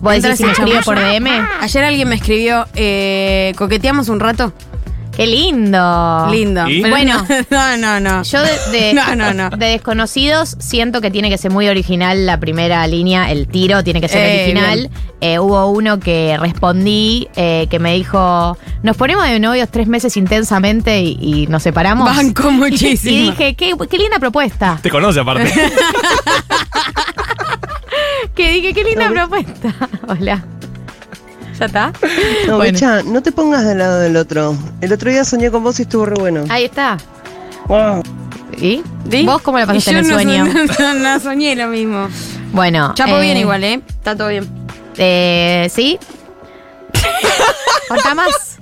¿Vos 0.00 0.14
Entra 0.14 0.30
decís 0.30 0.38
si 0.38 0.44
me 0.44 0.52
ese 0.52 0.62
escribe 0.62 0.82
por 0.84 0.98
DM? 0.98 1.28
Ayer 1.60 1.84
alguien 1.84 2.08
me 2.08 2.14
escribió, 2.14 2.66
eh, 2.74 3.52
coqueteamos 3.56 4.08
un 4.08 4.20
rato. 4.20 4.52
¡Qué 5.18 5.26
lindo! 5.26 6.28
Lindo. 6.30 6.68
¿Y? 6.68 6.80
Pero 6.80 6.94
Bueno. 6.94 7.26
no, 7.50 7.76
no, 7.76 7.98
no. 7.98 8.22
Yo 8.22 8.40
de, 8.40 8.50
de- 8.70 8.94
No, 8.98 9.16
no, 9.16 9.34
no. 9.34 9.50
de 9.50 9.66
desconocidos 9.66 10.54
siento 10.60 11.00
que 11.00 11.10
tiene 11.10 11.28
que 11.28 11.36
ser 11.38 11.50
muy 11.50 11.66
original 11.68 12.24
la 12.24 12.38
primera 12.38 12.86
línea, 12.86 13.32
el 13.32 13.48
tiro 13.48 13.82
tiene 13.82 14.00
que 14.00 14.06
ser 14.08 14.24
Eh, 14.24 14.42
original. 14.44 14.90
Eh, 15.20 15.40
hubo 15.40 15.66
uno 15.66 15.98
que 15.98 16.36
respondí 16.38 17.26
eh, 17.34 17.66
que 17.68 17.80
me 17.80 17.94
dijo, 17.94 18.56
nos 18.84 18.96
ponemos 18.96 19.24
de 19.28 19.40
novios 19.40 19.68
tres 19.72 19.88
meses 19.88 20.16
intensamente 20.16 21.00
y, 21.02 21.18
y 21.20 21.46
nos 21.48 21.64
separamos. 21.64 22.14
Banco 22.14 22.50
muchísimo. 22.52 23.12
Y 23.16 23.30
dije, 23.30 23.56
qué, 23.56 23.74
qué 23.90 23.98
linda 23.98 24.20
propuesta. 24.20 24.78
Te 24.80 24.88
conoce 24.88 25.18
aparte. 25.18 25.52
Que 28.36 28.52
dije, 28.52 28.72
qué 28.72 28.84
linda 28.84 29.08
propuesta. 29.10 29.74
Hola. 30.06 30.44
¿Ya 31.58 31.66
está? 31.66 31.92
No, 32.46 32.56
Bueno. 32.56 32.72
Becha, 32.72 33.02
no 33.02 33.22
te 33.22 33.32
pongas 33.32 33.64
del 33.64 33.78
lado 33.78 33.98
del 34.00 34.16
otro. 34.16 34.56
El 34.80 34.92
otro 34.92 35.10
día 35.10 35.24
soñé 35.24 35.50
con 35.50 35.62
vos 35.64 35.78
y 35.78 35.82
estuvo 35.82 36.06
re 36.06 36.14
bueno. 36.18 36.44
Ahí 36.48 36.64
está. 36.64 36.96
Wow. 37.66 38.02
¿Y? 38.56 38.82
¿Sí? 39.10 39.24
¿Vos 39.26 39.42
cómo 39.42 39.58
la 39.58 39.66
pasaste 39.66 39.90
en 39.90 39.96
el 39.98 40.08
no 40.08 40.14
sueño? 40.14 40.46
soñ- 40.46 40.78
No, 40.78 40.94
no 40.94 41.20
soñé 41.20 41.56
lo 41.56 41.68
mismo. 41.68 42.08
Bueno. 42.52 42.92
Chapo 42.94 43.16
eh, 43.18 43.20
bien 43.22 43.36
igual, 43.36 43.62
¿eh? 43.64 43.80
Está 43.88 44.16
todo 44.16 44.28
bien. 44.28 44.46
Eh, 44.96 45.68
¿Sí? 45.72 45.98
¿Contá 47.88 48.14
más? 48.14 48.58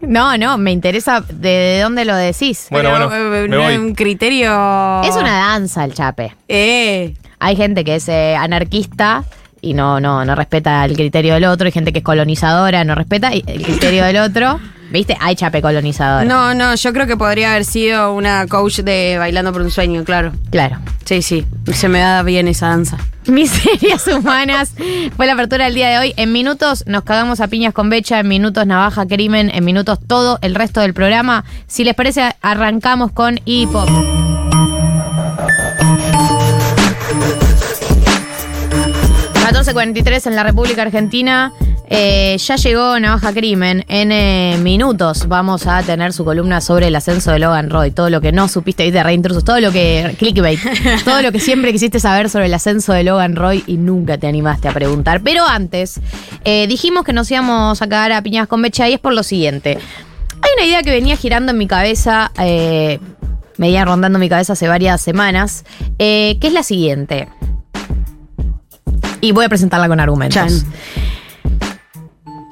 No, 0.00 0.36
no, 0.38 0.58
me 0.58 0.72
interesa 0.72 1.20
de, 1.20 1.48
de 1.48 1.80
dónde 1.82 2.04
lo 2.04 2.14
decís. 2.14 2.66
Bueno, 2.70 2.90
Pero, 2.92 3.08
bueno, 3.08 3.34
eh, 3.34 3.40
me 3.42 3.48
no 3.48 3.56
voy. 3.58 3.66
hay 3.66 3.76
un 3.78 3.94
criterio. 3.94 5.02
Es 5.02 5.16
una 5.16 5.36
danza 5.38 5.84
el 5.84 5.94
chape. 5.94 6.34
Eh. 6.48 7.14
Hay 7.38 7.56
gente 7.56 7.84
que 7.84 7.96
es 7.96 8.08
eh, 8.08 8.36
anarquista 8.36 9.24
y 9.66 9.74
no, 9.74 10.00
no, 10.00 10.24
no 10.24 10.34
respeta 10.34 10.84
el 10.84 10.94
criterio 10.94 11.34
del 11.34 11.44
otro. 11.44 11.66
Hay 11.66 11.72
gente 11.72 11.92
que 11.92 11.98
es 11.98 12.04
colonizadora, 12.04 12.84
no 12.84 12.94
respeta 12.94 13.30
el 13.32 13.62
criterio 13.62 14.04
del 14.04 14.18
otro. 14.18 14.60
¿Viste? 14.90 15.16
Hay 15.20 15.34
chape 15.34 15.60
colonizador. 15.60 16.26
No, 16.26 16.54
no, 16.54 16.74
yo 16.76 16.92
creo 16.92 17.06
que 17.06 17.16
podría 17.16 17.50
haber 17.50 17.64
sido 17.64 18.14
una 18.14 18.46
coach 18.46 18.80
de 18.80 19.16
Bailando 19.18 19.52
por 19.52 19.62
un 19.62 19.70
Sueño, 19.70 20.04
claro. 20.04 20.32
Claro. 20.50 20.78
Sí, 21.04 21.22
sí. 21.22 21.44
Se 21.72 21.88
me 21.88 21.98
da 21.98 22.22
bien 22.22 22.46
esa 22.46 22.68
danza. 22.68 22.96
Miserias 23.26 24.06
humanas. 24.06 24.74
Fue 25.16 25.26
la 25.26 25.32
apertura 25.32 25.64
del 25.64 25.74
día 25.74 25.88
de 25.90 25.98
hoy. 25.98 26.14
En 26.16 26.32
minutos 26.32 26.84
nos 26.86 27.02
cagamos 27.02 27.40
a 27.40 27.48
piñas 27.48 27.74
con 27.74 27.90
becha, 27.90 28.20
en 28.20 28.28
minutos 28.28 28.64
navaja, 28.66 29.06
crimen, 29.06 29.50
en 29.52 29.64
minutos 29.64 29.98
todo 30.06 30.38
el 30.42 30.54
resto 30.54 30.80
del 30.80 30.94
programa. 30.94 31.44
Si 31.66 31.82
les 31.82 31.94
parece, 31.94 32.36
arrancamos 32.40 33.10
con 33.10 33.40
hip 33.44 33.74
hop. 33.74 34.35
...14.43 39.56 40.26
en 40.26 40.36
la 40.36 40.42
República 40.42 40.82
Argentina... 40.82 41.52
Eh, 41.88 42.36
ya 42.38 42.56
llegó 42.56 42.98
Navaja 42.98 43.32
Crimen. 43.32 43.84
En 43.88 44.10
eh, 44.10 44.58
minutos 44.60 45.28
vamos 45.28 45.66
a 45.66 45.82
tener 45.82 46.12
su 46.12 46.24
columna 46.24 46.60
sobre 46.60 46.88
el 46.88 46.96
ascenso 46.96 47.30
de 47.30 47.38
Logan 47.38 47.70
Roy. 47.70 47.92
Todo 47.92 48.10
lo 48.10 48.20
que 48.20 48.32
no 48.32 48.48
supiste 48.48 48.90
de 48.90 49.02
reintrusos, 49.02 49.44
todo 49.44 49.60
lo 49.60 49.70
que. 49.70 50.14
clickbait. 50.18 50.58
todo 51.04 51.22
lo 51.22 51.30
que 51.30 51.38
siempre 51.38 51.72
quisiste 51.72 52.00
saber 52.00 52.28
sobre 52.28 52.46
el 52.46 52.54
ascenso 52.54 52.92
de 52.92 53.04
Logan 53.04 53.36
Roy 53.36 53.62
y 53.66 53.76
nunca 53.76 54.18
te 54.18 54.26
animaste 54.26 54.68
a 54.68 54.72
preguntar. 54.72 55.20
Pero 55.22 55.46
antes, 55.46 56.00
eh, 56.44 56.66
dijimos 56.66 57.04
que 57.04 57.12
nos 57.12 57.30
íbamos 57.30 57.80
a 57.80 57.88
cagar 57.88 58.12
a 58.12 58.22
piñas 58.22 58.48
con 58.48 58.60
mecha 58.60 58.88
y 58.88 58.94
es 58.94 59.00
por 59.00 59.12
lo 59.12 59.22
siguiente. 59.22 59.78
Hay 60.42 60.50
una 60.56 60.66
idea 60.66 60.82
que 60.82 60.90
venía 60.90 61.16
girando 61.16 61.52
en 61.52 61.58
mi 61.58 61.66
cabeza. 61.68 62.32
me 62.36 62.98
venía 63.58 63.84
rondando 63.84 64.18
mi 64.18 64.28
cabeza 64.28 64.54
hace 64.54 64.66
varias 64.66 65.00
semanas. 65.00 65.64
que 65.98 66.38
es 66.42 66.52
la 66.52 66.64
siguiente. 66.64 67.28
Y 69.20 69.32
voy 69.32 69.44
a 69.44 69.48
presentarla 69.48 69.88
con 69.88 70.00
argumentos. 70.00 70.64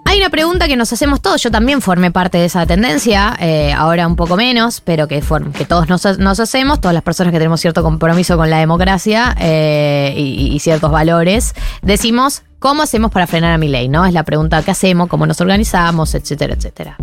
Hay 0.07 0.21
una 0.21 0.31
pregunta 0.31 0.69
que 0.69 0.77
nos 0.77 0.93
hacemos 0.93 1.21
todos, 1.21 1.43
yo 1.43 1.51
también 1.51 1.81
formé 1.81 2.13
parte 2.13 2.39
de 2.39 2.45
esa 2.45 2.65
tendencia, 2.67 3.35
eh, 3.41 3.73
ahora 3.73 4.07
un 4.07 4.15
poco 4.15 4.37
menos, 4.37 4.81
pero 4.81 5.09
que, 5.09 5.21
form- 5.23 5.51
que 5.51 5.65
todos 5.65 5.89
nos, 5.89 6.19
nos 6.19 6.39
hacemos, 6.39 6.81
todas 6.81 6.95
las 6.95 7.03
personas 7.03 7.33
que 7.33 7.39
tenemos 7.39 7.61
cierto 7.61 7.83
compromiso 7.83 8.37
con 8.37 8.49
la 8.49 8.59
democracia 8.59 9.35
eh, 9.41 10.15
y, 10.17 10.55
y 10.55 10.59
ciertos 10.61 10.93
valores, 10.93 11.55
decimos, 11.83 12.43
¿cómo 12.61 12.83
hacemos 12.83 13.11
para 13.11 13.27
frenar 13.27 13.55
a 13.55 13.59
mi 13.59 13.67
ley? 13.67 13.89
¿no? 13.89 14.07
Es 14.07 14.13
la 14.13 14.23
pregunta 14.23 14.63
que 14.63 14.71
hacemos, 14.71 15.09
cómo 15.09 15.27
nos 15.27 15.41
organizamos, 15.41 16.15
etcétera, 16.15 16.55
etcétera. 16.55 16.97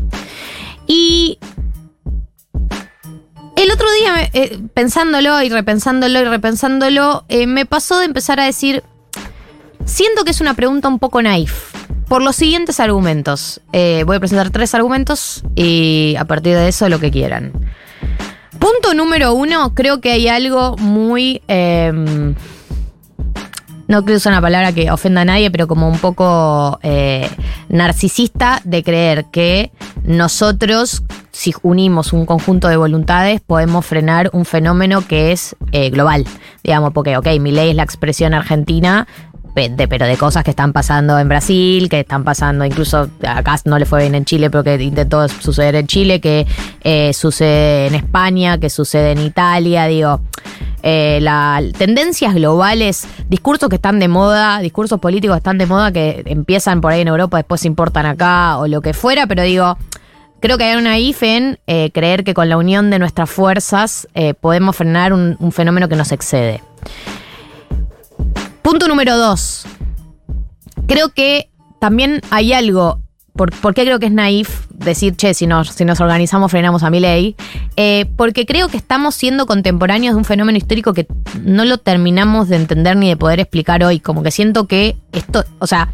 Y 0.87 1.37
el 3.57 3.71
otro 3.71 3.87
día, 3.99 4.29
eh, 4.31 4.57
pensándolo 4.73 5.41
y 5.41 5.49
repensándolo 5.49 6.19
y 6.21 6.23
repensándolo, 6.23 7.25
me 7.45 7.65
pasó 7.65 7.99
de 7.99 8.05
empezar 8.05 8.39
a 8.39 8.45
decir, 8.45 8.83
siento 9.91 10.23
que 10.23 10.31
es 10.31 10.41
una 10.41 10.53
pregunta 10.53 10.87
un 10.87 10.99
poco 10.99 11.21
naif. 11.21 11.73
Por 12.07 12.21
los 12.21 12.35
siguientes 12.35 12.79
argumentos. 12.79 13.61
Eh, 13.71 14.03
voy 14.05 14.17
a 14.17 14.19
presentar 14.19 14.49
tres 14.49 14.73
argumentos 14.73 15.43
y 15.55 16.15
a 16.17 16.25
partir 16.25 16.55
de 16.55 16.67
eso 16.67 16.89
lo 16.89 16.99
que 16.99 17.11
quieran. 17.11 17.51
Punto 18.59 18.93
número 18.93 19.33
uno, 19.33 19.73
creo 19.73 20.01
que 20.01 20.11
hay 20.11 20.27
algo 20.27 20.75
muy... 20.77 21.41
eh, 21.47 22.33
no 23.91 24.05
quiero 24.05 24.17
usar 24.17 24.31
una 24.31 24.41
palabra 24.41 24.71
que 24.71 24.89
ofenda 24.89 25.21
a 25.21 25.25
nadie, 25.25 25.51
pero 25.51 25.67
como 25.67 25.89
un 25.89 25.99
poco 25.99 26.79
eh, 26.81 27.29
narcisista 27.67 28.61
de 28.63 28.83
creer 28.83 29.25
que 29.31 29.71
nosotros, 30.05 31.03
si 31.31 31.53
unimos 31.61 32.13
un 32.13 32.25
conjunto 32.25 32.69
de 32.69 32.77
voluntades, 32.77 33.41
podemos 33.41 33.85
frenar 33.85 34.29
un 34.31 34.45
fenómeno 34.45 35.05
que 35.05 35.33
es 35.33 35.57
eh, 35.73 35.89
global. 35.89 36.25
Digamos, 36.63 36.93
porque, 36.93 37.17
ok, 37.17 37.27
mi 37.41 37.51
ley 37.51 37.71
es 37.71 37.75
la 37.75 37.83
expresión 37.83 38.33
argentina, 38.33 39.07
de- 39.55 39.87
pero 39.87 40.05
de 40.05 40.17
cosas 40.17 40.43
que 40.43 40.51
están 40.51 40.73
pasando 40.73 41.19
en 41.19 41.27
Brasil, 41.27 41.89
que 41.89 41.99
están 42.01 42.23
pasando 42.23 42.63
incluso 42.65 43.09
acá 43.27 43.57
no 43.65 43.77
le 43.77 43.85
fue 43.85 44.01
bien 44.01 44.15
en 44.15 44.25
Chile, 44.25 44.49
pero 44.49 44.63
que 44.63 44.75
intentó 44.81 45.27
suceder 45.27 45.75
en 45.75 45.87
Chile, 45.87 46.21
que 46.21 46.47
eh, 46.83 47.13
sucede 47.13 47.87
en 47.87 47.95
España, 47.95 48.57
que 48.57 48.69
sucede 48.69 49.11
en 49.11 49.19
Italia, 49.19 49.85
digo. 49.87 50.21
eh, 50.83 51.21
tendencias 51.77 52.33
globales, 52.33 53.05
discursos 53.29 53.69
que 53.69 53.75
están 53.75 53.99
de 53.99 54.07
moda, 54.07 54.59
discursos 54.59 54.99
políticos 54.99 55.35
que 55.35 55.39
están 55.39 55.57
de 55.59 55.65
moda, 55.67 55.91
que 55.91 56.23
empiezan 56.25 56.81
por 56.81 56.91
ahí 56.91 57.01
en 57.01 57.07
Europa, 57.07 57.37
después 57.37 57.61
se 57.61 57.67
importan 57.67 58.05
acá 58.07 58.57
o 58.57 58.67
lo 58.67 58.81
que 58.81 58.93
fuera, 58.93 59.27
pero 59.27 59.43
digo, 59.43 59.77
creo 60.39 60.57
que 60.57 60.63
hay 60.63 60.77
una 60.77 60.97
IFE 60.97 61.37
en 61.37 61.59
eh, 61.67 61.91
creer 61.93 62.23
que 62.23 62.33
con 62.33 62.49
la 62.49 62.57
unión 62.57 62.89
de 62.89 62.97
nuestras 62.97 63.29
fuerzas 63.29 64.07
eh, 64.15 64.33
podemos 64.33 64.75
frenar 64.75 65.13
un 65.13 65.51
fenómeno 65.51 65.87
que 65.87 65.95
nos 65.95 66.11
excede. 66.11 66.61
Punto 68.71 68.87
número 68.87 69.17
dos. 69.17 69.63
Creo 70.87 71.09
que 71.09 71.49
también 71.81 72.21
hay 72.29 72.53
algo. 72.53 73.01
¿Por, 73.33 73.51
por 73.51 73.73
qué 73.73 73.83
creo 73.83 73.99
que 73.99 74.05
es 74.05 74.13
naif 74.13 74.65
decir, 74.69 75.13
che, 75.17 75.33
si 75.33 75.45
nos, 75.45 75.67
si 75.71 75.83
nos 75.83 75.99
organizamos 75.99 76.51
frenamos 76.51 76.81
a 76.83 76.89
mi 76.89 77.01
ley? 77.01 77.35
porque 78.15 78.45
creo 78.45 78.69
que 78.69 78.77
estamos 78.77 79.13
siendo 79.15 79.45
contemporáneos 79.45 80.13
de 80.15 80.19
un 80.19 80.23
fenómeno 80.23 80.57
histórico 80.57 80.93
que 80.93 81.05
no 81.43 81.65
lo 81.65 81.79
terminamos 81.79 82.47
de 82.47 82.55
entender 82.55 82.95
ni 82.95 83.09
de 83.09 83.17
poder 83.17 83.41
explicar 83.41 83.83
hoy. 83.83 83.99
Como 83.99 84.23
que 84.23 84.31
siento 84.31 84.67
que 84.67 84.95
esto, 85.11 85.43
o 85.59 85.67
sea, 85.67 85.91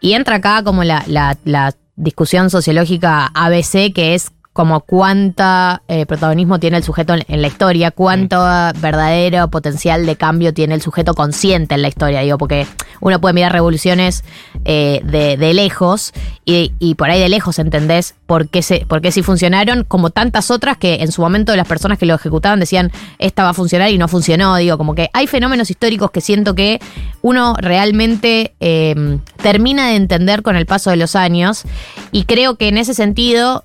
y 0.00 0.14
entra 0.14 0.36
acá 0.36 0.62
como 0.64 0.84
la, 0.84 1.04
la- 1.06 1.36
la 1.44 1.74
discusión 1.96 2.48
sociológica 2.48 3.26
ABC, 3.34 3.92
que 3.94 4.14
es 4.14 4.30
como 4.52 4.80
cuánta 4.80 5.82
eh, 5.86 6.06
protagonismo 6.06 6.58
tiene 6.58 6.76
el 6.76 6.82
sujeto 6.82 7.14
en, 7.14 7.22
en 7.28 7.40
la 7.40 7.46
historia, 7.46 7.92
cuánto 7.92 8.40
verdadero 8.80 9.48
potencial 9.48 10.06
de 10.06 10.16
cambio 10.16 10.52
tiene 10.52 10.74
el 10.74 10.82
sujeto 10.82 11.14
consciente 11.14 11.76
en 11.76 11.82
la 11.82 11.88
historia, 11.88 12.20
digo, 12.20 12.36
porque 12.36 12.66
uno 13.00 13.20
puede 13.20 13.32
mirar 13.32 13.52
revoluciones 13.52 14.24
eh, 14.64 15.00
de, 15.04 15.36
de 15.36 15.54
lejos 15.54 16.12
y, 16.44 16.72
y 16.80 16.96
por 16.96 17.10
ahí 17.10 17.20
de 17.20 17.28
lejos 17.28 17.60
entendés 17.60 18.16
por 18.26 18.48
qué, 18.48 18.62
se, 18.62 18.84
por 18.86 19.00
qué 19.00 19.12
sí 19.12 19.22
funcionaron, 19.22 19.84
como 19.84 20.10
tantas 20.10 20.50
otras 20.50 20.76
que 20.76 20.96
en 20.96 21.12
su 21.12 21.22
momento 21.22 21.54
las 21.54 21.68
personas 21.68 21.96
que 21.96 22.06
lo 22.06 22.16
ejecutaban 22.16 22.58
decían, 22.58 22.90
esta 23.18 23.44
va 23.44 23.50
a 23.50 23.54
funcionar 23.54 23.90
y 23.90 23.98
no 23.98 24.08
funcionó, 24.08 24.56
digo, 24.56 24.76
como 24.78 24.96
que 24.96 25.10
hay 25.12 25.28
fenómenos 25.28 25.70
históricos 25.70 26.10
que 26.10 26.20
siento 26.20 26.56
que 26.56 26.80
uno 27.22 27.54
realmente 27.56 28.54
eh, 28.58 29.18
termina 29.40 29.88
de 29.90 29.96
entender 29.96 30.42
con 30.42 30.56
el 30.56 30.66
paso 30.66 30.90
de 30.90 30.96
los 30.96 31.14
años 31.14 31.62
y 32.10 32.24
creo 32.24 32.56
que 32.56 32.66
en 32.66 32.78
ese 32.78 32.94
sentido... 32.94 33.64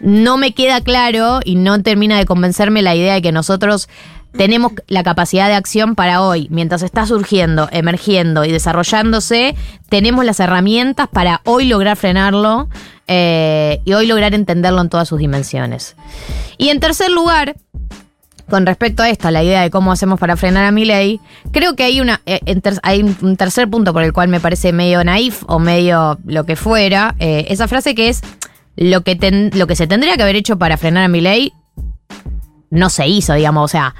no 0.00 0.36
me 0.36 0.52
queda 0.52 0.80
claro 0.80 1.40
y 1.44 1.56
no 1.56 1.82
termina 1.82 2.18
de 2.18 2.26
convencerme 2.26 2.82
la 2.82 2.94
idea 2.94 3.14
de 3.14 3.22
que 3.22 3.32
nosotros 3.32 3.88
tenemos 4.32 4.72
la 4.86 5.02
capacidad 5.02 5.48
de 5.48 5.54
acción 5.54 5.94
para 5.94 6.22
hoy, 6.22 6.46
mientras 6.50 6.82
está 6.82 7.06
surgiendo, 7.06 7.68
emergiendo 7.72 8.44
y 8.44 8.52
desarrollándose, 8.52 9.56
tenemos 9.88 10.24
las 10.24 10.40
herramientas 10.40 11.08
para 11.08 11.40
hoy 11.44 11.66
lograr 11.66 11.96
frenarlo 11.96 12.68
eh, 13.08 13.80
y 13.84 13.92
hoy 13.92 14.06
lograr 14.06 14.34
entenderlo 14.34 14.80
en 14.80 14.88
todas 14.88 15.08
sus 15.08 15.18
dimensiones. 15.18 15.96
Y 16.58 16.68
en 16.68 16.78
tercer 16.78 17.10
lugar, 17.10 17.56
con 18.48 18.66
respecto 18.66 19.02
a 19.02 19.08
esta, 19.08 19.30
la 19.30 19.42
idea 19.42 19.62
de 19.62 19.70
cómo 19.70 19.90
hacemos 19.92 20.20
para 20.20 20.36
frenar 20.36 20.64
a 20.64 20.70
mi 20.70 20.84
ley, 20.84 21.20
creo 21.50 21.74
que 21.74 21.84
hay, 21.84 22.00
una, 22.00 22.20
eh, 22.26 22.40
hay 22.82 23.02
un 23.02 23.36
tercer 23.36 23.68
punto 23.68 23.92
por 23.92 24.02
el 24.02 24.12
cual 24.12 24.28
me 24.28 24.40
parece 24.40 24.72
medio 24.72 25.02
naif 25.02 25.42
o 25.48 25.58
medio 25.58 26.18
lo 26.24 26.44
que 26.44 26.56
fuera, 26.56 27.16
eh, 27.18 27.46
esa 27.48 27.66
frase 27.66 27.94
que 27.94 28.08
es 28.08 28.22
lo 28.80 29.02
que, 29.02 29.50
lo 29.52 29.66
que 29.66 29.76
se 29.76 29.86
tendría 29.86 30.16
que 30.16 30.22
haber 30.22 30.36
hecho 30.36 30.58
para 30.58 30.78
frenar 30.78 31.04
a 31.04 31.08
mi 31.08 31.20
ley 31.20 31.52
no 32.70 32.88
se 32.88 33.06
hizo, 33.06 33.34
digamos, 33.34 33.64
o 33.64 33.68
sea, 33.68 33.94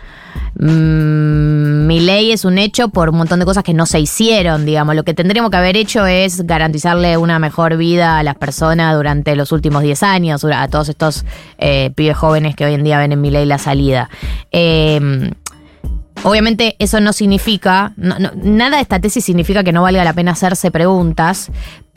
mm, 0.58 1.86
mi 1.86 2.00
ley 2.00 2.32
es 2.32 2.46
un 2.46 2.56
hecho 2.56 2.88
por 2.88 3.10
un 3.10 3.18
montón 3.18 3.40
de 3.40 3.44
cosas 3.44 3.62
que 3.62 3.74
no 3.74 3.84
se 3.84 4.00
hicieron, 4.00 4.64
digamos, 4.64 4.94
lo 4.96 5.04
que 5.04 5.12
tendríamos 5.12 5.50
que 5.50 5.58
haber 5.58 5.76
hecho 5.76 6.06
es 6.06 6.46
garantizarle 6.46 7.18
una 7.18 7.38
mejor 7.38 7.76
vida 7.76 8.18
a 8.18 8.22
las 8.22 8.36
personas 8.36 8.96
durante 8.96 9.36
los 9.36 9.52
últimos 9.52 9.82
10 9.82 10.02
años, 10.02 10.44
a 10.44 10.68
todos 10.68 10.88
estos 10.88 11.26
eh, 11.58 11.90
pibes 11.94 12.16
jóvenes 12.16 12.56
que 12.56 12.64
hoy 12.64 12.72
en 12.72 12.84
día 12.84 12.98
ven 12.98 13.12
en 13.12 13.20
mi 13.20 13.30
ley 13.30 13.44
la 13.44 13.58
salida. 13.58 14.08
Eh, 14.50 15.30
Obviamente 16.22 16.76
eso 16.78 17.00
no 17.00 17.12
significa, 17.14 17.94
nada 17.96 18.76
de 18.76 18.82
esta 18.82 19.00
tesis 19.00 19.24
significa 19.24 19.64
que 19.64 19.72
no 19.72 19.82
valga 19.82 20.04
la 20.04 20.12
pena 20.12 20.32
hacerse 20.32 20.70
preguntas, 20.70 21.50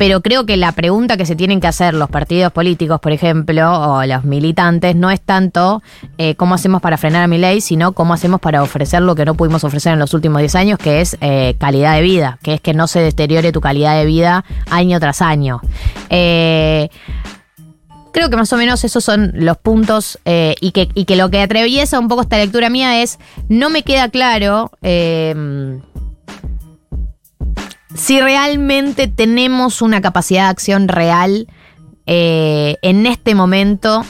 pero 0.06 0.20
creo 0.20 0.46
que 0.46 0.58
la 0.58 0.74
pregunta 0.74 1.16
que 1.16 1.26
se 1.26 1.34
tienen 1.34 1.62
que 1.62 1.68
hacer 1.68 1.94
los 1.94 2.10
partidos 2.10 2.52
políticos, 2.52 3.00
por 3.00 3.14
ejemplo, 3.14 3.72
o 3.72 4.06
los 4.06 4.26
militantes, 4.26 4.98
no 4.98 5.10
es 5.10 5.22
tanto 5.22 5.82
eh, 6.18 6.36
cómo 6.36 6.56
hacemos 6.56 6.82
para 6.82 6.98
frenar 6.98 7.24
a 7.24 7.28
mi 7.30 7.38
ley, 7.38 7.62
sino 7.62 7.94
cómo 7.94 8.14
hacemos 8.14 8.42
para 8.42 8.62
ofrecer 8.64 9.02
lo 9.02 9.16
que 9.16 9.24
no 9.24 9.36
pudimos 9.36 9.64
ofrecer 9.64 9.94
en 9.94 10.00
los 10.00 10.14
últimos 10.14 10.42
10 10.42 10.56
años, 10.56 10.78
que 10.78 11.00
es 11.00 11.16
eh, 11.22 11.56
calidad 11.58 11.96
de 11.96 12.02
vida, 12.02 12.38
que 12.44 12.56
es 12.56 12.60
que 12.60 12.74
no 12.74 12.88
se 12.88 13.00
deteriore 13.00 13.54
tu 13.54 13.62
calidad 13.62 13.96
de 13.98 14.06
vida 14.06 14.44
año 14.70 15.00
tras 15.00 15.22
año. 15.22 15.62
Eh, 16.10 16.90
Creo 18.12 18.30
que 18.30 18.36
más 18.36 18.54
o 18.54 18.58
menos 18.58 18.84
esos 18.84 19.04
son 19.04 19.32
los 19.34 19.58
puntos 19.58 20.20
y, 20.24 20.72
que, 20.72 20.88
y 20.94 21.06
que 21.06 21.16
lo 21.16 21.32
que 21.32 21.42
atraviesa 21.42 21.98
un 21.98 22.08
poco 22.08 22.22
esta 22.22 22.38
lectura 22.38 22.70
mía 22.70 23.02
es, 23.02 23.18
no 23.50 23.72
me 23.72 23.82
queda 23.82 24.08
claro 24.10 24.70
si 28.04 28.20
realmente 28.20 29.08
tenemos 29.08 29.82
una 29.82 30.02
capacidad 30.02 30.44
de 30.44 30.50
acción 30.50 30.90
real 30.90 31.48
eh, 32.06 32.76
en 32.82 33.06
este 33.06 33.34
momento. 33.34 34.04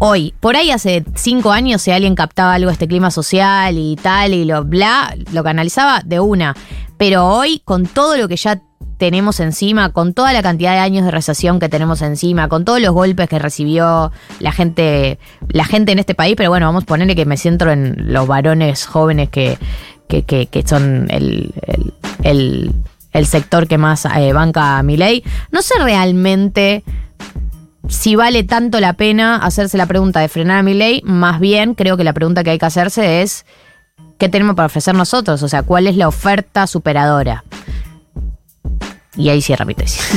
Hoy, 0.00 0.34
por 0.40 0.56
ahí 0.56 0.72
hace 0.72 1.04
cinco 1.14 1.52
años, 1.52 1.80
si 1.82 1.92
alguien 1.92 2.16
captaba 2.16 2.54
algo 2.54 2.70
de 2.70 2.72
este 2.72 2.88
clima 2.88 3.12
social 3.12 3.78
y 3.78 3.94
tal 3.94 4.34
y 4.34 4.44
lo 4.44 4.64
bla, 4.64 5.14
lo 5.30 5.44
canalizaba 5.44 6.02
de 6.04 6.18
una. 6.18 6.56
Pero 6.96 7.28
hoy, 7.28 7.62
con 7.64 7.86
todo 7.86 8.16
lo 8.16 8.26
que 8.26 8.34
ya 8.34 8.60
tenemos 8.98 9.38
encima, 9.38 9.92
con 9.92 10.12
toda 10.12 10.32
la 10.32 10.42
cantidad 10.42 10.72
de 10.72 10.78
años 10.78 11.04
de 11.04 11.12
recesión 11.12 11.60
que 11.60 11.68
tenemos 11.68 12.02
encima, 12.02 12.48
con 12.48 12.64
todos 12.64 12.80
los 12.80 12.92
golpes 12.92 13.28
que 13.28 13.38
recibió 13.38 14.10
la 14.40 14.50
gente, 14.50 15.20
la 15.48 15.64
gente 15.64 15.92
en 15.92 16.00
este 16.00 16.16
país, 16.16 16.34
pero 16.36 16.50
bueno, 16.50 16.66
vamos 16.66 16.82
a 16.82 16.86
ponerle 16.86 17.14
que 17.14 17.26
me 17.26 17.36
siento 17.36 17.70
en 17.70 18.12
los 18.12 18.26
varones 18.26 18.86
jóvenes 18.86 19.28
que, 19.28 19.56
que, 20.12 20.22
que- 20.24 20.46
que 20.46 20.62
son 20.68 21.06
el, 21.10 21.54
el- 22.22 22.72
el- 23.14 23.26
sector 23.26 23.66
que 23.66 23.78
más 23.78 24.04
eh, 24.04 24.32
banca 24.34 24.76
a 24.78 24.82
mi 24.82 24.96
ley. 24.98 25.24
No 25.50 25.62
sé 25.62 25.74
realmente 25.78 26.82
si 27.88 28.14
vale 28.16 28.44
tanto 28.44 28.78
la 28.80 28.92
pena 28.92 29.36
hacerse 29.36 29.76
la 29.78 29.86
pregunta 29.86 30.20
de 30.20 30.28
frenar 30.28 30.58
a 30.58 30.62
mi 30.62 30.74
ley, 30.74 31.00
más 31.04 31.40
bien 31.40 31.74
creo 31.74 31.96
que 31.96 32.04
la 32.04 32.12
pregunta 32.12 32.44
que 32.44 32.50
hay 32.50 32.58
que 32.58 32.66
hacerse 32.66 33.22
es 33.22 33.44
¿qué 34.18 34.28
tenemos 34.28 34.54
para 34.54 34.66
ofrecer 34.66 34.94
nosotros? 34.94 35.42
O 35.42 35.48
sea, 35.48 35.62
¿cuál 35.62 35.86
es 35.86 35.96
la 35.96 36.08
oferta 36.08 36.66
superadora? 36.66 37.42
Y 39.16 39.28
ahí 39.28 39.42
cierra 39.42 39.64
mi 39.64 39.74
tesis. 39.74 40.00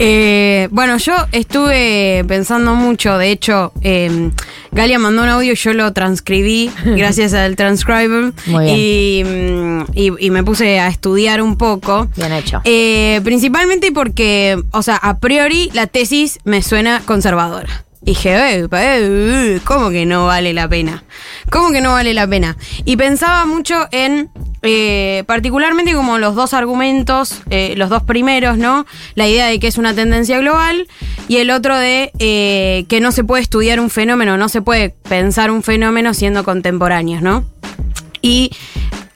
Eh, 0.00 0.66
bueno, 0.72 0.96
yo 0.98 1.12
estuve 1.30 2.24
pensando 2.26 2.74
mucho, 2.74 3.16
de 3.16 3.30
hecho, 3.30 3.72
eh, 3.80 4.30
Galia 4.72 4.98
mandó 4.98 5.22
un 5.22 5.28
audio 5.28 5.54
yo 5.54 5.72
lo 5.72 5.92
transcribí 5.92 6.68
gracias 6.84 7.32
al 7.32 7.54
transcriber 7.54 8.32
Muy 8.46 8.64
bien. 8.64 8.76
Y, 8.76 9.22
mm, 9.24 9.84
y- 9.94 10.26
y 10.26 10.30
me 10.30 10.42
puse 10.42 10.80
a 10.80 10.88
estudiar 10.88 11.40
un 11.42 11.56
poco. 11.56 12.08
Bien 12.16 12.32
hecho. 12.32 12.60
Eh, 12.64 13.20
principalmente 13.22 13.92
porque, 13.92 14.60
o 14.72 14.82
sea, 14.82 14.96
a 14.96 15.18
priori 15.18 15.70
la 15.74 15.86
tesis 15.86 16.40
me 16.42 16.60
suena 16.62 17.00
conservadora. 17.06 17.84
Y 18.06 18.08
dije, 18.08 18.34
eh, 18.34 18.64
eh, 18.64 18.68
eh, 18.70 19.60
¿cómo 19.64 19.88
que 19.88 20.04
no 20.04 20.26
vale 20.26 20.52
la 20.52 20.68
pena? 20.68 21.04
¿Cómo 21.50 21.72
que 21.72 21.80
no 21.80 21.92
vale 21.92 22.12
la 22.12 22.26
pena? 22.26 22.54
Y 22.84 22.98
pensaba 22.98 23.46
mucho 23.46 23.88
en, 23.92 24.28
particularmente 25.26 25.94
como 25.94 26.18
los 26.18 26.34
dos 26.34 26.52
argumentos, 26.52 27.40
los 27.76 27.88
dos 27.88 28.02
primeros, 28.02 28.58
¿no? 28.58 28.84
La 29.14 29.26
idea 29.26 29.46
de 29.46 29.58
que 29.58 29.68
es 29.68 29.78
una 29.78 29.94
tendencia 29.94 30.38
global 30.38 30.86
y 31.28 31.38
el 31.38 31.50
otro 31.50 31.78
de 31.78 32.12
que 32.88 33.00
no 33.00 33.10
se 33.10 33.24
puede 33.24 33.42
estudiar 33.42 33.80
un 33.80 33.88
fenómeno, 33.88 34.36
no 34.36 34.50
se 34.50 34.60
puede 34.60 34.90
pensar 34.90 35.50
un 35.50 35.62
fenómeno 35.62 36.12
siendo 36.12 36.44
contemporáneos, 36.44 37.22
¿no? 37.22 37.44
Y 38.20 38.50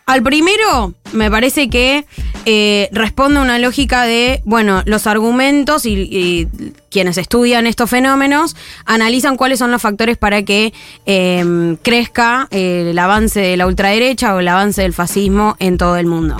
al 0.08 0.22
primero, 0.22 0.94
me 1.12 1.30
parece 1.30 1.68
que 1.68 2.06
eh, 2.46 2.88
responde 2.92 3.40
a 3.40 3.42
una 3.42 3.58
lógica 3.58 4.04
de, 4.04 4.40
bueno, 4.46 4.82
los 4.86 5.06
argumentos 5.06 5.84
y, 5.84 6.48
quienes 6.90 7.18
estudian 7.18 7.66
estos 7.66 7.90
fenómenos 7.90 8.56
analizan 8.86 9.36
cuáles 9.36 9.58
son 9.58 9.70
los 9.70 9.82
factores 9.82 10.16
para 10.16 10.42
que 10.42 10.72
eh, 11.04 11.76
crezca 11.82 12.48
eh, 12.50 12.88
el 12.90 12.98
avance 12.98 13.38
de 13.38 13.58
la 13.58 13.66
ultraderecha 13.66 14.34
o 14.34 14.40
el 14.40 14.48
avance 14.48 14.80
del 14.80 14.94
fascismo 14.94 15.56
en 15.58 15.76
todo 15.76 15.98
el 15.98 16.06
mundo. 16.06 16.38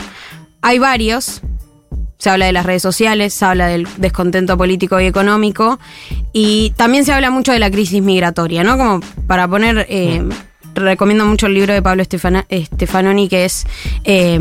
Hay 0.63 0.79
varios, 0.79 1.43
se 2.17 2.31
habla 2.31 2.47
de 2.47 2.53
las 2.53 2.65
redes 2.65 2.81
sociales, 2.81 3.35
se 3.35 3.45
habla 3.45 3.67
del 3.67 3.87
descontento 3.99 4.57
político 4.57 4.99
y 4.99 5.05
económico 5.05 5.79
y 6.33 6.71
también 6.79 7.05
se 7.05 7.13
habla 7.13 7.29
mucho 7.29 7.53
de 7.53 7.59
la 7.59 7.71
crisis 7.71 8.03
migratoria, 8.03 8.65
¿no? 8.65 8.79
Como 8.79 9.01
para 9.27 9.47
poner... 9.47 9.87
Recomiendo 10.79 11.25
mucho 11.25 11.47
el 11.47 11.55
libro 11.55 11.73
de 11.75 11.83
Pablo 11.83 12.03
Estefana- 12.03 12.47
Stefanoni 12.51 13.29
que 13.29 13.45
es 13.45 13.67
eh, 14.05 14.39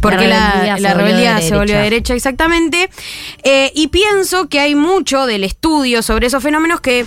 ¿Por 0.00 0.16
qué 0.16 0.26
la, 0.28 0.76
la 0.78 0.94
rebeldía 0.94 1.40
se 1.40 1.56
volvió 1.56 1.76
de 1.76 1.82
derecha? 1.82 2.14
Exactamente. 2.14 2.88
Eh, 3.42 3.72
y 3.74 3.88
pienso 3.88 4.48
que 4.48 4.60
hay 4.60 4.74
mucho 4.74 5.26
del 5.26 5.44
estudio 5.44 6.02
sobre 6.02 6.26
esos 6.26 6.42
fenómenos 6.42 6.80
que 6.80 7.04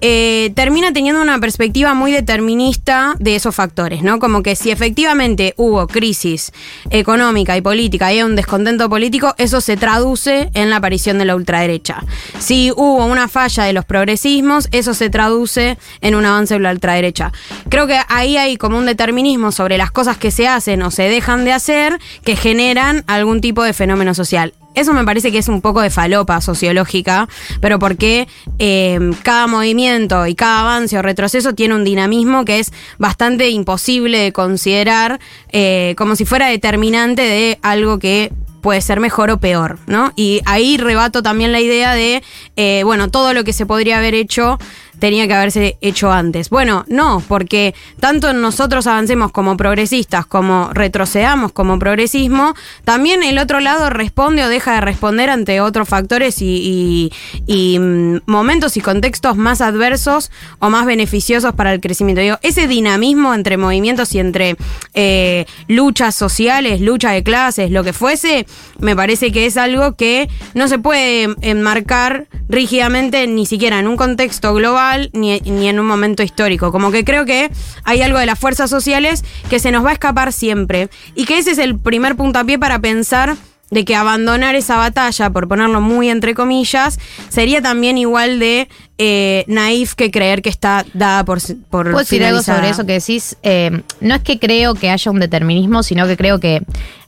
eh, 0.00 0.52
termina 0.54 0.92
teniendo 0.92 1.20
una 1.20 1.38
perspectiva 1.38 1.94
muy 1.94 2.12
determinista 2.12 3.14
de 3.18 3.36
esos 3.36 3.54
factores, 3.54 4.02
¿no? 4.02 4.18
Como 4.18 4.42
que 4.42 4.56
si 4.56 4.70
efectivamente 4.70 5.54
hubo 5.56 5.86
crisis 5.86 6.52
económica 6.90 7.56
y 7.56 7.60
política 7.60 8.12
y 8.12 8.18
hay 8.18 8.22
un 8.22 8.36
descontento 8.36 8.88
político, 8.88 9.34
eso 9.38 9.60
se 9.60 9.76
traduce 9.76 10.50
en 10.54 10.70
la 10.70 10.76
aparición 10.76 11.18
de 11.18 11.24
la 11.24 11.36
ultraderecha. 11.36 12.02
Si 12.38 12.70
hubo 12.72 13.04
una 13.06 13.28
falla 13.28 13.64
de 13.64 13.72
los 13.72 13.84
progresismos, 13.84 14.68
eso 14.72 14.94
se 14.94 15.10
traduce 15.10 15.78
en 16.00 16.14
un 16.14 16.24
avance 16.24 16.54
de 16.54 16.60
la 16.60 16.72
ultraderecha. 16.72 17.32
Creo 17.68 17.86
que 17.86 17.98
ahí 18.08 18.36
hay 18.36 18.56
como 18.56 18.78
un 18.78 18.86
determinismo 18.86 19.52
sobre 19.52 19.78
las 19.78 19.90
cosas 19.90 20.16
que 20.16 20.30
se 20.30 20.48
hacen 20.48 20.82
o 20.82 20.90
se 20.90 21.04
dejan 21.04 21.44
de 21.44 21.52
hacer 21.52 21.98
que 22.24 22.36
generan 22.36 23.04
algún 23.06 23.40
tipo 23.40 23.62
de 23.62 23.72
fenómeno 23.72 24.14
social. 24.14 24.54
Eso 24.74 24.92
me 24.94 25.04
parece 25.04 25.32
que 25.32 25.38
es 25.38 25.48
un 25.48 25.60
poco 25.60 25.80
de 25.80 25.90
falopa 25.90 26.40
sociológica, 26.40 27.28
pero 27.60 27.78
porque 27.78 28.28
eh, 28.58 28.98
cada 29.22 29.46
movimiento 29.46 30.26
y 30.26 30.34
cada 30.34 30.60
avance 30.60 30.96
o 30.96 31.02
retroceso 31.02 31.54
tiene 31.54 31.74
un 31.74 31.84
dinamismo 31.84 32.44
que 32.44 32.60
es 32.60 32.72
bastante 32.98 33.50
imposible 33.50 34.18
de 34.18 34.32
considerar 34.32 35.18
eh, 35.50 35.94
como 35.96 36.14
si 36.14 36.24
fuera 36.24 36.46
determinante 36.46 37.22
de 37.22 37.58
algo 37.62 37.98
que 37.98 38.32
puede 38.60 38.80
ser 38.80 39.00
mejor 39.00 39.30
o 39.30 39.38
peor, 39.38 39.78
¿no? 39.86 40.12
Y 40.16 40.40
ahí 40.44 40.76
rebato 40.76 41.22
también 41.22 41.52
la 41.52 41.60
idea 41.60 41.94
de, 41.94 42.22
eh, 42.56 42.82
bueno, 42.84 43.10
todo 43.10 43.34
lo 43.34 43.44
que 43.44 43.52
se 43.52 43.66
podría 43.66 43.98
haber 43.98 44.14
hecho 44.14 44.58
tenía 45.00 45.26
que 45.26 45.34
haberse 45.34 45.76
hecho 45.80 46.12
antes. 46.12 46.50
Bueno, 46.50 46.84
no, 46.86 47.22
porque 47.26 47.74
tanto 47.98 48.32
nosotros 48.32 48.86
avancemos 48.86 49.32
como 49.32 49.56
progresistas, 49.56 50.26
como 50.26 50.70
retrocedamos 50.72 51.52
como 51.52 51.78
progresismo, 51.78 52.54
también 52.84 53.22
el 53.22 53.38
otro 53.38 53.60
lado 53.60 53.90
responde 53.90 54.44
o 54.44 54.48
deja 54.48 54.74
de 54.74 54.80
responder 54.82 55.30
ante 55.30 55.60
otros 55.60 55.88
factores 55.88 56.36
y, 56.40 57.10
mm, 57.48 58.18
momentos 58.26 58.76
y 58.76 58.80
contextos 58.80 59.36
más 59.36 59.60
adversos 59.60 60.30
o 60.58 60.70
más 60.70 60.86
beneficiosos 60.86 61.54
para 61.54 61.72
el 61.72 61.80
crecimiento. 61.80 62.20
Digo, 62.20 62.38
ese 62.42 62.68
dinamismo 62.68 63.34
entre 63.34 63.56
movimientos 63.56 64.14
y 64.14 64.18
entre 64.18 64.56
eh, 64.94 65.46
luchas 65.66 66.14
sociales, 66.14 66.80
lucha 66.80 67.10
de 67.10 67.22
clases, 67.22 67.70
lo 67.70 67.82
que 67.82 67.92
fuese, 67.92 68.46
me 68.78 68.94
parece 68.94 69.32
que 69.32 69.46
es 69.46 69.56
algo 69.56 69.96
que 69.96 70.28
no 70.54 70.68
se 70.68 70.78
puede 70.78 71.34
enmarcar 71.40 72.26
rígidamente 72.48 73.26
ni 73.26 73.46
siquiera 73.46 73.78
en 73.78 73.86
un 73.86 73.96
contexto 73.96 74.52
global 74.54 74.89
ni, 75.12 75.40
ni 75.40 75.68
en 75.68 75.80
un 75.80 75.86
momento 75.86 76.22
histórico. 76.22 76.72
Como 76.72 76.90
que 76.90 77.04
creo 77.04 77.24
que 77.24 77.50
hay 77.84 78.02
algo 78.02 78.18
de 78.18 78.26
las 78.26 78.38
fuerzas 78.38 78.70
sociales 78.70 79.24
que 79.48 79.58
se 79.58 79.70
nos 79.70 79.84
va 79.84 79.90
a 79.90 79.94
escapar 79.94 80.32
siempre. 80.32 80.88
Y 81.14 81.24
que 81.24 81.38
ese 81.38 81.52
es 81.52 81.58
el 81.58 81.78
primer 81.78 82.16
puntapié 82.16 82.58
para 82.58 82.78
pensar 82.78 83.36
de 83.70 83.84
que 83.84 83.94
abandonar 83.94 84.54
esa 84.56 84.76
batalla, 84.76 85.30
por 85.30 85.48
ponerlo 85.48 85.80
muy 85.80 86.10
entre 86.10 86.34
comillas, 86.34 86.98
sería 87.28 87.62
también 87.62 87.98
igual 87.98 88.40
de 88.40 88.68
eh, 88.98 89.44
naif 89.46 89.94
que 89.94 90.10
creer 90.10 90.42
que 90.42 90.48
está 90.48 90.84
dada 90.92 91.24
por, 91.24 91.38
por 91.70 91.86
¿Puedo 91.86 91.98
decir 91.98 92.24
algo 92.24 92.42
sobre 92.42 92.70
eso 92.70 92.84
que 92.84 92.94
decís? 92.94 93.36
Eh, 93.42 93.82
no 94.00 94.16
es 94.16 94.22
que 94.22 94.38
creo 94.38 94.74
que 94.74 94.90
haya 94.90 95.10
un 95.10 95.20
determinismo, 95.20 95.82
sino 95.82 96.06
que 96.06 96.16
creo 96.16 96.40
que. 96.40 96.62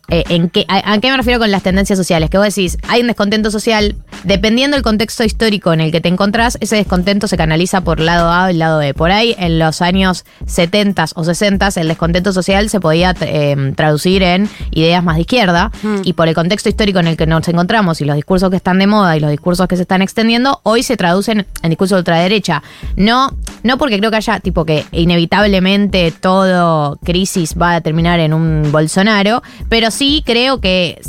Eh, 0.09 0.25
en 0.29 0.51
qué, 0.51 0.65
a, 0.69 0.93
a 0.93 0.99
qué 0.99 1.11
me 1.11 1.17
refiero 1.17 1.39
con 1.39 1.51
las 1.51 1.63
tendencias 1.63 1.99
sociales? 1.99 2.29
Que 2.31 2.39
vos 2.39 2.47
decís, 2.47 2.79
hay 2.89 3.01
un 3.01 3.07
descontento 3.07 3.51
social, 3.51 3.97
dependiendo 4.25 4.77
del 4.77 4.83
contexto 4.83 5.25
histórico 5.25 5.73
en 5.73 5.81
el 5.81 5.93
que 5.93 6.01
te 6.01 6.09
encontrás, 6.09 6.59
ese 6.61 6.77
descontento 6.77 7.29
se 7.29 7.37
canaliza 7.37 7.83
por 7.83 8.01
lado 8.01 8.31
A 8.31 8.45
o 8.45 8.49
el 8.49 8.59
lado 8.59 8.79
B. 8.79 8.95
Por 8.95 9.11
ahí, 9.11 9.35
en 9.39 9.59
los 9.59 9.81
años 9.81 10.25
70 10.47 11.07
o 11.15 11.25
60, 11.25 11.69
el 11.77 11.89
descontento 11.89 12.33
social 12.33 12.69
se 12.69 12.81
podía 12.81 13.15
eh, 13.21 13.73
traducir 13.77 14.23
en 14.23 14.49
ideas 14.71 15.05
más 15.05 15.17
de 15.17 15.23
izquierda, 15.23 15.71
y 16.05 16.13
por 16.15 16.29
el 16.29 16.35
contexto 16.35 16.69
histórico 16.69 16.99
en 16.99 17.07
el 17.07 17.17
que 17.17 17.27
nos 17.27 17.47
encontramos 17.49 18.01
y 18.01 18.05
los 18.05 18.17
discursos 18.17 18.51
que 18.51 18.57
están 18.57 18.79
de 18.79 18.87
moda 18.87 19.17
y 19.17 19.21
los 19.21 19.31
discursos 19.31 19.67
que 19.69 19.77
se 19.77 19.83
están 19.83 20.03
extendiendo, 20.03 20.61
hoy 20.63 20.83
se 20.83 20.97
traducen 20.97 21.47
en 21.63 21.71
discurso 21.71 21.95
de 21.95 22.01
ultraderecha. 22.01 22.63
No, 22.97 23.31
no 23.63 23.79
porque 23.79 23.99
creo 23.99 24.11
que 24.11 24.17
haya, 24.17 24.41
tipo, 24.41 24.65
que 24.65 24.85
inevitablemente 24.93 26.13
todo 26.13 26.99
crisis 27.05 27.55
va 27.61 27.77
a 27.77 27.81
terminar 27.81 28.21
en 28.21 28.33
un 28.33 28.71
Bolsonaro, 28.73 29.43
pero 29.69 29.91
sí 29.93 30.23
creo 30.25 30.61
que 30.61 31.01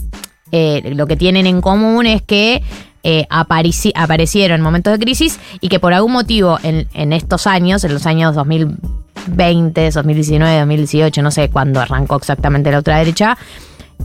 eh, 0.51 0.93
lo 0.95 1.07
que 1.07 1.17
tienen 1.17 1.47
en 1.47 1.61
común 1.61 2.05
es 2.05 2.21
que 2.21 2.61
eh, 3.01 3.25
aparecieron 3.29 4.59
en 4.59 4.61
momentos 4.61 4.93
de 4.93 4.99
crisis 4.99 5.39
y 5.59 5.69
que 5.69 5.79
por 5.79 5.93
algún 5.93 6.11
motivo 6.11 6.59
en, 6.61 7.13
estos 7.13 7.47
años, 7.47 7.83
en 7.83 7.93
los 7.93 8.05
años 8.05 8.35
2020, 8.35 9.91
2019, 9.91 10.59
2018, 10.59 11.21
no 11.23 11.31
sé 11.31 11.49
cuándo 11.49 11.81
arrancó 11.81 12.17
exactamente 12.17 12.71
la 12.71 12.77
ultraderecha, 12.77 13.37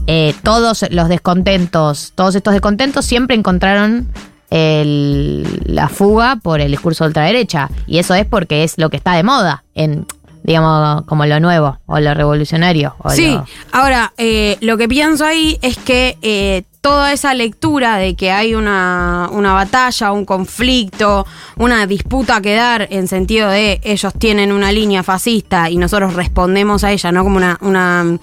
eh, 0.07 0.33
todos 0.43 0.85
los 0.89 1.07
descontentos, 1.07 2.13
todos 2.15 2.33
estos 2.35 2.53
descontentos 2.53 3.05
siempre 3.05 3.35
encontraron 3.35 4.07
la 4.51 5.87
fuga 5.89 6.37
por 6.41 6.59
el 6.59 6.71
discurso 6.71 7.03
de 7.03 7.09
ultraderecha. 7.09 7.69
Y 7.85 7.99
eso 7.99 8.15
es 8.15 8.25
porque 8.25 8.63
es 8.63 8.79
lo 8.79 8.89
que 8.89 8.97
está 8.97 9.13
de 9.13 9.21
moda, 9.21 9.63
en, 9.75 10.07
digamos, 10.49 11.03
como 11.03 11.27
lo 11.27 11.39
nuevo, 11.39 11.77
o 11.85 11.99
lo 11.99 12.11
revolucionario. 12.15 12.95
Sí, 13.09 13.37
ahora, 13.71 14.13
eh, 14.17 14.57
lo 14.61 14.77
que 14.77 14.87
pienso 14.87 15.23
ahí 15.23 15.59
es 15.61 15.77
que 15.77 16.17
eh, 16.23 16.63
toda 16.81 17.13
esa 17.13 17.35
lectura 17.35 17.97
de 17.97 18.15
que 18.15 18.31
hay 18.31 18.55
una, 18.55 19.29
una 19.31 19.53
batalla, 19.53 20.11
un 20.11 20.25
conflicto, 20.25 21.27
una 21.57 21.85
disputa 21.85 22.41
que 22.41 22.55
dar 22.55 22.87
en 22.89 23.07
sentido 23.07 23.47
de 23.47 23.79
ellos 23.83 24.11
tienen 24.17 24.51
una 24.51 24.71
línea 24.71 25.03
fascista 25.03 25.69
y 25.69 25.77
nosotros 25.77 26.15
respondemos 26.15 26.83
a 26.83 26.93
ella, 26.93 27.11
¿no? 27.11 27.23
Como 27.23 27.37
una, 27.37 27.59
una 27.61 28.17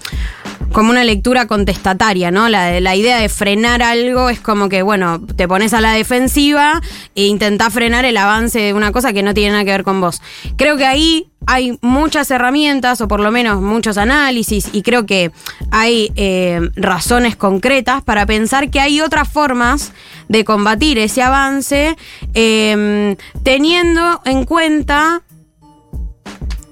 como 0.73 0.89
una 0.89 1.05
lectura 1.05 1.47
contestataria, 1.47 2.29
¿no? 2.29 2.49
La, 2.49 2.81
la 2.81 2.95
idea 2.97 3.19
de 3.19 3.29
frenar 3.29 3.81
algo 3.81 4.29
es 4.29 4.41
como 4.41 4.67
que, 4.67 4.81
bueno, 4.81 5.21
te 5.37 5.47
pones 5.47 5.73
a 5.73 5.79
la 5.79 5.93
defensiva 5.93 6.81
e 7.15 7.23
intentás 7.23 7.73
frenar 7.73 8.03
el 8.03 8.17
avance 8.17 8.59
de 8.59 8.73
una 8.73 8.91
cosa 8.91 9.13
que 9.13 9.23
no 9.23 9.33
tiene 9.33 9.51
nada 9.51 9.63
que 9.63 9.71
ver 9.71 9.83
con 9.85 10.01
vos. 10.01 10.21
Creo 10.57 10.75
que 10.75 10.85
ahí 10.85 11.29
hay 11.47 11.79
muchas 11.81 12.29
herramientas, 12.29 13.01
o 13.01 13.07
por 13.07 13.19
lo 13.19 13.31
menos 13.31 13.61
muchos 13.61 13.97
análisis, 13.97 14.69
y 14.73 14.81
creo 14.83 15.05
que 15.05 15.31
hay 15.71 16.11
eh, 16.15 16.59
razones 16.75 17.35
concretas 17.35 18.03
para 18.03 18.25
pensar 18.25 18.69
que 18.69 18.79
hay 18.79 19.01
otras 19.01 19.27
formas 19.27 19.93
de 20.27 20.43
combatir 20.45 20.99
ese 20.99 21.23
avance, 21.23 21.95
eh, 22.33 23.15
teniendo 23.43 24.21
en 24.25 24.43
cuenta 24.43 25.23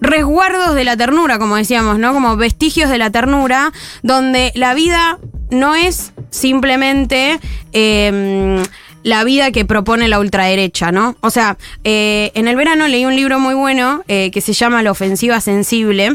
resguardos 0.01 0.75
de 0.75 0.83
la 0.83 0.97
ternura, 0.97 1.39
como 1.39 1.55
decíamos, 1.55 1.97
¿no? 1.97 2.13
Como 2.13 2.35
vestigios 2.35 2.89
de 2.89 2.97
la 2.97 3.09
ternura, 3.09 3.71
donde 4.03 4.51
la 4.55 4.73
vida 4.73 5.17
no 5.49 5.73
es 5.73 6.11
simplemente 6.29 7.39
eh, 7.71 8.61
la 9.05 9.23
vida 9.23 9.51
que 9.51 9.65
propone 9.65 10.07
la 10.07 10.19
ultraderecha, 10.19 10.91
¿no? 10.91 11.15
O 11.21 11.29
sea, 11.29 11.57
eh, 11.83 12.31
en 12.33 12.47
el 12.47 12.55
verano 12.55 12.87
leí 12.87 13.05
un 13.05 13.15
libro 13.15 13.39
muy 13.39 13.53
bueno 13.53 14.03
eh, 14.07 14.31
que 14.31 14.41
se 14.41 14.51
llama 14.51 14.81
La 14.81 14.89
ofensiva 14.89 15.39
sensible, 15.41 16.11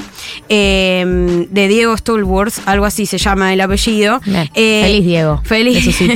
eh, 0.49 1.47
de 1.49 1.69
Diego 1.69 1.97
Stulworth, 1.97 2.55
algo 2.67 2.87
así 2.87 3.07
se 3.07 3.17
llama 3.17 3.53
el 3.53 3.61
apellido. 3.61 4.21
Eh, 4.55 4.83
feliz 4.83 5.05
Diego. 5.05 5.41
Feliz. 5.45 6.01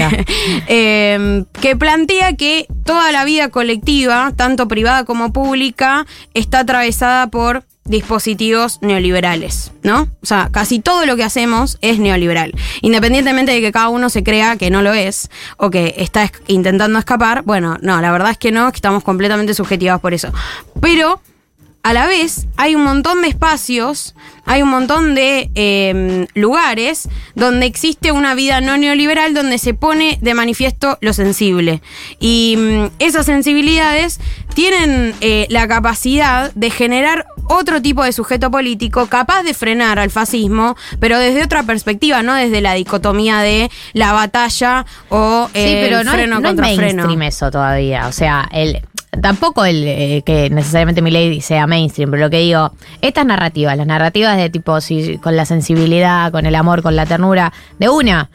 Eh, 0.66 1.44
que 1.60 1.76
plantea 1.76 2.34
que 2.34 2.66
toda 2.84 3.12
la 3.12 3.24
vida 3.24 3.50
colectiva, 3.50 4.32
tanto 4.34 4.66
privada 4.66 5.04
como 5.04 5.32
pública, 5.32 6.06
está 6.32 6.60
atravesada 6.60 7.28
por 7.28 7.64
dispositivos 7.84 8.78
neoliberales, 8.80 9.72
¿no? 9.82 10.08
O 10.22 10.26
sea, 10.26 10.48
casi 10.50 10.80
todo 10.80 11.04
lo 11.06 11.16
que 11.16 11.24
hacemos 11.24 11.78
es 11.82 11.98
neoliberal. 11.98 12.54
Independientemente 12.80 13.52
de 13.52 13.60
que 13.60 13.72
cada 13.72 13.88
uno 13.88 14.08
se 14.08 14.22
crea 14.22 14.56
que 14.56 14.70
no 14.70 14.82
lo 14.82 14.94
es 14.94 15.30
o 15.56 15.70
que 15.70 15.94
está 15.98 16.30
intentando 16.46 16.98
escapar, 16.98 17.42
bueno, 17.42 17.76
no, 17.82 18.00
la 18.00 18.10
verdad 18.10 18.30
es 18.30 18.38
que 18.38 18.52
no, 18.52 18.70
que 18.72 18.76
estamos 18.76 19.04
completamente 19.04 19.54
subjetivados 19.54 20.00
por 20.00 20.14
eso. 20.14 20.32
Pero 20.80 21.20
a 21.84 21.92
la 21.92 22.06
vez 22.06 22.46
hay 22.56 22.74
un 22.74 22.82
montón 22.82 23.20
de 23.22 23.28
espacios, 23.28 24.14
hay 24.46 24.62
un 24.62 24.70
montón 24.70 25.14
de 25.14 25.50
eh, 25.54 26.26
lugares 26.34 27.08
donde 27.34 27.66
existe 27.66 28.10
una 28.10 28.34
vida 28.34 28.60
no 28.62 28.76
neoliberal 28.78 29.34
donde 29.34 29.58
se 29.58 29.74
pone 29.74 30.18
de 30.20 30.32
manifiesto 30.34 30.96
lo 31.02 31.12
sensible. 31.12 31.82
Y 32.20 32.56
mm, 32.58 32.84
esas 33.00 33.26
sensibilidades 33.26 34.18
tienen 34.54 35.14
eh, 35.20 35.46
la 35.50 35.68
capacidad 35.68 36.52
de 36.54 36.70
generar 36.70 37.26
otro 37.48 37.82
tipo 37.82 38.02
de 38.02 38.12
sujeto 38.12 38.50
político 38.50 39.06
capaz 39.06 39.42
de 39.42 39.52
frenar 39.52 39.98
al 39.98 40.10
fascismo, 40.10 40.76
pero 41.00 41.18
desde 41.18 41.42
otra 41.44 41.64
perspectiva, 41.64 42.22
no 42.22 42.34
desde 42.34 42.62
la 42.62 42.72
dicotomía 42.74 43.40
de 43.40 43.70
la 43.92 44.12
batalla 44.12 44.86
o 45.10 45.48
Sí, 45.52 45.60
pero 45.62 46.02
no, 46.02 46.10
es- 46.12 46.16
freno 46.16 46.36
es 46.38 46.42
contra 46.42 46.66
freno. 46.74 47.22
eso 47.22 47.50
todavía. 47.50 48.06
O 48.08 48.12
sea, 48.12 48.48
el, 48.52 48.80
tampoco 49.20 49.64
el 49.64 49.84
eh, 49.86 50.22
que 50.24 50.50
necesariamente 50.50 51.02
mi 51.02 51.10
ley 51.10 51.40
sea 51.40 51.66
mainstream, 51.66 52.10
pero 52.10 52.24
lo 52.24 52.30
que 52.30 52.38
digo, 52.38 52.72
estas 53.00 53.26
narrativas, 53.26 53.76
las 53.76 53.86
narrativas 53.86 54.36
de 54.36 54.50
tipo 54.50 54.80
si, 54.80 55.18
con 55.18 55.36
la 55.36 55.44
sensibilidad, 55.44 56.30
con 56.32 56.46
el 56.46 56.54
amor, 56.54 56.82
con 56.82 56.96
la 56.96 57.06
ternura, 57.06 57.52
de 57.78 57.88
una. 57.88 58.30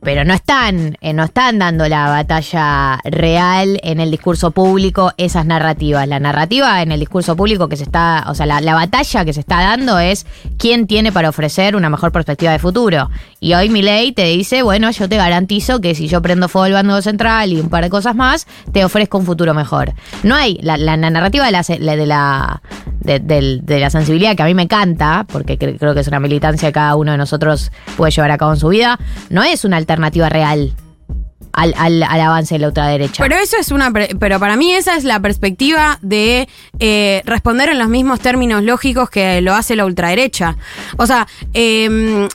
Pero 0.00 0.24
no 0.24 0.32
están, 0.32 0.96
eh, 1.00 1.12
no 1.12 1.24
están 1.24 1.58
dando 1.58 1.88
la 1.88 2.08
batalla 2.08 3.00
real 3.04 3.80
en 3.82 3.98
el 3.98 4.12
discurso 4.12 4.52
público 4.52 5.12
esas 5.16 5.44
narrativas. 5.44 6.06
La 6.06 6.20
narrativa 6.20 6.82
en 6.82 6.92
el 6.92 7.00
discurso 7.00 7.34
público 7.34 7.68
que 7.68 7.76
se 7.76 7.82
está, 7.82 8.24
o 8.28 8.34
sea, 8.34 8.46
la, 8.46 8.60
la 8.60 8.74
batalla 8.74 9.24
que 9.24 9.32
se 9.32 9.40
está 9.40 9.60
dando 9.60 9.98
es 9.98 10.24
quién 10.56 10.86
tiene 10.86 11.10
para 11.10 11.28
ofrecer 11.28 11.74
una 11.74 11.90
mejor 11.90 12.12
perspectiva 12.12 12.52
de 12.52 12.60
futuro. 12.60 13.10
Y 13.40 13.54
hoy 13.54 13.68
mi 13.68 13.82
ley 13.82 14.10
te 14.12 14.24
dice, 14.24 14.62
bueno, 14.62 14.90
yo 14.90 15.08
te 15.08 15.16
garantizo 15.16 15.80
que 15.80 15.94
si 15.94 16.08
yo 16.08 16.20
prendo 16.20 16.48
fuego 16.48 16.66
el 16.66 16.72
bando 16.72 17.00
central 17.02 17.52
y 17.52 17.60
un 17.60 17.68
par 17.68 17.84
de 17.84 17.90
cosas 17.90 18.16
más, 18.16 18.46
te 18.72 18.84
ofrezco 18.84 19.16
un 19.18 19.26
futuro 19.26 19.54
mejor. 19.54 19.92
No 20.24 20.34
hay, 20.34 20.58
la, 20.60 20.76
narrativa 20.96 21.46
de 21.46 21.52
la, 21.52 21.62
de 21.62 22.06
la 22.06 22.62
de, 23.00 23.78
la 23.80 23.90
sensibilidad 23.90 24.34
que 24.36 24.42
a 24.42 24.46
mí 24.46 24.54
me 24.54 24.62
encanta, 24.64 25.24
porque 25.30 25.56
cre- 25.58 25.78
creo 25.78 25.94
que 25.94 26.00
es 26.00 26.08
una 26.08 26.18
militancia 26.18 26.68
que 26.70 26.72
cada 26.72 26.96
uno 26.96 27.12
de 27.12 27.18
nosotros 27.18 27.70
puede 27.96 28.10
llevar 28.10 28.32
a 28.32 28.38
cabo 28.38 28.52
en 28.54 28.58
su 28.58 28.68
vida, 28.68 28.98
no 29.30 29.44
es 29.44 29.64
una 29.64 29.76
alternativa 29.76 30.28
real 30.28 30.74
al, 31.52 31.74
al- 31.78 32.02
al 32.02 32.20
avance 32.20 32.56
de 32.56 32.58
la 32.58 32.66
ultraderecha. 32.68 33.22
Pero 33.22 33.36
eso 33.36 33.56
es 33.58 33.70
una. 33.70 33.92
Pero 33.92 34.40
para 34.40 34.56
mí 34.56 34.72
esa 34.72 34.96
es 34.96 35.04
la 35.04 35.20
perspectiva 35.20 35.98
de 36.02 36.48
eh, 36.80 37.22
responder 37.24 37.68
en 37.68 37.78
los 37.78 37.88
mismos 37.88 38.18
términos 38.18 38.64
lógicos 38.64 39.10
que 39.10 39.40
lo 39.42 39.54
hace 39.54 39.76
la 39.76 39.84
ultraderecha. 39.86 40.56
O 40.96 41.06
sea, 41.06 41.26
eh, 41.54 42.28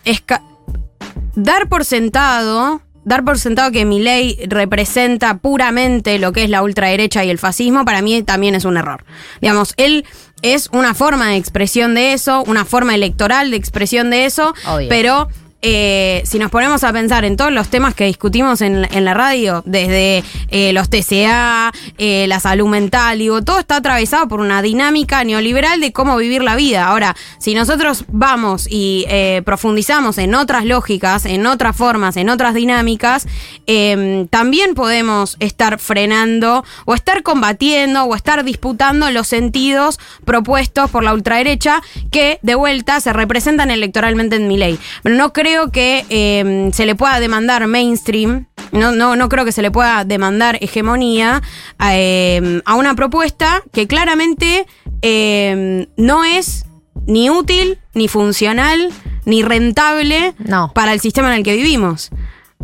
dar 1.36 1.68
por 1.70 1.86
sentado. 1.86 2.82
Dar 3.06 3.26
por 3.26 3.38
sentado 3.38 3.70
que 3.72 3.84
mi 3.84 4.00
ley 4.00 4.40
representa 4.48 5.38
puramente 5.40 6.20
lo 6.20 6.32
que 6.32 6.46
es 6.46 6.50
la 6.50 6.64
ultraderecha 6.64 7.26
y 7.26 7.30
el 7.30 7.38
fascismo, 7.38 7.84
para 7.84 8.02
mí 8.02 8.24
también 8.24 8.56
es 8.56 8.64
un 8.64 8.78
error. 8.78 9.04
Digamos, 9.42 9.74
él 9.76 10.06
es 10.42 10.70
una 10.72 10.94
forma 10.94 11.28
de 11.32 11.36
expresión 11.36 11.96
de 11.96 12.14
eso, 12.14 12.44
una 12.48 12.64
forma 12.64 12.96
electoral 12.96 13.52
de 13.52 13.58
expresión 13.58 14.10
de 14.10 14.24
eso, 14.24 14.54
Obvio. 14.66 14.88
pero 14.88 15.28
eh, 15.66 16.22
si 16.26 16.40
nos 16.40 16.52
ponemos 16.52 16.84
a 16.84 16.92
pensar 16.92 17.24
en 17.24 17.38
todos 17.38 17.52
los 17.52 17.70
temas 17.70 17.96
que 17.96 18.04
discutimos 18.04 18.62
en, 18.62 18.82
la 18.82 19.14
radio, 19.14 19.64
desde 19.66 20.22
eh, 20.50 20.74
los 20.74 20.90
TCA, 20.90 21.72
eh, 21.98 22.28
la 22.28 22.42
salud 22.42 22.68
mental, 22.68 23.20
digo, 23.20 23.42
todo 23.44 23.60
está 23.60 23.78
atravesado 23.78 24.28
por 24.28 24.42
una 24.42 24.62
dinámica 24.62 25.24
neoliberal 25.24 25.80
de 25.80 25.94
cómo 25.94 26.18
vivir 26.18 26.44
la 26.44 26.58
vida. 26.58 26.86
Ahora, 26.86 27.16
si 27.40 27.56
nosotros 27.56 28.04
vamos 28.10 28.68
y 28.70 29.06
eh, 29.08 29.42
profundizamos 29.46 30.18
en 30.18 30.36
otras 30.36 30.66
lógicas, 30.66 31.26
en 31.26 31.46
otras 31.46 31.78
formas, 31.78 32.18
en 32.18 32.30
otras 32.30 32.54
dinámicas, 32.54 33.26
eh, 33.66 34.28
también 34.30 34.76
podemos 34.76 35.38
estar 35.40 35.80
frenando 35.80 36.66
o 36.84 36.94
estar 36.94 37.24
combatiendo 37.24 38.04
o 38.04 38.16
estar 38.16 38.44
disputando 38.44 39.10
los 39.12 39.28
sentidos 39.28 39.98
propuestos 40.26 40.92
por 40.92 41.04
la 41.04 41.14
ultraderecha 41.14 41.82
que 42.12 42.40
de 42.42 42.56
vuelta 42.56 43.00
se 43.00 43.14
representan 43.14 43.72
electoralmente 43.72 44.36
en 44.36 44.50
mi 44.50 44.58
ley. 44.58 44.78
Pero 45.04 45.16
no 45.16 45.32
creo 45.32 45.53
que 45.72 46.06
eh, 46.10 46.70
se 46.74 46.86
le 46.86 46.96
pueda 46.96 47.20
demandar 47.20 47.66
mainstream, 47.68 48.48
no, 48.72 48.92
no, 48.92 49.16
no 49.16 49.30
creo 49.30 49.46
que 49.46 49.52
se 49.52 49.62
le 49.62 49.72
pueda 49.72 50.04
demandar 50.04 50.58
hegemonía 50.62 51.42
a, 51.78 51.98
eh, 51.98 52.62
a 52.66 52.76
una 52.76 52.96
propuesta 52.96 53.62
que 53.72 53.88
claramente 53.88 54.66
eh, 55.02 55.88
no 55.96 56.24
es 56.24 56.66
ni 57.06 57.30
útil, 57.30 57.80
ni 57.94 58.08
funcional, 58.08 58.92
ni 59.26 59.44
rentable 59.44 60.34
para 60.74 60.94
el 60.94 61.00
sistema 61.00 61.30
en 61.30 61.40
el 61.40 61.44
que 61.44 61.56
vivimos. 61.56 62.10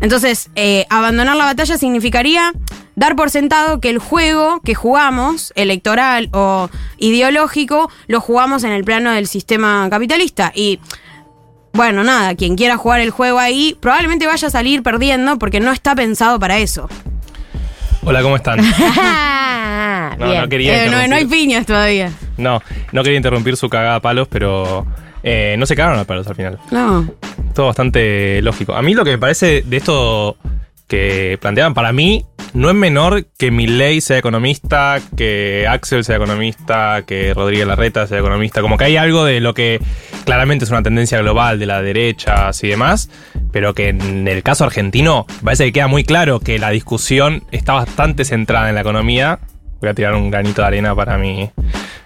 Entonces, 0.02 0.50
eh, 0.56 0.86
abandonar 0.90 1.36
la 1.36 1.46
batalla 1.46 1.78
significaría 1.78 2.54
dar 2.96 3.16
por 3.16 3.30
sentado 3.30 3.82
que 3.82 3.90
el 3.90 4.00
juego 4.00 4.62
que 4.62 4.76
jugamos, 4.76 5.52
electoral 5.56 6.30
o 6.32 6.70
ideológico, 6.98 7.90
lo 8.08 8.22
jugamos 8.22 8.64
en 8.64 8.72
el 8.72 8.84
plano 8.84 9.12
del 9.12 9.28
sistema 9.28 9.88
capitalista. 9.90 10.52
Y 10.56 10.80
bueno, 11.74 12.04
nada, 12.04 12.36
quien 12.36 12.56
quiera 12.56 12.78
jugar 12.78 13.00
el 13.02 13.12
juego 13.12 13.40
ahí 13.40 13.78
probablemente 13.80 14.28
vaya 14.28 14.48
a 14.48 14.52
salir 14.52 14.84
perdiendo 14.84 15.38
porque 15.40 15.60
no 15.60 15.72
está 15.72 15.96
pensado 15.96 16.40
para 16.40 16.58
eso. 16.58 16.90
Hola, 18.04 18.22
¿cómo 18.22 18.36
están? 18.36 18.60
No, 20.18 20.28
bien. 20.28 20.42
no 20.42 20.50
quería 20.50 20.86
Eh, 20.86 20.90
no, 20.90 21.08
no 21.08 21.16
hay 21.16 21.26
piñas 21.26 21.66
todavía. 21.66 22.12
No, 22.38 22.62
no 22.92 23.04
quería 23.04 23.18
interrumpir 23.18 23.56
su 23.56 23.70
cagada 23.70 23.96
a 23.96 24.00
palos, 24.02 24.28
pero 24.28 24.86
eh, 25.24 25.56
no 25.58 25.66
se 25.66 25.76
cagaron 25.76 26.00
a 26.00 26.04
palos 26.04 26.28
al 26.28 26.36
final. 26.36 26.58
No. 26.72 27.08
Todo 27.54 27.68
bastante 27.68 28.42
lógico. 28.42 28.74
A 28.74 28.82
mí 28.82 28.94
lo 28.96 29.06
que 29.06 29.12
me 29.12 29.18
parece 29.18 29.62
de 29.66 29.78
esto 29.78 30.36
que 30.88 31.38
planteaban, 31.40 31.74
para 31.74 31.92
mí, 31.94 32.26
no 32.54 32.70
es 32.70 32.76
menor 32.76 33.26
que 33.38 33.52
Milley 33.52 34.02
sea 34.02 34.18
economista, 34.18 35.00
que 35.16 35.68
Axel 35.70 36.04
sea 36.04 36.16
economista, 36.16 37.04
que 37.06 37.34
Rodríguez 37.34 37.68
Larreta 37.68 38.08
sea 38.08 38.20
economista. 38.20 38.62
Como 38.62 38.78
que 38.78 38.86
hay 38.86 38.98
algo 38.98 39.26
de 39.26 39.40
lo 39.40 39.54
que 39.54 39.80
claramente 40.26 40.66
es 40.66 40.72
una 40.72 40.84
tendencia 40.84 41.20
global 41.20 41.60
de 41.60 41.66
la 41.66 41.82
derecha 41.82 42.52
y 42.62 42.68
demás, 42.68 43.10
pero 43.52 43.74
que 43.74 43.90
en 43.90 44.28
el 44.28 44.44
caso 44.44 44.64
argentino 44.64 45.26
parece 45.44 45.66
que 45.66 45.74
queda 45.74 45.88
muy 45.88 46.04
claro 46.04 46.40
que 46.40 46.60
la 46.60 46.70
discusión 46.70 47.44
está 47.52 47.74
bastante 47.74 48.26
centrada 48.26 48.70
en 48.70 48.76
la 48.76 48.82
economía. 48.82 49.40
Voy 49.82 49.90
a 49.90 49.94
tirar 49.94 50.16
un 50.16 50.30
granito 50.30 50.62
de 50.62 50.68
arena 50.68 50.94
para 50.94 51.18
mi, 51.18 51.50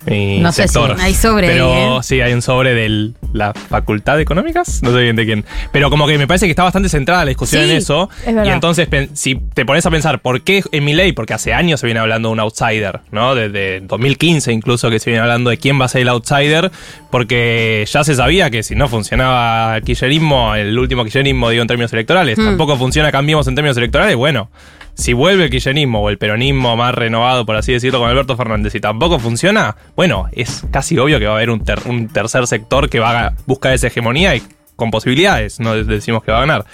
mi 0.06 0.40
No 0.40 0.52
sé 0.52 0.68
si 0.68 0.78
hay 0.80 1.14
sobre 1.14 1.48
ahí, 1.48 1.54
Pero 1.54 2.00
¿eh? 2.00 2.04
sí, 2.04 2.22
hay 2.22 2.34
un 2.34 2.42
sobre 2.42 2.74
de 2.74 3.12
la 3.34 3.54
Facultad 3.54 4.18
de 4.18 4.24
Económicas, 4.24 4.82
no 4.84 4.92
sé 4.92 5.02
bien 5.02 5.16
de 5.16 5.26
quién. 5.26 5.46
Pero 5.72 5.90
como 5.90 6.06
que 6.08 6.18
me 6.18 6.28
parece 6.28 6.46
que 6.46 6.52
está 6.52 6.64
bastante 6.64 6.90
centrada 6.90 7.24
la 7.24 7.30
discusión 7.30 7.64
Sí, 7.64 7.70
en 7.72 7.78
eso. 7.78 8.10
es. 8.26 8.34
Y 8.46 8.50
entonces, 8.50 8.88
si 9.14 9.36
te 9.36 9.66
pones 9.66 9.86
a 9.86 9.92
pensar, 9.92 10.20
¿por 10.20 10.42
qué 10.42 10.64
en 10.72 10.84
mi 10.84 10.94
ley? 10.94 11.14
Porque 11.14 11.34
hace 11.34 11.54
años 11.54 11.80
se 11.80 11.86
viene 11.88 12.00
hablando 12.00 12.30
de 12.30 12.34
un 12.34 12.40
outsider, 12.40 13.00
¿no? 13.12 13.36
Desde 13.36 13.80
2015 13.82 14.52
incluso 14.52 14.90
que 14.90 15.00
se 15.00 15.10
viene 15.10 15.22
hablando 15.22 15.50
de 15.50 15.58
quién 15.58 15.80
va 15.80 15.86
a 15.86 15.90
ser 15.90 16.02
el 16.02 16.10
outsider, 16.10 16.72
porque 17.10 17.86
ya 17.92 18.04
se 18.04 18.16
sabía 18.16 18.50
que 18.50 18.64
si 18.64 18.76
no 18.76 18.88
funcionaba 18.88 19.78
el 19.78 19.84
kirchnerismo, 19.84 20.56
el 20.56 20.78
último 20.78 21.04
kirchnerismo, 21.04 21.50
digo, 21.50 21.62
en 21.62 21.68
términos 21.68 21.94
electorales, 21.94 22.38
Hmm. 22.38 22.46
tampoco 22.46 22.78
funciona 22.78 23.12
Cambiemos 23.12 23.48
en 23.48 23.56
términos 23.56 23.78
electorales, 23.78 24.16
bueno. 24.16 24.50
Si 24.96 25.14
vuelve 25.14 25.46
el 25.46 25.50
kirchnerismo 25.50 26.02
o 26.02 26.10
el 26.10 26.18
peronismo 26.18 26.76
más 26.78 26.94
renovado, 26.94 27.46
por 27.46 27.56
así 27.56 27.74
decirlo, 27.74 28.00
con 28.00 28.10
Alberto 28.10 28.38
Fernández 28.38 28.76
y 28.76 28.80
tampoco 28.80 29.18
funciona, 29.20 29.76
bueno, 29.96 30.28
es 30.32 30.64
casi 30.72 30.98
obvio 31.00 31.18
que 31.20 31.26
va 31.26 31.34
a 31.34 31.36
haber 31.38 31.50
un, 31.50 31.64
ter- 31.64 31.82
un 31.88 32.08
tercer 32.10 32.46
sector 32.48 32.90
que 32.90 33.00
va 33.00 33.26
a 33.28 33.34
buscar 33.48 33.74
esa 33.74 33.88
hegemonía 33.88 34.36
y 34.36 34.44
con 34.76 34.92
posibilidades, 34.92 35.60
no 35.60 35.74
decimos 35.84 36.24
que 36.24 36.32
va 36.32 36.38
a 36.38 36.42
ganar. 36.42 36.66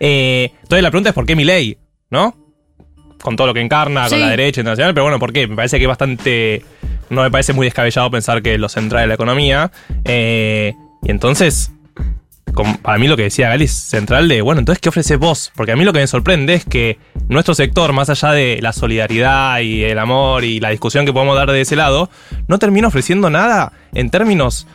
Eh, 0.00 0.50
entonces 0.62 0.82
la 0.82 0.90
pregunta 0.90 1.10
es 1.10 1.14
por 1.14 1.26
qué 1.26 1.34
Milei, 1.36 1.76
¿no? 2.10 2.36
Con 3.22 3.36
todo 3.36 3.48
lo 3.48 3.54
que 3.54 3.60
encarna, 3.60 4.04
Sí. 4.08 4.14
con 4.16 4.20
la 4.20 4.30
derecha 4.30 4.60
internacional, 4.60 4.94
pero 4.94 5.04
bueno, 5.04 5.18
¿por 5.18 5.32
qué? 5.32 5.46
Me 5.46 5.56
parece 5.56 5.78
que 5.78 5.84
es 5.84 5.88
bastante. 5.88 6.62
No 7.10 7.22
me 7.22 7.30
parece 7.30 7.52
muy 7.52 7.66
descabellado 7.66 8.10
pensar 8.10 8.42
que 8.42 8.56
lo 8.58 8.68
central 8.68 9.02
es 9.02 9.08
la 9.08 9.14
economía. 9.14 9.70
Eh, 10.04 10.74
y 11.02 11.10
entonces, 11.10 11.70
como- 12.54 12.78
para 12.78 12.98
mí 12.98 13.08
lo 13.08 13.16
que 13.16 13.24
decía 13.24 13.48
Gali 13.50 13.64
es 13.64 13.72
central 13.72 14.28
de, 14.28 14.40
bueno, 14.42 14.60
entonces, 14.60 14.80
¿qué 14.80 14.88
ofreces 14.88 15.18
vos? 15.18 15.52
Porque 15.54 15.72
a 15.72 15.76
mí 15.76 15.84
lo 15.84 15.92
que 15.92 15.98
me 16.00 16.06
sorprende 16.06 16.54
es 16.54 16.64
que 16.64 16.98
nuestro 17.28 17.54
sector, 17.54 17.92
más 17.92 18.10
allá 18.10 18.32
de 18.32 18.58
la 18.62 18.72
solidaridad 18.72 19.58
y 19.60 19.84
el 19.84 19.98
amor 19.98 20.44
y 20.44 20.60
la 20.60 20.70
discusión 20.70 21.04
que 21.04 21.12
podemos 21.12 21.36
dar 21.36 21.50
de 21.50 21.60
ese 21.60 21.76
lado, 21.76 22.08
no 22.48 22.58
termina 22.58 22.88
ofreciendo 22.88 23.28
nada 23.30 23.72
en 23.92 24.10
términos 24.10 24.66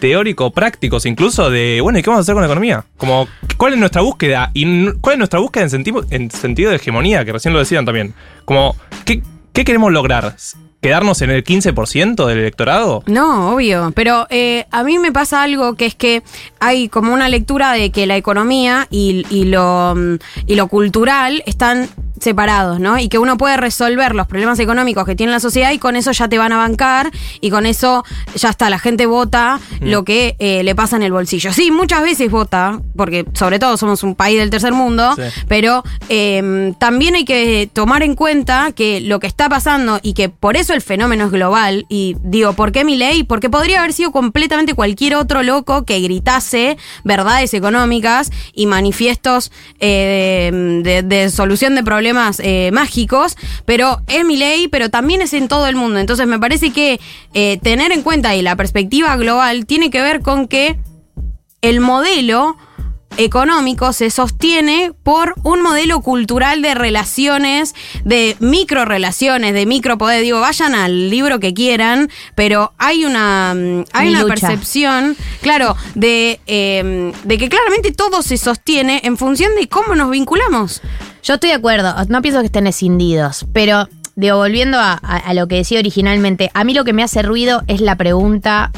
teórico, 0.00 0.50
prácticos, 0.50 1.06
incluso 1.06 1.50
de, 1.50 1.80
bueno, 1.80 1.98
¿y 1.98 2.02
qué 2.02 2.10
vamos 2.10 2.20
a 2.20 2.22
hacer 2.22 2.34
con 2.34 2.42
la 2.42 2.46
economía? 2.46 2.84
Como, 2.96 3.28
¿cuál 3.56 3.74
es 3.74 3.78
nuestra 3.78 4.00
búsqueda? 4.02 4.50
¿Y 4.54 4.90
cuál 5.00 5.14
es 5.14 5.18
nuestra 5.18 5.40
búsqueda 5.40 5.64
en 5.64 5.70
sentido, 5.70 6.04
en 6.10 6.30
sentido 6.30 6.70
de 6.70 6.76
hegemonía? 6.76 7.24
Que 7.24 7.32
recién 7.32 7.52
lo 7.52 7.60
decían 7.60 7.84
también. 7.84 8.14
Como, 8.44 8.76
¿qué, 9.04 9.22
qué 9.52 9.64
queremos 9.64 9.92
lograr? 9.92 10.34
¿Quedarnos 10.80 11.22
en 11.22 11.30
el 11.30 11.42
15% 11.42 12.26
del 12.26 12.38
electorado? 12.38 13.02
No, 13.06 13.54
obvio. 13.54 13.92
Pero 13.96 14.28
eh, 14.30 14.66
a 14.70 14.84
mí 14.84 15.00
me 15.00 15.10
pasa 15.10 15.42
algo 15.42 15.74
que 15.74 15.86
es 15.86 15.96
que 15.96 16.22
hay 16.60 16.88
como 16.88 17.12
una 17.12 17.28
lectura 17.28 17.72
de 17.72 17.90
que 17.90 18.06
la 18.06 18.16
economía 18.16 18.86
y, 18.88 19.26
y 19.28 19.44
lo, 19.44 19.94
mm, 19.96 20.18
y 20.46 20.54
lo 20.54 20.68
cultural 20.68 21.42
están 21.46 21.88
separados, 22.20 22.80
¿no? 22.80 22.98
Y 22.98 23.08
que 23.08 23.18
uno 23.18 23.36
puede 23.36 23.56
resolver 23.56 24.14
los 24.14 24.26
problemas 24.26 24.58
económicos 24.58 25.04
que 25.06 25.14
tiene 25.16 25.32
la 25.32 25.40
sociedad 25.40 25.72
y 25.72 25.78
con 25.78 25.96
eso 25.96 26.12
ya 26.12 26.28
te 26.28 26.38
van 26.38 26.52
a 26.52 26.56
bancar 26.58 27.10
y 27.40 27.50
con 27.50 27.66
eso 27.66 28.04
ya 28.34 28.50
está, 28.50 28.70
la 28.70 28.78
gente 28.78 29.06
vota 29.06 29.60
lo 29.80 30.04
que 30.04 30.36
eh, 30.38 30.62
le 30.62 30.74
pasa 30.74 30.96
en 30.96 31.02
el 31.02 31.12
bolsillo. 31.12 31.52
Sí, 31.52 31.70
muchas 31.70 32.02
veces 32.02 32.30
vota, 32.30 32.80
porque 32.96 33.24
sobre 33.34 33.58
todo 33.58 33.76
somos 33.76 34.02
un 34.02 34.14
país 34.14 34.38
del 34.38 34.50
tercer 34.50 34.72
mundo, 34.72 35.14
Sí. 35.16 35.22
pero 35.48 35.82
eh, 36.08 36.72
también 36.78 37.14
hay 37.14 37.24
que 37.24 37.68
tomar 37.72 38.02
en 38.02 38.14
cuenta 38.14 38.72
que 38.72 39.00
lo 39.00 39.20
que 39.20 39.26
está 39.26 39.48
pasando 39.48 40.00
y 40.02 40.12
que 40.14 40.28
por 40.28 40.56
eso 40.56 40.74
el 40.74 40.82
fenómeno 40.82 41.24
es 41.26 41.30
global, 41.30 41.86
y 41.88 42.16
digo, 42.22 42.52
¿por 42.54 42.72
qué 42.72 42.84
mi 42.84 42.96
ley? 42.96 43.22
Porque 43.24 43.48
podría 43.50 43.80
haber 43.80 43.92
sido 43.92 44.12
completamente 44.12 44.74
cualquier 44.74 45.14
otro 45.16 45.42
loco 45.42 45.84
que 45.84 46.00
gritase 46.00 46.76
verdades 47.04 47.54
económicas 47.54 48.30
y 48.54 48.66
manifiestos 48.66 49.50
eh, 49.80 50.50
de, 50.82 51.02
de 51.02 51.30
solución 51.30 51.74
de 51.74 51.82
problemas 51.82 52.07
eh, 52.38 52.70
mágicos, 52.72 53.36
pero 53.64 54.00
es 54.06 54.24
mi 54.24 54.36
ley, 54.36 54.68
pero 54.68 54.90
también 54.90 55.22
es 55.22 55.32
en 55.32 55.48
todo 55.48 55.66
el 55.66 55.76
mundo. 55.76 55.98
Entonces 55.98 56.26
me 56.26 56.38
parece 56.38 56.70
que 56.70 57.00
eh, 57.34 57.58
tener 57.62 57.92
en 57.92 58.02
cuenta 58.02 58.34
y 58.34 58.42
la 58.42 58.56
perspectiva 58.56 59.16
global 59.16 59.66
tiene 59.66 59.90
que 59.90 60.02
ver 60.02 60.20
con 60.20 60.48
que 60.48 60.78
el 61.62 61.80
modelo 61.80 62.56
económico 63.16 63.92
se 63.92 64.10
sostiene 64.10 64.92
por 65.02 65.34
un 65.42 65.60
modelo 65.60 66.00
cultural 66.00 66.62
de 66.62 66.74
relaciones, 66.74 67.74
de 68.04 68.36
micro 68.38 68.84
relaciones, 68.84 69.54
de 69.54 69.66
micropoder. 69.66 70.22
Digo, 70.22 70.40
vayan 70.40 70.74
al 70.74 71.10
libro 71.10 71.40
que 71.40 71.52
quieran, 71.52 72.10
pero 72.36 72.72
hay 72.78 73.04
una, 73.04 73.54
mm, 73.54 73.84
hay 73.92 74.06
Mi 74.08 74.14
una 74.14 74.22
lucha. 74.22 74.34
percepción, 74.34 75.16
claro, 75.42 75.76
de, 75.94 76.40
eh, 76.46 77.12
de 77.24 77.38
que 77.38 77.48
claramente 77.48 77.92
todo 77.92 78.22
se 78.22 78.36
sostiene 78.36 79.00
en 79.02 79.16
función 79.16 79.52
de 79.56 79.68
cómo 79.68 79.96
nos 79.96 80.10
vinculamos. 80.10 80.80
Yo 81.22 81.34
estoy 81.34 81.50
de 81.50 81.56
acuerdo, 81.56 81.94
no 82.08 82.22
pienso 82.22 82.40
que 82.40 82.46
estén 82.46 82.66
escindidos, 82.66 83.46
pero 83.52 83.88
digo, 84.16 84.36
volviendo 84.36 84.78
a, 84.78 84.92
a- 85.02 85.16
a 85.18 85.34
lo 85.34 85.46
que 85.48 85.56
decía 85.56 85.78
originalmente, 85.78 86.50
a 86.54 86.64
mí 86.64 86.74
lo 86.74 86.84
que 86.84 86.92
me 86.92 87.02
hace 87.02 87.22
ruido 87.22 87.62
es 87.66 87.80
la 87.80 87.96
pregunta, 87.96 88.70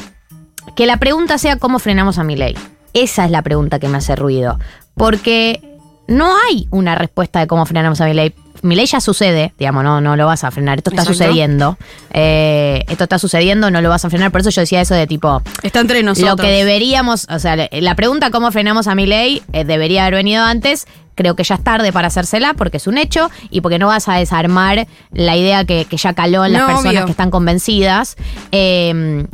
que 0.75 0.85
la 0.85 0.97
pregunta 0.97 1.37
sea 1.37 1.57
cómo 1.57 1.79
frenamos 1.79 2.17
a 2.17 2.23
mi 2.23 2.35
ley. 2.35 2.55
Esa 2.93 3.25
es 3.25 3.31
la 3.31 3.41
pregunta 3.41 3.79
que 3.79 3.87
me 3.87 3.97
hace 3.97 4.15
ruido, 4.15 4.59
porque 4.95 5.61
no 6.07 6.35
hay 6.49 6.67
una 6.71 6.95
respuesta 6.95 7.39
de 7.39 7.47
cómo 7.47 7.65
frenamos 7.65 8.01
a 8.01 8.05
mi 8.05 8.13
ley. 8.13 8.33
Mi 8.63 8.75
ley 8.75 8.85
ya 8.85 8.99
sucede, 9.01 9.53
digamos, 9.57 9.83
no, 9.83 10.01
no 10.01 10.15
lo 10.15 10.27
vas 10.27 10.43
a 10.43 10.51
frenar, 10.51 10.77
esto 10.77 10.91
está 10.91 11.01
Exacto. 11.01 11.17
sucediendo, 11.23 11.77
eh, 12.11 12.83
esto 12.89 13.05
está 13.05 13.17
sucediendo, 13.17 13.71
no 13.71 13.81
lo 13.81 13.89
vas 13.89 14.05
a 14.05 14.09
frenar, 14.09 14.29
por 14.31 14.41
eso 14.41 14.51
yo 14.51 14.61
decía 14.61 14.81
eso 14.81 14.93
de 14.93 15.07
tipo, 15.07 15.41
Está 15.63 15.79
entre 15.79 16.03
nosotros. 16.03 16.37
lo 16.37 16.43
que 16.43 16.51
deberíamos, 16.51 17.25
o 17.31 17.39
sea, 17.39 17.55
la 17.71 17.95
pregunta 17.95 18.29
cómo 18.29 18.51
frenamos 18.51 18.85
a 18.87 18.93
mi 18.93 19.07
ley 19.07 19.41
debería 19.51 20.03
haber 20.03 20.15
venido 20.15 20.43
antes. 20.43 20.85
Creo 21.15 21.35
que 21.35 21.43
ya 21.43 21.55
es 21.55 21.63
tarde 21.63 21.91
para 21.91 22.07
hacérsela 22.07 22.53
porque 22.53 22.77
es 22.77 22.87
un 22.87 22.97
hecho 22.97 23.29
y 23.49 23.61
porque 23.61 23.77
no 23.79 23.87
vas 23.87 24.07
a 24.07 24.15
desarmar 24.15 24.87
la 25.11 25.35
idea 25.35 25.65
que, 25.65 25.85
que 25.85 25.97
ya 25.97 26.13
caló 26.13 26.45
en 26.45 26.53
las 26.53 26.61
No, 26.61 26.67
personas 26.67 26.93
obvio. 26.93 27.05
que 27.05 27.11
están 27.11 27.31
convencidas. 27.31 28.15
Eh, 28.51 29.25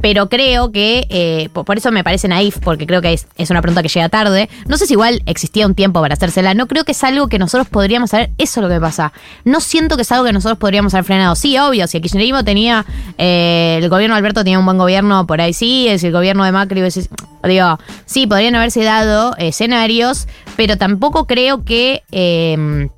pero 0.00 0.28
creo 0.28 0.70
que, 0.72 1.06
eh, 1.10 1.48
por, 1.52 1.76
eso 1.76 1.90
me 1.90 2.04
parece 2.04 2.28
naif, 2.28 2.58
porque 2.58 2.86
creo 2.86 3.02
que 3.02 3.12
es, 3.12 3.26
es 3.36 3.50
una 3.50 3.62
pregunta 3.62 3.82
que 3.82 3.88
llega 3.88 4.08
tarde. 4.08 4.48
No 4.66 4.76
sé 4.76 4.86
si 4.86 4.94
igual 4.94 5.22
existía 5.26 5.66
un 5.66 5.74
tiempo 5.74 6.00
para 6.00 6.14
hacérsela. 6.14 6.54
No 6.54 6.66
creo 6.66 6.84
que 6.84 6.92
es 6.92 7.04
algo 7.04 7.28
que 7.28 7.38
nosotros 7.38 7.68
podríamos 7.68 8.10
saber. 8.10 8.30
Eso 8.38 8.60
es 8.60 8.62
lo 8.62 8.68
que 8.68 8.80
pasa. 8.80 9.12
No 9.44 9.60
siento 9.60 9.96
que 9.96 10.02
es 10.02 10.12
algo 10.12 10.24
que 10.24 10.32
nosotros 10.32 10.58
podríamos 10.58 10.94
haber 10.94 11.04
frenado. 11.04 11.34
Sí, 11.34 11.58
obvio, 11.58 11.86
si 11.86 11.96
el 11.98 12.02
kirchnerismo 12.02 12.44
tenía, 12.44 12.84
eh, 13.18 13.78
el 13.82 13.88
gobierno 13.88 14.14
de 14.14 14.18
Alberto 14.18 14.44
tenía 14.44 14.58
un 14.58 14.64
buen 14.64 14.78
gobierno, 14.78 15.26
por 15.26 15.40
ahí 15.40 15.52
sí, 15.52 15.88
es 15.88 16.04
el 16.04 16.12
gobierno 16.12 16.44
de 16.44 16.52
Macri, 16.52 16.80
hubiese- 16.80 17.08
digo, 17.44 17.78
sí, 18.06 18.26
podrían 18.26 18.54
haberse 18.54 18.82
dado 18.82 19.34
escenarios, 19.38 20.26
pero 20.56 20.76
tampoco 20.76 21.26
creo 21.26 21.64
que... 21.64 22.02
eh, 22.12 22.88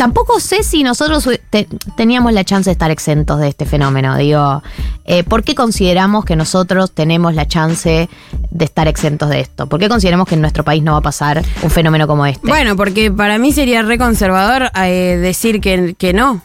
Tampoco 0.00 0.40
sé 0.40 0.62
si 0.62 0.82
nosotros 0.82 1.28
te- 1.50 1.68
teníamos 1.94 2.32
la 2.32 2.42
chance 2.42 2.70
de 2.70 2.72
estar 2.72 2.90
exentos 2.90 3.38
de 3.38 3.48
este 3.48 3.66
fenómeno. 3.66 4.16
Digo, 4.16 4.62
eh, 5.04 5.24
¿por 5.24 5.44
qué 5.44 5.54
consideramos 5.54 6.24
que 6.24 6.36
nosotros 6.36 6.92
tenemos 6.92 7.34
la 7.34 7.46
chance 7.46 8.08
de 8.50 8.64
estar 8.64 8.88
exentos 8.88 9.28
de 9.28 9.40
esto? 9.40 9.66
¿Por 9.68 9.78
qué 9.78 9.90
consideramos 9.90 10.26
que 10.26 10.36
en 10.36 10.40
nuestro 10.40 10.64
país 10.64 10.82
no 10.82 10.92
va 10.92 10.98
a 10.98 11.02
pasar 11.02 11.44
un 11.62 11.70
fenómeno 11.70 12.06
como 12.06 12.24
este? 12.24 12.48
Bueno, 12.48 12.76
porque 12.76 13.10
para 13.10 13.36
mí 13.36 13.52
sería 13.52 13.82
re 13.82 13.98
conservador 13.98 14.70
eh, 14.82 15.18
decir 15.20 15.60
que, 15.60 15.94
que 15.98 16.14
no. 16.14 16.40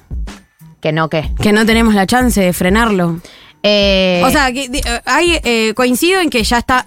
¿Que 0.81 0.91
no 0.91 1.09
qué? 1.09 1.31
Que 1.41 1.53
no 1.53 1.65
tenemos 1.65 1.95
la 1.95 2.05
chance 2.05 2.41
de 2.41 2.51
frenarlo. 2.51 3.21
Eh, 3.63 4.21
o 4.25 4.29
sea, 4.31 4.51
que, 4.51 4.67
di- 4.67 4.81
hay, 5.05 5.39
eh, 5.45 5.73
coincido 5.75 6.19
en 6.19 6.29
que 6.29 6.43
ya 6.43 6.57
está. 6.57 6.85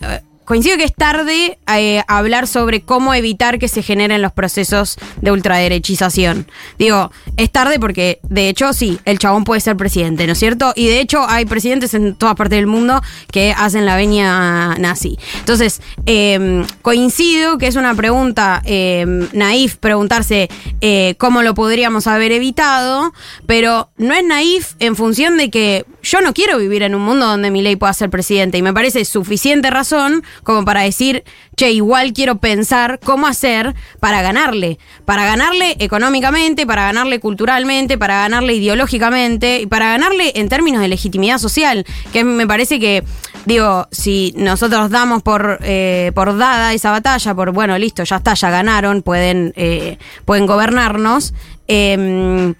Coincido 0.49 0.79
que 0.79 0.85
es 0.85 0.95
tarde 0.95 1.59
eh, 1.77 2.03
hablar 2.09 2.47
sobre 2.47 2.81
cómo 2.81 3.13
evitar 3.13 3.59
que 3.59 3.69
se 3.69 3.83
generen 3.83 4.23
los 4.23 4.33
procesos 4.33 4.97
de 5.21 5.31
ultraderechización. 5.31 6.47
Digo, 6.79 7.13
es 7.37 7.53
tarde 7.53 7.79
porque, 7.79 8.19
de 8.23 8.49
hecho, 8.49 8.73
sí, 8.73 8.99
el 9.05 9.19
chabón 9.19 9.45
puede 9.45 9.61
ser 9.61 9.77
presidente, 9.77 10.27
¿no 10.27 10.33
es 10.33 10.39
cierto? 10.39 10.73
Y 10.75 10.87
de 10.87 11.01
hecho, 11.01 11.29
hay 11.29 11.45
presidentes 11.45 11.93
en 11.93 12.15
todas 12.15 12.35
partes 12.35 12.57
del 12.57 12.67
mundo 12.67 13.03
que 13.31 13.53
hacen 13.55 13.85
la 13.85 13.97
veña 13.97 14.75
nazi. 14.77 15.19
Entonces, 15.39 15.83
eh, 16.07 16.65
coincido 16.81 17.59
que 17.59 17.67
es 17.67 17.77
una 17.77 17.95
pregunta 17.95 18.63
eh, 18.65 19.05
naif 19.35 19.77
preguntarse 19.77 20.49
eh, 20.81 21.15
cómo 21.19 21.43
lo 21.43 21.53
podríamos 21.53 22.07
haber 22.07 22.33
evitado, 22.33 23.13
pero 23.45 23.91
no 23.99 24.15
es 24.15 24.25
naif 24.25 24.77
en 24.79 24.97
función 24.97 25.37
de 25.37 25.51
que 25.51 25.85
yo 26.09 26.23
no 26.23 26.33
quiero 26.33 26.57
vivir 26.57 26.83
en 26.83 26.95
un 26.95 27.03
mundo 27.03 27.27
donde 27.27 27.51
mi 27.51 27.61
ley 27.61 27.77
pueda 27.77 27.93
ser 27.93 28.09
presidente 28.09 28.57
y 28.57 28.63
me 28.63 28.73
parece 28.73 29.05
suficiente 29.05 29.69
razón 29.71 30.25
como 30.43 30.65
para 30.65 30.81
decir, 30.81 31.23
che, 31.55 31.71
igual 31.71 32.15
quiero 32.15 32.39
pensar 32.39 32.99
cómo 33.05 33.27
hacer 33.27 33.75
para 34.01 34.23
ganarle, 34.23 34.79
para 35.05 35.27
ganarle 35.27 35.77
económicamente, 35.81 36.67
para 36.67 36.85
ganarle 36.85 37.21
culturalmente, 37.21 37.99
para 37.99 38.21
ganarle 38.21 38.55
ideológicamente 38.55 39.61
y 39.61 39.67
para 39.67 39.91
ganarle 39.91 40.33
en 40.37 40.49
términos 40.49 40.81
de 40.81 40.89
legitimidad 40.89 41.37
social, 41.37 41.85
que 42.11 42.25
me 42.25 42.47
parece 42.47 42.81
que, 42.81 43.05
digo, 43.45 43.87
si 43.91 44.33
nosotros 44.35 44.89
damos 44.89 45.23
por, 45.23 45.59
eh, 45.63 46.13
por 46.15 46.39
dada 46.39 46.73
esa 46.73 46.91
batalla, 46.91 47.35
por, 47.35 47.53
bueno, 47.53 47.77
listo, 47.77 48.03
ya 48.05 48.17
está, 48.17 48.33
ya 48.33 48.49
ganaron, 48.49 49.03
pueden, 49.03 49.53
eh, 49.57 49.99
pueden 50.25 50.47
gobernarnos, 50.47 51.35
em, 51.67 52.55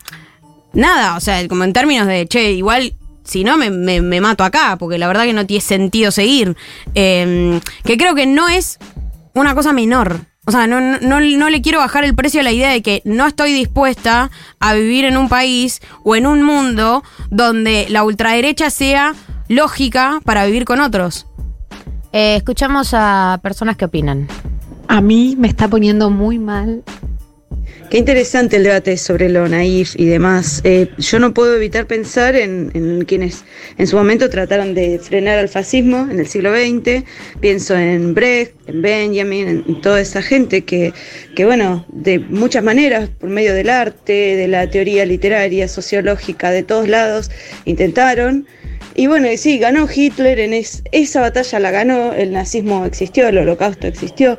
nada, 0.75 1.17
o 1.17 1.21
sea, 1.21 1.49
como 1.49 1.65
en 1.65 1.73
términos 1.73 2.07
de, 2.07 2.27
che, 2.27 2.53
igual 2.53 2.93
si 3.29 3.45
no 3.45 3.57
me, 3.59 3.71
me- 3.71 4.01
me 4.01 4.21
mato 4.21 4.43
acá, 4.43 4.77
porque 4.79 4.99
la 4.99 5.07
verdad 5.07 5.25
que 5.25 5.33
no 5.35 5.47
tiene 5.47 5.61
sentido 5.61 6.11
seguir. 6.11 6.57
Eh, 6.95 7.61
que 7.85 7.97
creo 7.97 8.15
que 8.15 8.27
no 8.27 8.49
es 8.49 8.79
una 9.35 9.55
cosa 9.55 9.73
menor. 9.73 10.21
O 10.47 10.51
sea, 10.51 10.67
no, 10.67 10.81
no, 10.81 10.99
no- 11.01 11.21
no 11.21 11.51
le 11.51 11.61
quiero 11.61 11.79
bajar 11.79 12.05
el 12.05 12.15
precio 12.15 12.41
a 12.41 12.45
la 12.45 12.53
idea 12.53 12.71
de 12.71 12.81
que 12.83 13.03
no 13.05 13.27
estoy 13.27 13.53
dispuesta 13.53 14.31
a 14.61 14.73
vivir 14.75 15.05
en 15.05 15.19
un 15.19 15.29
país 15.29 15.81
o 16.05 16.17
en 16.17 16.27
un 16.27 16.43
mundo 16.43 17.03
donde 17.31 17.87
la 17.91 18.03
ultraderecha 18.03 18.71
sea 18.71 19.15
lógica 19.49 20.21
para 20.25 20.47
vivir 20.47 20.65
con 20.65 20.81
otros. 20.81 21.27
Eh, 22.13 22.37
escuchamos 22.37 22.91
a 22.95 23.39
personas 23.43 23.77
que 23.77 23.85
opinan. 23.85 24.27
A 24.89 25.03
mí 25.03 25.37
me 25.39 25.49
está 25.49 25.69
poniendo 25.69 26.09
muy 26.09 26.39
mal. 26.39 26.83
Qué 27.91 27.97
interesante 27.97 28.57
el 28.57 28.65
debate 28.65 28.99
sobre 28.99 29.31
lo 29.31 29.49
naif 29.49 29.95
y 29.97 30.05
demás. 30.05 30.61
Eh, 30.65 30.89
yo 30.99 31.19
no 31.19 31.33
puedo 31.33 31.57
evitar 31.57 31.87
pensar 31.87 32.37
en, 32.37 32.71
en 32.75 33.07
quienes 33.07 33.45
en 33.79 33.87
su 33.87 33.97
momento 33.97 34.29
trataron 34.29 34.75
de 34.75 34.99
frenar 34.99 35.39
al 35.39 35.49
fascismo 35.49 36.07
en 36.11 36.19
el 36.21 36.27
siglo 36.27 36.53
XX. 36.55 37.05
Pienso 37.41 37.75
en 37.79 38.13
Brecht, 38.13 38.53
en 38.67 38.83
Benjamin, 38.83 39.49
en, 39.67 39.81
toda 39.81 40.03
esa 40.03 40.21
gente 40.21 40.65
que, 40.65 40.93
que, 41.35 41.47
bueno, 41.47 41.87
de 41.89 42.19
muchas 42.19 42.63
maneras, 42.63 43.09
por 43.09 43.31
medio 43.31 43.55
del 43.55 43.71
arte, 43.71 44.13
de 44.37 44.49
la 44.49 44.69
teoría 44.69 45.07
literaria, 45.07 45.67
sociológica, 45.67 46.51
de 46.51 46.65
todos 46.65 46.89
lados, 46.89 47.31
intentaron. 47.65 48.47
Y 48.97 49.07
bueno, 49.07 49.29
sí, 49.39 49.59
ganó 49.59 49.89
Hitler, 49.93 50.41
en 50.41 50.53
es- 50.53 50.83
esa 50.93 51.23
batalla 51.23 51.59
la 51.59 51.71
ganó, 51.71 52.13
el 52.13 52.33
nazismo 52.33 52.85
existió, 52.85 53.29
el 53.29 53.39
holocausto 53.39 53.87
existió, 53.87 54.39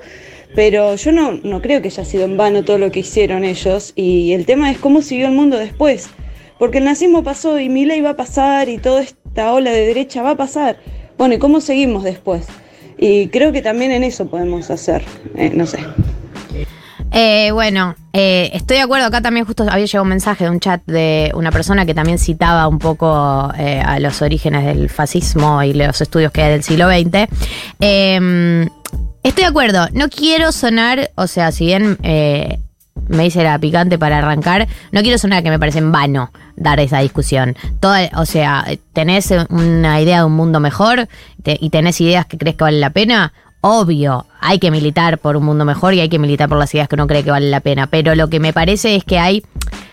pero 0.56 0.96
yo 0.96 1.12
no, 1.12 1.34
no 1.44 1.62
creo 1.62 1.82
que 1.82 1.90
haya 1.90 2.06
sido 2.06 2.26
en 2.26 2.38
vano 2.38 2.64
todo 2.64 2.78
lo 2.78 2.92
que 2.92 3.00
hicieron 3.00 3.44
ellos, 3.44 3.94
y 3.96 4.34
el 4.34 4.46
tema 4.46 4.72
es 4.72 4.78
cómo 4.78 5.02
siguió 5.02 5.28
el 5.28 5.34
mundo 5.34 5.58
después, 5.58 6.10
porque 6.58 6.80
el 6.80 6.86
nazismo 6.86 7.24
pasó 7.24 7.60
y 7.60 7.70
mi 7.70 7.86
ley 7.86 8.02
va 8.02 8.12
a 8.12 8.16
pasar 8.18 8.70
y 8.70 8.78
toda 8.78 9.02
esta 9.02 9.54
ola 9.54 9.72
de 9.72 9.86
derecha 9.86 10.22
va 10.22 10.32
a 10.32 10.38
pasar. 10.38 10.78
Bueno, 11.18 11.36
¿y 11.36 11.40
cómo 11.40 11.62
seguimos 11.62 12.04
después? 12.04 12.48
Y 12.98 13.28
creo 13.28 13.52
que 13.52 13.62
también 13.62 13.92
en 13.92 14.04
eso 14.04 14.28
podemos 14.30 14.70
hacer, 14.70 15.04
eh, 15.36 15.52
no 15.54 15.66
sé. 15.66 15.80
Eh, 17.12 17.50
bueno, 17.52 17.96
eh, 18.14 18.52
estoy 18.54 18.78
de 18.78 18.84
acuerdo. 18.84 19.08
Acá 19.08 19.22
también 19.22 19.46
justo 19.46 19.64
había 19.64 19.86
llegado 19.86 20.04
un 20.04 20.10
mensaje 20.10 20.44
de 20.44 20.50
un 20.50 20.60
chat 20.60 20.82
de 20.86 21.32
una 21.34 21.52
persona 21.52 21.86
que 21.86 21.94
también 21.94 22.20
citaba 22.20 22.68
un 22.68 22.78
poco 22.78 23.08
a 23.12 24.00
los 24.00 24.22
orígenes 24.22 24.66
del 24.66 24.90
fascismo 24.90 25.64
y 25.64 25.74
los 25.74 26.02
estudios 26.02 26.32
que 26.32 26.44
hay 26.44 26.52
del 26.52 26.64
siglo 26.64 26.88
XX. 26.88 28.70
Estoy 29.24 29.44
de 29.44 29.50
acuerdo. 29.50 29.88
No 29.94 30.10
quiero 30.10 30.52
sonar, 30.52 31.12
o 31.16 31.28
sea, 31.28 31.52
si 31.52 31.66
bien 31.66 31.98
eh, 32.04 32.60
me 33.08 33.24
dice 33.24 33.44
la 33.44 33.60
picante 33.60 33.98
para 33.98 34.20
arrancar, 34.20 34.68
no 34.92 35.02
quiero 35.02 35.18
sonar 35.18 35.44
que 35.44 35.50
me 35.50 35.60
parece 35.60 35.80
en 35.80 35.92
vano 35.92 36.32
dar 36.56 36.80
esa 36.80 37.00
discusión. 37.00 37.56
Toda, 37.80 38.10
o 38.16 38.26
sea, 38.26 38.66
tenés 38.94 39.34
una 39.50 40.00
idea 40.00 40.20
de 40.20 40.24
un 40.26 40.34
mundo 40.34 40.60
mejor 40.60 41.08
y 41.44 41.70
tenés 41.70 42.00
ideas 42.02 42.26
que 42.28 42.38
crees 42.38 42.56
que 42.56 42.64
valen 42.64 42.82
la 42.82 42.92
pena. 42.92 43.34
Obvio, 43.62 44.26
hay 44.40 44.58
que 44.58 44.72
militar 44.72 45.18
por 45.18 45.36
un 45.36 45.44
mundo 45.44 45.66
mejor 45.66 45.94
y 45.94 46.00
hay 46.00 46.08
que 46.08 46.20
militar 46.20 46.48
por 46.48 46.58
las 46.58 46.74
ideas 46.74 46.88
que 46.88 46.96
uno 46.96 47.08
cree 47.08 47.24
que 47.24 47.32
valen 47.32 47.52
la 47.52 47.60
pena. 47.60 47.88
Pero 47.88 48.16
lo 48.16 48.30
que 48.30 48.40
me 48.40 48.54
parece 48.54 48.96
es 48.96 49.04
que 49.04 49.20
hay 49.20 49.44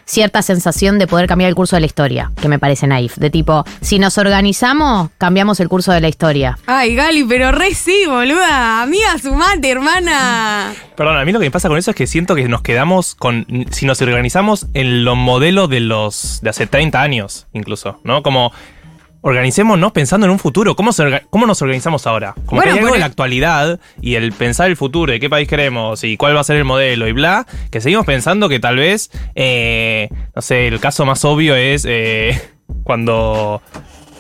cierta 0.07 0.41
sensación 0.41 0.99
de 0.99 1.07
poder 1.07 1.27
cambiar 1.27 1.49
el 1.49 1.55
curso 1.55 1.77
de 1.77 1.81
la 1.81 1.87
historia, 1.87 2.33
que 2.41 2.49
me 2.49 2.59
parece 2.59 2.87
naif. 2.87 3.17
De 3.17 3.29
tipo, 3.29 3.65
si 3.81 3.99
nos 3.99 4.17
organizamos, 4.19 5.11
cambiamos 5.19 5.61
el 5.61 5.69
curso 5.69 5.93
de 5.93 6.01
la 6.01 6.09
historia. 6.09 6.59
Ay, 6.67 6.95
Gali, 6.95 7.25
pero 7.25 7.53
re 7.53 7.75
sí, 7.75 8.05
boluda. 8.07 8.83
Amiga, 8.83 9.19
sumate, 9.21 9.71
hermana. 9.71 10.73
Perdón, 10.97 11.19
a 11.19 11.25
mí 11.25 11.33
lo 11.33 11.41
que 11.41 11.47
me 11.47 11.51
pasa 11.51 11.69
con 11.69 11.77
eso 11.77 11.91
es 11.91 11.97
que 11.97 12.07
siento 12.07 12.35
que 12.35 12.49
nos 12.49 12.63
quedamos 12.63 13.15
con. 13.15 13.47
Si 13.71 13.85
nos 13.85 14.01
organizamos 14.01 14.67
en 14.73 15.05
los 15.05 15.17
modelos 15.17 15.69
de 15.69 15.81
los. 15.81 16.41
de 16.41 16.51
hace 16.51 16.67
30 16.67 17.03
años, 17.03 17.47
incluso, 17.53 18.01
¿no? 18.05 18.23
Como. 18.23 18.53
Organicémonos 19.27 19.91
pensando 19.91 20.25
en 20.27 20.31
un 20.31 20.39
futuro. 20.39 20.77
¿Cómo, 20.77 20.93
se 20.93 21.23
cómo 21.31 21.47
nos 21.49 21.61
organizamos 21.61 22.07
ahora? 22.07 22.33
Como 22.47 22.61
Bueno, 22.61 22.63
que 22.63 22.69
hay 22.71 22.79
algo 22.79 22.87
pero- 22.87 22.95
en 22.95 23.01
la 23.01 23.07
actualidad 23.07 23.81
y 24.01 24.15
el 24.15 24.31
pensar 24.33 24.69
el 24.71 24.77
futuro 24.77 25.13
y 25.13 25.19
qué 25.19 25.29
país 25.29 25.49
queremos 25.49 26.05
y 26.05 26.17
cuál 26.17 26.37
va 26.37 26.41
a 26.43 26.45
ser 26.45 26.55
el 26.59 26.65
modelo 26.65 27.09
y 27.09 27.13
bla, 27.13 27.45
que 27.73 27.81
seguimos 27.81 28.07
pensando 28.07 28.49
que 28.49 28.61
tal 28.61 28.77
vez, 28.77 29.11
eh, 29.35 30.11
no 30.33 30.43
sé, 30.43 30.69
el 30.69 30.79
caso 30.79 31.05
más 31.07 31.25
obvio 31.25 31.57
es 31.57 31.85
eh, 31.89 32.41
cuando 32.85 33.63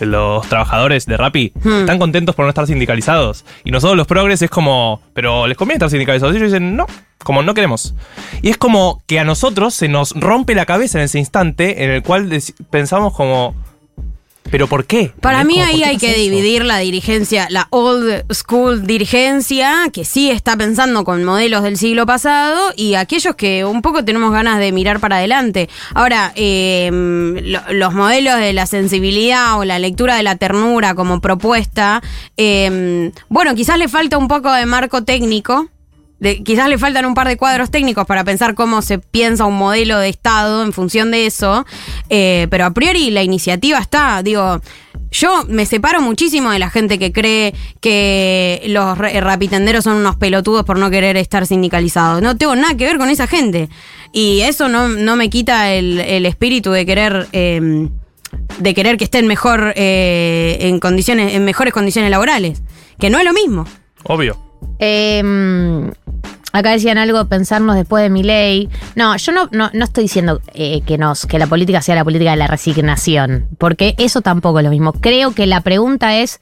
los 0.00 0.48
trabajadores 0.48 1.06
de 1.06 1.16
Rappi 1.16 1.52
Hmm. 1.62 1.80
están 1.82 2.00
contentos 2.00 2.34
por 2.34 2.44
no 2.44 2.48
estar 2.48 2.66
sindicalizados. 2.66 3.44
Y 3.62 3.70
nosotros 3.70 3.96
los 3.96 4.08
progres 4.08 4.42
es 4.42 4.50
como, 4.50 5.00
pero 5.14 5.46
les 5.46 5.56
conviene 5.56 5.76
estar 5.76 5.88
sindicalizados. 5.90 6.34
Y 6.34 6.38
ellos 6.38 6.50
dicen, 6.50 6.74
no, 6.74 6.84
como 7.22 7.44
no 7.44 7.54
queremos. 7.54 7.94
Y 8.42 8.50
es 8.50 8.56
como 8.58 9.04
que 9.06 9.20
a 9.20 9.24
nosotros 9.24 9.72
se 9.72 9.86
nos 9.86 10.10
rompe 10.20 10.56
la 10.56 10.66
cabeza 10.66 10.98
en 10.98 11.04
ese 11.04 11.20
instante 11.20 11.84
en 11.84 11.90
el 11.92 12.02
cual 12.02 12.28
pensamos 12.70 13.14
como, 13.14 13.54
pero 14.50 14.66
¿por 14.68 14.84
qué? 14.86 15.12
Para 15.20 15.44
mí 15.44 15.54
Como, 15.54 15.66
¿por 15.66 15.74
ahí 15.74 15.82
hay 15.82 15.96
que 15.98 16.10
eso? 16.12 16.20
dividir 16.20 16.64
la 16.64 16.78
dirigencia, 16.78 17.46
la 17.50 17.66
old 17.70 18.24
school 18.32 18.86
dirigencia, 18.86 19.90
que 19.92 20.04
sí 20.04 20.30
está 20.30 20.56
pensando 20.56 21.04
con 21.04 21.24
modelos 21.24 21.62
del 21.62 21.76
siglo 21.76 22.06
pasado, 22.06 22.72
y 22.76 22.94
aquellos 22.94 23.34
que 23.36 23.64
un 23.64 23.82
poco 23.82 24.04
tenemos 24.04 24.32
ganas 24.32 24.58
de 24.58 24.72
mirar 24.72 25.00
para 25.00 25.16
adelante. 25.16 25.68
Ahora, 25.94 26.32
eh, 26.36 26.90
lo- 26.92 27.72
los 27.72 27.94
modelos 27.94 28.36
de 28.38 28.52
la 28.52 28.66
sensibilidad 28.66 29.58
o 29.58 29.64
la 29.64 29.78
lectura 29.78 30.16
de 30.16 30.22
la 30.22 30.36
ternura 30.36 30.94
como 30.94 31.20
propuesta, 31.20 32.02
eh, 32.36 33.10
bueno, 33.28 33.54
quizás 33.54 33.78
le 33.78 33.88
falta 33.88 34.18
un 34.18 34.28
poco 34.28 34.52
de 34.52 34.66
marco 34.66 35.02
técnico. 35.04 35.68
De- 36.20 36.42
quizás 36.42 36.68
le 36.68 36.78
faltan 36.78 37.04
un 37.06 37.14
par 37.14 37.28
de 37.28 37.36
cuadros 37.36 37.70
técnicos 37.70 38.06
para 38.06 38.24
pensar 38.24 38.54
cómo 38.54 38.82
se 38.82 38.98
piensa 38.98 39.44
un 39.44 39.56
modelo 39.56 39.98
de 39.98 40.08
Estado 40.08 40.62
en 40.62 40.72
función 40.72 41.10
de 41.10 41.26
eso, 41.26 41.66
eh, 42.08 42.46
pero 42.50 42.64
a 42.64 42.70
priori 42.72 43.10
la 43.10 43.22
iniciativa 43.22 43.78
está, 43.78 44.22
digo, 44.22 44.60
yo 45.10 45.44
me 45.48 45.66
separo 45.66 46.00
muchísimo 46.00 46.50
de 46.50 46.58
la 46.58 46.68
gente 46.70 46.98
que 46.98 47.12
cree 47.12 47.54
que 47.80 48.62
los 48.66 48.98
ra- 48.98 49.20
rapitenderos 49.20 49.84
son 49.84 49.96
unos 49.96 50.16
pelotudos 50.16 50.64
por 50.64 50.78
no 50.78 50.90
querer 50.90 51.16
estar 51.16 51.46
sindicalizados. 51.46 52.20
No 52.22 52.36
tengo 52.36 52.56
nada 52.56 52.74
que 52.76 52.84
ver 52.84 52.98
con 52.98 53.08
esa 53.08 53.26
gente. 53.26 53.68
Y 54.12 54.40
eso 54.40 54.68
no, 54.68 54.88
no 54.88 55.14
me 55.16 55.30
quita 55.30 55.72
el, 55.74 56.00
el 56.00 56.26
espíritu 56.26 56.70
de 56.72 56.84
querer... 56.86 57.28
eh, 57.32 57.88
de 58.58 58.74
querer 58.74 58.96
que 58.98 59.04
estén 59.04 59.26
mejor 59.26 59.72
eh, 59.76 60.58
en 60.60 60.78
condiciones, 60.80 61.34
en 61.34 61.44
mejores 61.44 61.72
condiciones 61.72 62.10
laborales. 62.10 62.60
Que 62.98 63.08
no 63.08 63.18
es 63.18 63.24
lo 63.24 63.32
mismo. 63.32 63.66
Obvio. 64.02 64.36
Eh, 64.78 65.22
acá 66.58 66.70
decían 66.70 66.98
algo, 66.98 67.24
pensarnos 67.26 67.76
después 67.76 68.02
de 68.02 68.10
mi 68.10 68.22
ley. 68.22 68.68
No, 68.94 69.16
yo 69.16 69.32
no, 69.32 69.48
no, 69.52 69.70
no 69.72 69.84
estoy 69.84 70.04
diciendo 70.04 70.40
eh, 70.54 70.80
que, 70.82 70.98
nos, 70.98 71.26
que 71.26 71.38
la 71.38 71.46
política 71.46 71.82
sea 71.82 71.94
la 71.94 72.04
política 72.04 72.30
de 72.30 72.36
la 72.36 72.46
resignación, 72.46 73.48
porque 73.58 73.94
eso 73.98 74.22
tampoco 74.22 74.58
es 74.58 74.64
lo 74.64 74.70
mismo. 74.70 74.92
Creo 74.92 75.32
que 75.32 75.46
la 75.46 75.60
pregunta 75.60 76.16
es. 76.16 76.40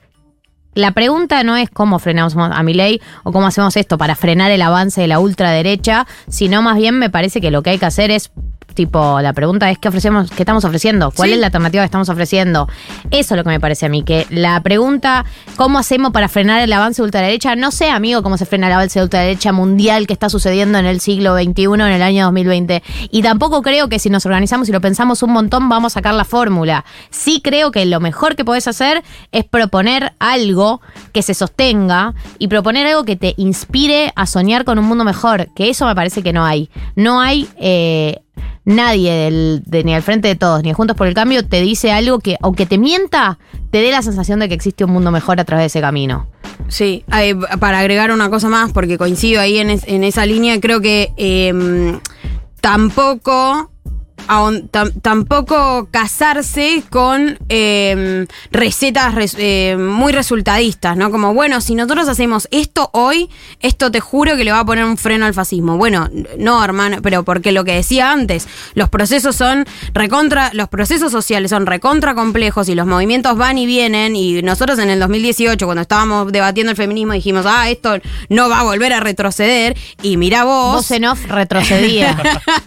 La 0.76 0.90
pregunta 0.90 1.44
no 1.44 1.56
es 1.56 1.70
cómo 1.70 2.00
frenamos 2.00 2.34
a 2.36 2.62
mi 2.64 2.74
ley 2.74 3.00
o 3.22 3.30
cómo 3.30 3.46
hacemos 3.46 3.76
esto 3.76 3.96
para 3.96 4.16
frenar 4.16 4.50
el 4.50 4.60
avance 4.60 5.00
de 5.00 5.06
la 5.06 5.20
ultraderecha, 5.20 6.04
sino 6.26 6.62
más 6.62 6.76
bien 6.76 6.98
me 6.98 7.10
parece 7.10 7.40
que 7.40 7.52
lo 7.52 7.62
que 7.62 7.70
hay 7.70 7.78
que 7.78 7.86
hacer 7.86 8.10
es 8.10 8.32
tipo, 8.74 9.20
la 9.20 9.32
pregunta 9.32 9.70
es 9.70 9.78
qué 9.78 9.88
ofrecemos, 9.88 10.30
qué 10.30 10.42
estamos 10.42 10.64
ofreciendo, 10.64 11.10
cuál 11.10 11.28
Sí. 11.28 11.34
es 11.34 11.40
la 11.40 11.46
alternativa 11.46 11.82
que 11.82 11.86
estamos 11.86 12.08
ofreciendo. 12.08 12.68
Eso 13.10 13.34
es 13.34 13.36
lo 13.38 13.44
que 13.44 13.50
me 13.50 13.60
parece 13.60 13.86
a 13.86 13.88
mí, 13.88 14.02
que 14.02 14.26
la 14.30 14.60
pregunta, 14.62 15.24
¿cómo 15.56 15.78
hacemos 15.78 16.10
para 16.12 16.28
frenar 16.28 16.60
el 16.60 16.72
avance 16.72 17.00
de 17.02 17.04
ultraderecha? 17.06 17.54
No 17.56 17.70
sé, 17.70 17.90
amigo, 17.90 18.22
cómo 18.22 18.36
se 18.36 18.46
frena 18.46 18.66
el 18.66 18.72
avance 18.72 18.98
de 18.98 19.04
ultraderecha 19.04 19.52
mundial 19.52 20.06
que 20.06 20.12
está 20.12 20.28
sucediendo 20.28 20.78
en 20.78 20.86
el 20.86 21.00
siglo 21.00 21.34
XXI, 21.36 21.64
en 21.74 21.80
el 21.82 22.02
año 22.02 22.24
2020. 22.24 22.82
Y 23.10 23.22
tampoco 23.22 23.62
creo 23.62 23.88
que 23.88 23.98
si 23.98 24.10
nos 24.10 24.26
organizamos 24.26 24.68
y 24.68 24.72
lo 24.72 24.80
pensamos 24.80 25.22
un 25.22 25.32
montón 25.32 25.68
vamos 25.68 25.92
a 25.92 25.94
sacar 25.94 26.14
la 26.14 26.24
fórmula. 26.24 26.84
Sí 27.10 27.40
creo 27.44 27.70
que 27.70 27.84
lo 27.86 28.00
mejor 28.00 28.34
que 28.36 28.44
podés 28.44 28.66
hacer 28.66 29.02
es 29.30 29.44
proponer 29.44 30.14
algo 30.18 30.80
que 31.12 31.22
se 31.22 31.34
sostenga 31.34 32.14
y 32.38 32.48
proponer 32.48 32.86
algo 32.86 33.04
que 33.04 33.16
te 33.16 33.34
inspire 33.36 34.12
a 34.16 34.26
soñar 34.26 34.64
con 34.64 34.78
un 34.78 34.86
mundo 34.86 35.04
mejor, 35.04 35.48
que 35.54 35.70
eso 35.70 35.86
me 35.86 35.94
parece 35.94 36.22
que 36.22 36.32
no 36.32 36.44
hay. 36.44 36.70
No 36.96 37.20
hay... 37.20 37.48
eh, 37.60 38.20
nadie 38.64 39.60
ni 39.84 39.94
al 39.94 40.02
frente 40.02 40.28
de 40.28 40.34
todos, 40.36 40.62
ni 40.62 40.72
Juntos 40.72 40.96
por 40.96 41.06
el 41.06 41.14
Cambio, 41.14 41.44
te 41.46 41.60
dice 41.60 41.92
algo 41.92 42.18
que, 42.18 42.36
aunque 42.40 42.66
te 42.66 42.78
mienta, 42.78 43.38
te 43.70 43.78
dé 43.78 43.90
la 43.90 44.02
sensación 44.02 44.40
de 44.40 44.48
que 44.48 44.54
existe 44.54 44.84
un 44.84 44.90
mundo 44.92 45.10
mejor 45.10 45.38
a 45.40 45.44
través 45.44 45.62
de 45.64 45.66
ese 45.66 45.80
camino. 45.80 46.26
Sí, 46.68 47.04
eh, 47.20 47.34
para 47.60 47.80
agregar 47.80 48.10
una 48.10 48.30
cosa 48.30 48.48
más, 48.48 48.72
porque 48.72 48.96
coincido 48.96 49.40
ahí 49.40 49.58
en, 49.58 49.70
es- 49.70 49.86
en 49.86 50.02
esa 50.04 50.24
línea, 50.24 50.58
creo 50.60 50.80
que 50.80 51.12
eh, 51.16 51.52
tampoco, 52.60 53.70
tampoco 55.02 55.88
casarse 55.90 56.82
con 56.90 57.38
eh, 57.48 58.26
recetas 58.50 59.14
res- 59.14 59.36
eh, 59.38 59.76
muy 59.78 60.12
resultadistas, 60.12 60.96
¿no? 60.96 61.10
Como, 61.10 61.34
bueno, 61.34 61.60
si 61.60 61.74
nosotros 61.74 62.08
hacemos 62.08 62.48
esto 62.50 62.90
hoy, 62.92 63.30
esto 63.60 63.90
te 63.90 64.00
juro 64.00 64.36
que 64.36 64.44
le 64.44 64.52
va 64.52 64.60
a 64.60 64.64
poner 64.64 64.84
un 64.84 64.96
freno 64.96 65.26
al 65.26 65.34
fascismo. 65.34 65.76
Bueno, 65.76 66.08
no, 66.38 66.62
hermano, 66.64 66.98
pero 67.02 67.22
porque 67.24 67.52
lo 67.52 67.64
que 67.64 67.74
decía 67.74 68.10
antes, 68.12 68.48
los 68.74 68.88
procesos 68.88 69.36
son 69.36 69.64
recontra, 69.92 70.50
los 70.52 70.68
procesos 70.68 71.12
sociales 71.12 71.50
son 71.50 71.66
recontra 71.66 72.14
complejos 72.14 72.68
y 72.68 72.74
los 72.74 72.86
movimientos 72.86 73.36
van 73.36 73.58
y 73.58 73.66
vienen 73.66 74.16
y 74.16 74.42
nosotros 74.42 74.78
en 74.78 74.90
el 74.90 75.00
2018 75.00 75.64
cuando 75.66 75.82
estábamos 75.82 76.30
debatiendo 76.32 76.70
el 76.70 76.76
feminismo 76.76 77.12
dijimos, 77.12 77.44
ah, 77.48 77.70
esto 77.70 77.98
no 78.28 78.48
va 78.48 78.60
a 78.60 78.62
volver 78.64 78.92
a 78.92 79.00
retroceder 79.00 79.76
y 80.02 80.16
mira 80.16 80.44
vos. 80.44 80.74
Voz 80.76 80.90
en 80.90 81.04
off 81.04 81.24
retrocedía. 81.26 82.16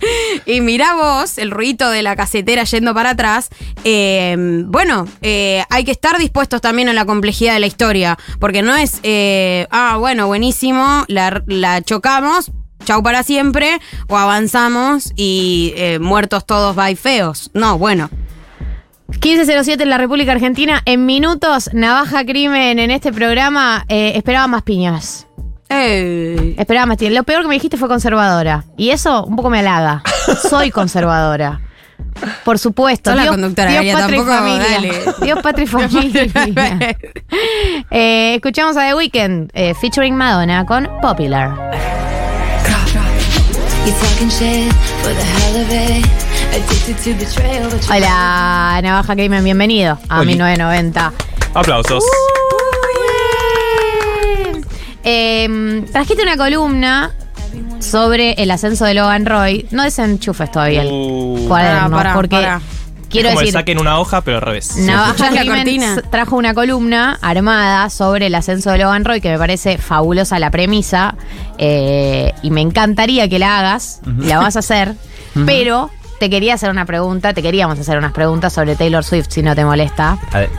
y 0.46 0.62
mirá 0.62 0.94
vos, 0.96 1.38
el 1.38 1.47
ruido 1.52 1.90
de 1.90 2.02
la 2.02 2.16
casetera 2.16 2.64
yendo 2.64 2.94
para 2.94 3.12
atrás. 3.12 3.50
eh, 3.84 4.36
bueno, 4.66 5.08
eh, 5.22 5.64
hay 5.70 5.84
que 5.84 5.92
estar 5.92 6.18
dispuestos 6.18 6.62
también 6.62 6.90
a 6.90 6.94
la 6.94 7.06
complejidad 7.06 7.54
de 7.54 7.60
la 7.60 7.68
historia, 7.68 8.18
porque 8.40 8.62
no 8.62 8.76
es, 8.76 9.00
eh, 9.04 9.68
ah, 9.72 9.98
bueno, 10.00 10.28
buenísimo, 10.28 11.06
la, 11.08 11.82
chocamos. 11.84 12.52
Chau 12.86 13.04
para 13.04 13.24
siempre, 13.24 13.80
o 14.08 14.18
avanzamos 14.18 15.12
y 15.18 15.74
muertos 16.00 16.46
todos, 16.46 16.76
bye 16.76 16.96
feos. 16.96 17.50
No, 17.54 17.78
bueno. 17.78 18.10
1507 19.10 19.84
en 19.84 19.90
la 19.90 19.98
República 19.98 20.32
Argentina. 20.32 20.84
En 20.86 21.06
minutos, 21.06 21.70
Navaja 21.74 22.24
Crimen 22.24 22.80
en 22.80 22.92
este 22.92 23.12
programa. 23.12 23.84
esperaba 23.90 24.48
más 24.48 24.64
piñas. 24.64 25.28
Esperaba 25.70 26.86
más 26.86 26.98
piñas. 26.98 27.14
Lo 27.14 27.24
peor 27.24 27.42
que 27.44 27.48
me 27.48 27.56
dijiste 27.56 27.78
fue 27.78 27.88
conservadora. 27.88 28.64
Y 28.78 28.90
eso 28.90 29.24
un 29.26 29.36
poco 29.36 29.50
me 29.50 29.60
halaga. 29.60 30.02
Soy 30.50 30.72
conservadora. 30.72 31.62
Por 32.46 32.58
supuesto. 32.58 33.10
Sos 33.12 33.18
la 33.18 33.24
Dios, 33.24 33.34
conductora, 33.36 33.80
Dios, 33.82 34.00
patria 34.00 34.22
y 34.22 34.26
familia. 34.26 34.68
dale. 34.70 34.94
Dios, 35.22 35.40
patria 35.42 35.64
y 35.64 35.68
familia. 35.68 36.98
Eh, 37.92 38.36
escuchamos 38.36 38.78
a 38.78 38.88
The 38.88 38.96
Weeknd 38.96 39.52
eh, 39.54 39.74
featuring 39.80 40.16
Madonna 40.16 40.66
con 40.66 40.88
Popular. 41.02 41.52
Hola, 47.90 48.80
Navaja 48.84 49.14
Crimen, 49.16 49.44
bienvenido 49.44 49.98
a 50.10 50.20
Oli. 50.20 50.32
1990. 50.34 51.14
Aplausos. 51.54 52.04
Eh, 55.10 55.86
trajiste 55.92 56.22
una 56.24 56.36
columna 56.36 57.12
sobre 57.80 58.34
el 58.34 58.52
ascenso 58.52 58.84
de 58.86 58.94
Logan 58.94 59.26
Roy. 59.26 59.66
No 59.72 59.84
desenchufes 59.84 60.52
todavía 60.52 60.82
el 60.82 60.90
Uh. 60.92 61.46
cuaderno, 61.48 61.90
Pará, 61.92 61.96
pará, 62.10 62.14
porque 62.14 62.36
pará. 62.36 62.62
quiero 63.10 63.30
es 63.30 63.34
como 63.36 63.40
decir, 63.40 63.54
que 63.54 63.60
saquen 63.60 63.80
una 63.80 64.00
hoja, 64.00 64.20
pero 64.22 64.38
al 64.38 64.42
revés. 64.44 64.76
Navaja 64.78 65.12
¿Escuchás 65.12 65.34
la 65.34 65.42
Clemens 65.42 65.64
cortina? 65.64 66.02
trajo 66.12 66.36
una 66.36 66.54
columna 66.54 67.18
armada 67.22 67.90
sobre 67.90 68.28
el 68.28 68.36
ascenso 68.36 68.70
de 68.72 68.80
Logan 68.80 69.06
Roy 69.06 69.22
que 69.22 69.30
me 69.32 69.38
parece 69.38 69.78
fabulosa 69.78 70.40
la 70.40 70.52
premisa 70.52 71.16
eh, 71.58 72.34
y 72.44 72.52
me 72.52 72.60
encantaría 72.62 73.30
que 73.30 73.40
la 73.40 73.60
hagas, 73.60 74.02
y 74.22 74.26
la 74.26 74.40
vas 74.40 74.58
a 74.58 74.60
hacer, 74.60 74.94
pero 75.46 75.90
te 76.20 76.30
quería 76.30 76.56
hacer 76.56 76.70
una 76.70 76.86
pregunta, 76.86 77.34
te 77.34 77.42
queríamos 77.42 77.80
hacer 77.80 77.98
unas 77.98 78.12
preguntas 78.12 78.52
sobre 78.52 78.76
Taylor 78.76 79.04
Swift 79.06 79.28
si 79.30 79.42
no 79.42 79.56
te 79.56 79.64
molesta. 79.64 80.18
Ade- 80.34 80.50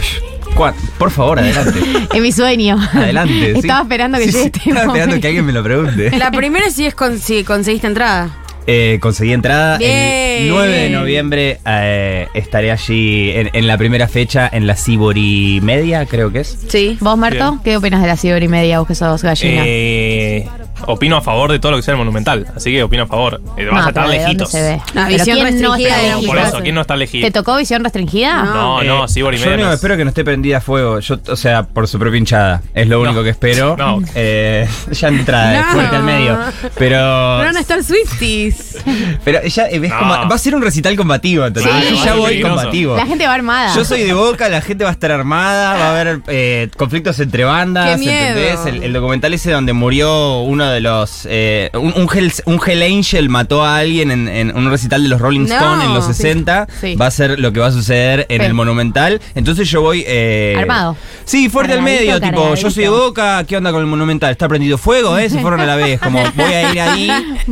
Por 0.99 1.11
favor, 1.11 1.39
adelante. 1.39 1.79
Es 2.15 2.21
mi 2.21 2.33
sueño. 2.33 2.77
Adelante. 2.93 3.33
sí. 3.53 3.59
Estaba 3.61 3.83
esperando 3.83 4.19
que 4.19 4.25
Sí, 4.25 4.33
llegue 4.33 4.43
sí, 4.43 4.47
este 4.55 4.71
Estaba 4.71 4.87
esperando 4.87 5.21
que 5.21 5.27
alguien 5.29 5.47
me 5.47 5.53
lo 5.53 5.63
pregunte. 5.63 6.11
La 6.19 6.31
primera 6.31 6.71
sí 6.71 6.87
es 6.87 6.95
con, 6.95 7.19
si 7.19 7.45
conseguiste 7.45 7.87
entrada. 7.87 8.31
Eh, 8.67 8.99
conseguí 9.01 9.33
entrada. 9.33 9.79
Bien. 9.79 10.43
El 10.43 10.49
9 10.51 10.69
de 10.69 10.91
noviembre 10.91 11.59
eh, 11.65 12.29
estaré 12.35 12.71
allí 12.71 13.31
en, 13.31 13.51
en 13.55 13.67
la 13.67 13.79
primera 13.79 14.09
fecha 14.09 14.49
en 14.53 14.67
la 14.67 14.77
Cibori 14.77 15.61
Media, 15.63 16.05
creo 16.05 16.31
que 16.31 16.41
es. 16.41 16.59
Sí. 16.69 16.99
¿Vos, 17.01 17.17
Marto? 17.17 17.53
Bien. 17.53 17.61
¿Qué 17.65 17.77
opinas 17.79 18.03
de 18.03 18.09
la 18.09 18.17
ciber 18.17 18.43
y 18.43 18.49
media? 18.49 18.79
Vos 18.81 18.89
que 18.89 18.95
sos 18.95 19.23
gallina. 19.23 19.63
Eh, 19.65 20.47
opino 20.87 21.16
a 21.16 21.20
favor 21.22 21.51
de 21.53 21.59
todo 21.59 21.72
lo 21.72 21.79
que 21.79 21.83
sea 21.83 21.93
el 21.93 21.99
monumental. 21.99 22.47
Así 22.57 22.70
que 22.72 22.83
opino 22.83 23.05
a 23.05 23.07
favor. 23.07 23.41
Eh, 23.57 23.64
vas 23.66 23.72
No, 23.74 23.76
a 23.87 23.89
estar 23.89 23.93
pero 23.95 24.09
¿de 24.09 24.14
dónde 24.16 24.24
lejitos. 24.24 24.51
se 24.51 24.62
ve? 24.62 24.81
La 24.95 25.07
Pero 25.07 25.07
visión 25.09 25.24
¿quién 25.24 25.39
no 25.39 25.45
restringida 25.74 26.03
está? 26.18 26.26
Por 26.26 26.39
eso, 26.39 26.61
¿quién 26.62 26.74
no 26.74 26.81
está 26.83 26.95
¿Te 26.95 26.99
elegido? 26.99 27.31
tocó 27.33 27.57
visión 27.57 27.85
restringida? 27.85 28.43
No, 28.45 28.83
no, 28.83 29.09
sí, 29.09 29.20
Yo 29.20 29.29
único 29.29 29.68
que 29.68 29.74
espero 29.74 29.97
que 29.97 30.05
no 30.05 30.09
esté 30.11 30.24
prendida 30.24 30.59
a 30.59 30.61
fuego. 30.61 31.01
Yo, 31.01 31.16
o 31.29 31.37
sea, 31.37 31.62
por 31.64 31.87
su 31.89 31.99
propia 31.99 32.18
hinchada. 32.18 32.62
Es 32.74 32.87
lo 32.89 33.01
único 33.01 33.22
que 33.22 33.31
espero. 33.31 33.76
No. 33.79 34.01
Eh, 34.14 34.68
ya 34.91 35.09
entra 35.09 35.61
No. 35.62 35.72
fuerte 35.72 35.97
al 35.97 36.03
medio. 36.03 36.39
Pero. 36.62 36.72
Pero 36.79 36.99
van 36.99 37.57
a 37.57 37.61
estar 37.61 37.83
Swifties. 37.83 38.79
Pero 39.24 39.43
ya 39.45 39.68
eh, 39.68 39.79
ves 39.79 39.91
No. 39.91 39.99
como- 39.99 40.12
va 40.29 40.35
a 40.35 40.39
ser 40.39 40.55
un 40.55 40.62
recital 40.62 40.97
combativo, 40.97 41.47
¿entendés? 41.47 41.72
Sí. 41.89 41.97
Yo 41.97 42.05
ya 42.05 42.14
voy 42.14 42.41
combativo. 42.41 42.97
La 42.97 43.07
gente 43.07 43.26
va 43.26 43.35
armada. 43.35 43.74
Yo 43.74 43.85
soy 43.85 44.03
de 44.03 44.12
Boca, 44.14 44.49
la 44.49 44.61
gente 44.61 44.85
va 44.85 44.91
a 44.91 44.93
estar 44.93 45.12
armada, 45.12 45.74
va 45.74 45.85
a 45.87 45.91
haber 46.01 46.20
eh, 46.29 46.68
conflictos 46.76 47.18
entre 47.20 47.45
bandas, 47.45 47.91
¡Qué 47.91 47.97
miedo! 47.99 48.39
¿entendés? 48.39 48.66
El, 48.66 48.83
el 48.83 48.93
documental 48.93 49.33
ese 49.35 49.51
donde 49.53 49.72
murió 49.72 50.41
uno 50.41 50.68
de 50.71 50.81
los... 50.81 51.27
eh, 51.31 51.71
un, 51.75 51.93
un 51.97 52.09
Hell, 52.12 52.33
un 52.47 52.61
Hell 52.64 52.83
Angel 52.83 53.29
mató 53.29 53.64
a 53.64 53.77
alguien 53.79 54.11
en, 54.11 54.29
en 54.29 54.57
un 54.57 54.71
recital 54.71 55.03
de 55.03 55.09
los 55.09 55.21
Rolling 55.21 55.47
No. 55.47 55.55
Stones 55.55 55.85
en 55.87 55.95
los 55.95 56.07
Sí. 56.07 56.14
60. 56.14 56.69
Sí. 56.81 56.95
Va 56.97 57.07
a 57.07 57.11
ser 57.11 57.39
lo 57.39 57.53
que 57.53 57.61
va 57.61 57.66
a 57.66 57.73
suceder 57.73 58.27
en 58.29 58.41
Sí. 58.41 58.47
el 58.47 58.55
Monumental. 58.55 59.21
Entonces 59.35 59.69
yo 59.71 59.83
voy... 59.83 60.05
eh, 60.07 60.55
Armado. 60.59 60.97
Sí, 61.25 61.49
fuerte 61.49 61.73
al 61.75 61.83
medio, 61.83 62.21
tipo, 62.21 62.55
yo 62.55 62.71
soy 62.71 62.85
de. 62.85 62.89
Boca, 62.89 63.45
¿qué 63.45 63.57
onda 63.57 63.71
con 63.71 63.81
el 63.81 63.87
Monumental? 63.87 64.31
¿Está 64.33 64.49
prendido 64.49 64.79
fuego, 64.79 65.19
eh? 65.19 65.29
Se 65.29 65.39
fueron 65.41 65.61
a 65.61 65.66
la 65.66 65.77
vez, 65.77 66.01
como 66.01 66.21
voy 66.35 66.53
a 66.53 66.73
ir 66.73 66.81
ahí. 66.81 67.11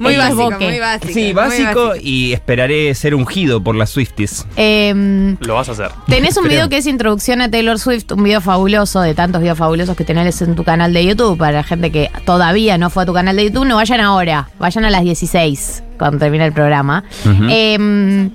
Muy 0.00 0.16
básico, 0.16 0.42
boque. 0.50 0.66
muy 0.68 0.78
básico. 0.78 1.12
Sí, 1.12 1.32
básico 1.32 1.92
y 2.00 2.32
esperaré 2.32 2.94
ser 2.94 3.14
ungido 3.14 3.62
por 3.62 3.74
las 3.74 3.90
Swifties. 3.90 4.46
Eh, 4.56 5.36
Lo 5.40 5.54
vas 5.54 5.68
a 5.68 5.72
hacer. 5.72 5.90
tenés 6.06 6.36
un 6.36 6.42
Creo. 6.44 6.52
video 6.52 6.68
que 6.68 6.78
es 6.78 6.86
introducción 6.86 7.40
a 7.40 7.50
Taylor 7.50 7.78
Swift, 7.78 8.10
un 8.12 8.22
video 8.24 8.40
fabuloso, 8.40 9.00
de 9.00 9.14
tantos 9.14 9.40
videos 9.40 9.58
fabulosos 9.58 9.96
que 9.96 10.04
tenés 10.04 10.40
en 10.42 10.54
tu 10.54 10.64
canal 10.64 10.92
de 10.92 11.04
YouTube. 11.04 11.36
Para 11.38 11.52
la 11.52 11.62
gente 11.64 11.90
que 11.90 12.10
todavía 12.32 12.78
no 12.78 12.88
fue 12.88 13.02
a 13.02 13.06
tu 13.06 13.12
canal 13.12 13.36
de 13.36 13.44
YouTube, 13.44 13.66
no 13.66 13.76
vayan 13.76 14.00
ahora, 14.00 14.48
vayan 14.58 14.86
a 14.86 14.90
las 14.90 15.02
16, 15.02 15.82
cuando 15.98 16.18
termine 16.18 16.46
el 16.46 16.52
programa. 16.52 17.04
Eh, 17.50 18.30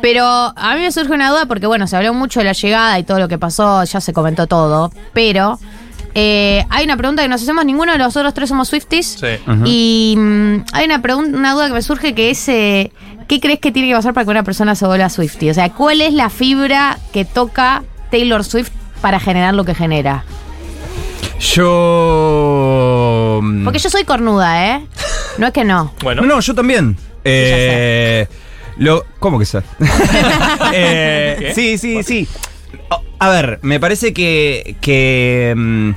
pero 0.00 0.24
a 0.24 0.74
mí 0.74 0.80
me 0.80 0.90
surge 0.90 1.12
una 1.12 1.30
duda 1.30 1.46
porque, 1.46 1.66
bueno, 1.66 1.86
se 1.86 1.96
habló 1.96 2.14
mucho 2.14 2.40
de 2.40 2.46
la 2.46 2.52
llegada 2.52 2.98
y 2.98 3.04
todo 3.04 3.18
lo 3.18 3.28
que 3.28 3.36
pasó, 3.36 3.84
ya 3.84 4.00
se 4.00 4.14
comentó 4.14 4.46
todo, 4.46 4.90
pero 5.12 5.58
eh, 6.14 6.64
hay 6.70 6.86
una 6.86 6.96
pregunta 6.96 7.22
que 7.22 7.28
nos 7.28 7.42
hacemos, 7.42 7.66
ninguno 7.66 7.92
de 7.92 7.98
los 7.98 8.16
otros 8.16 8.32
tres 8.32 8.48
somos 8.48 8.68
Swifties. 8.68 9.18
Sí. 9.20 9.52
Y 9.66 10.14
mm, 10.16 10.56
hay 10.72 10.86
una 10.86 11.52
duda 11.52 11.68
que 11.68 11.74
me 11.74 11.82
surge 11.82 12.14
que 12.14 12.30
es 12.30 12.48
eh, 12.48 12.92
¿qué 13.28 13.40
crees 13.40 13.58
que 13.60 13.72
tiene 13.72 13.88
que 13.88 13.94
pasar 13.94 14.14
para 14.14 14.24
que 14.24 14.30
una 14.30 14.42
persona 14.42 14.74
se 14.74 14.86
vuelva 14.86 15.10
Swiftie? 15.10 15.50
O 15.50 15.54
sea, 15.54 15.70
¿cuál 15.70 16.00
es 16.00 16.14
la 16.14 16.30
fibra 16.30 16.98
que 17.12 17.24
toca 17.26 17.82
Taylor 18.10 18.42
Swift 18.42 18.70
para 19.00 19.20
generar 19.20 19.54
lo 19.54 19.64
que 19.64 19.74
genera? 19.74 20.24
Yo. 21.38 23.40
Porque 23.64 23.78
yo 23.78 23.90
soy 23.90 24.04
cornuda, 24.04 24.76
¿eh? 24.76 24.86
No 25.38 25.46
es 25.48 25.52
que 25.52 25.64
no. 25.64 25.92
Bueno, 26.02 26.22
No, 26.22 26.28
no, 26.36 26.40
yo 26.40 26.54
también. 26.54 26.96
Eh, 27.24 28.26
lo, 28.76 29.04
¿Cómo 29.18 29.38
que 29.38 29.44
eso? 29.44 29.62
Eh, 30.72 31.52
sí, 31.54 31.78
sí, 31.78 32.02
sí. 32.02 32.28
A 33.18 33.28
ver, 33.30 33.58
me 33.62 33.80
parece 33.80 34.12
que. 34.12 34.76
que 34.80 35.54
mm, 35.56 35.90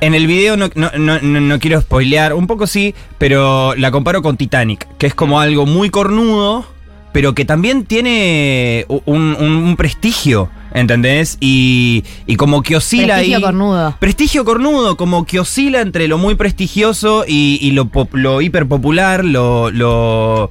en 0.00 0.14
el 0.14 0.26
video 0.28 0.56
no, 0.56 0.68
no, 0.76 0.90
no- 0.96 1.18
no- 1.20 1.40
no 1.40 1.58
quiero 1.58 1.80
spoilear, 1.80 2.32
un 2.34 2.46
poco 2.46 2.66
sí, 2.68 2.94
pero 3.18 3.74
la 3.74 3.90
comparo 3.90 4.22
con 4.22 4.36
Titanic, 4.36 4.86
que 4.96 5.08
es 5.08 5.14
como 5.14 5.40
algo 5.40 5.66
muy 5.66 5.90
cornudo, 5.90 6.64
pero 7.12 7.34
que 7.34 7.44
también 7.44 7.84
tiene 7.84 8.84
un, 8.88 9.34
un- 9.38 9.56
un 9.56 9.76
prestigio, 9.76 10.50
¿entendés? 10.74 11.38
Y, 11.40 12.04
y 12.26 12.36
como 12.36 12.62
que 12.62 12.76
oscila 12.76 13.14
Prestigio 13.14 13.36
ahí. 13.36 13.42
cornudo. 13.42 13.96
Prestigio 13.98 14.44
cornudo, 14.44 14.96
como 14.96 15.24
que 15.24 15.40
oscila 15.40 15.80
entre 15.80 16.08
lo 16.08 16.18
muy 16.18 16.34
prestigioso 16.34 17.24
y, 17.26 17.58
y 17.60 17.72
lo, 17.72 17.90
lo 18.12 18.40
hiperpopular, 18.40 19.24
lo, 19.24 19.70
lo, 19.70 20.50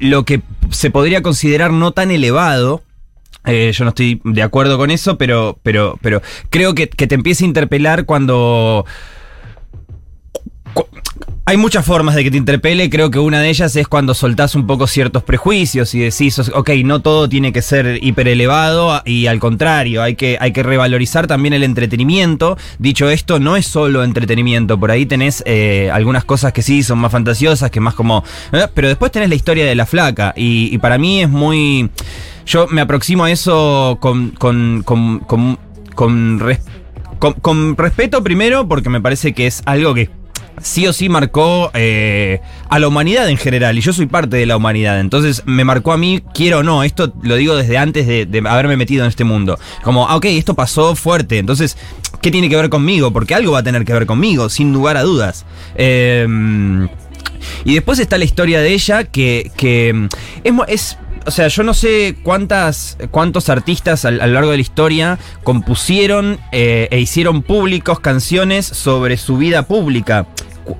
lo 0.00 0.24
que 0.24 0.42
se 0.70 0.90
podría 0.90 1.22
considerar 1.22 1.72
no 1.72 1.92
tan 1.92 2.10
elevado. 2.10 2.82
Eh, 3.46 3.72
yo 3.74 3.84
no 3.84 3.90
estoy 3.90 4.22
de 4.24 4.42
acuerdo 4.42 4.78
con 4.78 4.90
eso, 4.90 5.18
pero, 5.18 5.58
pero, 5.62 5.98
pero 6.00 6.22
creo 6.48 6.74
que, 6.74 6.88
que 6.88 7.06
te 7.06 7.14
empieza 7.14 7.44
a 7.44 7.48
interpelar 7.48 8.06
cuando... 8.06 8.86
Hay 11.46 11.58
muchas 11.58 11.84
formas 11.84 12.14
de 12.14 12.24
que 12.24 12.30
te 12.30 12.38
interpele, 12.38 12.88
creo 12.88 13.10
que 13.10 13.18
una 13.18 13.38
de 13.38 13.50
ellas 13.50 13.76
es 13.76 13.86
cuando 13.86 14.14
soltás 14.14 14.54
un 14.54 14.66
poco 14.66 14.86
ciertos 14.86 15.22
prejuicios 15.24 15.94
y 15.94 15.98
decís, 15.98 16.38
ok, 16.38 16.70
no 16.86 17.02
todo 17.02 17.28
tiene 17.28 17.52
que 17.52 17.60
ser 17.60 17.98
hiper 18.02 18.28
elevado 18.28 19.02
y 19.04 19.26
al 19.26 19.40
contrario, 19.40 20.02
hay 20.02 20.14
que, 20.14 20.38
hay 20.40 20.52
que 20.54 20.62
revalorizar 20.62 21.26
también 21.26 21.52
el 21.52 21.62
entretenimiento. 21.62 22.56
Dicho 22.78 23.10
esto, 23.10 23.40
no 23.40 23.56
es 23.56 23.66
solo 23.66 24.02
entretenimiento, 24.04 24.80
por 24.80 24.90
ahí 24.90 25.04
tenés 25.04 25.42
eh, 25.44 25.90
algunas 25.92 26.24
cosas 26.24 26.54
que 26.54 26.62
sí 26.62 26.82
son 26.82 26.98
más 26.98 27.12
fantasiosas, 27.12 27.70
que 27.70 27.78
más 27.78 27.92
como... 27.92 28.24
eh, 28.52 28.66
pero 28.72 28.88
después 28.88 29.12
tenés 29.12 29.28
la 29.28 29.34
historia 29.34 29.66
de 29.66 29.74
la 29.74 29.84
flaca. 29.84 30.32
Y, 30.34 30.78
para 30.78 30.96
mí 30.96 31.20
es 31.20 31.28
muy... 31.28 31.90
Yo 32.46 32.68
me 32.68 32.80
aproximo 32.80 33.24
a 33.24 33.30
eso 33.30 33.98
con... 34.00 34.30
con, 34.30 34.82
con, 34.82 35.18
con, 35.20 35.58
con- 35.94 36.38
con 37.40 37.76
respeto 37.76 38.22
primero 38.22 38.66
porque 38.68 38.90
me 38.90 39.00
parece 39.00 39.32
que 39.32 39.46
es 39.46 39.62
algo 39.64 39.94
que 39.94 40.10
sí 40.60 40.86
o 40.86 40.92
sí 40.92 41.08
marcó 41.08 41.70
eh, 41.74 42.40
a 42.68 42.78
la 42.78 42.88
humanidad 42.88 43.28
en 43.28 43.36
general, 43.36 43.76
y 43.76 43.80
yo 43.80 43.92
soy 43.92 44.06
parte 44.06 44.36
de 44.36 44.46
la 44.46 44.56
humanidad, 44.56 45.00
entonces 45.00 45.42
me 45.46 45.64
marcó 45.64 45.92
a 45.92 45.96
mí, 45.98 46.22
quiero 46.34 46.60
o 46.60 46.62
no, 46.62 46.82
esto 46.82 47.12
lo 47.22 47.36
digo 47.36 47.56
desde 47.56 47.78
antes 47.78 48.06
de, 48.06 48.42
haberme 48.48 48.76
metido 48.76 49.04
en 49.04 49.08
este 49.08 49.24
mundo, 49.24 49.58
como, 49.82 50.08
ah, 50.08 50.16
ok, 50.16 50.26
esto 50.26 50.54
pasó 50.54 50.94
fuerte, 50.96 51.38
entonces, 51.38 51.76
¿qué 52.20 52.30
tiene 52.30 52.48
que 52.48 52.56
ver 52.56 52.70
conmigo? 52.70 53.12
Porque 53.12 53.34
algo 53.34 53.52
va 53.52 53.58
a 53.60 53.62
tener 53.62 53.84
que 53.84 53.92
ver 53.92 54.06
conmigo, 54.06 54.48
sin 54.48 54.72
lugar 54.72 54.96
a 54.96 55.02
dudas. 55.02 55.44
Eh, 55.76 56.26
y 57.64 57.74
después 57.74 57.98
está 57.98 58.16
la 58.16 58.24
historia 58.24 58.60
de 58.60 58.72
ella, 58.72 59.04
que, 59.04 59.50
que 59.56 60.08
es, 60.44 60.52
mo- 60.52 60.64
es 60.66 60.96
o 61.26 61.30
sea, 61.30 61.48
yo 61.48 61.62
no 61.62 61.74
sé 61.74 62.16
cuántas, 62.22 62.96
cuántos 63.10 63.48
artistas 63.48 64.04
a, 64.04 64.08
a 64.08 64.12
lo 64.12 64.34
largo 64.34 64.50
de 64.50 64.58
la 64.58 64.62
historia 64.62 65.18
compusieron 65.42 66.38
eh, 66.52 66.88
e 66.90 67.00
hicieron 67.00 67.42
públicos 67.42 68.00
canciones 68.00 68.66
sobre 68.66 69.16
su 69.16 69.36
vida 69.36 69.66
pública. 69.66 70.26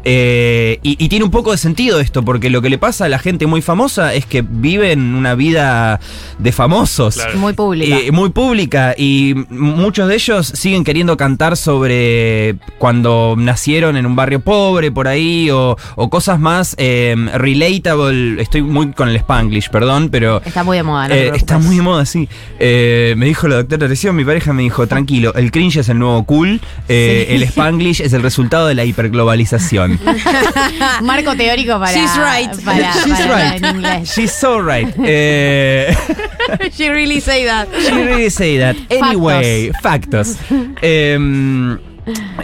Eh, 0.04 0.78
y, 0.82 1.02
y 1.02 1.08
tiene 1.08 1.24
un 1.24 1.30
poco 1.30 1.50
de 1.52 1.58
sentido 1.58 2.00
esto, 2.00 2.24
porque 2.24 2.48
lo 2.50 2.62
que 2.62 2.70
le 2.70 2.78
pasa 2.78 3.04
a 3.04 3.08
la 3.08 3.18
gente 3.18 3.46
muy 3.46 3.60
famosa 3.62 4.14
es 4.14 4.24
que 4.26 4.42
viven 4.42 5.14
una 5.14 5.34
vida 5.34 6.00
de 6.38 6.52
famosos. 6.52 7.18
Muy 7.36 7.52
pública. 7.52 7.98
Eh, 7.98 8.10
muy 8.12 8.30
pública 8.30 8.94
y 8.96 9.34
muchos 9.50 10.08
de 10.08 10.14
ellos 10.14 10.46
siguen 10.46 10.84
queriendo 10.84 11.16
cantar 11.16 11.56
sobre 11.56 12.56
cuando 12.78 13.34
nacieron 13.36 13.96
en 13.96 14.06
un 14.06 14.16
barrio 14.16 14.40
pobre 14.40 14.90
por 14.90 15.08
ahí 15.08 15.50
o, 15.50 15.76
o 15.96 16.10
cosas 16.10 16.38
más 16.40 16.74
eh, 16.78 17.14
relatable. 17.34 18.40
Estoy 18.40 18.62
muy 18.62 18.92
con 18.92 19.08
el 19.08 19.16
spanglish, 19.16 19.68
perdón, 19.70 20.08
pero... 20.10 20.40
Está 20.44 20.64
muy 20.64 20.76
de 20.76 20.82
moda, 20.82 21.08
¿no? 21.08 21.14
Eh, 21.14 21.32
está 21.34 21.58
muy 21.58 21.76
de 21.76 21.82
moda, 21.82 22.06
sí. 22.06 22.28
Eh, 22.58 23.14
me 23.16 23.26
dijo 23.26 23.48
la 23.48 23.56
doctora 23.56 23.86
recién, 23.86 24.14
mi 24.16 24.24
pareja 24.24 24.52
me 24.52 24.62
dijo, 24.62 24.86
tranquilo, 24.86 25.34
el 25.34 25.50
cringe 25.50 25.76
es 25.78 25.88
el 25.88 25.98
nuevo 25.98 26.24
cool, 26.24 26.60
eh, 26.88 27.26
Sí. 27.28 27.34
el 27.34 27.42
spanglish 27.44 28.00
es 28.00 28.12
el 28.12 28.22
resultado 28.22 28.66
de 28.66 28.74
la 28.74 28.84
hiperglobalización. 28.84 29.73
Marco 31.02 31.34
teórico 31.36 31.78
para. 31.78 31.92
She's 31.92 32.16
right. 32.16 32.64
Para, 32.64 32.92
She's 32.92 33.18
para 33.18 33.50
right. 33.50 33.64
en 33.64 33.76
inglés. 33.76 34.12
She's 34.14 34.32
so 34.32 34.60
right. 34.60 34.88
Eh, 35.04 35.94
She 36.72 36.88
really 36.90 37.20
say 37.20 37.44
that. 37.46 37.68
She 37.86 37.92
really 37.92 38.30
say 38.30 38.58
that. 38.58 38.76
Anyway, 38.90 39.70
factos. 39.82 40.36
Em, 40.82 41.78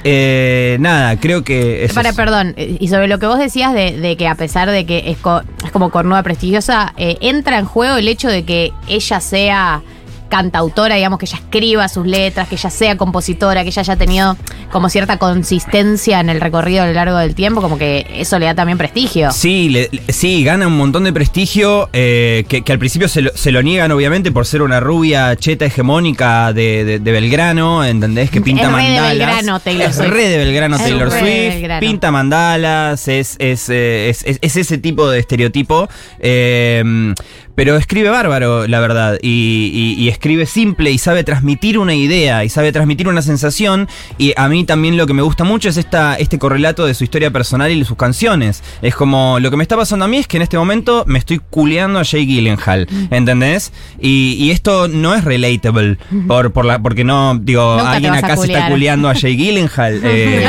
eh, 0.05 0.77
nada, 0.81 1.19
creo 1.21 1.45
que 1.45 1.85
eso 1.85 1.95
Para, 1.95 2.11
es- 2.11 2.17
perdón, 2.17 2.55
eh, 2.57 2.77
y 2.81 2.89
sobre 2.89 3.09
lo 3.09 3.19
que 3.19 3.27
vos 3.27 3.39
decías 3.39 3.75
de, 3.75 3.93
de 3.99 4.17
que 4.17 4.27
a 4.27 4.35
pesar 4.35 4.71
de 4.71 4.87
que 4.87 5.05
es, 5.11 5.19
co- 5.19 5.43
es 5.65 5.71
como 5.71 5.91
cornuda 5.91 6.23
prestigiosa, 6.23 6.95
eh, 6.97 7.19
entra 7.21 7.59
en 7.59 7.67
juego 7.67 7.97
el 7.97 8.09
hecho 8.09 8.29
de 8.29 8.45
que 8.45 8.73
ella 8.89 9.21
sea 9.21 9.83
cantautora, 10.31 10.95
digamos, 10.95 11.19
que 11.19 11.27
ella 11.27 11.37
escriba 11.37 11.87
sus 11.89 12.07
letras, 12.07 12.49
que 12.49 12.55
ella 12.55 12.71
sea 12.71 12.97
compositora, 12.97 13.63
que 13.65 13.69
ella 13.69 13.81
haya 13.81 13.97
tenido 13.97 14.37
como 14.73 14.89
cierta 14.89 15.19
consistencia 15.19 16.21
en 16.21 16.31
el 16.31 16.41
recorrido 16.41 16.85
a 16.85 16.87
lo 16.87 16.93
largo 16.95 17.19
del 17.19 17.35
tiempo, 17.35 17.61
como 17.61 17.77
que 17.77 18.07
eso 18.15 18.39
le 18.39 18.47
da 18.47 18.55
también 18.55 18.79
prestigio. 18.79 19.33
Sí, 19.33 19.69
le- 19.69 19.91
sí, 20.09 20.43
gana 20.45 20.67
un 20.69 20.79
montón 20.79 21.05
de 21.05 21.13
prestigio 21.13 21.91
eh, 21.93 22.45
que, 22.49 22.63
que 22.63 22.73
al 22.73 22.79
principio 22.79 23.09
se 23.09 23.21
lo, 23.21 23.31
se 23.35 23.51
lo 23.53 23.63
niegan, 23.63 23.91
obviamente, 23.93 24.31
por 24.33 24.47
ser 24.47 24.63
una 24.63 24.81
rubia 24.81 25.37
cheta 25.37 25.67
hegemónica 25.67 26.53
de, 26.53 26.85
de- 26.85 26.99
de 27.01 27.13
Belgrano, 27.13 27.85
¿entendés? 27.85 28.31
Que 28.31 28.41
pinta 28.41 28.63
Es 28.69 28.73
re 28.73 28.83
de 28.83 28.89
mandalas. 28.89 29.11
Belgrano, 29.37 29.61
Taylor 29.61 29.91
Es 29.91 29.97
Swift. 29.97 30.09
re 30.11 30.29
de 30.29 30.39
Belgrano 30.39 30.79
Taylor 30.79 31.11
Swift. 31.11 31.25
Belgrano. 31.25 31.81
Pinta 31.81 32.11
mandalas, 32.13 33.09
es, 33.09 33.35
es, 33.41 33.69
es- 33.69 34.23
es- 34.25 34.39
es 34.41 34.57
ese 34.57 34.79
tipo 34.79 35.11
de 35.11 35.19
estereotipo. 35.19 35.89
eh, 36.21 37.13
pero 37.61 37.77
escribe 37.77 38.09
bárbaro, 38.09 38.67
la 38.67 38.81
verdad. 38.81 39.19
Y, 39.21 39.71
y- 39.99 40.03
y 40.03 40.09
escribe 40.09 40.47
simple 40.47 40.91
y 40.93 40.97
sabe 40.97 41.25
transmitir 41.25 41.77
una 41.79 41.95
idea 41.95 42.43
y 42.43 42.49
sabe 42.49 42.73
transmitir 42.73 43.07
una 43.07 43.21
sensación. 43.21 43.87
Y 44.17 44.33
a 44.39 44.49
mí 44.49 44.65
también 44.65 44.97
lo 44.97 45.07
que 45.07 45.13
me 45.13 45.21
gusta 45.21 45.45
mucho 45.45 45.69
es 45.69 45.77
esta, 45.77 46.15
este 46.15 46.39
correlato 46.39 46.87
de 46.87 46.95
su 46.95 47.05
historia 47.05 47.31
personal 47.31 47.71
y 47.71 47.79
de 47.79 47.85
sus 47.85 47.99
canciones. 47.99 48.63
Es 48.81 48.95
como 48.95 49.39
lo 49.41 49.51
que 49.51 49.59
me 49.59 49.63
está 49.63 49.77
pasando 49.77 50.07
a 50.07 50.09
mí 50.09 50.17
es 50.17 50.27
que 50.27 50.39
en 50.39 50.43
este 50.43 50.57
momento 50.57 51.05
me 51.07 51.19
estoy 51.19 51.39
culeando 51.51 51.99
a 51.99 52.05
Jay 52.07 52.25
Gyllenhaal. 52.25 52.89
¿Entendés? 53.11 53.75
Y, 54.01 54.37
y 54.39 54.53
esto 54.53 54.89
no 54.89 55.15
es 55.15 55.23
relatable. 55.25 55.99
Por, 56.27 56.53
por 56.55 56.65
la, 56.65 56.79
porque 56.79 57.05
no, 57.05 57.39
digo, 57.39 57.77
Nunca 57.77 57.91
alguien 57.93 58.15
acá 58.15 58.39
se 58.39 58.47
está 58.55 58.69
culeando 58.71 59.11
a 59.11 59.15
Jay 59.15 59.37
Gyllenhaal. 59.37 60.01
eh, 60.05 60.49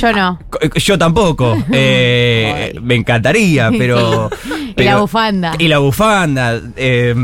Yo 0.00 0.12
no. 0.12 0.40
yo 0.74 0.98
tampoco. 0.98 1.56
eh, 1.72 2.74
me 2.82 2.96
encantaría, 2.96 3.70
pero. 3.70 4.28
Y 4.70 4.72
pero- 4.74 4.90
la 4.92 5.00
bufanda. 5.00 5.52
Y 5.58 5.66
la 5.68 5.78
bufanda. 5.78 6.39
Eh, 6.76 7.14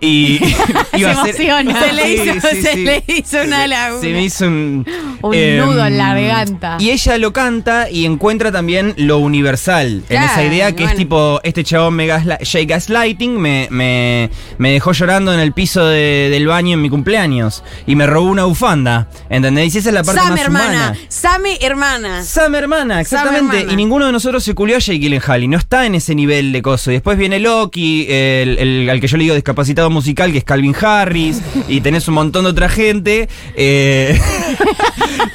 y 0.00 0.40
iba 0.96 1.10
a 1.10 1.24
ser- 1.24 1.34
emociona. 1.40 1.80
Se 1.80 1.92
le 1.92 2.02
Sí, 2.02 2.30
hizo, 2.36 2.48
sí, 2.50 2.62
se 2.62 2.72
sí. 2.72 2.84
le 2.84 3.04
hizo 3.06 3.36
una 3.44 3.66
laguna. 3.66 4.00
Se 4.00 4.08
me 4.12 4.22
hizo 4.24 4.46
un. 4.46 4.86
Un 5.22 5.34
em, 5.34 5.58
nudo 5.58 5.84
en 5.86 5.98
la 5.98 6.14
garganta. 6.14 6.76
Y 6.80 6.90
ella 6.90 7.18
lo 7.18 7.32
canta 7.32 7.90
y 7.90 8.06
encuentra 8.06 8.50
también 8.50 8.94
lo 8.96 9.18
universal. 9.18 10.02
en 10.08 10.22
esa 10.22 10.42
idea 10.44 10.74
que 10.74 10.84
es 10.84 10.94
tipo, 10.94 11.40
este 11.42 11.62
chabón 11.64 11.94
me 11.94 12.06
gasla- 12.06 12.38
Jay 12.42 12.64
gaslighting 12.64 13.38
me, 13.38 13.68
me, 13.70 14.30
me 14.58 14.72
dejó 14.72 14.92
llorando 14.92 15.32
en 15.34 15.40
el 15.40 15.52
piso 15.52 15.84
de- 15.84 16.28
del 16.30 16.46
baño 16.46 16.74
en 16.74 16.80
mi 16.82 16.88
cumpleaños. 16.88 17.62
Y 17.86 17.96
me 17.96 18.06
robó 18.06 18.30
una 18.30 18.44
bufanda. 18.44 19.08
¿Entendés? 19.28 19.74
Y 19.74 19.78
esa 19.78 19.90
es 19.90 19.94
la 19.94 20.02
parte 20.04 20.20
Sam 20.22 20.30
más 20.30 20.40
hermana. 20.40 20.68
humana. 20.68 20.96
Same 21.08 21.58
hermana. 21.60 22.24
Sam 22.24 22.54
hermana, 22.54 23.00
exactamente. 23.00 23.56
hermana. 23.58 23.72
Y 23.72 23.76
ninguno 23.76 24.06
de 24.06 24.12
nosotros 24.12 24.42
se 24.42 24.54
culió 24.54 24.76
a 24.76 24.78
Jake 24.78 24.98
Gyllenhaal 25.00 25.44
y 25.44 25.48
no 25.48 25.58
está 25.58 25.84
en 25.84 25.94
ese 25.96 26.14
nivel 26.14 26.52
de 26.52 26.62
coso. 26.62 26.90
Y 26.90 26.94
después 26.94 27.18
viene 27.18 27.38
Loki, 27.40 28.06
el, 28.08 28.58
el- 28.58 28.88
al 28.90 29.00
que 29.00 29.06
yo 29.06 29.16
le 29.18 29.24
digo 29.24 29.34
discapacitado 29.34 29.89
musical, 29.90 30.32
que 30.32 30.38
es 30.38 30.44
Calvin 30.44 30.74
Harris, 30.80 31.40
y 31.68 31.80
tenés 31.80 32.06
un 32.08 32.14
montón 32.14 32.44
de 32.44 32.50
otra 32.50 32.68
gente. 32.68 33.28
eh, 33.54 34.18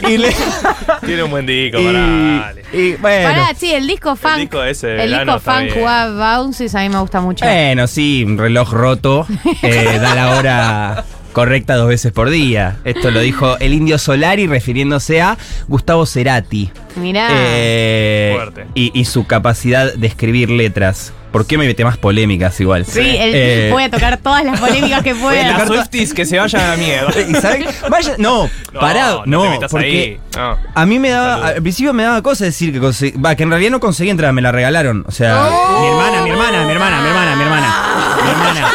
y 0.09 0.17
le- 0.17 0.35
Tiene 1.05 1.23
un 1.23 1.31
buen 1.31 1.45
disco, 1.45 1.79
y- 1.79 1.85
pará, 1.85 1.99
dale. 1.99 2.63
y 2.73 2.93
bueno. 2.95 3.29
Pará, 3.29 3.47
sí, 3.57 3.71
el 3.71 3.87
disco 3.87 4.15
funk. 4.15 4.37
disco 4.37 4.63
ese 4.63 5.03
el 5.03 5.11
disco 5.11 5.39
funk 5.39 5.71
Bounces 5.75 6.73
a 6.75 6.81
mí 6.81 6.89
me 6.89 6.99
gusta 6.99 7.21
mucho. 7.21 7.45
Bueno, 7.45 7.87
sí, 7.87 8.23
un 8.25 8.37
reloj 8.37 8.71
roto. 8.73 9.27
eh, 9.61 9.97
da 10.01 10.15
la 10.15 10.37
hora 10.37 11.05
correcta 11.33 11.75
dos 11.75 11.89
veces 11.89 12.11
por 12.13 12.29
día. 12.29 12.77
Esto 12.85 13.11
lo 13.11 13.19
dijo 13.19 13.57
el 13.59 13.73
indio 13.73 13.97
Solari 13.97 14.47
refiriéndose 14.47 15.21
a 15.21 15.37
Gustavo 15.67 16.05
Cerati. 16.05 16.71
Mirá. 16.95 17.27
Eh, 17.31 18.33
Fuerte. 18.35 18.65
y, 18.73 18.97
y 18.97 19.05
su 19.05 19.25
capacidad 19.27 19.93
de 19.93 20.07
escribir 20.07 20.49
letras. 20.49 21.11
¿Por 21.35 21.45
qué 21.45 21.57
me 21.57 21.65
mete 21.67 21.83
más 21.83 21.97
polémicas 21.97 22.57
igual? 22.61 22.85
sí, 22.85 23.01
el- 23.01 23.31
Eh, 23.35 23.69
voy 23.69 23.83
a 23.83 23.89
tocar 23.91 24.15
todas 24.19 24.45
las 24.45 24.57
polémicas 24.57 25.03
que 25.03 25.13
pueda. 25.21 25.57
Las 25.57 25.67
Swifties 25.67 26.13
que 26.13 26.25
se 26.25 26.39
vayan 26.39 26.61
a 26.61 26.67
la 26.69 26.77
mierda. 26.77 27.11
¿Y 27.29 27.33
sabe? 27.35 27.65
Vaya, 27.89 28.15
no, 28.17 28.49
No, 28.71 28.79
pará, 28.79 29.17
no 29.25 29.43
no, 29.43 29.59
te 29.59 29.67
porque 29.67 29.85
ahí. 29.85 30.19
No. 30.37 30.57
a 30.73 30.85
mí 30.85 30.97
me 30.97 31.09
daba, 31.09 31.47
al 31.47 31.61
principio 31.61 31.91
me 31.91 32.03
daba 32.03 32.21
cosa 32.21 32.45
decir 32.45 32.71
que 32.71 32.79
conseguí, 32.79 33.19
va, 33.19 33.35
que 33.35 33.43
en 33.43 33.49
realidad 33.49 33.71
no 33.71 33.81
conseguí 33.81 34.09
entrar, 34.09 34.31
me 34.31 34.41
la 34.41 34.53
regalaron. 34.53 35.03
O 35.07 35.11
sea, 35.11 35.49
mi 35.81 35.87
hermana, 35.87 36.21
mi 36.21 36.29
hermana, 36.29 36.63
mi 36.65 36.71
hermana, 36.71 37.01
mi 37.01 37.07
hermana, 37.09 37.35
mi 37.35 37.43
hermana, 37.43 37.75
mi 38.23 38.31
hermana, 38.31 38.71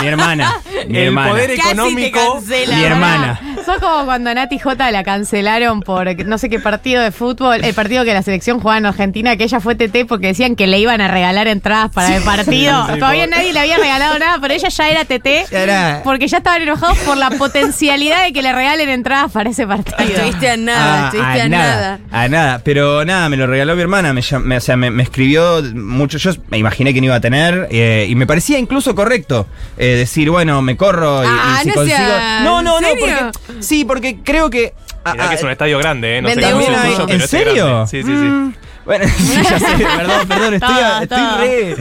mi 0.00 0.06
hermana, 0.08 0.54
mi 0.88 0.98
El 0.98 1.06
hermana. 1.08 1.30
poder 1.30 1.46
Casi 1.56 1.60
te 1.62 1.68
económico. 1.72 2.32
cancela. 2.34 2.76
Mi 2.76 2.84
hermana. 2.84 3.40
Sos 3.64 3.78
como 3.78 4.04
cuando 4.06 4.30
a 4.30 4.34
Nati 4.34 4.58
J 4.58 4.90
la 4.90 5.04
cancelaron 5.04 5.80
por 5.80 6.24
no 6.26 6.38
sé 6.38 6.48
qué 6.48 6.58
partido 6.58 7.02
de 7.02 7.10
fútbol, 7.12 7.62
el 7.64 7.74
partido 7.74 8.04
que 8.04 8.14
la 8.14 8.22
selección 8.22 8.58
jugaba 8.60 8.78
en 8.78 8.86
Argentina, 8.86 9.36
que 9.36 9.44
ella 9.44 9.60
fue 9.60 9.74
TT 9.74 10.06
porque 10.08 10.28
decían 10.28 10.56
que 10.56 10.66
le 10.66 10.78
iban 10.78 11.00
a 11.00 11.08
regalar 11.08 11.46
entradas 11.48 11.90
para 11.92 12.16
el 12.16 12.22
partido. 12.22 12.86
Sí, 12.92 12.98
Todavía 12.98 13.24
por- 13.26 13.36
nadie 13.36 13.52
le 13.52 13.60
había 13.60 13.76
regalado 13.78 14.18
nada, 14.18 14.38
pero 14.40 14.54
ella 14.54 14.68
ya 14.68 14.88
era 14.88 15.04
TT 15.04 15.46
Ya 15.50 15.62
era- 15.62 16.00
porque 16.04 16.26
ya 16.28 16.38
estaban 16.38 16.62
enojados 16.62 16.98
por 16.98 17.16
la 17.16 17.30
potencialidad 17.30 18.24
de 18.24 18.32
que 18.32 18.42
le 18.42 18.52
regalen 18.52 18.88
entradas 18.88 19.30
para 19.32 19.50
ese 19.50 19.66
partido. 19.66 19.98
Estuviste 20.00 20.50
a 20.50 20.56
nada, 20.56 21.04
Ah, 21.04 21.06
estuviste 21.08 21.40
a 21.40 21.44
a 21.44 21.48
nada, 21.48 21.74
nada. 21.74 22.24
a 22.24 22.28
nada, 22.28 22.60
pero 22.64 23.04
nada, 23.04 23.28
me 23.28 23.36
lo 23.36 23.46
regaló 23.46 23.76
mi 23.76 23.82
hermana, 23.82 24.12
me, 24.12 24.22
me- 24.42 24.56
o 24.56 24.60
sea, 24.60 24.76
me, 24.76 24.90
me 24.90 25.02
escribió 25.02 25.62
mucho, 25.74 26.18
yo 26.18 26.32
me 26.50 26.58
imaginé 26.58 26.94
que 26.94 27.00
no 27.00 27.06
iba 27.06 27.16
a 27.16 27.20
tener, 27.20 27.68
eh, 27.70 28.06
y 28.08 28.14
me 28.14 28.26
parecía 28.26 28.58
incluso 28.58 28.94
correcto 28.94 29.46
eh, 29.76 29.89
decir, 29.96 30.30
bueno, 30.30 30.60
me 30.62 30.76
corro 30.76 31.22
y, 31.22 31.26
y 31.26 31.30
Ah, 31.30 31.58
si 31.62 31.68
no 31.68 31.74
consigo... 31.74 31.98
no, 32.44 32.62
no, 32.62 32.76
¿en 32.78 32.82
no, 32.82 32.88
serio? 32.88 33.30
porque, 33.46 33.62
sí, 33.62 33.84
porque 33.84 34.18
creo 34.24 34.50
que... 34.50 34.74
ah, 35.04 35.12
Mirá 35.12 35.24
ah, 35.26 35.28
que 35.30 35.34
es 35.36 35.42
un 35.42 35.50
estadio 35.50 35.78
grande, 35.78 36.18
¿eh? 36.18 36.22
No 36.22 36.28
sé 36.30 36.40
cómo 36.40 36.60
es 36.60 36.68
el 36.68 36.74
¿En 36.74 36.80
pero 36.80 37.02
este 37.04 37.16
es 37.24 37.30
serio? 37.30 37.86
Sí, 37.86 38.02
sí, 38.02 38.08
sí. 38.08 38.12
Mm, 38.12 38.54
Bueno, 38.84 39.04
sí, 39.16 39.34
ya 39.42 39.58
sé, 39.58 39.66
perdón, 39.96 40.28
perdón, 40.28 40.54
estoy, 40.54 40.74
Todo, 40.74 41.02
estoy 41.02 41.18
todo. 41.18 41.38
re... 41.38 41.76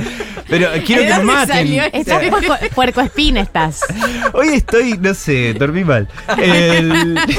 Pero 0.50 0.70
quiero 0.84 1.02
¿De 1.04 1.08
que 1.08 1.14
me 1.14 1.18
dónde 1.18 1.34
maten. 1.34 1.74
Estás 1.94 2.24
puerco, 2.30 2.56
puercoespín 2.74 3.38
estás. 3.38 3.82
Hoy 4.34 4.48
estoy, 4.56 4.98
no 5.00 5.14
sé, 5.14 5.54
dormí 5.54 5.84
mal. 5.84 6.08
El- 6.38 7.20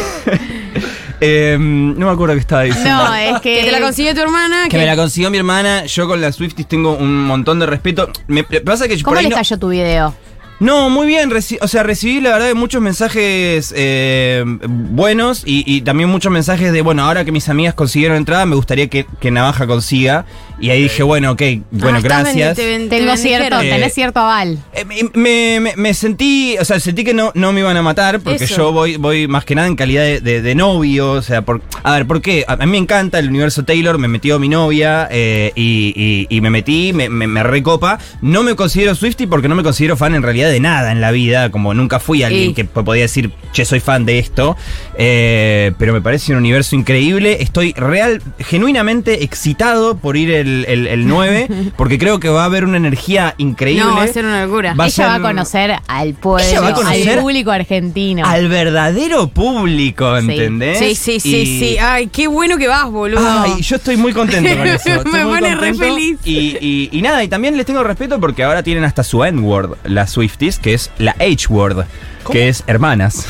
Em, 1.22 1.98
no 1.98 2.06
me 2.06 2.12
acuerdo 2.12 2.34
qué 2.34 2.40
estaba 2.40 2.62
diciendo. 2.62 3.04
No, 3.04 3.14
es 3.14 3.40
que. 3.42 3.58
Que 3.58 3.64
te 3.64 3.72
la 3.72 3.80
consiguió 3.80 4.14
tu 4.14 4.22
hermana. 4.22 4.68
Que 4.70 4.78
me 4.78 4.86
la 4.86 4.96
consiguió 4.96 5.30
mi 5.30 5.36
hermana, 5.36 5.84
yo 5.84 6.08
con 6.08 6.18
las 6.20 6.36
Swifties 6.36 6.66
tengo 6.66 6.92
un 6.96 7.24
montón 7.26 7.58
de 7.58 7.66
respeto. 7.66 8.10
Me 8.26 8.42
pasa 8.44 8.88
que 8.88 8.94
por 8.94 9.02
¿Cómo 9.04 9.16
ahí 9.18 9.24
les 9.24 9.30
no- 9.30 9.36
cayó 9.36 9.58
tu 9.58 9.68
video? 9.68 10.14
No, 10.60 10.90
muy 10.90 11.06
bien. 11.06 11.30
reci- 11.30 11.58
o 11.60 11.66
sea, 11.68 11.82
recibí 11.82 12.20
la 12.20 12.30
verdad 12.32 12.54
muchos 12.54 12.82
mensajes 12.82 13.72
eh, 13.76 14.44
buenos 14.68 15.42
y, 15.46 15.64
y 15.66 15.80
también 15.80 16.08
muchos 16.10 16.30
mensajes 16.30 16.72
de, 16.72 16.82
bueno, 16.82 17.02
ahora 17.04 17.24
que 17.24 17.32
mis 17.32 17.48
amigas 17.48 17.74
consiguieron 17.74 18.16
entrada, 18.18 18.44
me 18.46 18.56
gustaría 18.56 18.88
que, 18.88 19.06
que 19.20 19.30
Navaja 19.30 19.66
consiga. 19.66 20.26
Y 20.60 20.70
ahí 20.70 20.82
dije, 20.84 21.02
bueno, 21.02 21.32
ok, 21.32 21.42
bueno, 21.70 21.98
Ah, 21.98 22.00
gracias. 22.02 22.56
vendi- 22.58 22.88
te- 22.88 22.88
te 22.88 22.98
Tengo 22.98 23.16
cierto. 23.16 23.60
Eh, 23.60 23.70
tenés 23.70 23.94
cierto 23.94 24.20
aval. 24.20 24.58
Eh, 24.74 24.84
me, 25.14 25.58
me- 25.60 25.76
me 25.76 25.94
sentí, 25.94 26.56
o 26.60 26.64
sea, 26.64 26.78
sentí 26.80 27.02
que 27.04 27.14
no, 27.14 27.32
no 27.34 27.52
me 27.52 27.60
iban 27.60 27.76
a 27.76 27.82
matar 27.82 28.20
porque 28.20 28.44
Eso. 28.44 28.56
yo 28.56 28.72
voy, 28.72 28.96
voy 28.96 29.26
más 29.26 29.44
que 29.44 29.54
nada 29.54 29.68
en 29.68 29.76
calidad 29.76 30.02
de, 30.02 30.20
de- 30.20 30.42
de 30.42 30.54
novio, 30.54 31.12
o 31.12 31.22
sea, 31.22 31.42
por, 31.42 31.62
a 31.82 31.92
ver, 31.94 32.06
¿por 32.06 32.20
qué? 32.20 32.44
A, 32.46 32.56
mí 32.56 32.66
me 32.66 32.78
encanta 32.78 33.18
el 33.18 33.28
universo 33.30 33.64
Taylor, 33.64 33.96
me 33.98 34.08
metió 34.08 34.38
mi 34.38 34.48
novia 34.48 35.08
eh, 35.10 35.52
y, 35.54 35.92
y- 35.96 36.26
y 36.36 36.40
me 36.42 36.50
metí, 36.50 36.92
me, 36.92 37.08
me- 37.08 37.26
me 37.26 37.42
recopa. 37.42 37.98
No 38.20 38.42
me 38.42 38.54
considero 38.54 38.94
Swifty 38.94 39.26
porque 39.26 39.48
no 39.48 39.54
me 39.54 39.62
considero 39.62 39.96
fan 39.96 40.14
en 40.14 40.22
realidad 40.22 40.50
de 40.50 40.60
nada 40.60 40.92
en 40.92 41.00
la 41.00 41.10
vida, 41.10 41.50
como 41.50 41.72
nunca 41.72 42.00
fui 42.00 42.22
alguien 42.22 42.50
Y- 42.50 42.54
que 42.54 42.64
po- 42.66 42.84
podía 42.84 43.02
decir, 43.02 43.30
che, 43.52 43.64
soy 43.64 43.80
fan 43.80 44.04
de 44.04 44.18
esto, 44.18 44.56
eh, 44.98 45.72
pero 45.78 45.92
me 45.92 46.00
parece 46.02 46.32
un 46.32 46.38
universo 46.38 46.76
increíble. 46.76 47.38
Estoy 47.40 47.72
real, 47.72 48.22
genuinamente 48.40 49.24
excitado 49.24 49.96
por 49.96 50.16
ir 50.16 50.30
el, 50.30 50.49
el, 50.68 50.86
el 50.86 51.06
9 51.06 51.48
porque 51.76 51.98
creo 51.98 52.20
que 52.20 52.28
va 52.28 52.42
a 52.42 52.44
haber 52.46 52.64
una 52.64 52.76
energía 52.76 53.34
increíble. 53.38 53.84
No, 53.84 53.96
va 53.96 54.02
a 54.04 54.08
ser 54.08 54.24
una 54.24 54.44
locura. 54.44 54.74
Va 54.74 54.84
a 54.84 54.86
Ella 54.88 55.06
va 55.06 55.14
a 55.16 55.20
conocer 55.20 55.76
al 55.86 56.14
pueblo, 56.14 56.46
Ella 56.48 56.60
va 56.60 56.68
a 56.68 56.74
conocer 56.74 57.10
al 57.10 57.18
público 57.20 57.50
argentino. 57.50 58.26
al 58.26 58.48
verdadero 58.48 59.28
público. 59.28 60.16
¿entendés? 60.16 60.78
Sí, 60.78 60.94
sí, 60.94 61.20
sí, 61.20 61.36
Y- 61.36 61.60
sí. 61.60 61.78
Ay, 61.78 62.06
qué 62.08 62.26
bueno 62.28 62.56
que 62.58 62.68
vas, 62.68 62.90
boludo. 62.90 63.20
Ay, 63.42 63.60
yo 63.62 63.76
estoy 63.76 63.96
muy 63.96 64.12
contento 64.12 64.56
con 64.56 64.66
eso. 64.66 64.88
estoy 64.94 65.12
Me 65.12 65.24
pone 65.24 65.54
re 65.54 65.74
feliz. 65.74 66.18
Y, 66.24 66.56
y- 66.60 66.88
y 66.92 67.02
nada, 67.02 67.22
y 67.24 67.28
también 67.28 67.56
les 67.56 67.66
tengo 67.66 67.82
respeto 67.82 68.18
porque 68.20 68.42
ahora 68.44 68.62
tienen 68.62 68.84
hasta 68.84 69.02
su 69.02 69.24
N-word, 69.24 69.76
las 69.84 70.10
Swifties, 70.10 70.58
que 70.58 70.74
es 70.74 70.90
la 70.98 71.12
H-word, 71.20 71.84
que 72.30 72.48
es 72.48 72.62
hermanas. 72.66 73.26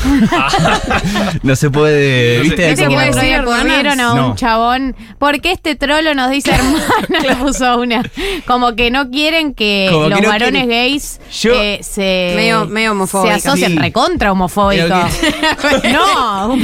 no 1.43 1.55
se 1.55 1.69
puede, 1.69 2.37
No 2.37 2.43
¿viste? 2.43 2.69
El 2.69 2.73
otro 3.09 3.21
día 3.21 3.43
Como- 3.43 3.57
corrieron 3.57 3.99
a 3.99 4.11
un 4.13 4.17
No. 4.17 4.35
chabón. 4.35 4.95
¿Por 5.17 5.41
qué 5.41 5.51
este 5.51 5.75
trolo 5.75 6.13
nos 6.13 6.29
dice 6.31 6.51
hermana? 6.51 6.83
Le 7.21 7.35
puso 7.37 7.77
una. 7.79 8.03
Como 8.45 8.75
que 8.75 8.91
no 8.91 9.09
quieren 9.09 9.53
que 9.53 9.89
Como 9.91 10.05
que 10.05 10.09
los 10.11 10.21
no 10.21 10.27
varones 10.29 10.65
quieren- 10.65 10.69
gays 10.69 11.19
Yo- 11.41 11.53
eh, 11.53 11.79
se. 11.83 12.33
Medio- 12.35 12.65
medio. 12.67 12.91
Se 13.07 13.31
asocien 13.31 13.71
Sí. 13.73 13.77
recontra 13.77 14.31
homofóbico. 14.31 14.87
No, 15.91 16.53
un 16.53 16.63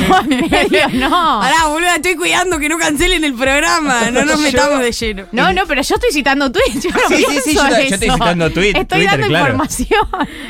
medio 0.49 0.89
no. 0.93 1.39
Pará, 1.41 1.67
boludo, 1.67 1.89
estoy 1.95 2.15
cuidando 2.15 2.59
que 2.59 2.69
no 2.69 2.77
cancelen 2.77 3.23
el 3.23 3.33
programa. 3.33 4.11
No 4.11 4.25
nos 4.25 4.37
Yo- 4.37 4.41
metamos 4.43 4.79
de 4.79 4.91
lleno. 4.91 5.23
No, 5.31 5.53
no, 5.53 5.65
pero 5.67 5.81
yo 5.81 5.95
estoy 5.95 6.11
citando 6.11 6.51
tweets. 6.51 6.83
Yo 6.83 6.89
no 6.91 6.99
Sí, 7.07 7.15
sí, 7.17 7.25
pienso 7.27 7.41
sí, 7.49 7.55
yo 7.55 7.69
yo 7.69 7.75
estoy 7.75 8.09
citando 8.09 8.49
tweet- 8.49 8.75
Estoy 8.77 8.85
Twitter, 8.99 9.11
dando 9.11 9.27
claro. 9.27 9.45
información. 9.53 10.07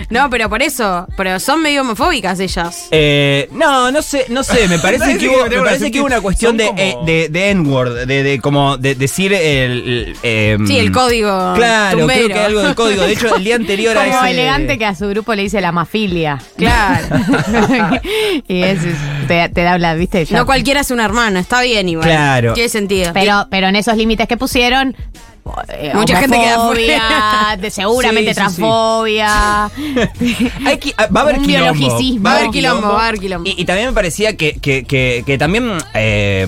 No, 0.10 0.30
pero 0.30 0.50
por 0.50 0.62
eso. 0.62 1.08
Pero 1.16 1.40
son 1.40 1.62
medio 1.68 1.82
homofóbicas 1.82 2.40
ellas. 2.40 2.88
Eh, 2.92 3.50
no, 3.52 3.92
no 3.92 4.02
sé, 4.02 4.26
no 4.30 4.44
sé, 4.44 4.68
me 4.68 4.80
parece 4.88 5.18
que 5.18 5.28
hubo, 5.28 5.46
me 5.48 5.58
parece 5.58 5.84
una 5.86 5.92
que 5.92 6.00
hubo 6.00 6.06
una 6.08 6.22
cuestión 6.22 6.56
de, 6.58 6.68
como- 6.68 6.80
eh, 6.80 6.96
de, 7.06 7.30
de 7.30 7.50
N-word, 7.52 8.06
de, 8.08 8.24
de 8.24 8.40
como 8.40 8.78
de 8.78 8.96
decir 8.96 9.34
el, 9.34 9.42
el. 9.42 10.16
eh, 10.24 10.58
Sí, 10.66 10.78
el 10.80 10.92
código 10.92 11.54
Claro, 11.56 12.00
tumbero. 12.00 12.26
creo 12.26 12.38
que 12.38 12.44
algo 12.44 12.62
del 12.62 12.76
código. 12.76 13.04
De 13.04 13.14
hecho, 13.14 13.36
el 13.36 13.44
día 13.44 13.56
anterior 13.64 13.98
a 13.98 14.06
Como 14.06 14.18
ese. 14.22 14.32
elegante 14.32 14.78
que 14.78 14.86
a 14.86 14.96
su 14.96 15.08
grupo 15.10 15.36
le 15.36 15.42
dice 15.44 15.60
la 15.62 15.72
mafilia. 15.72 16.40
Claro. 16.58 17.08
y 18.48 18.64
eso 18.64 18.88
es- 18.88 19.28
te, 19.28 19.50
te 19.50 19.62
da 19.64 19.78
la, 19.78 19.94
viste, 19.96 20.24
ya- 20.26 20.38
No 20.38 20.46
cualquiera 20.46 20.80
es 20.82 20.92
una 20.92 21.06
hermana, 21.06 21.40
está 21.40 21.62
bien 21.62 21.90
igual. 21.90 22.08
Claro. 22.08 22.54
Tiene 22.54 22.70
sentido. 22.70 23.12
Pero, 23.14 23.48
pero 23.50 23.68
en 23.68 23.76
esos 23.76 23.96
límites 23.98 24.28
que 24.28 24.38
pusieron. 24.38 24.96
Eh, 25.70 25.92
Mucha 25.94 26.18
gente 26.20 26.38
queda 26.40 26.68
fuera. 26.68 27.58
de- 27.62 27.72
seguramente 27.72 28.34
Sí, 28.34 28.40
sí, 28.40 28.50
sí. 28.50 28.56
transfobia. 28.62 29.66
Hay 30.66 30.78
que- 30.80 30.94
va 31.16 31.22
a 31.22 31.24
haber 31.24 31.42
quilombo. 31.42 31.74
biologicismo. 31.74 32.24
Va 32.24 32.32
a 32.34 32.38
haber 32.40 32.50
quilombo, 32.52 32.88
va 32.94 33.04
a 33.04 33.08
haber 33.10 33.20
quilombo. 33.20 33.50
Y, 33.50 33.56
y 33.62 33.66
también 33.66 33.88
me 33.90 33.94
parecía 33.94 34.36
que, 34.38 34.54
que, 34.60 34.84
que, 34.86 35.24
que 35.26 35.38
también. 35.38 35.78
eh, 35.94 36.48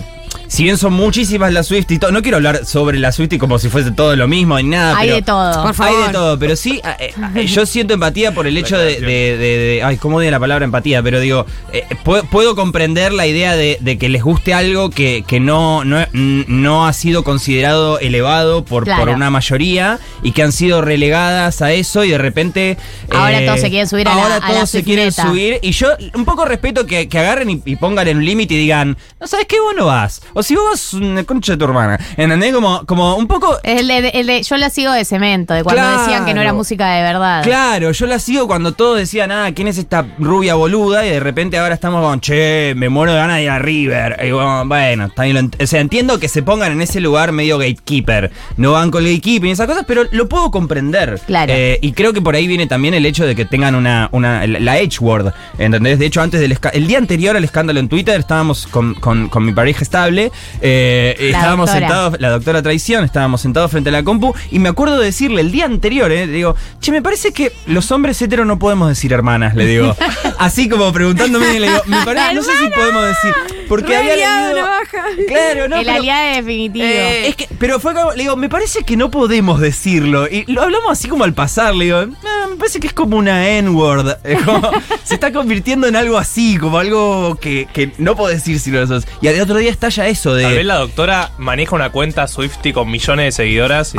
si 0.49 0.63
bien 0.63 0.77
son 0.77 0.93
muchísimas 0.93 1.53
las 1.53 1.67
Swift 1.67 1.89
y 1.91 1.99
todo, 1.99 2.11
no 2.11 2.21
quiero 2.21 2.37
hablar 2.37 2.65
sobre 2.65 2.99
la 2.99 3.11
Swift 3.11 3.37
como 3.37 3.59
si 3.59 3.69
fuese 3.69 3.91
todo 3.91 4.15
lo 4.15 4.27
mismo 4.27 4.57
ni 4.57 4.63
nada. 4.69 4.97
Hay 4.97 5.07
pero 5.07 5.15
de 5.17 5.21
todo. 5.21 5.53
Por 5.61 5.67
Hay 5.67 5.73
favor. 5.73 6.07
de 6.07 6.13
todo, 6.13 6.39
pero 6.39 6.55
sí, 6.55 6.81
eh, 6.99 7.13
eh, 7.35 7.45
yo 7.45 7.65
siento 7.67 7.93
empatía 7.93 8.33
por 8.33 8.47
el 8.47 8.57
hecho 8.57 8.77
de, 8.77 8.99
de- 8.99 9.37
de- 9.37 9.57
de- 9.57 9.83
Ay, 9.83 9.97
¿cómo 9.97 10.19
digo 10.19 10.31
la 10.31 10.39
palabra 10.39 10.65
empatía? 10.65 11.03
Pero 11.03 11.19
digo, 11.19 11.45
eh, 11.71 11.83
puedo, 12.03 12.23
puedo 12.23 12.55
comprender 12.55 13.13
la 13.13 13.27
idea 13.27 13.55
de, 13.55 13.77
de 13.79 13.97
que 13.99 14.09
les 14.09 14.23
guste 14.23 14.53
algo 14.55 14.89
que, 14.89 15.23
que 15.25 15.39
no, 15.39 15.85
no, 15.85 16.03
no 16.13 16.87
ha 16.87 16.93
sido 16.93 17.23
considerado 17.23 17.99
elevado 17.99 18.65
por, 18.65 18.85
Claro. 18.85 19.05
por 19.05 19.09
una 19.15 19.29
mayoría 19.29 19.99
y 20.23 20.31
que 20.31 20.41
han 20.41 20.51
sido 20.51 20.81
relegadas 20.81 21.61
a 21.61 21.71
eso 21.73 22.03
y 22.03 22.09
de 22.09 22.17
repente. 22.17 22.77
Ahora 23.11 23.41
eh, 23.41 23.45
todos 23.45 23.61
se 23.61 23.69
quieren 23.69 23.87
subir 23.87 24.07
a 24.07 24.15
la- 24.15 24.21
Ahora 24.23 24.35
a 24.37 24.39
la 24.39 24.47
todos 24.55 24.69
se 24.71 24.83
quieren 24.83 25.11
subir. 25.11 25.59
Y 25.61 25.71
yo 25.71 25.89
un 26.15 26.25
poco 26.25 26.43
respeto 26.45 26.85
que, 26.87 27.07
que 27.07 27.19
agarren 27.19 27.49
y, 27.51 27.61
y 27.65 27.75
pongan 27.75 28.07
en 28.07 28.17
un 28.17 28.25
límite 28.25 28.55
y 28.55 28.57
digan, 28.57 28.97
no 29.19 29.27
sabes 29.27 29.45
qué, 29.45 29.59
vos 29.59 29.75
no 29.77 29.85
vas. 29.85 30.21
O 30.39 30.43
si 30.43 30.55
vos 30.55 30.63
vas, 30.71 30.93
una 30.93 31.25
concha 31.25 31.51
de 31.53 31.57
tu 31.57 31.65
hermana. 31.65 31.99
¿Entendés? 32.15 32.53
Como, 32.53 32.85
como 32.85 33.15
un 33.17 33.27
poco. 33.27 33.57
El 33.61 33.89
de, 33.89 34.07
el 34.13 34.25
de- 34.27 34.41
yo 34.41 34.55
la 34.55 34.69
sigo 34.69 34.93
de 34.93 35.03
cemento, 35.03 35.53
de 35.53 35.63
cuando 35.63 35.81
Claro. 35.81 35.99
decían 36.01 36.25
que 36.25 36.33
no 36.33 36.39
era 36.39 36.53
música 36.53 36.89
de 36.91 37.01
verdad. 37.01 37.43
Claro, 37.43 37.91
yo 37.91 38.05
la 38.07 38.19
sigo 38.19 38.47
cuando 38.47 38.71
todos 38.71 38.97
decían, 38.97 39.31
ah, 39.33 39.51
¿quién 39.53 39.67
es 39.67 39.77
esta 39.77 40.05
rubia 40.17 40.55
boluda? 40.55 41.05
Y 41.05 41.09
de 41.09 41.19
repente 41.19 41.57
ahora 41.57 41.73
estamos 41.73 42.01
con, 42.01 42.21
che, 42.21 42.73
me 42.77 42.87
muero 42.87 43.11
de 43.11 43.17
ganas 43.19 43.35
de 43.37 43.43
ir 43.43 43.49
a 43.49 43.59
River. 43.59 44.17
Y 44.25 44.31
bueno, 44.31 44.63
bueno, 44.65 45.09
lo 45.17 45.63
o 45.63 45.67
sea, 45.67 45.81
entiendo 45.81 46.19
que 46.19 46.29
se 46.29 46.41
pongan 46.41 46.71
en 46.71 46.81
ese 46.81 47.01
lugar 47.01 47.33
medio 47.33 47.57
gatekeeper. 47.57 48.31
No 48.55 48.71
van 48.71 48.91
con 48.91 49.03
el 49.05 49.09
gatekeeping 49.09 49.49
y 49.49 49.51
esas 49.51 49.67
cosas, 49.67 49.83
pero 49.85 50.03
lo 50.11 50.29
puedo 50.29 50.51
comprender. 50.51 51.19
Claro. 51.27 51.51
Eh, 51.53 51.79
y 51.81 51.91
creo 51.91 52.13
que 52.13 52.21
por 52.21 52.35
ahí 52.35 52.47
viene 52.47 52.65
también 52.65 52.93
el 52.93 53.05
hecho 53.05 53.25
de 53.25 53.35
que 53.35 53.43
tengan 53.43 53.75
una, 53.75 54.07
una 54.13 54.47
la 54.47 54.73
H-word, 54.75 55.33
¿entendés? 55.57 55.99
De 55.99 56.05
hecho, 56.05 56.21
antes 56.21 56.39
del 56.39 56.57
el 56.71 56.87
día 56.87 56.97
anterior 56.97 57.35
al 57.35 57.43
escándalo 57.43 57.79
en 57.81 57.89
Twitter, 57.89 58.17
estábamos 58.19 58.67
con, 58.67 58.93
con- 58.95 59.27
con 59.27 59.43
mi 59.45 59.51
pareja 59.51 59.81
estable, 59.81 60.28
eh, 60.61 61.15
estábamos 61.19 61.67
doctora. 61.67 61.87
sentados, 61.87 62.21
la 62.21 62.29
doctora 62.29 62.61
Traición, 62.61 63.03
estábamos 63.03 63.41
sentados 63.41 63.71
frente 63.71 63.89
a 63.89 63.93
la 63.93 64.03
compu, 64.03 64.33
y 64.51 64.59
me 64.59 64.69
acuerdo 64.69 64.99
de 64.99 65.05
decirle 65.05 65.41
el 65.41 65.51
día 65.51 65.65
anterior, 65.65 66.11
eh, 66.11 66.25
le 66.25 66.33
digo, 66.33 66.55
che, 66.79 66.91
me 66.91 67.01
parece 67.01 67.31
que 67.31 67.51
los 67.65 67.91
hombres 67.91 68.21
heteros 68.21 68.45
no 68.45 68.59
podemos 68.59 68.89
decir 68.89 69.13
hermanas, 69.13 69.55
le 69.55 69.65
digo. 69.65 69.95
Así 70.39 70.69
como 70.69 70.91
preguntándome, 70.91 71.53
y 71.55 71.59
le 71.59 71.67
digo, 71.67 71.81
me 71.85 72.03
parece, 72.05 72.33
no 72.33 72.43
sé 72.43 72.51
si 72.57 72.69
podemos 72.69 73.03
decir, 73.05 73.33
porque 73.69 73.95
había 73.95 74.13
Aliado, 74.13 74.47
leído... 74.53 74.65
navaja. 74.67 75.03
Claro, 75.27 75.67
no, 75.69 75.77
el 75.77 75.85
pero- 75.85 75.97
aliado 75.99 76.35
definitivo. 76.35 76.85
eh, 76.85 77.27
es 77.29 77.35
que, 77.37 77.47
pero 77.57 77.79
fue 77.79 77.93
como, 77.93 78.11
le 78.11 78.23
digo, 78.23 78.35
me 78.35 78.49
parece 78.49 78.83
que 78.83 78.97
no 78.97 79.09
podemos 79.09 79.61
decirlo. 79.61 80.27
Y 80.27 80.51
lo 80.51 80.63
hablamos 80.63 80.91
así 80.91 81.07
como 81.07 81.23
al 81.23 81.33
pasar, 81.33 81.73
le 81.75 81.85
digo, 81.85 81.97
"Ah, 81.99 82.47
me 82.49 82.55
parece 82.57 82.79
que 82.81 82.87
es 82.87 82.93
como 82.93 83.15
una 83.15 83.47
N-word. 83.49 84.17
Se 85.05 85.13
está 85.13 85.31
convirtiendo 85.31 85.87
en 85.87 85.95
algo 85.95 86.17
así, 86.17 86.57
como 86.57 86.79
algo 86.79 87.37
que, 87.39 87.67
que 87.71 87.91
no 87.99 88.15
puedo 88.15 88.33
decir 88.33 88.59
si 88.59 88.71
no 88.71 88.79
lo 88.81 88.87
sos. 88.87 89.07
Y 89.21 89.27
al 89.27 89.39
otro 89.39 89.55
día 89.57 89.71
estalla 89.71 90.07
eso 90.07 90.31
Tal 90.31 90.45
vez 90.45 90.55
de. 90.57 90.63
la 90.63 90.75
doctora 90.79 91.31
maneja 91.37 91.75
una 91.75 91.91
cuenta 91.91 92.27
Swifty 92.27 92.73
con 92.73 92.89
millones 92.91 93.25
de 93.25 93.31
seguidoras 93.31 93.93
y 93.95 93.97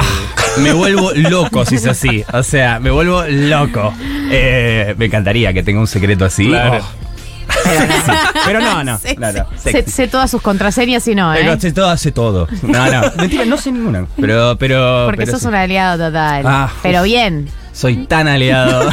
Me 0.61 0.73
vuelvo 0.73 1.13
loco 1.15 1.65
si 1.65 1.77
es 1.77 1.87
así. 1.87 2.25
O 2.33 2.43
sea, 2.43 2.81
me 2.81 2.91
vuelvo 2.91 3.23
loco. 3.29 3.95
Eh, 4.33 4.95
me 4.99 5.05
encantaría 5.07 5.53
que 5.53 5.63
tenga 5.63 5.79
un 5.81 5.87
secreto 5.87 6.25
así. 6.25 6.47
Claro. 6.49 6.85
Oh. 6.85 7.10
Pero 8.47 8.61
no, 8.61 8.85
no. 8.85 8.99
Sé, 9.01 9.17
no, 9.17 9.33
no. 9.33 9.47
sé- 9.59 9.73
Sexy. 9.73 9.91
sé 9.91 10.09
todas 10.09 10.31
sus 10.31 10.43
contraseñas 10.43 11.07
y 11.09 11.15
no, 11.15 11.33
¿eh? 11.35 11.39
Pero 11.41 11.53
hace 11.53 11.73
todo, 11.73 11.89
hace 11.91 12.13
todo. 12.13 12.49
No, 12.63 12.91
no. 12.91 13.13
Mentira, 13.17 13.45
no 13.45 13.57
sé 13.57 13.73
ninguna. 13.73 14.07
Pero, 14.21 14.57
pero. 14.59 15.05
Porque 15.07 15.19
pero 15.23 15.33
sos 15.33 15.43
sí. 15.43 15.49
un 15.49 15.55
aliado 15.55 16.07
total. 16.07 16.43
Ah, 16.47 16.71
pero 16.83 17.03
bien. 17.03 17.49
Soy 17.73 18.07
tan 18.07 18.29
aliado. 18.29 18.91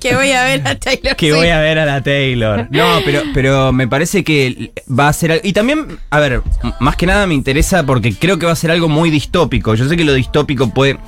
Que 0.00 0.14
voy 0.14 0.30
a 0.30 0.44
ver 0.44 0.62
a 0.66 0.76
Taylor 0.76 1.16
que 1.16 1.26
Swift. 1.28 1.38
voy 1.40 1.48
a 1.48 1.58
ver 1.58 1.78
a 1.80 1.84
la 1.84 2.00
Taylor. 2.02 2.68
No, 2.70 3.00
pero, 3.04 3.22
pero 3.34 3.72
me 3.72 3.88
parece 3.88 4.22
que 4.22 4.70
va 4.88 5.08
a 5.08 5.12
ser 5.12 5.32
algo. 5.32 5.42
Y 5.46 5.52
también, 5.52 5.98
a 6.10 6.20
ver, 6.20 6.42
más 6.78 6.94
que 6.94 7.04
nada 7.06 7.26
me 7.26 7.34
interesa 7.34 7.82
porque 7.84 8.14
creo 8.14 8.38
que 8.38 8.46
va 8.46 8.52
a 8.52 8.56
ser 8.56 8.70
algo 8.70 8.88
muy 8.88 9.10
distópico. 9.10 9.74
Yo 9.74 9.88
sé 9.88 9.96
que 9.96 10.04
lo 10.04 10.14
distópico 10.14 10.68
puede. 10.70 10.98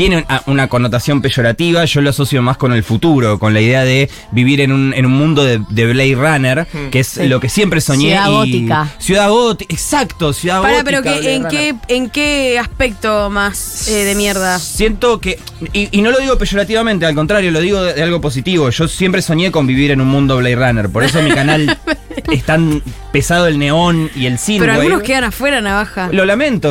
Tiene 0.00 0.24
una- 0.26 0.42
una 0.46 0.68
connotación 0.68 1.20
peyorativa, 1.20 1.84
yo 1.84 2.00
lo 2.00 2.08
asocio 2.08 2.40
más 2.40 2.56
con 2.56 2.72
el 2.72 2.82
futuro, 2.82 3.38
con 3.38 3.52
la 3.52 3.60
idea 3.60 3.84
de 3.84 4.08
vivir 4.32 4.62
en 4.62 4.72
un, 4.72 4.94
en 4.94 5.04
un 5.04 5.12
mundo 5.12 5.44
de, 5.44 5.60
de 5.68 5.92
Blade 5.92 6.14
Runner, 6.14 6.66
que 6.90 7.00
es 7.00 7.06
Sí. 7.08 7.28
lo 7.28 7.38
que 7.38 7.50
siempre 7.50 7.82
soñé. 7.82 8.12
Ciudad 8.12 8.28
y- 8.28 8.32
gótica. 8.32 8.88
Ciudad 8.98 9.28
gótica, 9.28 9.74
exacto, 9.74 10.32
ciudad 10.32 10.62
Para, 10.62 10.78
gótica. 10.82 11.02
pero 11.02 11.20
que, 11.20 11.34
¿en, 11.34 11.48
qué, 11.48 11.74
¿en 11.88 12.08
qué 12.08 12.58
aspecto 12.58 13.28
más 13.28 13.88
eh, 13.88 14.04
de 14.06 14.14
mierda? 14.14 14.58
Siento 14.58 15.20
que, 15.20 15.38
y, 15.74 15.88
y 15.92 16.00
no 16.00 16.10
lo 16.12 16.18
digo 16.18 16.38
peyorativamente, 16.38 17.04
al 17.04 17.14
contrario, 17.14 17.50
lo 17.50 17.60
digo 17.60 17.82
de, 17.82 17.92
de 17.92 18.02
algo 18.02 18.22
positivo. 18.22 18.70
Yo 18.70 18.88
siempre 18.88 19.20
soñé 19.20 19.50
con 19.50 19.66
vivir 19.66 19.90
en 19.90 20.00
un 20.00 20.08
mundo 20.08 20.38
Blade 20.38 20.56
Runner, 20.56 20.88
por 20.88 21.04
eso 21.04 21.20
mi 21.20 21.30
canal 21.32 21.78
es 22.30 22.44
tan 22.44 22.82
pesado 23.12 23.46
el 23.46 23.58
neón 23.58 24.10
y 24.14 24.26
el 24.26 24.38
cine. 24.38 24.60
Pero 24.60 24.72
algunos 24.74 25.02
quedan 25.02 25.24
afuera, 25.24 25.60
navaja. 25.60 26.08
Lo 26.12 26.24
lamento. 26.24 26.70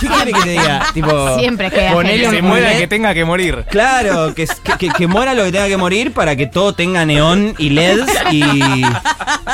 ¿Qué 0.00 0.06
quiere 0.06 0.32
que 0.32 0.40
te 0.42 0.48
diga? 0.50 0.86
Tipo, 0.94 1.38
Siempre 1.38 1.70
queda 1.70 1.92
ponele 1.92 2.24
que 2.24 2.30
se 2.36 2.42
muera 2.42 2.76
que 2.76 2.86
tenga 2.86 3.14
que 3.14 3.24
morir. 3.24 3.64
Claro, 3.70 4.34
que, 4.34 4.46
que, 4.46 4.72
que- 4.78 4.88
que 4.90 5.06
muera 5.06 5.34
lo 5.34 5.44
que 5.44 5.52
tenga 5.52 5.68
que 5.68 5.76
morir 5.76 6.12
para 6.12 6.36
que 6.36 6.46
todo 6.46 6.74
tenga 6.74 7.04
neón 7.04 7.54
y 7.58 7.70
LEDs 7.70 8.06
y, 8.32 8.42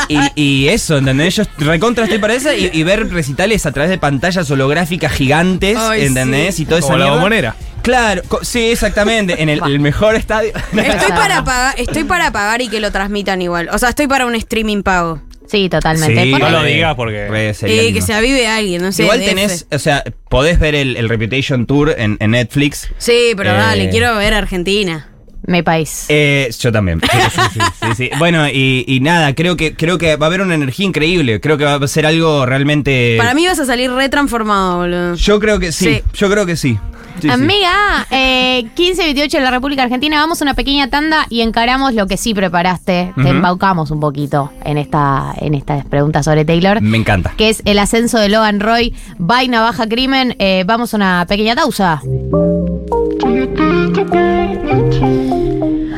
y, 0.09 0.19
y 0.35 0.69
eso, 0.69 0.99
¿entendés? 0.99 1.37
Yo 1.37 1.45
recontra 1.59 2.05
estoy 2.05 2.19
para 2.19 2.35
eso 2.35 2.53
y, 2.53 2.71
y 2.73 2.83
ver 2.83 3.11
recitales 3.13 3.67
a 3.67 3.73
través 3.73 3.91
de 3.91 3.99
pantallas 3.99 4.51
holográficas 4.51 5.13
gigantes, 5.13 5.77
Ay, 5.79 6.07
¿entendés? 6.07 6.57
sí. 6.57 6.63
Y 6.63 6.67
toda 6.67 6.79
esa 6.79 6.87
Como 6.89 6.99
la 6.99 7.05
mierda. 7.05 7.17
bombonera. 7.17 7.55
Claro, 7.87 8.23
sí, 8.43 8.71
exactamente, 8.73 9.41
en 9.41 9.49
el, 9.49 9.61
el 9.65 9.79
mejor 9.79 10.17
estadio. 10.17 10.51
Estoy 10.73 11.09
para, 11.11 11.45
pagar, 11.45 11.75
estoy 11.79 12.03
para 12.03 12.33
pagar 12.33 12.61
y 12.61 12.69
que 12.69 12.81
lo 12.81 12.91
transmitan 12.91 13.41
igual. 13.41 13.69
O 13.73 13.79
sea, 13.79 13.91
estoy 13.91 14.09
para 14.09 14.27
un 14.27 14.35
streaming 14.35 14.83
pago. 14.83 15.23
Sí, 15.47 15.69
totalmente. 15.69 16.25
Sí, 16.25 16.33
No 16.33 16.51
lo 16.51 16.65
digas 16.65 16.97
porque- 16.97 17.29
re 17.29 17.51
Eh, 17.63 17.93
que 17.93 18.03
se 18.03 18.13
avive 18.13 18.49
alguien, 18.49 18.83
no 18.83 18.91
sé. 18.91 19.05
Igual 19.05 19.21
tenés, 19.25 19.69
o 19.71 19.79
sea, 19.79 20.03
podés 20.29 20.59
ver 20.59 20.75
el, 20.75 20.97
el 20.97 21.09
Reputation 21.09 21.65
Tour 21.67 21.95
en, 21.97 22.17
en 22.19 22.33
Netflix. 22.33 22.89
Sí, 22.99 23.35
pero 23.37 23.51
Eh, 23.53 23.57
dale, 23.57 23.89
quiero 23.91 24.17
ver 24.17 24.35
Argentina. 24.35 25.09
Mi 25.47 25.63
país. 25.63 26.07
Eh, 26.09 26.51
yo 26.59 26.73
también. 26.73 27.01
Sí, 27.01 27.19
sí, 27.31 27.41
sí, 27.53 27.61
sí, 27.81 27.89
sí. 27.97 28.11
Bueno, 28.19 28.49
y, 28.49 28.85
y 28.89 28.99
nada, 28.99 29.33
creo 29.37 29.57
que, 29.57 29.77
creo 29.77 29.97
que 29.97 30.17
va 30.17 30.27
a 30.27 30.29
haber 30.29 30.41
una 30.41 30.57
energía 30.57 30.87
increíble. 30.87 31.41
Creo 31.41 31.57
que 31.57 31.65
va 31.65 31.75
a 31.77 31.87
ser 31.87 32.05
algo 32.05 32.45
realmente. 32.47 33.15
Para 33.17 33.33
mí 33.33 33.47
vas 33.47 33.61
a 33.61 33.65
salir 33.67 33.93
retransformado, 33.93 34.79
boludo. 34.79 35.15
Yo 35.15 35.39
creo 35.39 35.61
que 35.61 35.71
sí. 35.71 35.85
Sí. 35.85 36.03
Yo 36.15 36.29
creo 36.29 36.47
que 36.47 36.57
sí. 36.57 36.77
Sí. 37.21 37.31
Amiga, 37.31 38.07
eh, 38.11 38.69
15-28 38.77 39.35
en 39.39 39.45
la 39.45 39.51
República 39.51 39.83
Argentina, 39.83 40.19
vamos 40.19 40.41
a 40.41 40.45
una 40.45 40.55
pequeña 40.55 40.89
tanda 40.89 41.27
y 41.29 41.41
encaramos 41.41 41.95
lo 41.95 42.07
que 42.07 42.17
sí 42.17 42.35
preparaste. 42.35 43.13
Te 43.17 43.29
embaucamos 43.29 43.91
un 43.91 44.01
poquito 44.01 44.53
en 44.65 44.79
esta 44.79 45.35
en 45.39 45.55
estas 45.55 45.85
preguntas 45.87 46.25
sobre 46.25 46.45
Taylor. 46.45 46.81
Me 46.81 46.99
encanta. 46.99 47.33
Que 47.37 47.49
es 47.49 47.63
el 47.65 47.79
ascenso 47.79 48.19
de 48.19 48.29
Logan 48.29 48.61
Roy, 48.61 48.95
vaina 49.19 49.61
baja 49.61 49.87
crimen. 49.87 50.37
Eh, 50.39 50.65
vamos 50.67 50.95
a 50.95 50.97
una 50.97 51.27
pequeña 51.29 51.55
pausa. 51.55 52.01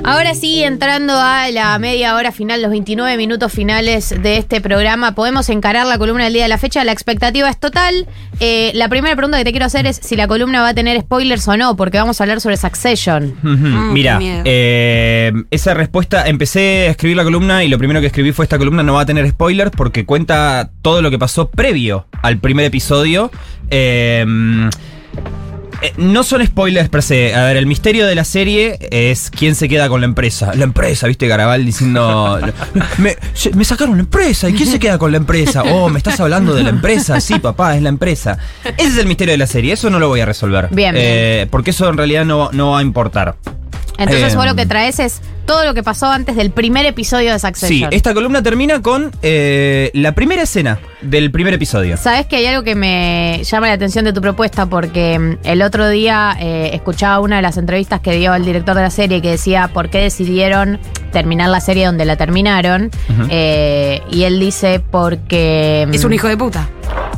Ahora 0.09 0.35
sí, 0.35 0.63
entrando 0.63 1.13
a 1.13 1.51
la 1.51 1.79
media 1.79 2.15
hora 2.15 2.33
final, 2.33 2.63
los 2.63 2.71
29 2.71 3.19
minutos 3.19 3.53
finales 3.53 4.09
de 4.09 4.39
este 4.39 4.63
programa, 4.63 5.15
podemos 5.15 5.51
encarar 5.51 5.87
la 5.87 5.99
columna 5.99 6.25
del 6.25 6.33
día 6.33 6.45
de 6.45 6.49
la 6.49 6.57
fecha. 6.57 6.83
La 6.83 6.93
expectativa 6.93 7.51
es 7.51 7.61
total. 7.61 8.07
Eh, 8.41 8.73
la 8.75 8.89
primera 8.89 9.15
pregunta 9.17 9.37
que 9.37 9.45
te 9.45 9.51
quiero 9.51 9.67
hacer 9.67 9.87
es 9.87 9.97
si 9.97 10.17
la 10.17 10.27
columna 10.27 10.63
va 10.63 10.69
a 10.69 10.75
tener 10.75 10.99
spoilers 10.99 11.47
o 11.49 11.59
no, 11.59 11.77
porque 11.77 11.99
vamos 11.99 12.19
a 12.19 12.25
hablar 12.25 12.41
sobre 12.41 12.57
Succession. 12.57 13.35
Mm, 13.43 13.93
Mira, 13.93 14.19
eh, 14.23 15.31
esa 15.51 15.75
respuesta, 15.75 16.27
empecé 16.27 16.87
a 16.89 16.91
escribir 16.93 17.19
la 17.19 17.25
columna 17.25 17.63
y 17.63 17.69
lo 17.69 17.77
primero 17.77 18.01
que 18.01 18.07
escribí 18.07 18.33
fue 18.33 18.47
esta 18.47 18.57
columna 18.57 18.83
no 18.83 18.95
va 18.95 19.03
a 19.03 19.07
tener 19.07 19.29
spoilers 19.29 19.73
porque 19.73 20.07
cuenta 20.07 20.71
todo 20.81 21.03
lo 21.03 21.11
que 21.11 21.19
pasó 21.19 21.51
previo 21.51 22.07
al 22.23 22.39
primer 22.39 22.65
episodio. 22.65 23.31
Eh, 23.69 24.25
eh, 25.83 25.93
no 25.97 26.23
son 26.23 26.45
spoilers 26.45 26.89
per 26.89 27.03
se. 27.03 27.35
A 27.35 27.45
ver, 27.45 27.57
el 27.57 27.67
misterio 27.67 28.07
de 28.07 28.15
la 28.15 28.25
serie 28.25 28.79
es 28.91 29.31
quién 29.31 29.55
se 29.55 29.69
queda 29.69 29.89
con 29.89 30.01
la 30.01 30.07
empresa. 30.07 30.53
La 30.55 30.65
empresa, 30.65 31.07
¿viste? 31.07 31.29
Garabal 31.29 31.65
diciendo. 31.65 32.39
Me, 32.99 33.65
sacaron 33.65 33.97
la 33.97 34.03
empresa. 34.03 34.49
¿Y 34.49 34.55
quién 34.55 34.69
se 34.69 34.79
queda 34.79 34.99
con 34.99 35.11
la 35.13 35.19
empresa? 35.19 35.63
Oh, 35.63 35.89
¿me 35.89 35.99
estás 35.99 36.19
hablando 36.21 36.55
de 36.55 36.63
la 36.63 36.71
empresa? 36.71 37.21
Sí, 37.21 37.39
papá, 37.39 37.77
es 37.77 37.83
la 37.83 37.89
empresa. 37.89 38.39
Ese 38.77 38.89
es 38.89 38.99
el 38.99 39.07
misterio 39.07 39.33
de 39.33 39.39
la 39.39 39.47
serie. 39.47 39.73
Eso 39.73 39.91
no 39.91 39.99
lo 39.99 40.09
voy 40.09 40.21
a 40.21 40.27
resolver. 40.27 40.69
Bien, 40.71 40.95
Eh, 40.97 41.47
porque 41.51 41.71
eso 41.71 41.89
en 41.89 41.97
realidad 41.97 42.25
no, 42.25 42.51
no 42.53 42.73
va 42.73 42.81
a 42.81 42.83
importar. 42.83 43.37
Entonces 43.99 44.33
Eh, 44.33 44.37
vos 44.37 44.47
lo 44.47 44.55
que 44.55 44.65
traes 44.67 44.99
es 45.01 45.21
todo 45.45 45.65
lo 45.65 45.75
que 45.75 45.83
pasó 45.83 46.07
antes 46.07 46.37
del 46.37 46.51
primer 46.51 46.87
episodio 46.87 47.33
de 47.33 47.39
Sí, 47.39 47.47
Succession. 47.47 47.93
esta 47.93 48.15
columna 48.15 48.43
termina 48.43 48.81
con 48.83 49.11
eh, 49.23 49.91
la 49.95 50.13
primera 50.13 50.43
escena 50.43 50.79
del 51.01 51.31
primer 51.31 51.55
episodio. 51.55 51.97
Sabes 51.97 52.27
que 52.27 52.37
hay 52.37 52.47
algo 52.47 52.63
que 52.63 52.75
me 52.75 53.41
llama 53.45 53.67
la 53.69 53.73
atención 53.73 54.05
de 54.05 54.13
tu 54.13 54.21
propuesta 54.21 54.67
porque 54.67 55.19
mm, 55.19 55.39
el 55.45 55.63
otro 55.63 55.89
día 55.89 56.37
eh, 56.39 56.71
escuchaba 56.75 57.21
una 57.21 57.37
de 57.37 57.43
las 57.43 57.57
entrevistas 57.57 58.01
que 58.01 58.13
dio 58.13 58.35
el 58.35 58.45
director 58.45 58.77
de 58.77 58.83
la 58.83 58.91
serie 58.91 59.21
que 59.23 59.31
decía 59.31 59.69
por 59.69 59.89
qué 59.91 59.99
decidieron 59.99 60.79
terminar 61.13 61.49
la 61.49 61.61
serie 61.61 61.87
donde 61.87 62.05
la 62.05 62.17
terminaron. 62.17 62.91
Eh, 63.31 64.03
y 64.11 64.25
él 64.25 64.39
dice 64.39 64.81
porque 64.91 65.89
Es 65.93 66.05
un 66.05 66.13
hijo 66.13 66.29
de 66.29 66.37
puta. 66.37 66.69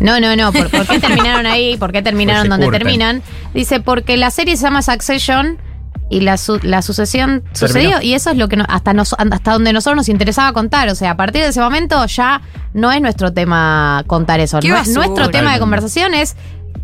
no, 0.00 0.20
no, 0.20 0.36
no. 0.36 0.52
¿Por, 0.52 0.70
por 0.70 0.86
qué 0.86 0.98
terminaron 1.00 1.46
ahí? 1.46 1.76
¿Por 1.76 1.90
qué 1.92 2.00
terminaron 2.00 2.42
Pues 2.46 2.50
donde 2.50 2.66
curten. 2.66 2.82
terminan? 2.82 3.22
Dice, 3.54 3.80
porque 3.80 4.16
la 4.16 4.30
serie 4.30 4.56
se 4.56 4.62
llama 4.62 4.82
Succession 4.82 5.58
y 6.10 6.20
la, 6.20 6.36
su- 6.36 6.60
la 6.62 6.82
sucesión 6.82 7.42
sucedió. 7.52 8.02
Y 8.02 8.12
eso 8.14 8.30
es 8.30 8.36
lo 8.36 8.48
que 8.48 8.56
no- 8.56 8.66
hasta, 8.68 8.92
nos, 8.92 9.14
hasta 9.14 9.52
donde 9.52 9.72
nosotros 9.72 9.96
nos 9.96 10.08
interesaba 10.10 10.52
contar. 10.52 10.88
O 10.90 10.94
sea, 10.94 11.12
a 11.12 11.16
partir 11.16 11.40
de 11.42 11.48
ese 11.48 11.60
momento 11.60 12.04
ya 12.06 12.42
no 12.74 12.92
es 12.92 13.00
nuestro 13.00 13.32
tema 13.32 14.04
contar 14.06 14.40
eso. 14.40 14.58
No- 14.58 14.76
nuestro 14.94 15.24
tema 15.30 15.52
de 15.54 15.60
conversación 15.60 16.12
es 16.12 16.36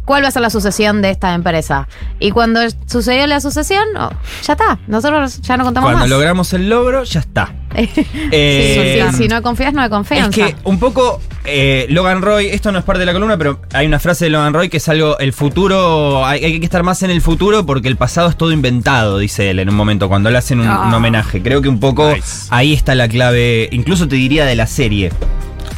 cuál 0.04 0.22
va 0.24 0.28
a 0.28 0.30
ser 0.30 0.42
la 0.42 0.50
sucesión 0.50 1.02
de 1.02 1.10
esta 1.10 1.34
empresa. 1.34 1.88
Y 2.20 2.30
cuando 2.30 2.60
sucedió 2.86 3.26
la 3.26 3.40
sucesión, 3.40 3.84
oh, 3.98 4.10
ya 4.44 4.52
está. 4.52 4.78
Nosotros 4.86 5.40
ya 5.42 5.56
no 5.56 5.64
contamos 5.64 5.88
Cuando 5.88 6.00
más. 6.04 6.08
logramos 6.10 6.52
el 6.52 6.68
logro, 6.68 7.04
ya 7.04 7.20
está. 7.20 7.52
Eh, 8.32 9.02
Sí, 9.10 9.16
sí, 9.16 9.22
si 9.24 9.28
no 9.28 9.42
confías, 9.42 9.72
no 9.74 9.80
hay 9.80 9.86
Es 9.86 9.90
confianza. 9.90 10.30
que 10.30 10.56
un 10.64 10.78
poco 10.78 11.20
eh, 11.44 11.86
Logan 11.90 12.22
Roy, 12.22 12.46
esto 12.46 12.72
no 12.72 12.78
es 12.78 12.84
parte 12.84 13.00
de 13.00 13.06
la 13.06 13.12
columna, 13.12 13.36
pero 13.36 13.60
hay 13.72 13.86
una 13.86 13.98
frase 13.98 14.24
de 14.26 14.30
Logan 14.30 14.54
Roy 14.54 14.68
que 14.68 14.78
es 14.78 14.88
algo, 14.88 15.18
el 15.18 15.32
futuro, 15.32 16.24
hay, 16.24 16.42
hay 16.44 16.58
que 16.58 16.64
estar 16.64 16.82
más 16.82 17.02
en 17.02 17.10
el 17.10 17.20
futuro 17.20 17.66
porque 17.66 17.88
el 17.88 17.96
pasado 17.96 18.28
es 18.28 18.36
todo 18.36 18.52
inventado, 18.52 19.18
dice 19.18 19.50
él 19.50 19.58
en 19.58 19.68
un 19.68 19.74
momento, 19.74 20.08
cuando 20.08 20.30
le 20.30 20.38
hacen 20.38 20.60
un, 20.60 20.66
Ah. 20.68 20.84
un 20.88 20.94
homenaje. 20.94 21.42
Creo 21.42 21.60
que 21.62 21.68
un 21.68 21.78
poco 21.80 22.12
ahí 22.50 22.72
está 22.72 22.94
la 22.94 23.08
clave, 23.08 23.68
incluso 23.72 24.08
te 24.08 24.16
diría 24.16 24.44
de 24.46 24.56
la 24.56 24.66
serie. 24.66 25.12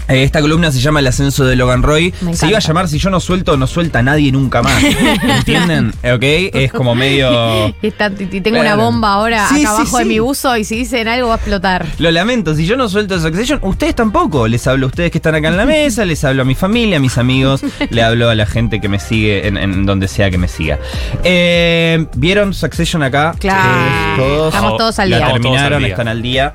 Eh, 0.08 0.22
Esta 0.22 0.40
columna 0.40 0.72
se 0.72 0.80
llama 0.80 1.00
El 1.00 1.06
ascenso 1.06 1.44
de 1.44 1.54
Logan 1.56 1.82
Roy. 1.82 2.12
Me 2.22 2.34
Se 2.34 2.46
iba 2.48 2.58
a 2.58 2.60
llamar 2.60 2.88
Si 2.88 2.98
yo 2.98 3.10
no 3.10 3.20
suelto, 3.20 3.56
no 3.56 3.66
suelta 3.66 4.02
nadie 4.02 4.32
nunca 4.32 4.62
más. 4.62 4.82
¿Entienden? 5.22 5.90
¿Ok? 6.02 6.22
Es 6.54 6.72
como 6.72 6.94
medio... 6.94 7.68
Y, 7.82 7.86
está- 7.86 8.10
y 8.18 8.40
tengo 8.40 8.60
una 8.60 8.74
bomba 8.74 9.12
ahora 9.14 9.46
Sí, 9.48 9.56
acá 9.56 9.58
sí, 9.58 9.66
abajo 9.66 9.98
de 9.98 10.04
sí. 10.04 10.08
mi 10.08 10.18
buzo 10.18 10.56
y 10.56 10.64
si 10.64 10.76
dicen 10.76 11.08
algo 11.08 11.28
va 11.28 11.34
a 11.34 11.36
explotar. 11.36 11.86
Lo 11.98 12.10
lamento, 12.10 12.54
si 12.54 12.66
yo 12.66 12.76
no 12.76 12.88
suelto 12.88 13.18
Succession, 13.20 13.60
ustedes 13.62 13.94
tampoco. 13.94 14.48
Les 14.48 14.66
hablo 14.66 14.86
a 14.86 14.88
ustedes 14.88 15.10
que 15.10 15.18
están 15.18 15.34
acá 15.34 15.48
en 15.48 15.56
la 15.56 15.66
mesa, 15.66 16.04
les 16.04 16.24
hablo 16.24 16.42
a 16.42 16.44
mi 16.44 16.54
familia, 16.54 16.96
a 16.96 17.00
mis 17.00 17.18
amigos, 17.18 17.60
le 17.90 18.02
hablo 18.02 18.30
a 18.30 18.34
la 18.34 18.46
gente 18.46 18.80
que 18.80 18.88
me 18.88 18.98
sigue 18.98 19.46
en, 19.46 19.56
en 19.56 19.84
donde 19.86 20.08
sea 20.08 20.30
que 20.30 20.38
me 20.38 20.48
siga. 20.48 20.78
Eh, 21.24 22.06
¿Vieron 22.16 22.54
Succession 22.54 23.02
acá? 23.02 23.34
Claro. 23.38 23.68
Eh, 23.70 24.14
todos. 24.16 24.54
Estamos 24.54 24.76
todos 24.78 24.98
al 24.98 25.10
La 25.10 25.16
día. 25.18 25.32
terminaron, 25.32 25.44
Estamos 25.44 25.58
todos 25.58 25.72
al 25.76 25.82
día. 25.82 25.88
están 25.88 26.08
al 26.08 26.22
día. 26.22 26.54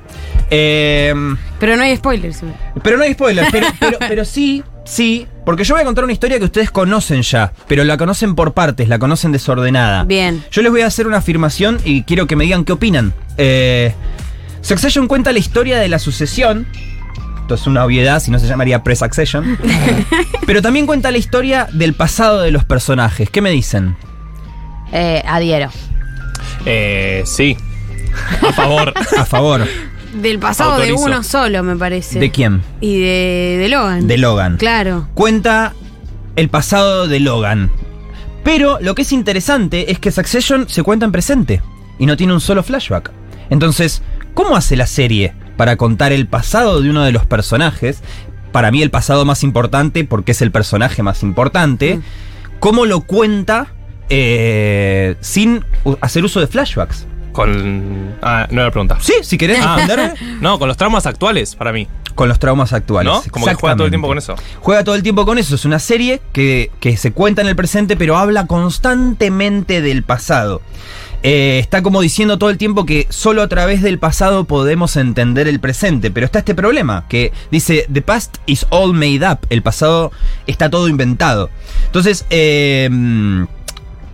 Eh, 0.50 1.14
Pero 1.58 1.76
no 1.76 1.82
hay 1.82 1.96
spoilers. 1.96 2.40
pero 2.82 2.96
no 2.96 3.04
hay 3.04 3.12
spoilers, 3.14 3.48
pero, 3.50 3.66
pero, 3.80 3.98
pero 3.98 4.24
sí, 4.24 4.62
sí, 4.84 5.26
porque 5.44 5.64
yo 5.64 5.74
voy 5.74 5.82
a 5.82 5.84
contar 5.84 6.04
una 6.04 6.12
historia 6.12 6.38
que 6.38 6.44
ustedes 6.44 6.70
conocen 6.70 7.22
ya, 7.22 7.52
pero 7.66 7.84
la 7.84 7.96
conocen 7.96 8.34
por 8.34 8.52
partes, 8.54 8.88
la 8.88 8.98
conocen 8.98 9.32
desordenada. 9.32 10.04
Bien. 10.04 10.44
Yo 10.50 10.62
les 10.62 10.70
voy 10.70 10.82
a 10.82 10.86
hacer 10.86 11.06
una 11.06 11.18
afirmación 11.18 11.78
y 11.84 12.02
quiero 12.02 12.26
que 12.26 12.36
me 12.36 12.44
digan 12.44 12.64
qué 12.64 12.72
opinan. 12.72 13.14
Eh, 13.38 13.94
Succession 14.60 15.08
cuenta 15.08 15.32
la 15.32 15.38
historia 15.38 15.78
de 15.78 15.88
la 15.88 15.98
sucesión. 15.98 16.66
Esto 17.42 17.54
es 17.56 17.66
una 17.66 17.84
obviedad, 17.84 18.20
si 18.20 18.30
no 18.30 18.38
se 18.38 18.46
llamaría 18.46 18.82
pre-succession. 18.82 19.58
pero 20.46 20.62
también 20.62 20.86
cuenta 20.86 21.10
la 21.10 21.18
historia 21.18 21.68
del 21.72 21.92
pasado 21.94 22.40
de 22.40 22.50
los 22.50 22.64
personajes. 22.64 23.28
¿Qué 23.28 23.42
me 23.42 23.50
dicen? 23.50 23.94
Eh, 24.92 25.22
adhiero. 25.26 25.70
Eh, 26.64 27.22
sí. 27.26 27.56
A 28.48 28.52
favor. 28.52 28.94
A 29.18 29.24
favor. 29.26 29.66
Del 30.14 30.38
pasado 30.38 30.72
Autorizo. 30.72 30.96
de 30.98 31.04
uno 31.04 31.22
solo, 31.22 31.62
me 31.62 31.76
parece. 31.76 32.18
¿De 32.18 32.30
quién? 32.30 32.62
Y 32.80 32.98
de, 32.98 33.56
de 33.60 33.68
Logan. 33.68 34.06
De 34.06 34.18
Logan. 34.18 34.56
Claro. 34.56 35.08
cuenta 35.14 35.74
el 36.36 36.48
pasado 36.48 37.06
de 37.08 37.20
Logan. 37.20 37.70
Pero 38.42 38.78
lo 38.80 38.94
que 38.94 39.02
es 39.02 39.12
interesante 39.12 39.90
es 39.90 39.98
que 39.98 40.10
Succession 40.10 40.68
se 40.68 40.82
cuenta 40.82 41.06
en 41.06 41.12
presente 41.12 41.62
y 41.98 42.06
no 42.06 42.16
tiene 42.16 42.32
un 42.34 42.40
solo 42.40 42.62
flashback. 42.62 43.10
Entonces, 43.50 44.02
¿cómo 44.34 44.56
hace 44.56 44.76
la 44.76 44.86
serie 44.86 45.32
para 45.56 45.76
contar 45.76 46.12
el 46.12 46.26
pasado 46.26 46.80
de 46.82 46.90
uno 46.90 47.04
de 47.04 47.12
los 47.12 47.24
personajes? 47.26 48.00
Para 48.52 48.70
mí 48.70 48.82
el 48.82 48.90
pasado 48.90 49.24
más 49.24 49.42
importante 49.42 50.04
porque 50.04 50.32
es 50.32 50.42
el 50.42 50.50
personaje 50.50 51.02
más 51.02 51.22
importante. 51.22 52.00
¿Cómo 52.60 52.86
lo 52.86 53.00
cuenta 53.00 53.68
eh, 54.10 55.16
sin 55.20 55.64
hacer 56.00 56.24
uso 56.24 56.40
de 56.40 56.46
flashbacks? 56.46 57.06
Con. 57.34 58.14
Ah, 58.22 58.46
no 58.48 58.60
era 58.60 58.70
pregunta. 58.70 58.96
Sí, 59.00 59.12
si 59.22 59.36
querés 59.36 59.58
Ah, 59.60 60.14
no, 60.40 60.60
con 60.60 60.68
los 60.68 60.76
traumas 60.76 61.04
actuales, 61.04 61.56
para 61.56 61.72
mí. 61.72 61.88
Con 62.14 62.28
los 62.28 62.38
traumas 62.38 62.72
actuales. 62.72 63.12
¿No? 63.12 63.22
Como 63.28 63.44
que 63.44 63.54
juega 63.54 63.74
todo 63.74 63.86
el 63.86 63.90
tiempo 63.90 64.06
con 64.06 64.18
eso. 64.18 64.36
Juega 64.60 64.84
todo 64.84 64.94
el 64.94 65.02
tiempo 65.02 65.26
con 65.26 65.36
eso. 65.36 65.56
Es 65.56 65.64
una 65.64 65.80
serie 65.80 66.22
que, 66.32 66.70
que 66.78 66.96
se 66.96 67.10
cuenta 67.10 67.42
en 67.42 67.48
el 67.48 67.56
presente, 67.56 67.96
pero 67.96 68.16
habla 68.16 68.46
constantemente 68.46 69.82
del 69.82 70.04
pasado. 70.04 70.62
Eh, 71.24 71.58
está 71.58 71.82
como 71.82 72.02
diciendo 72.02 72.38
todo 72.38 72.50
el 72.50 72.58
tiempo 72.58 72.86
que 72.86 73.08
solo 73.08 73.42
a 73.42 73.48
través 73.48 73.82
del 73.82 73.98
pasado 73.98 74.44
podemos 74.44 74.96
entender 74.96 75.48
el 75.48 75.58
presente. 75.58 76.12
Pero 76.12 76.24
está 76.24 76.38
este 76.38 76.54
problema, 76.54 77.06
que 77.08 77.32
dice, 77.50 77.88
The 77.92 78.02
past 78.02 78.36
is 78.46 78.64
all 78.70 78.92
made 78.92 79.28
up. 79.28 79.40
El 79.50 79.62
pasado 79.62 80.12
está 80.46 80.70
todo 80.70 80.86
inventado. 80.86 81.50
Entonces, 81.86 82.26
eh, 82.30 82.88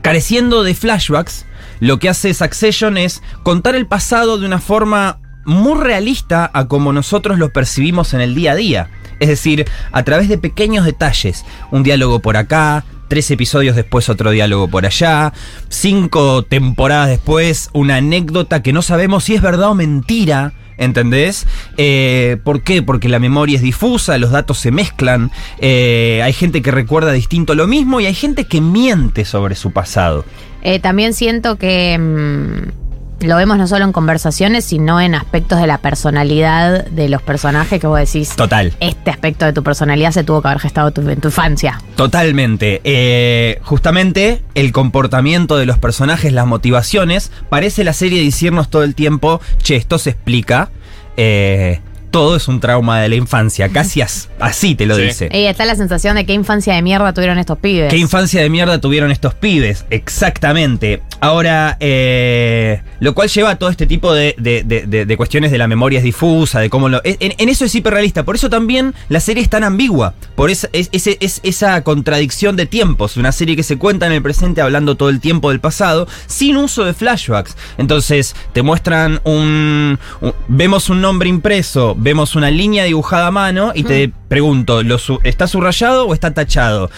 careciendo 0.00 0.62
de 0.62 0.74
flashbacks, 0.74 1.44
lo 1.80 1.98
que 1.98 2.08
hace 2.08 2.32
Succession 2.34 2.96
es 2.96 3.22
contar 3.42 3.74
el 3.74 3.86
pasado 3.86 4.38
de 4.38 4.46
una 4.46 4.60
forma 4.60 5.18
muy 5.44 5.78
realista 5.78 6.50
a 6.52 6.68
como 6.68 6.92
nosotros 6.92 7.38
lo 7.38 7.52
percibimos 7.52 8.14
en 8.14 8.20
el 8.20 8.34
día 8.34 8.52
a 8.52 8.56
día. 8.56 8.90
Es 9.18 9.28
decir, 9.28 9.66
a 9.92 10.02
través 10.02 10.28
de 10.28 10.38
pequeños 10.38 10.84
detalles. 10.84 11.44
Un 11.70 11.82
diálogo 11.82 12.20
por 12.20 12.36
acá, 12.36 12.84
tres 13.08 13.30
episodios 13.30 13.76
después 13.76 14.08
otro 14.08 14.30
diálogo 14.30 14.68
por 14.68 14.86
allá, 14.86 15.32
cinco 15.68 16.42
temporadas 16.42 17.08
después 17.08 17.68
una 17.72 17.96
anécdota 17.96 18.62
que 18.62 18.72
no 18.72 18.82
sabemos 18.82 19.24
si 19.24 19.34
es 19.34 19.42
verdad 19.42 19.70
o 19.70 19.74
mentira. 19.74 20.54
¿Entendés? 20.78 21.46
Eh, 21.76 22.38
¿Por 22.42 22.62
qué? 22.62 22.82
Porque 22.82 23.10
la 23.10 23.18
memoria 23.18 23.56
es 23.56 23.62
difusa, 23.62 24.16
los 24.16 24.30
datos 24.30 24.56
se 24.56 24.70
mezclan, 24.70 25.30
eh, 25.58 26.22
hay 26.24 26.32
gente 26.32 26.62
que 26.62 26.70
recuerda 26.70 27.12
distinto 27.12 27.54
lo 27.54 27.66
mismo 27.66 28.00
y 28.00 28.06
hay 28.06 28.14
gente 28.14 28.46
que 28.46 28.62
miente 28.62 29.26
sobre 29.26 29.56
su 29.56 29.72
pasado. 29.72 30.24
Eh, 30.62 30.78
también 30.80 31.14
siento 31.14 31.56
que 31.56 31.98
mm, 31.98 33.26
lo 33.26 33.36
vemos 33.36 33.58
no 33.58 33.66
solo 33.66 33.84
en 33.84 33.92
conversaciones, 33.92 34.64
sino 34.64 34.98
en 35.00 35.14
aspectos 35.14 35.60
de 35.60 35.66
la 35.66 35.76
personalidad 35.78 36.86
de 36.86 37.08
los 37.10 37.20
personajes 37.20 37.78
que 37.80 37.86
vos 37.86 37.98
decís. 37.98 38.34
Total. 38.34 38.72
Este 38.80 39.10
aspecto 39.10 39.44
de 39.44 39.52
tu 39.52 39.62
personalidad 39.62 40.12
se 40.12 40.24
tuvo 40.24 40.40
que 40.40 40.48
haber 40.48 40.60
gestado 40.60 40.90
tu- 40.90 41.06
en 41.08 41.20
tu 41.20 41.28
infancia. 41.28 41.80
Totalmente. 41.96 42.80
Eh, 42.84 43.58
justamente 43.62 44.42
el 44.54 44.72
comportamiento 44.72 45.58
de 45.58 45.66
los 45.66 45.76
personajes, 45.78 46.32
las 46.32 46.46
motivaciones, 46.46 47.30
parece 47.50 47.84
la 47.84 47.92
serie 47.92 48.24
decirnos 48.24 48.70
todo 48.70 48.84
el 48.84 48.94
tiempo, 48.94 49.40
che, 49.62 49.76
esto 49.76 49.98
se 49.98 50.10
explica. 50.10 50.70
eh, 51.16 51.80
todo 52.10 52.36
es 52.36 52.48
un 52.48 52.60
trauma 52.60 53.00
de 53.00 53.08
la 53.08 53.14
infancia, 53.16 53.68
casi 53.68 54.02
as- 54.02 54.28
así 54.40 54.74
te 54.74 54.86
lo 54.86 54.96
dice. 54.96 55.28
Y 55.32 55.44
está 55.46 55.64
la 55.64 55.76
sensación 55.76 56.16
de 56.16 56.26
qué 56.26 56.32
infancia 56.34 56.74
de 56.74 56.82
mierda 56.82 57.12
tuvieron 57.14 57.38
estos 57.38 57.58
pibes. 57.58 57.90
¿Qué 57.90 57.98
infancia 57.98 58.40
de 58.42 58.50
mierda 58.50 58.80
tuvieron 58.80 59.10
estos 59.10 59.34
pibes? 59.34 59.84
Exactamente. 59.90 61.02
Ahora, 61.20 61.76
eh, 61.80 62.82
lo 63.00 63.14
cual 63.14 63.28
lleva 63.28 63.50
a 63.50 63.56
todo 63.56 63.68
este 63.70 63.86
tipo 63.86 64.12
de, 64.12 64.34
de- 64.38 64.62
de- 64.64 64.86
de- 64.86 65.04
de 65.06 65.16
cuestiones 65.16 65.50
de 65.50 65.58
la 65.58 65.66
memoria 65.68 65.98
es 65.98 66.04
difusa, 66.04 66.60
de 66.60 66.70
cómo 66.70 66.88
lo... 66.88 67.00
En, 67.04 67.34
en 67.36 67.48
eso 67.48 67.64
es 67.64 67.74
hiperrealista. 67.74 68.24
Por 68.24 68.34
eso 68.36 68.48
también 68.48 68.94
la 69.08 69.20
serie 69.20 69.42
es 69.42 69.50
tan 69.50 69.64
ambigua. 69.64 70.14
Por 70.34 70.50
esa, 70.50 70.68
es, 70.72 70.88
ese- 70.92 71.18
es 71.20 71.40
esa 71.42 71.82
contradicción 71.82 72.56
de 72.56 72.66
tiempos. 72.66 73.16
Una 73.16 73.32
serie 73.32 73.56
que 73.56 73.62
se 73.62 73.76
cuenta 73.76 74.06
en 74.06 74.12
el 74.12 74.22
presente 74.22 74.60
hablando 74.62 74.94
todo 74.96 75.10
el 75.10 75.20
tiempo 75.20 75.50
del 75.50 75.60
pasado, 75.60 76.08
sin 76.26 76.56
uso 76.56 76.84
de 76.84 76.94
flashbacks. 76.94 77.56
Entonces, 77.78 78.34
te 78.52 78.62
muestran 78.62 79.20
un... 79.24 79.98
un- 80.20 80.34
vemos 80.48 80.88
un 80.90 81.00
nombre 81.00 81.28
impreso, 81.28 81.94
vemos 82.00 82.34
una 82.34 82.50
línea 82.50 82.84
dibujada 82.84 83.28
a 83.28 83.30
mano 83.30 83.72
y 83.74 83.84
te 83.84 84.10
pregunto, 84.28 84.82
¿lo 84.82 84.98
su- 84.98 85.20
¿está 85.22 85.46
subrayado 85.46 86.06
o 86.06 86.14
está 86.14 86.32
tachado? 86.34 86.90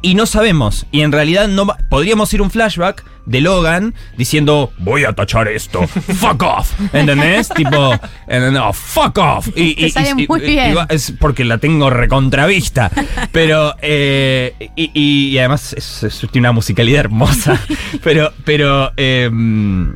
Y 0.00 0.14
no 0.14 0.26
sabemos. 0.26 0.86
Y 0.92 1.00
en 1.00 1.12
realidad 1.12 1.48
no 1.48 1.66
podríamos 1.88 2.32
ir 2.34 2.42
un 2.42 2.50
flashback 2.50 3.04
de 3.24 3.40
Logan 3.40 3.94
diciendo 4.18 4.70
voy 4.78 5.04
a 5.04 5.14
tachar 5.14 5.48
esto. 5.48 5.86
fuck 5.86 6.42
off. 6.42 6.72
¿Entendés? 6.92 7.48
tipo, 7.48 7.94
eh, 8.28 8.50
no, 8.52 8.70
fuck 8.74 9.16
off. 9.16 9.48
Y, 9.56 9.74
Te 9.76 9.88
sale 9.90 10.14
muy 10.14 10.26
y- 10.42 10.46
bien. 10.46 10.74
y 10.90 10.94
es 10.94 11.14
porque 11.18 11.44
la 11.44 11.56
tengo 11.56 11.88
recontravista. 11.88 12.90
Pero, 13.32 13.74
eh, 13.80 14.54
y, 14.76 14.90
y- 14.92 15.28
y 15.30 15.38
además 15.38 15.72
es- 15.72 16.02
es- 16.02 16.18
tiene 16.30 16.48
una 16.48 16.52
musicalidad 16.52 17.00
hermosa. 17.00 17.58
Pero, 18.04 18.30
pero, 18.44 18.92
em, 18.98 19.94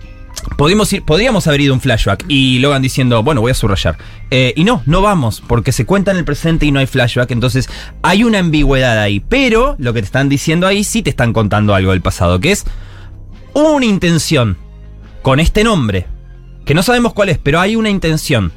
Podríamos, 0.56 1.46
haber 1.46 1.60
ido 1.60 1.74
un 1.74 1.80
flashback 1.80 2.24
y 2.28 2.58
Logan 2.58 2.82
diciendo, 2.82 3.22
bueno, 3.22 3.40
voy 3.40 3.50
a 3.50 3.54
subrayar. 3.54 3.96
Eh, 4.30 4.52
y 4.56 4.64
no, 4.64 4.82
no 4.86 5.02
vamos, 5.02 5.42
porque 5.46 5.72
se 5.72 5.86
cuenta 5.86 6.10
en 6.10 6.18
el 6.18 6.24
presente 6.24 6.66
y 6.66 6.72
no 6.72 6.80
hay 6.80 6.86
flashback, 6.86 7.30
entonces 7.30 7.68
hay 8.02 8.24
una 8.24 8.38
ambigüedad 8.38 8.98
ahí. 9.00 9.20
Pero 9.20 9.76
lo 9.78 9.92
que 9.92 10.00
te 10.00 10.06
están 10.06 10.28
diciendo 10.28 10.66
ahí 10.66 10.84
sí 10.84 11.02
te 11.02 11.10
están 11.10 11.32
contando 11.32 11.74
algo 11.74 11.92
del 11.92 12.00
pasado, 12.00 12.40
que 12.40 12.52
es 12.52 12.64
una 13.54 13.84
intención 13.84 14.56
con 15.22 15.40
este 15.40 15.64
nombre. 15.64 16.06
Que 16.64 16.74
no 16.74 16.82
sabemos 16.82 17.14
cuál 17.14 17.30
es, 17.30 17.38
pero 17.38 17.60
hay 17.60 17.76
una 17.76 17.90
intención. 17.90 18.52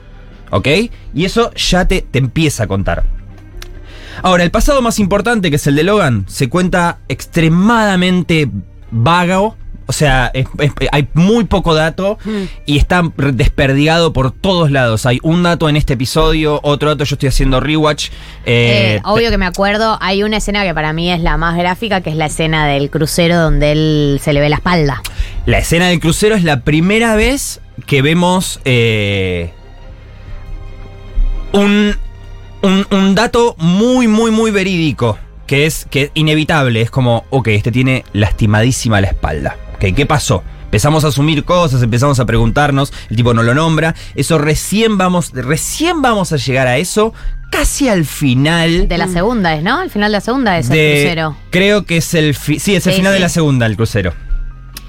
¿Ok? 0.50 0.68
Y 1.14 1.26
eso 1.26 1.54
ya 1.54 1.88
te, 1.88 2.02
te 2.02 2.20
empieza 2.20 2.64
a 2.64 2.68
contar. 2.68 3.06
Ahora, 4.22 4.44
el 4.44 4.52
pasado 4.52 4.82
más 4.82 5.00
importante, 5.00 5.50
que 5.50 5.56
es 5.56 5.68
el 5.68 5.76
de 5.76 5.84
Logan, 5.84 6.26
se 6.28 6.50
cuenta 6.50 7.00
extremadamente 7.08 8.50
vago. 8.92 9.56
O 9.92 9.94
sea, 9.94 10.32
es- 10.34 10.48
es- 10.60 10.72
hay 10.94 11.06
muy 11.14 11.44
poco 11.44 11.76
dato 11.76 12.18
y 12.66 12.78
está 12.78 13.04
desperdigado 13.34 14.14
por 14.14 14.32
todos 14.32 14.72
lados. 14.72 15.06
Hay 15.06 15.20
un 15.22 15.44
dato 15.44 15.68
en 15.68 15.76
este 15.76 15.96
episodio, 15.96 16.62
otro 16.64 16.88
dato 16.88 17.04
yo 17.04 17.16
estoy 17.16 17.28
haciendo 17.28 17.60
rewatch. 17.60 18.08
eh, 18.46 18.96
Eh, 18.96 19.02
obvio 19.04 19.30
que 19.32 19.38
me 19.38 19.46
acuerdo, 19.46 19.98
hay 20.00 20.24
una 20.24 20.38
escena 20.38 20.64
que 20.64 20.74
para 20.74 20.94
mí 20.94 21.12
es 21.12 21.20
la 21.20 21.36
más 21.36 21.58
gráfica, 21.58 22.00
que 22.00 22.10
es 22.10 22.16
la 22.16 22.28
escena 22.28 22.66
del 22.68 22.90
crucero 22.90 23.36
donde 23.38 23.74
él 23.74 24.22
se 24.24 24.32
le 24.32 24.40
ve 24.40 24.48
la 24.48 24.56
espalda. 24.56 25.02
La 25.46 25.58
escena 25.58 25.90
del 25.90 26.00
crucero 26.00 26.36
es 26.36 26.44
la 26.46 26.62
primera 26.62 27.16
vez 27.18 27.60
que 27.86 28.02
vemos 28.02 28.62
eh, 28.64 29.52
un, 31.52 31.96
un, 32.62 32.88
un 32.92 33.16
dato 33.16 33.56
muy, 33.58 34.08
muy, 34.08 34.32
muy 34.32 34.52
verídico. 34.52 35.18
Que 35.48 35.66
es 35.66 35.86
que 35.90 36.04
es 36.04 36.12
inevitable. 36.14 36.80
Es 36.80 36.90
como, 36.90 37.26
ok, 37.30 37.50
este 37.50 37.74
tiene 37.74 38.06
lastimadísima 38.14 39.02
la 39.02 39.08
espalda. 39.08 39.58
Ok, 39.82 39.96
¿qué 39.96 40.06
pasó? 40.06 40.44
Empezamos 40.66 41.04
a 41.04 41.08
asumir 41.08 41.44
cosas, 41.44 41.82
empezamos 41.82 42.20
a 42.20 42.26
preguntarnos, 42.26 42.94
el 43.10 43.18
tipo 43.18 43.34
no 43.34 43.42
lo 43.44 43.54
nombra. 43.54 43.96
Eso 44.16 44.38
recién 44.38 44.98
vamos, 44.98 45.32
recién 45.34 46.02
vamos 46.02 46.32
a 46.32 46.38
llegar 46.38 46.68
a 46.68 46.78
eso 46.78 47.14
casi 47.52 47.90
al 47.90 48.06
final. 48.06 48.88
De 48.88 48.98
la 48.98 49.08
segunda 49.08 49.54
es, 49.56 49.64
¿no? 49.64 49.80
Al 49.80 49.90
final 49.90 50.12
de 50.12 50.18
la 50.18 50.22
segunda 50.22 50.58
es 50.60 50.70
el 50.70 50.78
crucero. 51.02 51.36
Creo 51.50 51.86
que 51.86 51.98
es 51.98 52.14
el 52.14 52.36
sí, 52.36 52.56
es 52.56 52.68
el 52.70 52.82
Sí, 52.82 52.92
final 52.94 53.12
sí. 53.12 53.16
de 53.16 53.20
la 53.20 53.30
segunda, 53.30 53.66
el 53.66 53.76
crucero. 53.76 54.14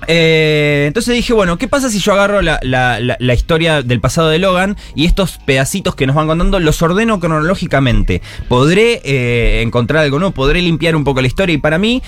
Eh, 0.09 0.85
entonces 0.89 1.15
dije, 1.15 1.33
bueno, 1.33 1.59
¿qué 1.59 1.69
pasa 1.69 1.89
si 1.89 2.01
yo 2.01 2.13
agarro 2.13 2.43
la, 2.43 2.59
la- 2.63 2.99
la- 2.99 3.17
la 3.21 3.35
historia 3.35 3.83
del 3.83 4.01
pasado 4.01 4.31
de 4.31 4.41
Logan 4.41 4.77
y 4.97 5.07
estos 5.07 5.39
pedacitos 5.47 5.95
que 5.95 6.09
nos 6.09 6.17
van 6.17 6.27
contando 6.27 6.59
los 6.61 6.83
ordeno 6.83 7.21
cronológicamente? 7.21 8.21
¿Podré 8.49 9.01
eh, 9.05 9.63
encontrar 9.63 10.03
algo 10.03 10.19
nuevo? 10.19 10.35
¿Podré 10.35 10.61
limpiar 10.61 10.97
un 10.97 11.05
poco 11.05 11.21
la 11.21 11.29
historia? 11.29 11.55
Y 11.55 11.59
para 11.59 11.79
mí 11.79 12.03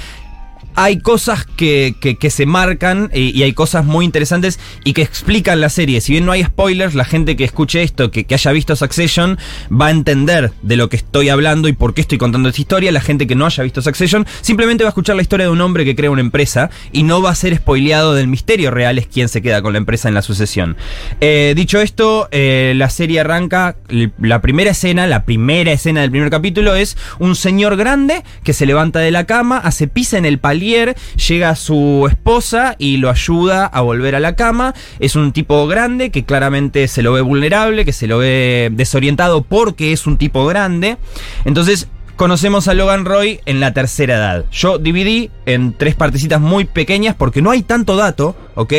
hay 0.74 0.98
cosas 0.98 1.44
que, 1.44 1.94
que- 2.01 2.30
se 2.30 2.46
marcan 2.46 3.10
eh, 3.12 3.30
y 3.34 3.42
hay 3.44 3.52
cosas 3.52 3.84
muy 3.84 4.05
interesantes 4.05 4.59
y 4.82 4.92
que 4.92 5.02
explican 5.02 5.60
la 5.60 5.68
serie. 5.68 6.01
Si 6.01 6.12
bien 6.12 6.24
no 6.26 6.32
hay 6.32 6.42
spoilers, 6.42 6.94
la 6.94 7.05
gente 7.05 7.36
que 7.36 7.44
escuche 7.44 7.82
esto, 7.82 8.10
que, 8.10 8.24
que 8.24 8.34
haya 8.34 8.51
visto 8.51 8.74
Succession, 8.74 9.38
va 9.70 9.86
a 9.86 9.90
entender 9.90 10.52
de 10.62 10.76
lo 10.76 10.88
que 10.88 10.96
estoy 10.96 11.28
hablando 11.28 11.68
y 11.68 11.74
por 11.74 11.94
qué 11.94 12.01
estoy 12.01 12.18
contando 12.18 12.48
esta 12.48 12.60
historia. 12.60 12.90
La 12.90 13.01
gente 13.02 13.26
que 13.26 13.34
no 13.36 13.46
haya 13.46 13.62
visto 13.62 13.82
Succession 13.82 14.26
simplemente 14.40 14.82
va 14.84 14.88
a 14.88 14.92
escuchar 14.92 15.14
la 15.16 15.22
historia 15.22 15.46
de 15.46 15.52
un 15.52 15.60
hombre 15.60 15.84
que 15.84 15.94
crea 15.94 16.10
una 16.10 16.22
empresa 16.22 16.70
y 16.92 17.02
no 17.05 17.22
va 17.22 17.30
a 17.30 17.34
ser 17.34 17.55
spoileado 17.56 18.14
del 18.14 18.26
misterio 18.26 18.70
real 18.70 18.98
es 18.98 19.06
quién 19.06 19.28
se 19.28 19.42
queda 19.42 19.62
con 19.62 19.74
la 19.74 19.78
empresa 19.78 20.09
en 20.09 20.14
la 20.14 20.22
sucesión. 20.22 20.76
Eh, 21.20 21.52
dicho 21.56 21.80
esto, 21.80 22.28
eh, 22.32 22.72
la 22.76 22.90
serie 22.90 23.20
arranca, 23.20 23.76
la 24.18 24.40
primera 24.40 24.70
escena, 24.72 25.06
la 25.06 25.24
primera 25.24 25.72
escena 25.72 26.01
del 26.01 26.10
primer 26.10 26.30
capítulo 26.30 26.74
es 26.74 26.96
un 27.18 27.36
señor 27.36 27.76
grande 27.76 28.22
que 28.42 28.52
se 28.55 28.66
levanta 28.66 28.98
de 28.98 29.10
la 29.10 29.24
cama, 29.24 29.59
hace 29.59 29.86
pis 29.88 30.14
en 30.14 30.24
el 30.24 30.38
llega 30.65 31.57
su 31.57 32.07
esposa 32.09 32.77
y 32.78 32.97
lo 32.99 33.11
ayuda 33.11 33.66
a 33.66 33.81
volver 33.81 34.15
a 34.15 34.20
la 34.20 34.36
cama. 34.36 34.74
Es 34.99 35.16
un 35.16 35.32
tipo 35.32 35.66
grande 35.66 36.11
que 36.11 36.24
claramente 36.24 36.89
se 36.89 37.03
lo 37.03 37.12
ve 37.12 37.20
vulnerable, 37.20 37.85
que 37.85 37.93
se 37.93 38.07
lo 38.07 38.19
ve 38.19 38.70
desorientado 38.73 39.43
porque 39.43 39.93
es 39.93 40.07
un 40.07 40.19
tipo 40.19 40.47
grande. 40.47 40.97
Entonces 41.45 41.89
conocemos 42.16 42.69
a 42.69 42.74
Logan 42.74 43.05
Roy 43.05 43.41
en 43.47 43.61
la 43.61 43.73
tercera 43.73 44.15
edad. 44.15 44.45
Yo 44.51 44.78
dividí 44.78 45.31
en 45.47 45.73
tres 45.73 45.95
partecitas 45.95 46.41
muy 46.41 46.65
pequeñas 46.65 47.15
porque 47.16 47.43
no 47.43 47.51
hay 47.51 47.62
tanto 47.62 47.97
dato, 47.97 48.36
¿ok? 48.55 48.73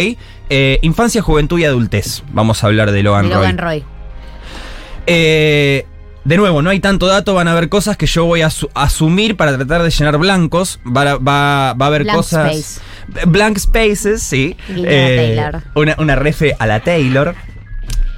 Eh, 0.49 0.80
infancia, 0.82 1.22
juventud 1.22 1.60
y 1.60 1.66
adultez. 1.66 2.24
Vamos 2.32 2.64
a 2.64 2.68
hablar 2.68 2.91
de 2.91 3.03
Logan, 3.03 3.30
de 3.30 3.36
Roy. 3.36 3.38
Logan 3.38 3.57
Roy. 3.57 3.84
Eh, 5.07 5.86
de 6.26 6.38
nuevo, 6.38 6.61
no 6.61 6.69
hay 6.72 6.80
tanto 6.80 7.06
dato, 7.07 7.34
van 7.35 7.47
a 7.47 7.52
haber 7.52 7.69
cosas 7.69 7.95
que 7.97 8.06
yo 8.07 8.26
voy 8.26 8.41
a 8.41 8.47
asu- 8.47 8.69
asumir 8.73 9.38
para 9.38 9.56
tratar 9.56 9.81
de 9.84 9.89
llenar 9.91 10.18
blancos. 10.18 10.80
Va, 10.85 11.02
a- 11.03 11.18
va- 11.18 11.73
va 11.73 11.85
a 11.85 11.88
haber 11.88 12.03
Blank 12.03 12.18
cosas. 12.18 12.56
space. 12.56 13.26
Blank 13.27 13.57
spaces, 13.60 14.23
sí. 14.23 14.57
Eh, 14.69 15.35
Taylor. 15.35 15.64
Una, 15.76 15.95
una 15.99 16.15
refe 16.15 16.56
a 16.60 16.65
la 16.68 16.80
Taylor. 16.81 17.35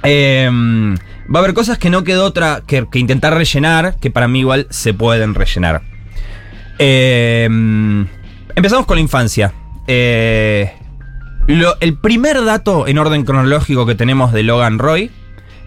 Eh, 0.02 0.48
va 0.52 1.38
a 1.40 1.42
haber 1.42 1.52
cosas 1.54 1.76
que 1.78 1.90
no 1.90 2.02
quedó 2.04 2.24
otra 2.24 2.62
que, 2.66 2.86
que 2.90 2.98
intentar 2.98 3.34
rellenar, 3.34 3.96
que 4.00 4.10
para 4.10 4.26
mí 4.28 4.40
igual 4.40 4.66
se 4.70 4.94
pueden 4.94 5.34
rellenar. 5.34 5.82
Eh, 6.78 7.44
empezamos 8.54 8.86
con 8.86 8.96
la 8.96 9.00
infancia. 9.02 9.52
Eh, 9.86 10.72
lo- 11.46 11.76
el 11.80 11.98
primer 11.98 12.44
dato 12.44 12.86
en 12.86 12.98
orden 12.98 13.24
cronológico 13.24 13.84
que 13.86 13.94
tenemos 13.94 14.32
de 14.32 14.42
Logan 14.42 14.78
Roy 14.78 15.10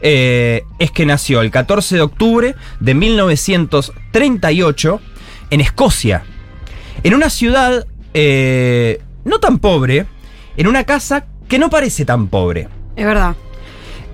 eh, 0.02 0.64
es 0.80 0.92
que 0.92 1.06
nació 1.06 1.42
el 1.42 1.52
14 1.52 1.96
de 1.96 2.02
octubre 2.02 2.56
de 2.80 2.94
1938 2.94 5.02
en 5.50 5.62
Escocia. 5.62 6.24
En 7.04 7.14
una 7.14 7.30
ciudad 7.30 7.86
eh, 8.14 9.02
no 9.24 9.40
tan 9.40 9.60
pobre, 9.60 10.06
en 10.58 10.68
una 10.68 10.84
casa 10.84 11.26
que 11.48 11.60
no 11.60 11.70
parece 11.70 12.06
tan 12.06 12.28
pobre. 12.28 12.68
Es 12.96 13.06
verdad. 13.06 13.36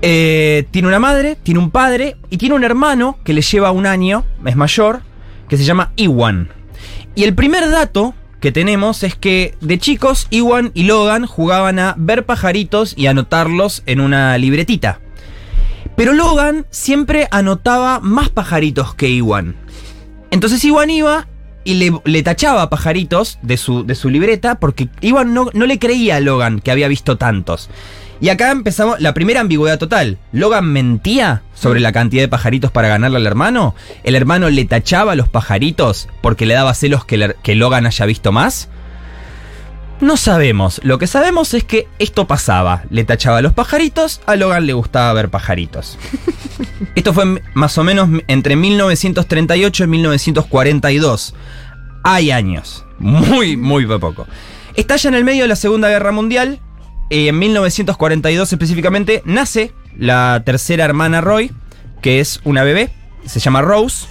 Eh, 0.02 0.68
tiene 0.72 0.88
una 0.88 1.00
madre, 1.00 1.38
tiene 1.42 1.60
un 1.60 1.72
padre 1.72 2.18
y 2.30 2.38
tiene 2.38 2.56
un 2.56 2.64
hermano 2.64 3.18
que 3.24 3.34
le 3.34 3.42
lleva 3.42 3.72
un 3.72 3.86
año, 3.86 4.26
es 4.46 4.56
mayor, 4.56 5.02
que 5.50 5.58
se 5.58 5.64
llama 5.64 5.92
Iwan. 5.96 6.50
Y 7.16 7.24
el 7.24 7.34
primer 7.34 7.70
dato 7.72 8.14
que 8.40 8.52
tenemos 8.52 9.02
es 9.04 9.16
que 9.16 9.56
de 9.62 9.80
chicos 9.80 10.28
Iwan 10.30 10.72
y 10.76 10.84
Logan 10.84 11.26
jugaban 11.26 11.80
a 11.80 11.96
ver 11.98 12.26
pajaritos 12.26 12.94
y 12.96 13.08
anotarlos 13.08 13.82
en 13.88 14.00
una 14.00 14.38
libretita. 14.38 15.00
Pero 15.96 16.14
Logan 16.14 16.66
siempre 16.70 17.28
anotaba 17.32 18.00
más 18.00 18.30
pajaritos 18.30 18.94
que 18.96 19.10
Iwan. 19.10 19.56
Entonces 20.32 20.64
Iwan 20.66 20.90
iba 20.90 21.28
y 21.64 21.76
le, 21.76 21.92
le 22.06 22.24
tachaba 22.24 22.70
pajaritos 22.70 23.40
de 23.42 23.58
su, 23.58 23.86
de 23.86 23.96
su 23.96 24.10
libreta 24.10 24.56
porque 24.56 24.90
Iwan 25.02 25.34
no, 25.34 25.50
no 25.54 25.66
le 25.66 25.80
creía 25.80 26.18
a 26.18 26.20
Logan 26.20 26.60
que 26.60 26.72
había 26.72 26.88
visto 26.88 27.18
tantos. 27.18 27.70
Y 28.20 28.30
acá 28.30 28.52
empezamos 28.52 29.00
la 29.00 29.14
primera 29.14 29.42
ambigüedad 29.42 29.78
total. 29.78 30.18
¿Logan 30.32 30.66
mentía 30.66 31.44
sobre 31.54 31.80
la 31.80 31.92
cantidad 31.92 32.24
de 32.24 32.28
pajaritos 32.28 32.72
para 32.72 32.88
ganarle 32.88 33.18
al 33.18 33.28
hermano? 33.28 33.76
¿El 34.04 34.16
hermano 34.16 34.50
le 34.50 34.66
tachaba 34.66 35.16
los 35.16 35.30
pajaritos 35.30 36.08
porque 36.22 36.46
le 36.46 36.56
daba 36.56 36.74
celos 36.74 37.06
que, 37.06 37.36
que 37.44 37.56
Logan 37.56 37.86
haya 37.86 38.06
visto 38.06 38.32
más? 38.32 38.70
No 40.00 40.16
sabemos. 40.16 40.80
Lo 40.84 41.00
que 41.00 41.08
sabemos 41.08 41.54
es 41.54 41.64
que 41.64 41.88
esto 41.98 42.28
pasaba. 42.28 42.84
Le 42.90 43.04
tachaba 43.04 43.42
los 43.42 43.54
pajaritos, 43.54 44.22
a 44.28 44.36
Logan 44.36 44.68
le 44.68 44.74
gustaba 44.74 45.12
ver 45.14 45.30
pajaritos. 45.30 45.98
Esto 46.96 47.14
fue 47.14 47.42
más 47.54 47.78
o 47.78 47.84
menos 47.84 48.10
entre 48.28 48.56
1938 48.56 49.84
y 49.84 49.88
1942. 49.88 51.36
Hay 52.04 52.32
años. 52.32 52.86
Muy, 53.00 53.58
muy 53.58 53.86
poco. 53.86 54.28
Estalla 54.76 55.10
en 55.10 55.16
el 55.16 55.24
medio 55.24 55.44
de 55.44 55.48
la 55.48 55.56
Segunda 55.56 55.90
Guerra 55.90 56.12
Mundial. 56.12 56.60
eh, 57.10 57.28
en 57.30 57.40
1942 57.40 58.52
específicamente 58.54 59.22
nace 59.26 59.74
la 59.98 60.44
tercera 60.46 60.86
hermana 60.86 61.22
Roy, 61.22 61.52
que 62.02 62.20
es 62.20 62.40
una 62.44 62.64
bebé. 62.64 62.90
Se 63.26 63.40
llama 63.40 63.62
Rose. 63.62 64.06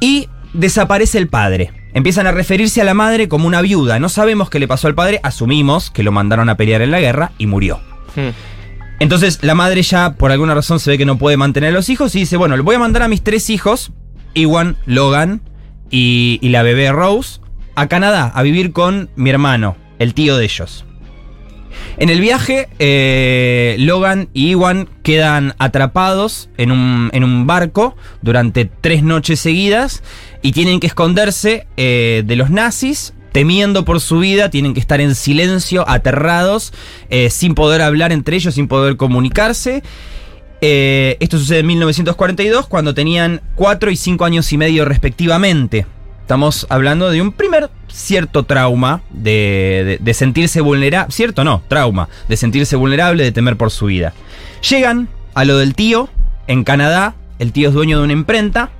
Y 0.00 0.28
desaparece 0.54 1.18
el 1.18 1.28
padre. 1.28 1.72
Empiezan 1.96 2.26
a 2.26 2.32
referirse 2.32 2.82
a 2.82 2.84
la 2.84 2.92
madre 2.92 3.26
como 3.26 3.46
una 3.46 3.62
viuda. 3.62 3.98
No 3.98 4.10
sabemos 4.10 4.50
qué 4.50 4.58
le 4.58 4.68
pasó 4.68 4.86
al 4.86 4.94
padre, 4.94 5.18
asumimos 5.22 5.90
que 5.90 6.02
lo 6.02 6.12
mandaron 6.12 6.50
a 6.50 6.58
pelear 6.58 6.82
en 6.82 6.90
la 6.90 7.00
guerra 7.00 7.32
y 7.38 7.46
murió. 7.46 7.80
Entonces 8.98 9.38
la 9.40 9.54
madre 9.54 9.80
ya 9.80 10.12
por 10.12 10.30
alguna 10.30 10.54
razón 10.54 10.78
se 10.78 10.90
ve 10.90 10.98
que 10.98 11.06
no 11.06 11.16
puede 11.16 11.38
mantener 11.38 11.70
a 11.70 11.72
los 11.72 11.88
hijos 11.88 12.14
y 12.14 12.18
dice, 12.18 12.36
bueno, 12.36 12.54
le 12.54 12.62
voy 12.62 12.74
a 12.74 12.78
mandar 12.78 13.02
a 13.02 13.08
mis 13.08 13.22
tres 13.22 13.48
hijos, 13.48 13.92
Iwan, 14.34 14.76
Logan 14.84 15.40
y, 15.90 16.38
y 16.42 16.50
la 16.50 16.62
bebé 16.62 16.92
Rose, 16.92 17.40
a 17.76 17.86
Canadá 17.86 18.30
a 18.34 18.42
vivir 18.42 18.72
con 18.72 19.08
mi 19.16 19.30
hermano, 19.30 19.78
el 19.98 20.12
tío 20.12 20.36
de 20.36 20.44
ellos. 20.44 20.84
En 21.98 22.10
el 22.10 22.20
viaje, 22.20 22.68
eh, 22.78 23.76
Logan 23.78 24.28
y 24.34 24.50
Iwan 24.50 24.88
quedan 25.02 25.54
atrapados 25.58 26.50
en 26.58 26.70
un, 26.70 27.08
en 27.12 27.24
un 27.24 27.46
barco 27.46 27.96
durante 28.20 28.66
tres 28.66 29.02
noches 29.02 29.40
seguidas 29.40 30.02
y 30.46 30.52
tienen 30.52 30.78
que 30.80 30.86
esconderse 30.86 31.66
eh, 31.76 32.22
de 32.24 32.36
los 32.36 32.50
nazis. 32.50 33.12
Temiendo 33.32 33.84
por 33.84 34.00
su 34.00 34.18
vida, 34.20 34.48
tienen 34.48 34.72
que 34.72 34.80
estar 34.80 35.00
en 35.02 35.14
silencio, 35.14 35.84
aterrados, 35.88 36.72
eh, 37.10 37.28
sin 37.28 37.54
poder 37.54 37.82
hablar 37.82 38.10
entre 38.12 38.36
ellos, 38.36 38.54
sin 38.54 38.66
poder 38.66 38.96
comunicarse. 38.96 39.82
Eh, 40.62 41.16
esto 41.20 41.38
sucede 41.38 41.58
en 41.58 41.66
1942, 41.66 42.66
cuando 42.66 42.94
tenían 42.94 43.42
4 43.56 43.90
y 43.90 43.96
5 43.96 44.24
años 44.24 44.50
y 44.52 44.56
medio 44.58 44.84
respectivamente. 44.86 45.84
Estamos 46.22 46.66
hablando 46.70 47.10
de 47.10 47.20
un 47.20 47.30
primer 47.32 47.68
cierto 47.88 48.44
trauma 48.44 49.02
de, 49.10 49.82
de- 49.84 49.98
de 50.00 50.14
sentirse 50.14 50.60
vulnerable. 50.60 51.12
Cierto 51.12 51.44
no, 51.44 51.62
trauma. 51.68 52.08
De 52.28 52.36
sentirse 52.36 52.74
vulnerable, 52.76 53.22
de 53.22 53.32
temer 53.32 53.56
por 53.56 53.70
su 53.70 53.86
vida. 53.86 54.14
Llegan 54.68 55.08
a 55.34 55.44
lo 55.44 55.58
del 55.58 55.74
tío 55.74 56.08
en 56.46 56.64
Canadá. 56.64 57.14
El 57.38 57.52
tío 57.52 57.68
es 57.68 57.74
dueño 57.74 57.98
de 57.98 58.04
una 58.04 58.12
imprenta. 58.14 58.70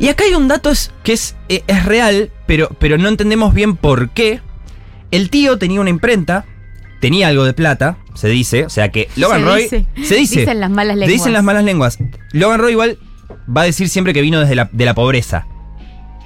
Y 0.00 0.08
acá 0.08 0.24
hay 0.24 0.34
un 0.34 0.48
dato 0.48 0.70
es- 0.70 0.90
que 1.04 1.12
es, 1.12 1.36
eh, 1.48 1.62
es 1.68 1.84
real, 1.84 2.30
pero, 2.46 2.70
pero 2.80 2.98
no 2.98 3.08
entendemos 3.08 3.54
bien 3.54 3.76
por 3.76 4.10
qué. 4.10 4.40
El 5.12 5.30
tío 5.30 5.58
tenía 5.58 5.80
una 5.80 5.90
imprenta 5.90 6.44
tenía 7.00 7.28
algo 7.28 7.44
de 7.44 7.54
plata, 7.54 7.96
se 8.14 8.28
dice. 8.28 8.66
O 8.66 8.70
sea 8.70 8.90
que 8.90 9.08
Logan 9.16 9.40
Se 9.40 9.46
Roy. 9.46 9.62
dice. 9.62 9.86
Se 10.04 10.14
dice. 10.16 10.40
Dicen 10.40 10.60
las 10.60 10.68
malas 10.70 10.96
Le 10.96 11.00
lenguas. 11.06 11.12
Dicen 11.18 11.32
las 11.32 11.42
malas 11.42 11.64
lenguas. 11.64 11.98
Logan 12.32 12.60
Roy 12.60 12.72
igual 12.72 12.98
va 13.56 13.62
a 13.62 13.64
decir 13.64 13.88
siempre 13.88 14.12
que 14.12 14.20
vino 14.20 14.38
desde 14.40 14.54
la, 14.54 14.68
de 14.70 14.84
la 14.84 14.92
pobreza. 14.94 15.46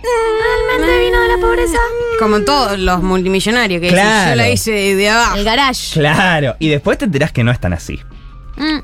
¿Realmente 0.02 1.04
vino 1.04 1.20
de 1.20 1.28
la 1.28 1.36
pobreza? 1.38 1.78
Como 2.18 2.40
todos 2.40 2.78
los 2.78 3.02
multimillonarios 3.02 3.80
que 3.80 3.86
dicen, 3.86 4.00
Claro. 4.02 4.30
yo 4.30 4.36
la 4.36 4.50
hice 4.50 4.70
de 4.96 5.08
abajo. 5.08 5.36
El 5.36 5.44
garage. 5.44 5.92
Claro. 6.00 6.56
Y 6.58 6.68
después 6.68 6.98
te 6.98 7.04
enterás 7.06 7.32
que 7.32 7.44
no 7.44 7.52
es 7.52 7.60
tan 7.60 7.72
así. 7.72 8.00
Mm. 8.56 8.78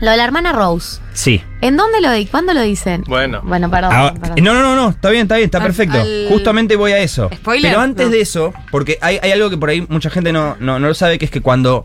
Lo 0.00 0.10
de 0.12 0.16
la 0.16 0.24
hermana 0.24 0.52
Rose. 0.52 1.00
Sí. 1.12 1.42
¿En 1.60 1.76
dónde 1.76 2.00
lo 2.00 2.12
di? 2.12 2.26
¿Cuándo 2.26 2.54
lo 2.54 2.62
dicen? 2.62 3.02
Bueno. 3.08 3.40
Bueno, 3.42 3.68
perdón. 3.70 3.90
Ah, 3.92 4.14
perdón. 4.20 4.44
no, 4.44 4.54
no, 4.54 4.62
no, 4.62 4.76
no, 4.76 4.90
está 4.90 5.10
bien, 5.10 5.22
está 5.22 5.36
bien, 5.36 5.46
está 5.46 5.58
Al- 5.58 5.64
perfecto. 5.64 6.00
al- 6.00 6.26
Justamente 6.28 6.76
voy 6.76 6.92
a 6.92 6.98
eso. 6.98 7.28
¿Spoiler? 7.34 7.70
Pero 7.72 7.80
antes 7.82 8.06
No. 8.06 8.12
de 8.12 8.20
eso, 8.20 8.52
porque 8.70 8.98
hay, 9.00 9.18
hay 9.22 9.32
algo 9.32 9.50
que 9.50 9.56
por 9.56 9.70
ahí 9.70 9.84
mucha 9.88 10.08
gente 10.10 10.32
no, 10.32 10.56
no, 10.60 10.78
no 10.78 10.86
lo 10.88 10.94
sabe, 10.94 11.18
que 11.18 11.24
es 11.24 11.30
que 11.30 11.40
cuando 11.40 11.84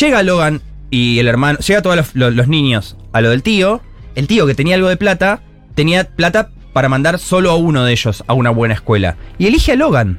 llega 0.00 0.22
Logan 0.24 0.60
y 0.90 1.18
el 1.20 1.28
hermano, 1.28 1.58
llega 1.60 1.82
todos 1.82 1.96
los, 1.96 2.14
los- 2.14 2.34
los 2.34 2.48
niños 2.48 2.96
a 3.12 3.20
lo 3.20 3.30
del 3.30 3.42
tío, 3.44 3.80
el 4.16 4.26
tío 4.26 4.46
que 4.46 4.54
tenía 4.54 4.74
algo 4.74 4.88
de 4.88 4.96
plata, 4.96 5.40
tenía 5.76 6.04
plata 6.04 6.50
para 6.72 6.88
mandar 6.88 7.18
solo 7.20 7.50
a 7.52 7.56
uno 7.56 7.84
de 7.84 7.92
ellos 7.92 8.24
a 8.26 8.32
una 8.34 8.50
buena 8.50 8.74
escuela. 8.74 9.16
Y 9.38 9.46
elige 9.46 9.72
a 9.72 9.76
Logan. 9.76 10.18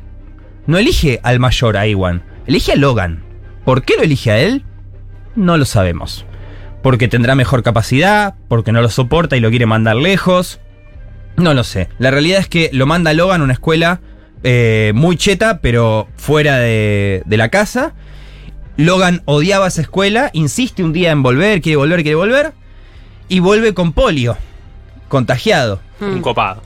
No 0.66 0.78
elige 0.78 1.20
al 1.24 1.40
mayor, 1.40 1.76
a 1.76 1.86
Iwan. 1.88 2.24
Elige 2.48 2.72
a 2.72 2.76
Logan. 2.78 3.22
¿Por 3.66 3.84
qué 3.84 3.96
lo 3.98 4.04
elige 4.04 4.32
a 4.32 4.40
él? 4.40 4.64
No 5.36 5.58
lo 5.58 5.66
sabemos. 5.66 6.26
Porque 6.84 7.08
tendrá 7.08 7.34
mejor 7.34 7.64
capacidad, 7.64 8.36
porque 8.48 8.72
no 8.72 8.82
lo 8.82 8.90
soporta 8.90 9.36
y 9.36 9.40
lo 9.40 9.50
quiere 9.50 9.66
mandar 9.66 9.96
lejos. 9.96 10.60
No 11.38 11.56
lo 11.56 11.64
sé. 11.64 11.90
La 11.98 12.12
realidad 12.12 12.40
es 12.40 12.48
que 12.48 12.70
lo 12.74 12.86
manda 12.86 13.14
Logan 13.14 13.42
a 13.42 13.44
una 13.46 13.54
escuela 13.54 14.02
eh, 14.44 14.92
muy 14.94 15.16
cheta, 15.18 15.60
pero 15.62 16.08
fuera 16.18 16.58
de, 16.58 17.24
de 17.26 17.38
la 17.38 17.50
casa. 17.50 17.94
Logan 18.76 19.22
odiaba 19.26 19.68
esa 19.68 19.82
escuela, 19.82 20.30
insiste 20.34 20.84
un 20.84 20.94
día 20.94 21.12
en 21.12 21.24
volver, 21.24 21.62
quiere 21.62 21.78
volver, 21.78 22.02
quiere 22.04 22.16
volver. 22.16 22.54
Y 23.30 23.40
vuelve 23.40 23.74
con 23.74 23.94
polio, 23.94 24.38
contagiado. 25.08 25.80
Un 26.02 26.22
copado. 26.22 26.62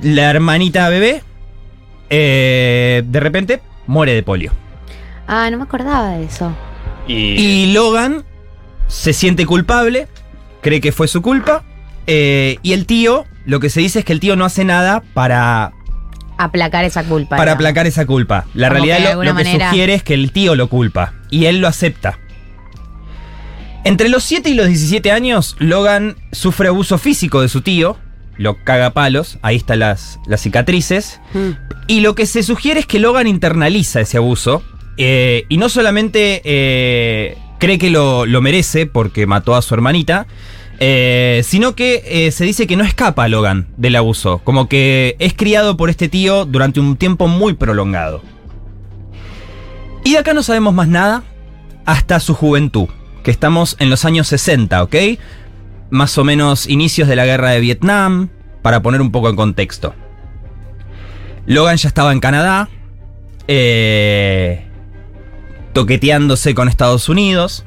La 0.00 0.30
hermanita 0.30 0.88
bebé, 0.88 1.22
eh, 2.08 3.02
de 3.04 3.20
repente, 3.20 3.60
muere 3.86 4.14
de 4.14 4.22
polio. 4.22 4.52
Ah, 5.28 5.48
no 5.50 5.58
me 5.58 5.64
acordaba 5.64 6.10
de 6.16 6.24
eso. 6.24 6.52
Y, 7.06 7.14
Y 7.14 7.72
Logan 7.72 8.24
se 8.90 9.12
siente 9.14 9.46
culpable, 9.46 10.08
cree 10.60 10.80
que 10.82 10.92
fue 10.92 11.08
su 11.08 11.22
culpa. 11.22 11.64
eh, 12.06 12.58
y 12.62 12.72
el 12.72 12.86
tío, 12.86 13.24
lo 13.46 13.60
que 13.60 13.70
se 13.70 13.80
dice 13.80 14.00
es 14.00 14.04
que 14.04 14.12
el 14.12 14.20
tío 14.20 14.34
no 14.36 14.44
hace 14.44 14.64
nada 14.64 15.02
para, 15.14 15.72
Aplacar 16.38 16.84
esa 16.84 17.04
culpa. 17.04 17.30
para 17.36 17.42
digamos. 17.52 17.54
aplacar 17.56 17.86
esa 17.86 18.06
culpa. 18.06 18.46
La 18.54 18.68
Como 18.68 18.84
realidad 18.84 19.10
que 19.10 19.14
lo, 19.14 19.20
que 19.22 19.32
manera- 19.32 19.68
sugiere 19.70 19.94
es 19.94 20.02
que 20.02 20.14
el 20.14 20.32
tío 20.32 20.54
lo 20.56 20.68
culpa. 20.68 21.12
Y 21.30 21.44
él 21.46 21.60
lo 21.60 21.68
acepta. 21.68 22.18
Entre 23.84 24.08
los 24.08 24.24
7 24.24 24.50
y 24.50 24.54
los 24.54 24.66
17 24.66 25.10
años, 25.12 25.56
Logan 25.58 26.16
sufre 26.32 26.68
abuso 26.68 26.98
físico 26.98 27.40
de 27.40 27.48
su 27.48 27.62
tío. 27.62 27.96
Lo 28.36 28.56
caga 28.64 28.86
a 28.86 28.92
palos. 28.94 29.38
Ahí 29.42 29.56
están 29.56 29.78
las, 29.80 30.18
las 30.26 30.40
cicatrices. 30.42 31.20
Mm. 31.34 31.50
Y 31.86 32.00
lo 32.00 32.14
que 32.14 32.26
se 32.26 32.42
sugiere 32.42 32.80
es 32.80 32.86
que 32.86 32.98
Logan 32.98 33.26
internaliza 33.26 34.00
ese 34.00 34.16
abuso. 34.18 34.62
eh, 34.96 35.44
y 35.48 35.56
no 35.56 35.68
solamente 35.70 36.42
eh, 36.44 37.38
cree 37.60 37.78
que 37.78 37.90
lo, 37.90 38.26
lo 38.26 38.42
merece 38.42 38.86
porque 38.86 39.26
mató 39.26 39.54
a 39.54 39.62
su 39.62 39.74
hermanita. 39.74 40.26
eh, 40.80 41.42
sino 41.44 41.76
que 41.76 42.02
eh, 42.06 42.30
se 42.32 42.44
dice 42.44 42.66
que 42.66 42.74
no 42.76 42.84
escapa 42.84 43.28
Logan 43.28 43.68
del 43.76 43.94
abuso. 43.96 44.40
Como 44.44 44.66
que 44.68 45.14
es 45.18 45.34
criado 45.34 45.76
por 45.76 45.90
este 45.90 46.08
tío 46.08 46.46
durante 46.46 46.80
un 46.80 46.96
tiempo 46.96 47.28
muy 47.28 47.52
prolongado. 47.54 48.22
Y 50.04 50.12
de 50.12 50.18
acá 50.18 50.32
no 50.32 50.42
sabemos 50.42 50.72
más 50.72 50.88
nada 50.88 51.22
hasta 51.84 52.18
su 52.18 52.34
juventud. 52.34 52.88
Que 53.22 53.30
estamos 53.30 53.76
en 53.78 53.90
los 53.90 54.06
años 54.06 54.28
60, 54.28 54.82
¿ok? 54.82 54.96
Más 55.90 56.16
o 56.16 56.24
menos 56.24 56.66
inicios 56.66 57.06
de 57.08 57.16
la 57.16 57.26
guerra 57.26 57.50
de 57.50 57.60
Vietnam. 57.60 58.30
Para 58.62 58.80
poner 58.80 59.02
un 59.02 59.10
poco 59.12 59.28
en 59.28 59.36
contexto. 59.36 59.94
Logan 61.46 61.76
ya 61.76 61.88
estaba 61.88 62.12
en 62.12 62.20
Canadá. 62.20 62.70
eh, 63.48 64.64
toqueteándose 65.72 66.54
con 66.54 66.68
Estados 66.68 67.08
Unidos. 67.08 67.64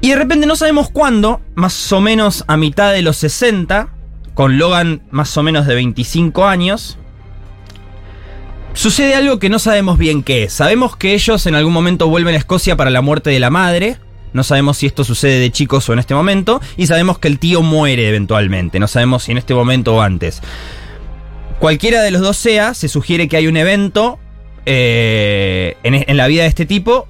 Y 0.00 0.10
de 0.10 0.16
repente 0.16 0.46
no 0.46 0.56
sabemos 0.56 0.90
cuándo, 0.90 1.40
más 1.54 1.92
o 1.92 2.00
menos 2.00 2.44
a 2.48 2.56
mitad 2.56 2.92
de 2.92 3.02
los 3.02 3.16
60, 3.18 3.88
con 4.34 4.58
Logan 4.58 5.02
más 5.10 5.36
o 5.36 5.42
menos 5.42 5.66
de 5.66 5.74
25 5.74 6.44
años, 6.44 6.98
sucede 8.74 9.14
algo 9.14 9.38
que 9.38 9.48
no 9.48 9.58
sabemos 9.58 9.98
bien 9.98 10.22
qué 10.22 10.44
es. 10.44 10.54
Sabemos 10.54 10.96
que 10.96 11.14
ellos 11.14 11.46
en 11.46 11.54
algún 11.54 11.72
momento 11.72 12.08
vuelven 12.08 12.34
a 12.34 12.38
Escocia 12.38 12.76
para 12.76 12.90
la 12.90 13.00
muerte 13.00 13.30
de 13.30 13.38
la 13.38 13.50
madre. 13.50 13.98
No 14.32 14.42
sabemos 14.42 14.78
si 14.78 14.86
esto 14.86 15.04
sucede 15.04 15.38
de 15.38 15.52
chicos 15.52 15.88
o 15.88 15.92
en 15.92 15.98
este 15.98 16.14
momento. 16.14 16.60
Y 16.76 16.86
sabemos 16.86 17.18
que 17.18 17.28
el 17.28 17.38
tío 17.38 17.62
muere 17.62 18.08
eventualmente. 18.08 18.80
No 18.80 18.88
sabemos 18.88 19.24
si 19.24 19.32
en 19.32 19.38
este 19.38 19.54
momento 19.54 19.96
o 19.96 20.00
antes. 20.00 20.40
Cualquiera 21.58 22.02
de 22.02 22.10
los 22.10 22.22
dos 22.22 22.36
sea, 22.36 22.74
se 22.74 22.88
sugiere 22.88 23.28
que 23.28 23.36
hay 23.36 23.46
un 23.46 23.56
evento 23.56 24.18
eh, 24.66 25.76
en, 25.82 25.94
en 26.08 26.16
la 26.16 26.26
vida 26.26 26.42
de 26.42 26.48
este 26.48 26.66
tipo. 26.66 27.08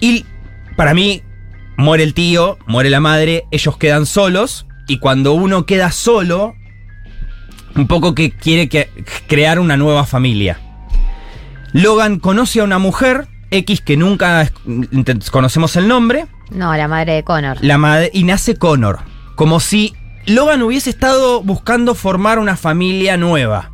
Y 0.00 0.24
para 0.76 0.94
mí, 0.94 1.22
muere 1.76 2.02
el 2.04 2.14
tío, 2.14 2.58
muere 2.66 2.90
la 2.90 3.00
madre, 3.00 3.44
ellos 3.50 3.76
quedan 3.76 4.06
solos. 4.06 4.66
Y 4.88 4.98
cuando 4.98 5.32
uno 5.34 5.66
queda 5.66 5.92
solo, 5.92 6.54
un 7.76 7.86
poco 7.86 8.14
que 8.14 8.30
quiere 8.32 8.68
que- 8.68 8.88
crear 9.28 9.58
una 9.58 9.76
nueva 9.76 10.04
familia. 10.06 10.58
Logan 11.72 12.18
conoce 12.18 12.60
a 12.60 12.64
una 12.64 12.78
mujer, 12.78 13.28
X 13.52 13.80
que 13.80 13.96
nunca 13.96 14.50
conocemos 15.30 15.76
el 15.76 15.86
nombre, 15.86 16.26
No, 16.50 16.74
la 16.76 16.88
madre 16.88 17.12
de 17.14 17.22
Connor. 17.24 17.58
la 17.60 17.78
madre, 17.78 18.10
y 18.12 18.24
nace 18.24 18.56
Connor. 18.56 18.98
Como 19.36 19.60
si 19.60 19.94
Logan 20.26 20.62
hubiese 20.62 20.90
estado 20.90 21.42
buscando 21.42 21.94
formar 21.94 22.38
una 22.40 22.56
familia 22.56 23.16
nueva. 23.16 23.70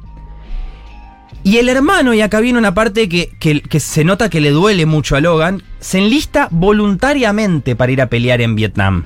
Y 1.47 1.59
el 1.59 1.69
hermano, 1.69 2.13
y 2.13 2.23
acá 2.23 2.41
viene 2.41 2.59
una 2.59 2.75
parte 2.75 3.09
que, 3.09 3.31
se 3.79 4.03
nota 4.03 4.29
que 4.29 4.41
le 4.41 4.51
duele 4.51 4.85
mucho 4.85 5.15
a 5.15 5.21
Logan, 5.21 5.63
se 5.79 5.99
enlista 5.99 6.49
voluntariamente 6.51 7.77
para 7.77 7.93
ir 7.93 8.03
a 8.03 8.09
pelear 8.09 8.41
en 8.41 8.57
Vietnam. 8.57 9.05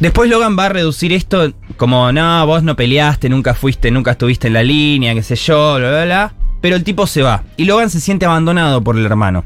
Después 0.00 0.28
Logan 0.28 0.58
va 0.58 0.64
a 0.64 0.70
reducir 0.70 1.12
esto 1.12 1.52
como, 1.76 2.10
no, 2.10 2.44
vos 2.48 2.64
no 2.64 2.74
peleaste, 2.74 3.28
nunca 3.28 3.54
fuiste, 3.54 3.92
nunca 3.92 4.10
estuviste 4.10 4.48
en 4.48 4.54
la 4.54 4.64
línea, 4.64 5.14
qué 5.14 5.22
sé 5.22 5.36
yo, 5.36 5.76
bla, 5.76 5.88
bla, 5.88 6.04
bla. 6.04 6.34
Pero 6.60 6.74
el 6.74 6.82
tipo 6.82 7.06
se 7.06 7.22
va. 7.22 7.44
Y 7.56 7.66
Logan 7.66 7.88
se 7.88 8.00
siente 8.00 8.26
abandonado 8.26 8.82
por 8.82 8.98
el 8.98 9.06
hermano. 9.06 9.44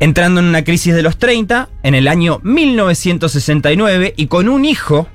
Entrando 0.00 0.40
en 0.40 0.46
una 0.46 0.64
crisis 0.64 0.94
de 0.94 1.02
los 1.02 1.18
30, 1.18 1.68
en 1.82 1.94
el 1.94 2.08
año 2.08 2.40
1969, 2.44 4.14
y 4.16 4.28
con 4.28 4.48
un 4.48 4.64
hijo, 4.64 5.06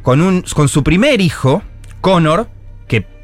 con, 0.00 0.22
un, 0.22 0.40
con 0.54 0.70
su 0.70 0.82
primer 0.82 1.20
hijo, 1.20 1.62
Connor, 2.00 2.48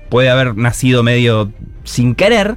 puede 0.09 0.31
haber 0.31 0.57
nacido 0.57 1.03
medio 1.03 1.53
sin 1.85 2.15
querer, 2.15 2.57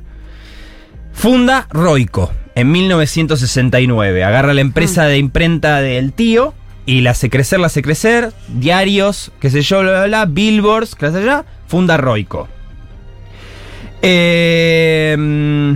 funda 1.14 1.68
Roico 1.72 2.32
en 2.56 2.72
1969. 2.72 4.24
Agarra 4.24 4.54
la 4.54 4.62
empresa 4.62 5.06
de 5.06 5.18
imprenta 5.18 5.82
del 5.82 6.14
tío 6.14 6.54
y 6.86 7.02
la 7.02 7.12
hace 7.12 7.30
crecer, 7.30 7.60
la 7.60 7.68
hace 7.68 7.82
crecer, 7.82 8.34
diarios, 8.50 9.32
qué 9.40 9.50
sé 9.50 9.62
yo, 9.62 9.82
bla, 9.82 9.92
bla, 9.92 10.06
bla, 10.06 10.26
billboards, 10.26 10.96
qué 10.96 11.12
sé 11.12 11.24
yo, 11.24 11.46
funda 11.68 11.98
Roico. 11.98 12.48
Eh, 14.02 15.16
mm, 15.18 15.74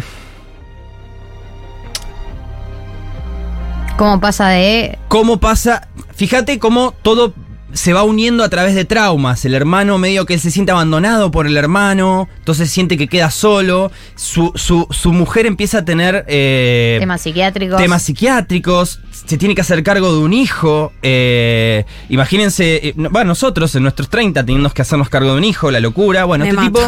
¿Cómo 3.98 4.20
pasa 4.20 4.50
de 4.50 4.98
cómo 5.08 5.40
pasa. 5.40 5.88
Fíjate 6.16 6.60
cómo 6.60 6.94
todo 7.02 7.34
se 7.76 7.94
va 7.94 8.04
uniendo 8.04 8.44
a 8.44 8.50
través 8.50 8.74
de 8.74 8.86
traumas. 8.86 9.46
El 9.46 9.54
hermano 9.54 9.98
medio 9.98 10.26
que 10.26 10.34
él 10.34 10.40
se 10.40 10.50
siente 10.50 10.72
abandonado 10.72 11.30
por 11.30 11.46
el 11.46 11.56
hermano, 11.58 12.28
entonces 12.40 12.72
siente 12.72 12.98
que 12.98 13.08
queda 13.08 13.30
solo. 13.30 13.92
Su, 14.16 14.52
su- 14.56 14.88
su 14.90 15.12
mujer 15.14 15.46
empieza 15.46 15.80
a 15.80 15.86
tener 15.86 16.26
eh, 16.28 16.98
temas 17.00 17.22
psiquiátricos? 17.22 17.78
temas 17.80 18.02
psiquiátricos, 18.02 19.02
se 19.12 19.38
tiene 19.38 19.54
que 19.56 19.62
hacer 19.62 19.84
cargo 19.84 20.12
de 20.14 20.20
un 20.20 20.34
hijo. 20.34 20.94
eh, 21.04 21.86
imagínense, 22.10 22.88
eh, 22.88 22.94
no- 22.96 23.10
bueno, 23.10 23.30
nosotros 23.30 23.76
en 23.76 23.84
nuestros 23.84 24.10
30 24.10 24.44
teniendo 24.46 24.70
que 24.70 24.82
hacernos 24.82 25.10
cargo 25.10 25.32
de 25.34 25.38
un 25.38 25.44
hijo, 25.44 25.70
la 25.70 25.80
locura. 25.80 26.26
Bueno, 26.26 26.46
Me 26.46 26.52
este 26.52 26.62
tipo, 26.64 26.80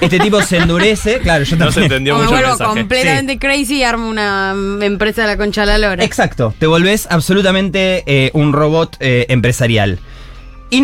este 0.00 0.18
tipo 0.20 0.40
se 0.42 0.58
endurece. 0.58 1.18
Claro, 1.20 1.44
yo 1.44 1.56
No 1.56 1.66
también. 1.66 1.72
se 1.74 1.82
entendió 1.82 2.16
O 2.16 2.20
me 2.20 2.26
vuelvo 2.28 2.48
mensaje. 2.48 2.70
completamente 2.80 3.38
crazy 3.38 3.76
y 3.78 3.82
armo 3.82 4.08
una 4.08 4.54
empresa 4.80 5.22
de 5.22 5.28
la 5.28 5.36
concha 5.36 5.62
de 5.62 5.66
la 5.66 5.78
lora. 5.78 6.04
Exacto, 6.04 6.54
te 6.58 6.66
volvés 6.66 7.06
absolutamente 7.10 8.04
eh, 8.06 8.30
un 8.34 8.52
robot 8.52 8.96
eh, 9.00 9.26
empresarial. 9.28 9.98
Y 10.72 10.80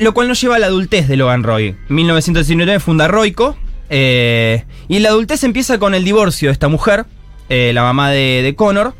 lo 0.00 0.14
cual 0.14 0.26
nos 0.28 0.40
lleva 0.40 0.56
a 0.56 0.58
la 0.58 0.66
adultez 0.66 1.06
de 1.06 1.16
Logan 1.16 1.42
Roy. 1.42 1.76
1919 1.88 2.80
funda 2.80 3.08
Roico. 3.08 3.56
eh, 3.90 4.64
y 4.88 4.98
la 5.00 5.10
adultez 5.10 5.44
empieza 5.44 5.78
con 5.78 5.94
el 5.94 6.02
divorcio 6.04 6.48
de 6.48 6.52
esta 6.54 6.68
mujer, 6.68 7.04
eh, 7.50 7.72
la 7.74 7.82
mamá 7.82 8.10
de, 8.10 8.40
de 8.42 8.54
Connor. 8.54 8.94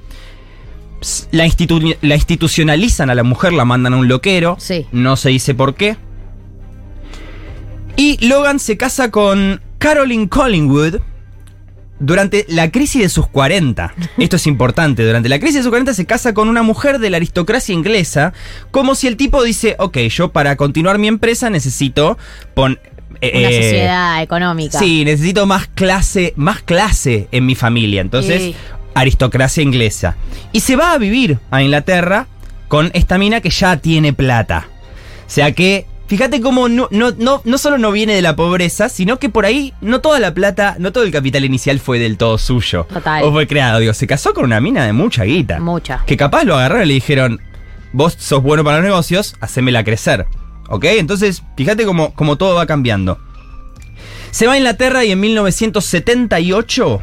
La, 1.31 1.47
institu- 1.47 1.97
la 2.03 2.15
institucionalizan 2.15 3.09
a 3.09 3.15
la 3.15 3.23
mujer, 3.23 3.53
la 3.55 3.65
mandan 3.65 3.95
a 3.95 3.97
un 3.97 4.09
loquero. 4.09 4.57
Sí. 4.59 4.87
No 4.93 5.17
se 5.17 5.31
dice 5.31 5.55
por 5.55 5.75
qué. 5.75 5.97
Y 7.97 8.25
Logan 8.27 8.59
se 8.59 8.77
casa 8.77 9.11
con 9.11 9.61
Caroline 9.79 10.29
Collingwood, 10.29 11.01
durante 12.01 12.45
la 12.49 12.71
crisis 12.71 13.03
de 13.03 13.09
sus 13.09 13.27
40, 13.27 13.95
esto 14.19 14.37
es 14.37 14.47
importante, 14.47 15.05
durante 15.05 15.29
la 15.29 15.39
crisis 15.39 15.57
de 15.57 15.63
sus 15.63 15.71
40 15.71 15.95
se 15.95 16.07
casa 16.07 16.35
con 16.35 16.49
una 16.49 16.63
mujer 16.63 16.99
de 16.99 17.11
la 17.11 17.17
aristocracia 17.17 17.73
inglesa, 17.73 18.33
como 18.71 18.95
si 18.95 19.07
el 19.07 19.17
tipo 19.17 19.43
dice, 19.43 19.75
ok, 19.79 19.99
yo 20.09 20.31
para 20.33 20.57
continuar 20.57 20.99
mi 20.99 21.09
empresa 21.09 21.51
necesito 21.51 22.17
pon, 22.55 22.79
eh, 23.21 23.33
Una 23.39 23.49
eh, 23.51 23.63
sociedad 23.63 24.23
económica. 24.23 24.79
Sí, 24.79 25.05
necesito 25.05 25.47
más 25.47 25.67
clase, 25.69 26.35
más 26.37 26.63
clase 26.63 27.29
en 27.33 27.47
mi 27.47 27.55
familia. 27.55 28.01
Entonces, 28.01 28.43
Sí. 28.43 28.57
aristocracia 28.95 29.63
inglesa. 29.63 30.17
Y 30.53 30.61
se 30.61 30.77
va 30.77 30.93
a 30.93 30.99
vivir 30.99 31.39
a 31.51 31.63
Inglaterra 31.63 32.27
con 32.69 32.91
esta 32.95 33.19
mina 33.19 33.41
que 33.41 33.51
ya 33.51 33.77
tiene 33.79 34.13
plata. 34.13 34.69
O 35.27 35.31
sea 35.31 35.53
que, 35.53 35.87
fíjate 36.09 36.41
cómo 36.41 36.69
no, 36.69 36.89
no, 36.91 37.13
no, 37.13 37.43
no 37.45 37.59
solo 37.59 37.79
no 37.79 37.93
viene 37.93 38.15
de 38.15 38.23
la 38.23 38.35
pobreza, 38.35 38.89
sino 38.89 39.19
que 39.19 39.29
por 39.29 39.45
ahí 39.45 39.73
no 39.81 40.01
toda 40.01 40.19
la 40.19 40.35
plata, 40.35 40.75
no 40.79 40.91
todo 40.91 41.05
el 41.05 41.13
capital 41.13 41.45
inicial 41.45 41.79
fue 41.79 41.99
del 41.99 42.17
todo 42.17 42.39
suyo. 42.39 42.87
Total. 42.93 43.23
O 43.23 43.33
fue 43.33 43.47
creado. 43.47 43.79
Digo, 43.79 43.95
se 43.95 44.07
casó 44.07 44.35
con 44.35 44.45
una 44.45 44.61
mina 44.61 44.85
de 44.85 44.93
mucha 44.93 45.25
guita. 45.25 45.61
Mucha. 45.61 46.03
Que 46.07 46.17
capaz 46.17 46.45
lo 46.45 46.57
agarraron 46.57 46.85
y 46.85 46.89
le 46.89 46.95
dijeron, 46.95 47.41
vos 47.93 48.17
sos 48.19 48.43
bueno 48.43 48.65
para 48.65 48.79
los 48.79 48.87
negocios, 48.87 49.37
hacémela 49.41 49.85
crecer. 49.85 50.27
¿Ok? 50.69 50.85
Entonces, 50.85 51.43
fíjate 51.57 51.85
cómo, 51.85 52.15
cómo 52.15 52.37
todo 52.37 52.55
va 52.55 52.67
cambiando. 52.67 53.19
Se 54.31 54.47
va 54.47 54.55
a 54.55 54.59
Inglaterra 54.59 55.05
y 55.05 55.13
en 55.13 55.21
1978 55.21 57.03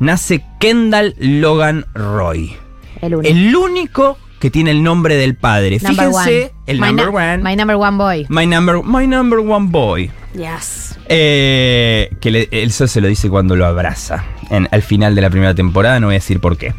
nace 0.00 0.44
Kendall 0.60 1.14
Logan 1.18 1.86
Roy. 1.94 2.56
El 3.00 3.14
único. 3.14 3.30
El 3.30 3.56
único 3.56 4.18
que 4.40 4.50
tiene 4.50 4.70
el 4.70 4.82
nombre 4.82 5.16
del 5.16 5.34
padre. 5.36 5.78
Number 5.82 6.06
Fíjense, 6.08 6.42
one. 6.44 6.52
el 6.66 6.80
My 6.80 6.86
number 6.88 7.06
nu- 7.10 7.16
one. 7.16 7.38
My 7.38 7.56
number 7.56 7.76
one 7.76 7.96
boy. 7.96 8.26
My 8.28 8.46
number, 8.46 8.82
my 8.84 9.06
number 9.06 9.38
one 9.40 9.66
boy. 9.70 10.10
Yes. 10.34 10.96
Eh, 11.08 12.10
que 12.20 12.30
le- 12.30 12.48
eso 12.52 12.86
se 12.86 13.00
lo 13.00 13.08
dice 13.08 13.28
cuando 13.28 13.56
lo 13.56 13.66
abraza. 13.66 14.24
En, 14.50 14.68
al 14.70 14.82
final 14.82 15.14
de 15.14 15.20
la 15.22 15.30
primera 15.30 15.54
temporada, 15.54 15.98
no 16.00 16.06
voy 16.08 16.14
a 16.14 16.18
decir 16.18 16.40
por 16.40 16.56
qué. 16.56 16.72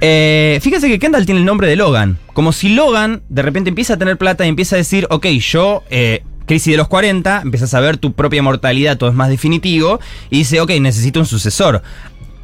Eh, 0.00 0.58
fíjense 0.62 0.88
que 0.88 0.98
Kendall 0.98 1.26
tiene 1.26 1.40
el 1.40 1.46
nombre 1.46 1.68
de 1.68 1.76
Logan. 1.76 2.18
Como 2.32 2.52
si 2.52 2.70
Logan 2.74 3.22
de 3.28 3.42
repente 3.42 3.68
empieza 3.70 3.94
a 3.94 3.96
tener 3.98 4.18
plata 4.18 4.44
y 4.44 4.48
empieza 4.48 4.76
a 4.76 4.78
decir, 4.78 5.06
ok, 5.10 5.26
yo, 5.26 5.82
eh, 5.90 6.22
crisis 6.46 6.72
de 6.72 6.76
los 6.76 6.88
40, 6.88 7.40
empiezas 7.42 7.72
a 7.74 7.80
ver 7.80 7.98
tu 7.98 8.12
propia 8.12 8.42
mortalidad, 8.42 8.96
todo 8.98 9.10
es 9.10 9.14
más 9.14 9.28
definitivo. 9.28 10.00
Y 10.30 10.38
dice, 10.38 10.60
ok, 10.60 10.70
necesito 10.80 11.20
un 11.20 11.26
sucesor. 11.26 11.82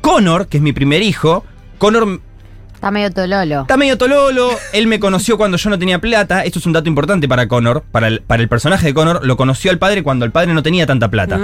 Connor, 0.01 0.47
que 0.47 0.59
es 0.59 0.63
mi 0.63 0.73
primer 0.73 1.03
hijo, 1.03 1.45
Connor 1.79 2.21
Está 2.79 2.93
medio 2.93 3.11
tololo. 3.11 3.63
Está 3.63 3.77
medio 3.77 3.99
tololo, 3.99 4.51
él 4.73 4.87
me 4.87 5.01
conoció 5.01 5.37
cuando 5.37 5.57
yo 5.57 5.69
no 5.69 5.81
tenía 5.81 5.99
plata, 5.99 6.45
esto 6.45 6.61
es 6.61 6.67
un 6.67 6.73
dato 6.73 6.89
importante 6.89 7.27
para 7.27 7.49
Connor, 7.49 7.83
para 7.91 8.07
el, 8.07 8.21
para 8.21 8.41
el 8.41 8.49
personaje 8.49 8.87
de 8.87 8.95
Connor, 8.95 9.27
lo 9.27 9.37
conoció 9.37 9.73
al 9.73 9.79
padre 9.79 10.05
cuando 10.05 10.25
el 10.25 10.31
padre 10.31 10.55
no 10.55 10.63
tenía 10.63 10.87
tanta 10.87 11.11
plata. 11.11 11.41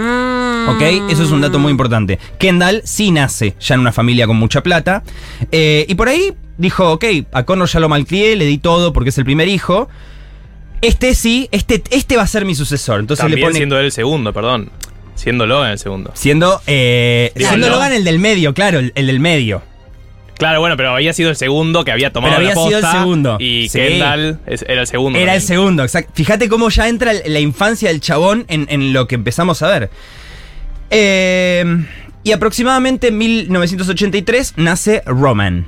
¿Ok? 0.68 1.10
Eso 1.10 1.24
es 1.24 1.32
un 1.32 1.40
dato 1.40 1.58
muy 1.58 1.72
importante. 1.72 2.20
Kendall 2.38 2.82
sí 2.84 3.10
nace 3.10 3.56
ya 3.58 3.74
en 3.74 3.80
una 3.80 3.90
familia 3.90 4.28
con 4.28 4.36
mucha 4.36 4.62
plata, 4.62 5.02
eh, 5.50 5.84
y 5.88 5.96
por 5.96 6.08
ahí 6.08 6.32
dijo, 6.56 6.92
ok, 6.92 7.04
a 7.32 7.42
Connor 7.42 7.68
ya 7.68 7.80
lo 7.80 7.88
malcrié, 7.88 8.36
le 8.36 8.44
di 8.44 8.58
todo 8.58 8.92
porque 8.92 9.10
es 9.10 9.18
el 9.18 9.24
primer 9.24 9.48
hijo. 9.48 9.88
Este 10.82 11.16
sí, 11.16 11.48
este, 11.50 11.82
este 11.90 12.16
va 12.16 12.22
a 12.22 12.28
ser 12.28 12.44
mi 12.44 12.54
sucesor. 12.54 13.00
Entonces 13.00 13.24
También 13.24 13.40
le 13.40 13.46
pone... 13.46 13.56
siendo 13.56 13.76
él 13.76 13.86
el 13.86 13.92
segundo, 13.92 14.32
perdón. 14.32 14.70
Siendo 15.16 15.46
Logan 15.46 15.72
el 15.72 15.80
segundo. 15.80 16.12
Siendo, 16.14 16.60
eh, 16.68 17.32
siendo. 17.34 17.70
Logan 17.70 17.92
el 17.92 18.04
del 18.04 18.20
medio, 18.20 18.54
claro, 18.54 18.78
el, 18.78 18.92
el 18.94 19.08
del 19.08 19.18
medio. 19.18 19.62
Claro, 20.36 20.60
bueno, 20.60 20.76
pero 20.76 20.90
había 20.94 21.12
sido 21.12 21.30
el 21.30 21.36
segundo 21.36 21.84
que 21.84 21.92
había 21.92 22.12
tomado 22.12 22.34
Pero 22.34 22.48
había 22.48 22.54
la 22.54 22.66
sido 22.66 22.78
el 22.78 22.82
posta 22.82 22.98
segundo. 23.00 23.36
Y 23.40 23.68
Sí. 23.68 23.78
Kendall 23.78 24.38
era 24.46 24.80
el 24.80 24.86
segundo. 24.86 25.18
Era 25.18 25.34
el 25.34 25.40
segundo, 25.42 25.82
exacto. 25.84 26.12
Fíjate 26.14 26.48
cómo 26.48 26.68
ya 26.70 26.88
entra 26.88 27.12
la 27.26 27.40
infancia 27.40 27.88
del 27.88 28.00
chabón 28.00 28.44
en, 28.48 28.66
en 28.68 28.92
lo 28.92 29.06
que 29.06 29.14
empezamos 29.14 29.62
a 29.62 29.68
ver. 29.68 29.90
Eh, 30.90 31.64
y 32.22 32.32
aproximadamente 32.32 33.08
en 33.08 33.18
1983 33.18 34.54
nace 34.56 35.02
Roman. 35.06 35.66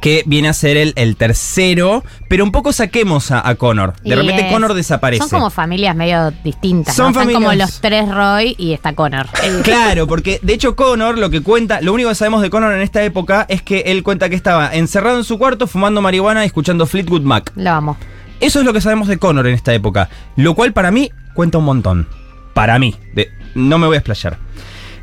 Que 0.00 0.22
viene 0.26 0.48
a 0.48 0.54
ser 0.54 0.76
el, 0.78 0.92
el 0.96 1.16
tercero, 1.16 2.02
pero 2.28 2.42
un 2.44 2.52
poco 2.52 2.72
saquemos 2.72 3.30
a, 3.30 3.46
a 3.46 3.54
Connor. 3.56 3.94
De 4.02 4.10
Y 4.10 4.14
repente 4.14 4.46
es- 4.46 4.52
Connor 4.52 4.72
desaparece. 4.74 5.20
Son 5.22 5.28
como 5.28 5.50
familias 5.50 5.94
medio 5.94 6.32
distintas. 6.42 6.94
Son 6.96 7.12
¿no? 7.12 7.20
Están 7.20 7.34
como 7.34 7.46
familias- 7.48 7.70
los 7.70 7.80
tres 7.80 8.08
Roy 8.08 8.54
y 8.58 8.72
está 8.72 8.94
Connor. 8.94 9.26
Claro, 9.62 10.06
porque 10.06 10.38
de 10.42 10.54
hecho 10.54 10.74
Connor 10.74 11.18
lo 11.18 11.28
que 11.30 11.42
cuenta, 11.42 11.80
lo 11.82 11.92
único 11.92 12.08
que 12.08 12.14
sabemos 12.14 12.40
de 12.40 12.48
Connor 12.50 12.72
en 12.72 12.80
esta 12.80 13.02
época 13.02 13.44
es 13.48 13.60
que 13.62 13.80
él 13.86 14.02
cuenta 14.02 14.28
que 14.30 14.36
estaba 14.36 14.74
encerrado 14.74 15.18
en 15.18 15.24
su 15.24 15.38
cuarto 15.38 15.66
fumando 15.66 16.00
marihuana 16.00 16.44
y 16.44 16.46
escuchando 16.46 16.86
Fleetwood 16.86 17.22
Mac. 17.22 17.52
Lo 17.56 17.70
amo. 17.70 17.96
Eso 18.40 18.60
es 18.60 18.64
lo 18.64 18.72
que 18.72 18.80
sabemos 18.80 19.06
de 19.06 19.18
Connor 19.18 19.46
en 19.46 19.54
esta 19.54 19.74
época. 19.74 20.08
Lo 20.36 20.54
cual 20.54 20.72
para 20.72 20.90
mí 20.90 21.10
cuenta 21.34 21.58
un 21.58 21.64
montón. 21.64 22.08
Para 22.54 22.78
mí. 22.78 22.96
De- 23.14 23.28
no 23.54 23.76
me 23.78 23.86
voy 23.86 23.96
a 23.96 23.98
explayar. 23.98 24.38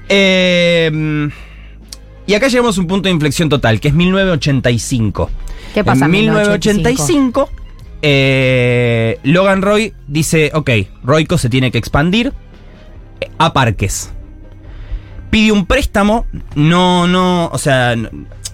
Eh, 0.10 1.30
y 2.28 2.34
acá 2.34 2.50
llegamos 2.50 2.78
a 2.78 2.82
un 2.82 2.88
punto 2.88 3.08
de 3.08 3.14
inflexión 3.14 3.48
total, 3.48 3.80
que 3.80 3.88
es 3.88 3.94
1985. 3.94 5.32
¿Qué 5.74 5.84
pasa 5.84 6.06
En 6.06 6.16
en 6.16 6.22
1985, 6.22 7.50
eh, 8.02 9.20
Logan 9.24 9.62
Roy 9.62 9.94
dice, 10.08 10.52
ok, 10.54 10.70
Royco 11.04 11.38
se 11.38 11.50
tiene 11.50 11.72
que 11.72 11.78
expandir 11.78 12.34
eh, 13.22 13.30
a 13.38 13.54
parques. 13.54 14.12
Pide 15.30 15.54
un 15.54 15.66
préstamo, 15.66 16.26
no, 16.56 17.08
no, 17.08 17.48
o 17.48 17.58
sea, 17.58 17.96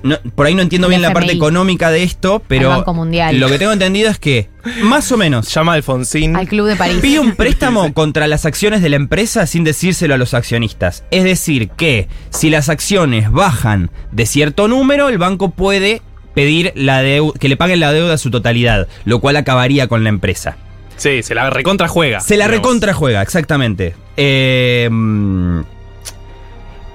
no- 0.04 0.20
por 0.36 0.46
ahí 0.46 0.54
no 0.56 0.62
entiendo 0.62 0.88
El 0.88 0.92
bien 0.92 1.02
la 1.02 1.14
parte 1.14 1.32
económica 1.32 1.90
de 1.90 2.04
esto, 2.04 2.42
pero 2.48 2.70
Banco 2.70 2.94
Mundial. 2.94 3.40
lo 3.40 3.48
que 3.50 3.58
tengo 3.58 3.72
entendido 3.72 4.10
es 4.10 4.20
que, 4.20 4.50
más 4.84 5.12
o 5.12 5.18
menos, 5.18 5.52
Llama 5.54 5.72
a 5.72 5.76
Alfonsín. 5.76 6.36
Al 6.36 6.48
Club 6.48 6.68
de 6.68 6.76
París. 6.76 6.98
Pide 7.02 7.20
un 7.20 7.32
préstamo 7.36 7.94
contra 7.94 8.28
las 8.28 8.46
acciones 8.46 8.82
de 8.82 8.90
la 8.90 8.98
empresa 8.98 9.48
sin 9.48 9.64
decírselo 9.64 10.14
a 10.14 10.18
los 10.18 10.34
accionistas. 10.34 11.04
Es 11.12 11.24
decir, 11.24 11.70
que 11.70 12.08
si 12.30 12.50
las 12.50 12.70
acciones 12.70 13.32
bajan 13.32 13.90
de 14.12 14.26
cierto 14.26 14.68
número, 14.68 15.10
el 15.10 15.18
banco 15.18 15.50
puede 15.52 16.02
pedir 16.36 16.72
la 16.76 17.04
deu- 17.04 17.34
que 17.38 17.48
le 17.50 17.58
paguen 17.58 17.80
la 17.80 17.92
deuda 17.94 18.16
a 18.16 18.18
su 18.18 18.30
totalidad, 18.32 18.88
lo 19.06 19.20
cual 19.20 19.36
acabaría 19.38 19.88
con 19.88 20.04
la 20.04 20.10
empresa. 20.10 20.58
Sí, 20.98 21.24
se 21.24 21.34
la 21.36 21.50
recontra 21.50 21.88
juega. 21.88 22.20
Se 22.20 22.38
la 22.38 22.46
digamos. 22.46 22.58
recontra 22.68 22.94
juega, 22.94 23.22
exactamente. 23.22 23.96
Eh, 24.18 24.88
mm, 24.92 25.60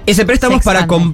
ese 0.06 0.24
préstamo 0.24 0.56
es 0.56 0.62
para 0.64 0.80
expande. 0.80 1.04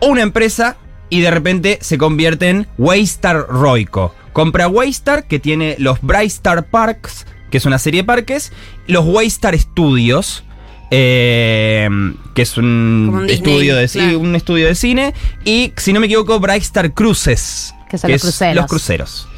Una 0.00 0.22
empresa 0.22 0.76
y 1.10 1.20
de 1.20 1.30
repente 1.30 1.78
se 1.80 1.98
convierte 1.98 2.48
en 2.48 2.66
Waystar 2.78 3.46
Royco. 3.48 4.14
Compra 4.32 4.68
Waystar, 4.68 5.26
que 5.26 5.38
tiene 5.38 5.76
los 5.78 6.00
Brightstar 6.02 6.66
Parks, 6.66 7.26
que 7.50 7.58
es 7.58 7.64
una 7.66 7.78
serie 7.78 8.02
de 8.02 8.06
parques, 8.06 8.52
los 8.86 9.04
Waystar 9.06 9.58
Studios. 9.58 10.42
eh, 10.90 11.88
que 12.34 12.42
es 12.42 12.56
un, 12.56 13.06
Como 13.06 13.18
un 13.22 13.26
Disney, 13.26 13.36
estudio 13.52 13.76
de 13.76 13.88
claro. 13.88 14.18
un 14.20 14.36
estudio 14.36 14.66
de 14.66 14.74
cine 14.76 15.14
y 15.44 15.72
si 15.76 15.92
no 15.92 15.98
me 15.98 16.06
equivoco 16.06 16.38
Brightstar 16.38 16.92
Cruises 16.94 17.74
Que 17.90 17.98
son 17.98 18.12
los 18.12 18.22
cruceros. 18.22 18.54
los 18.56 18.66
cruceros 18.66 19.28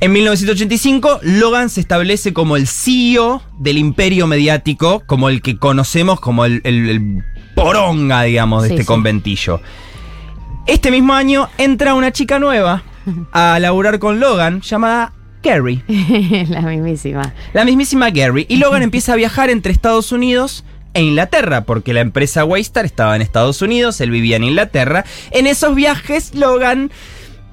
en 0.00 0.10
1985, 0.10 1.20
Logan 1.22 1.70
se 1.70 1.80
establece 1.80 2.32
como 2.32 2.56
el 2.56 2.66
CEO 2.66 3.40
del 3.60 3.78
imperio 3.78 4.26
mediático, 4.26 5.04
como 5.06 5.28
el 5.28 5.40
que 5.42 5.56
conocemos 5.58 6.18
como 6.18 6.44
el, 6.44 6.60
el- 6.64 6.88
el 6.90 7.24
poronga, 7.54 8.22
digamos, 8.24 8.64
de 8.64 8.70
Sí, 8.70 8.74
este 8.74 8.82
sí. 8.82 8.86
conventillo. 8.88 9.60
Este 10.66 10.90
mismo 10.90 11.12
año 11.14 11.48
entra 11.58 11.94
una 11.94 12.12
chica 12.12 12.38
nueva 12.38 12.82
a 13.32 13.58
laburar 13.58 13.98
con 13.98 14.20
Logan 14.20 14.60
llamada 14.60 15.12
Carrie. 15.42 15.82
la 16.48 16.60
mismísima. 16.62 17.34
La 17.52 17.64
mismísima 17.64 18.10
Gary. 18.10 18.46
Y 18.48 18.56
Logan 18.56 18.82
empieza 18.82 19.12
a 19.12 19.16
viajar 19.16 19.50
entre 19.50 19.72
Estados 19.72 20.12
Unidos 20.12 20.64
e 20.94 21.02
Inglaterra, 21.02 21.62
porque 21.64 21.92
la 21.92 22.00
empresa 22.00 22.44
Waystar 22.44 22.84
estaba 22.84 23.16
en 23.16 23.22
Estados 23.22 23.60
Unidos, 23.62 24.00
él 24.00 24.10
vivía 24.10 24.36
en 24.36 24.44
Inglaterra. 24.44 25.04
En 25.32 25.46
esos 25.46 25.74
viajes, 25.74 26.34
Logan 26.34 26.90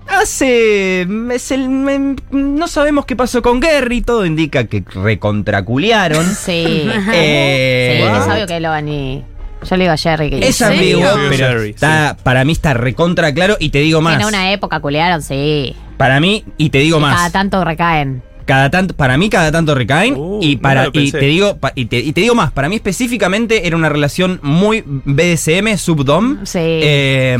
hace. 0.07 1.02
es 1.34 1.52
el- 1.52 1.69
me- 1.69 2.15
no 2.31 2.68
sabemos 2.68 3.06
qué 3.06 3.15
pasó 3.15 3.41
con 3.41 3.60
Gary, 3.60 4.02
todo 4.02 4.26
indica 4.26 4.65
que 4.65 4.84
recontraculearon. 4.88 6.26
Sí. 6.26 6.88
Eh, 7.14 8.02
sí, 8.07 8.19
es 8.22 8.27
obvio 8.27 8.45
que 8.45 8.60
lo 8.60 8.69
van 8.69 8.88
y. 8.88 9.23
Yo 9.68 9.76
le 9.76 9.84
digo 9.84 9.94
a 9.94 9.98
Jerry 9.98 10.30
que. 10.30 10.48
Es 10.48 10.61
ambiguo, 10.61 11.03
Sí, 11.03 11.19
pero 11.30 11.48
Jerry, 11.48 11.69
está, 11.72 12.15
para 12.23 12.45
mí 12.45 12.52
está 12.53 12.73
recontra 12.73 13.34
claro. 13.34 13.57
Y 13.60 13.69
te 13.69 13.80
digo 13.80 14.02
más. 14.02 14.19
En 14.22 14.27
una 14.27 14.52
época 14.53 14.80
culearon, 14.80 15.22
sí. 15.22 15.76
Para 15.98 16.19
mí, 16.19 16.45
y 16.57 16.69
te 16.69 16.77
digo 16.80 16.98
Y 16.98 17.02
más. 17.02 17.15
Cada 17.18 17.30
tanto 17.31 17.64
recaen. 17.65 18.23
Cada 18.45 18.69
tanto, 18.72 18.95
para 18.95 19.15
mí 19.18 19.30
cada 19.30 19.52
tanto 19.52 19.76
recaen 19.76 20.15
Uh, 20.18 20.40
y 20.41 20.56
no 20.56 20.61
para 20.64 20.84
lo 20.86 20.90
y 20.90 20.91
pensé. 20.94 21.19
te 21.19 21.26
digo 21.27 21.57
pa- 21.57 21.72
y 21.76 21.86
te, 21.86 21.99
y 21.99 22.14
te 22.14 22.22
digo 22.22 22.34
más, 22.34 22.52
para 22.52 22.68
mí 22.68 22.77
específicamente 22.77 23.68
era 23.68 23.76
una 23.76 23.90
relación 23.90 24.40
muy 24.41 24.84
BDSM, 24.86 25.77
subdom. 25.77 26.40
Sí. 26.45 26.57
Eh, 26.60 27.38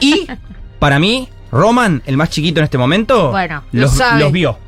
y 0.00 0.28
para 0.78 1.00
mí 1.00 1.28
Roman, 1.50 2.02
el 2.06 2.16
más 2.16 2.30
chiquito 2.30 2.60
en 2.60 2.64
este 2.64 2.78
momento, 2.78 3.30
Bueno, 3.32 3.64
lo 3.72 3.80
los, 3.82 3.92
sabe. 3.96 4.20
los 4.20 4.30
vio. 4.30 4.58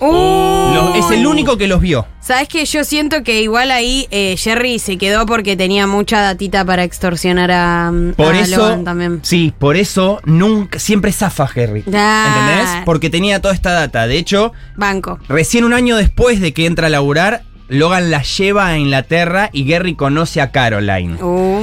Uh. 0.00 0.74
Los- 0.74 0.96
es 0.96 1.10
el 1.18 1.26
único 1.26 1.56
que 1.56 1.66
los 1.66 1.80
vio. 1.80 2.06
¿Sabes 2.20 2.46
que 2.48 2.64
Yo 2.66 2.84
siento 2.84 3.22
que 3.22 3.40
igual 3.42 3.70
ahí 3.70 4.06
eh, 4.10 4.36
Jerry 4.36 4.78
se 4.78 4.98
quedó 4.98 5.24
porque 5.24 5.56
tenía 5.56 5.86
mucha 5.86 6.20
datita 6.20 6.64
para 6.64 6.84
extorsionar 6.84 7.50
a, 7.50 7.90
Por 8.16 8.34
a 8.34 8.40
eso, 8.40 8.58
Logan 8.58 8.84
también. 8.84 9.20
sí, 9.22 9.52
por 9.58 9.76
eso 9.76 10.20
nunca 10.24 10.78
siempre 10.78 11.10
zafa 11.12 11.44
Harry. 11.44 11.84
Ah. 11.94 12.26
¿Entendés? 12.50 12.82
Porque 12.84 13.08
tenía 13.08 13.40
toda 13.40 13.54
esta 13.54 13.72
data. 13.72 14.06
De 14.06 14.18
hecho, 14.18 14.52
Banco. 14.76 15.18
Recién 15.28 15.64
un 15.64 15.72
año 15.72 15.96
después 15.96 16.40
de 16.40 16.52
que 16.52 16.66
entra 16.66 16.88
a 16.88 16.90
laburar, 16.90 17.42
Logan 17.68 18.10
la 18.10 18.22
lleva 18.22 18.68
a 18.68 18.78
Inglaterra 18.78 19.50
y 19.52 19.64
Gary 19.64 19.94
conoce 19.94 20.40
a 20.40 20.50
Caroline. 20.50 21.18
Oh. 21.20 21.60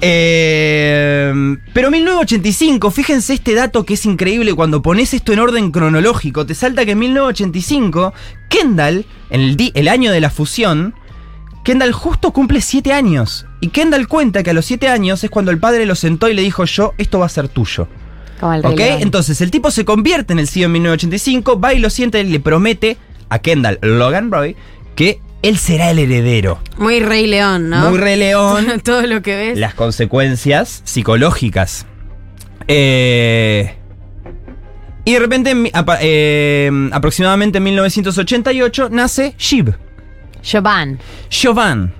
Eh, 0.00 1.56
pero 1.74 1.90
1985, 1.90 2.90
fíjense 2.92 3.34
este 3.34 3.54
dato 3.54 3.84
que 3.84 3.94
es 3.94 4.06
increíble 4.06 4.54
cuando 4.54 4.82
pones 4.82 5.14
esto 5.14 5.32
en 5.32 5.40
orden 5.40 5.72
cronológico. 5.72 6.46
Te 6.46 6.54
salta 6.54 6.84
que 6.84 6.92
en 6.92 7.00
1985, 7.00 8.14
Kendall, 8.48 9.04
en 9.30 9.56
el, 9.74 9.88
año 9.88 10.12
de 10.12 10.20
la 10.20 10.30
fusión, 10.30 10.94
Kendall 11.64 11.92
justo 11.92 12.32
cumple 12.32 12.60
7 12.60 12.92
años. 12.92 13.46
Y 13.60 13.68
Kendall 13.68 14.06
cuenta 14.06 14.44
que 14.44 14.50
a 14.50 14.54
los 14.54 14.64
7 14.64 14.88
años 14.88 15.24
es 15.24 15.30
cuando 15.30 15.50
el 15.50 15.58
padre 15.58 15.86
lo 15.86 15.96
sentó 15.96 16.28
y 16.28 16.34
le 16.34 16.42
dijo: 16.42 16.64
Yo, 16.66 16.94
esto 16.98 17.18
va 17.18 17.26
a 17.26 17.30
ser 17.30 17.48
tuyo. 17.48 17.88
Como. 18.38 18.76
Entonces 18.78 19.40
el 19.40 19.50
tipo 19.50 19.72
se 19.72 19.84
convierte 19.84 20.32
en 20.32 20.38
el 20.38 20.46
CEO 20.46 20.66
en 20.66 20.72
1985, 20.72 21.58
va 21.58 21.74
y 21.74 21.80
lo 21.80 21.90
siente 21.90 22.20
y 22.20 22.24
le 22.24 22.38
promete 22.38 22.96
a 23.28 23.40
Kendall 23.40 23.80
Logan 23.82 24.30
Roy 24.30 24.54
que 24.94 25.20
él 25.42 25.56
será 25.58 25.90
el 25.90 25.98
heredero. 25.98 26.58
Muy 26.78 27.00
Rey 27.00 27.26
León, 27.26 27.70
¿no? 27.70 27.88
Muy 27.90 27.98
Rey 27.98 28.16
León. 28.18 28.80
Todo 28.84 29.02
lo 29.06 29.22
que 29.22 29.36
ves. 29.36 29.58
Las 29.58 29.74
consecuencias 29.74 30.80
psicológicas. 30.84 31.86
Eh, 32.66 33.74
y 35.04 35.12
de 35.12 35.18
repente, 35.18 35.54
eh, 36.00 36.70
aproximadamente 36.92 37.58
en 37.58 37.64
1988, 37.64 38.88
nace 38.90 39.34
Shiv. 39.38 39.74
Jovan. 40.44 40.98
Jovan. 41.30 41.94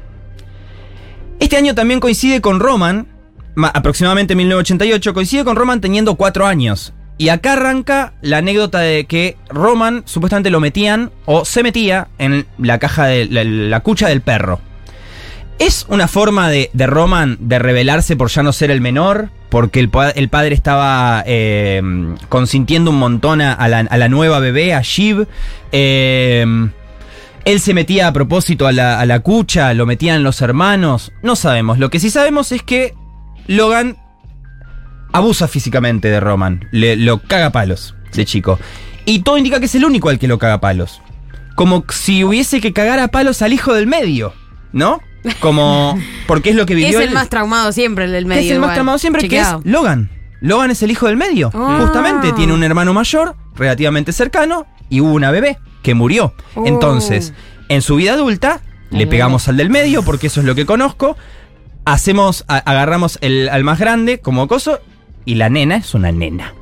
Este 1.41 1.57
año 1.57 1.75
también 1.75 2.01
coincide 2.01 2.41
con 2.41 2.61
Roman, 2.61 3.09
ma- 3.55 3.69
aproximadamente 3.69 4.35
1988, 4.35 5.15
coincide 5.15 5.45
con 5.45 5.57
Roman 5.57 5.81
teniendo 5.81 6.17
cuatro 6.17 6.47
años. 6.47 6.93
Y 7.21 7.31
acá 7.31 7.55
arranca 7.55 8.13
la 8.23 8.39
anécdota 8.39 8.79
de 8.79 9.05
que 9.07 9.37
Roman 9.49 10.03
supuestamente 10.07 10.51
lo 10.51 10.61
metían 10.61 11.11
o 11.27 11.45
se 11.45 11.65
metía 11.65 12.07
en 12.19 12.47
la 12.59 12.79
caja 12.79 13.07
de 13.07 13.27
la, 13.27 13.81
cucha 13.81 14.09
del 14.09 14.21
perro. 14.21 14.61
¿Es 15.59 15.85
una 15.89 16.07
forma 16.07 16.49
de, 16.49 16.71
Roman 16.87 17.37
de 17.41 17.59
rebelarse 17.59 18.15
por 18.15 18.29
ya 18.31 18.45
no 18.45 18.53
ser 18.53 18.71
el 18.71 18.81
menor? 18.81 19.31
Porque 19.49 19.81
el, 19.81 19.89
pa- 19.89 20.11
el 20.11 20.29
padre 20.29 20.55
estaba 20.55 21.25
eh, 21.27 21.83
consintiendo 22.29 22.93
un 22.93 22.99
montón 23.01 23.41
a, 23.41 23.53
a 23.55 23.67
la, 23.67 23.81
a 23.81 23.97
la 23.97 24.09
nueva 24.09 24.39
bebé, 24.39 24.73
a 24.73 24.83
Shiv. 24.83 25.27
Eh, 25.73 26.47
él 27.45 27.61
se 27.61 27.75
metía 27.75 28.07
a 28.07 28.13
propósito 28.13 28.69
a 28.69 28.73
la, 28.73 29.01
a 29.01 29.07
la 29.07 29.19
cucha, 29.21 29.75
lo 29.75 29.87
metían 29.87 30.23
los 30.23 30.41
hermanos. 30.43 31.13
No 31.23 31.35
sabemos. 31.35 31.79
Lo 31.81 31.91
que 31.91 31.99
sí 31.99 32.11
sabemos 32.11 32.53
es 32.53 32.63
que 32.63 32.95
Logan 33.49 33.97
abusa 35.13 35.49
físicamente 35.49 36.09
de 36.09 36.21
Roman. 36.21 36.69
Le, 36.73 36.97
lo 36.97 37.19
caga 37.21 37.51
palos 37.51 37.95
de 38.15 38.25
chico. 38.25 38.59
Y 39.05 39.21
todo 39.21 39.39
indica 39.39 39.59
que 39.61 39.67
es 39.67 39.75
el 39.75 39.85
único 39.85 40.09
al 40.09 40.19
que 40.19 40.29
lo 40.29 40.39
caga 40.39 40.61
palos. 40.61 41.01
Como 41.55 41.85
si 41.89 42.25
hubiese 42.25 42.61
que 42.61 42.73
cagar 42.73 42.99
a 43.01 43.09
palos 43.09 43.43
al 43.43 43.53
hijo 43.53 43.75
del 43.75 43.87
medio, 43.87 44.33
¿no? 44.73 45.01
Como. 45.41 45.99
Porque 46.27 46.51
es 46.51 46.57
lo 46.57 46.67
que 46.67 46.75
vivió 46.77 47.01
es 47.01 47.07
el 47.09 47.15
más 47.15 47.29
traumado 47.29 47.73
siempre, 47.73 48.05
el 48.05 48.13
del 48.13 48.27
medio. 48.27 48.43
es 48.43 48.51
el 48.53 48.61
más 48.61 48.75
traumado 48.75 48.99
siempre, 48.99 49.23
Chequeado. 49.23 49.63
que 49.63 49.69
es 49.69 49.73
Logan. 49.73 50.11
Logan 50.41 50.71
es 50.71 50.83
el 50.83 50.91
hijo 50.93 51.07
del 51.09 51.17
medio. 51.17 51.51
Ah. 51.55 51.79
Justamente 51.81 52.33
tiene 52.33 52.53
un 52.53 52.63
hermano 52.63 52.93
mayor, 52.95 53.35
relativamente 53.57 54.13
cercano, 54.13 54.67
y 54.89 55.01
hubo 55.01 55.13
una 55.13 55.33
bebé 55.33 55.59
que 55.83 55.95
murió. 55.95 56.33
Oh. 56.55 56.65
Entonces, 56.67 57.33
en 57.69 57.83
su 57.83 57.97
vida 57.97 58.13
adulta, 58.13 58.61
le 58.91 59.07
pegamos 59.09 59.49
al 59.49 59.57
del 59.57 59.69
medio, 59.69 60.03
porque 60.05 60.29
eso 60.29 60.41
es 60.41 60.47
lo 60.47 60.55
que 60.55 60.65
conozco. 60.65 61.17
Hacemos, 61.85 62.45
a- 62.49 62.59
agarramos 62.59 63.19
el, 63.23 63.49
al 63.49 63.65
más 63.65 63.79
grande 63.79 64.21
como 64.21 64.47
coso, 64.47 64.79
y 65.29 65.35
la 65.35 65.51
nena 65.51 65.77
es 65.77 65.93
una 65.93 66.11
nena. 66.11 66.55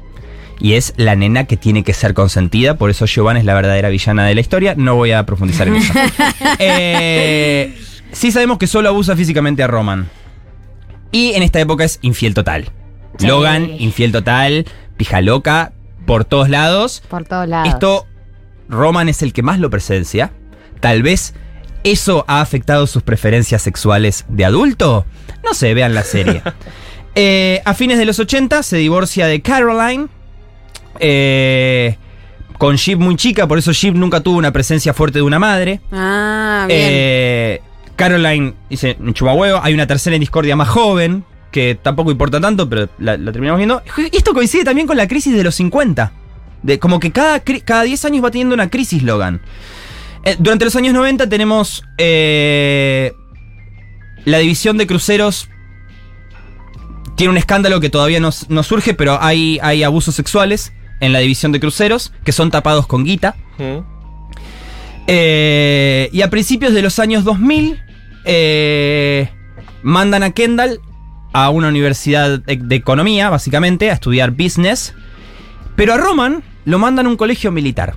Y 0.58 0.72
es 0.72 0.92
la 0.96 1.14
nena 1.14 1.44
que 1.44 1.56
tiene 1.56 1.84
que 1.84 1.94
ser 1.94 2.14
consentida, 2.14 2.76
por 2.76 2.90
eso 2.90 3.06
Giovanna 3.06 3.38
es 3.38 3.46
la 3.46 3.54
verdadera 3.54 3.90
villana 3.90 4.26
de 4.26 4.34
la 4.34 4.40
historia. 4.40 4.74
No 4.76 4.96
voy 4.96 5.12
a 5.12 5.24
profundizar 5.24 5.68
en 5.68 5.76
eso. 5.76 5.92
Eh, 6.58 7.78
sí 8.10 8.32
sabemos 8.32 8.58
que 8.58 8.66
solo 8.66 8.88
abusa 8.88 9.14
físicamente 9.14 9.62
a 9.62 9.68
Roman. 9.68 10.08
Y 11.12 11.34
en 11.34 11.44
esta 11.44 11.60
época 11.60 11.84
es 11.84 12.00
infiel 12.02 12.34
total. 12.34 12.72
Sí. 13.18 13.28
Logan, 13.28 13.70
infiel 13.78 14.10
total, 14.10 14.66
pija 14.96 15.20
loca, 15.20 15.72
por 16.04 16.24
todos 16.24 16.48
lados. 16.48 17.04
Por 17.08 17.24
todos 17.24 17.46
lados. 17.46 17.68
Esto, 17.68 18.08
Roman 18.68 19.08
es 19.08 19.22
el 19.22 19.32
que 19.32 19.42
más 19.42 19.60
lo 19.60 19.70
presencia. 19.70 20.32
Tal 20.80 21.04
vez 21.04 21.34
eso 21.84 22.24
ha 22.26 22.40
afectado 22.40 22.88
sus 22.88 23.04
preferencias 23.04 23.62
sexuales 23.62 24.24
de 24.28 24.44
adulto. 24.44 25.06
No 25.44 25.54
sé, 25.54 25.72
vean 25.72 25.94
la 25.94 26.02
serie. 26.02 26.42
Eh, 27.16 27.62
a 27.64 27.72
fines 27.74 27.98
de 27.98 28.04
los 28.04 28.18
80 28.18 28.62
se 28.62 28.76
divorcia 28.76 29.26
de 29.26 29.40
Caroline. 29.40 30.06
eh, 31.00 31.96
con 32.58 32.76
Shiv 32.76 32.98
muy 32.98 33.16
chica, 33.16 33.46
por 33.46 33.58
eso 33.58 33.72
Shiv 33.72 33.94
nunca 33.94 34.20
tuvo 34.20 34.38
una 34.38 34.50
presencia 34.52 34.94
fuerte 34.94 35.18
de 35.18 35.22
una 35.22 35.38
madre. 35.38 35.80
Ah, 35.92 36.64
bien. 36.68 36.80
Eh, 36.82 37.60
Caroline 37.96 38.54
dice, 38.70 38.96
chumahuevo, 39.12 39.60
hay 39.62 39.74
una 39.74 39.86
tercera 39.86 40.16
en 40.16 40.20
discordia 40.20 40.56
más 40.56 40.68
joven, 40.68 41.24
que 41.50 41.74
tampoco 41.74 42.10
importa 42.10 42.40
tanto, 42.40 42.68
pero 42.68 42.88
la, 42.98 43.16
la 43.18 43.32
terminamos 43.32 43.58
viendo. 43.58 43.82
Y 44.10 44.16
esto 44.16 44.32
coincide 44.32 44.64
también 44.64 44.86
con 44.86 44.96
la 44.96 45.06
crisis 45.08 45.34
de 45.34 45.42
los 45.44 45.54
50. 45.54 46.12
De, 46.62 46.78
como 46.78 46.98
que 46.98 47.12
cada, 47.12 47.40
cada 47.40 47.82
10 47.82 48.04
años 48.06 48.24
va 48.24 48.30
teniendo 48.30 48.54
una 48.54 48.70
crisis 48.70 49.02
Logan. 49.02 49.40
Eh, 50.24 50.36
durante 50.38 50.64
los 50.64 50.74
años 50.76 50.94
90 50.94 51.28
tenemos 51.28 51.84
eh, 51.98 53.12
la 54.24 54.38
división 54.38 54.76
de 54.78 54.86
cruceros. 54.86 55.48
Tiene 57.16 57.30
un 57.30 57.38
escándalo 57.38 57.80
que 57.80 57.90
todavía 57.90 58.20
no, 58.20 58.30
no 58.48 58.62
surge, 58.62 58.94
pero 58.94 59.18
hay, 59.20 59.58
hay 59.62 59.82
abusos 59.82 60.14
sexuales 60.14 60.72
en 61.00 61.12
la 61.12 61.18
división 61.18 61.52
de 61.52 61.60
cruceros 61.60 62.12
que 62.24 62.32
son 62.32 62.50
tapados 62.50 62.86
con 62.86 63.04
guita. 63.04 63.36
Eh, 65.06 66.10
y 66.12 66.22
a 66.22 66.30
principios 66.30 66.74
de 66.74 66.82
los 66.82 66.98
años 66.98 67.24
2000, 67.24 67.80
eh, 68.24 69.30
mandan 69.82 70.22
a 70.22 70.30
Kendall 70.30 70.80
a 71.32 71.50
una 71.50 71.68
universidad 71.68 72.40
de, 72.40 72.56
de 72.56 72.74
economía, 72.76 73.30
básicamente, 73.30 73.90
a 73.90 73.94
estudiar 73.94 74.32
business. 74.32 74.94
Pero 75.74 75.94
a 75.94 75.96
Roman 75.96 76.42
lo 76.64 76.78
mandan 76.78 77.06
a 77.06 77.08
un 77.08 77.16
colegio 77.16 77.52
militar. 77.52 77.96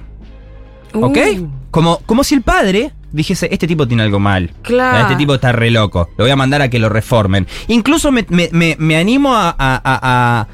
¿Ok? 0.94 1.18
Uh. 1.38 1.48
Como, 1.72 2.00
como 2.06 2.24
si 2.24 2.36
el 2.36 2.42
padre 2.42 2.94
dijese, 3.12 3.48
este 3.52 3.68
tipo 3.68 3.88
tiene 3.88 4.04
algo 4.04 4.20
mal. 4.20 4.52
Claro. 4.62 5.00
Este 5.04 5.16
tipo 5.16 5.36
está 5.36 5.52
re 5.52 5.72
loco. 5.72 6.10
Lo 6.18 6.26
voy 6.26 6.32
a 6.32 6.36
mandar 6.36 6.62
a 6.62 6.70
que 6.70 6.80
lo 6.80 6.90
reformen. 6.90 7.48
Incluso 7.68 8.12
me, 8.12 8.26
me- 8.30 8.50
me- 8.52 8.76
me 8.80 8.98
animo 8.98 9.36
a, 9.36 9.50
a- 9.58 9.82
a- 9.84 10.48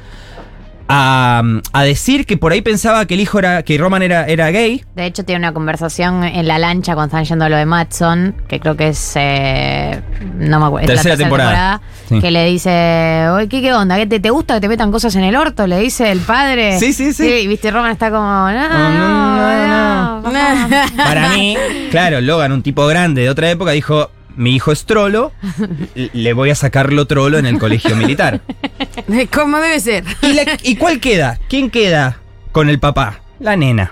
a- 0.88 1.44
decir 1.84 2.26
que 2.26 2.38
por 2.38 2.52
ahí 2.52 2.62
pensaba 2.62 3.06
que 3.06 3.14
el 3.16 3.20
hijo 3.20 3.40
era. 3.40 3.64
que 3.64 3.78
Roman 3.78 4.02
era, 4.04 4.26
era 4.28 4.50
gay. 4.52 4.84
De 4.96 5.06
hecho, 5.06 5.24
tiene 5.24 5.40
una 5.40 5.54
conversación 5.54 6.24
en 6.24 6.48
la 6.48 6.58
lancha 6.60 6.94
cuando 6.96 7.16
están 7.18 7.26
yendo 7.26 7.46
a 7.46 7.50
lo 7.50 7.58
de 7.58 7.66
Matson, 7.66 8.36
que 8.48 8.60
creo 8.60 8.76
que 8.76 8.90
es. 8.90 9.14
eh, 9.16 10.02
no 10.38 10.60
me 10.60 10.66
acuerdo. 10.66 10.86
es 10.86 10.90
la 10.90 10.94
Tercera 10.96 11.18
temporada. 11.18 11.82
Sí. 12.10 12.20
Que 12.22 12.32
le 12.32 12.46
dice: 12.46 13.28
Oye, 13.34 13.48
¿qué, 13.48 13.62
qué 13.62 13.74
onda? 13.74 13.96
¿Qué 13.98 14.06
te, 14.08 14.20
¿Te 14.20 14.30
gusta 14.30 14.56
que 14.56 14.62
te 14.62 14.68
metan 14.68 14.92
cosas 14.92 15.16
en 15.16 15.24
el 15.24 15.36
orto? 15.36 15.66
Le 15.68 15.80
dice 15.80 16.12
el 16.12 16.20
padre. 16.20 16.80
Sí, 16.80 16.94
sí, 16.94 17.14
sí. 17.14 17.28
y 17.28 17.48
viste, 17.48 17.72
Roman 17.72 17.92
está 17.92 18.10
como: 18.10 18.22
No, 18.24 18.52
no, 18.70 20.18
no. 20.18 20.22
papá". 20.24 20.86
Para 20.98 21.30
mí, 21.30 21.58
claro, 21.92 22.22
Logan, 22.22 22.52
un 22.52 22.62
tipo 22.64 22.86
grande 22.88 23.22
de 23.24 23.30
otra 23.30 23.50
época, 23.50 23.72
dijo: 23.72 24.10
Mi 24.36 24.56
hijo 24.56 24.72
es 24.72 24.86
trolo, 24.86 25.32
le 25.96 26.34
voy 26.34 26.50
a 26.50 26.56
sacarlo 26.56 27.06
trolo 27.08 27.38
en 27.38 27.46
el 27.46 27.58
colegio 27.60 27.96
militar. 27.96 28.42
¿Cómo 29.34 29.58
debe 29.60 29.80
ser? 29.80 30.04
¿Y, 30.22 30.34
la- 30.34 30.58
y 30.64 30.76
cuál 30.76 31.00
queda? 31.00 31.40
¿Quién 31.50 31.70
queda 31.70 32.18
con 32.52 32.70
el 32.70 32.80
papá? 32.80 33.22
La 33.40 33.56
nena. 33.56 33.92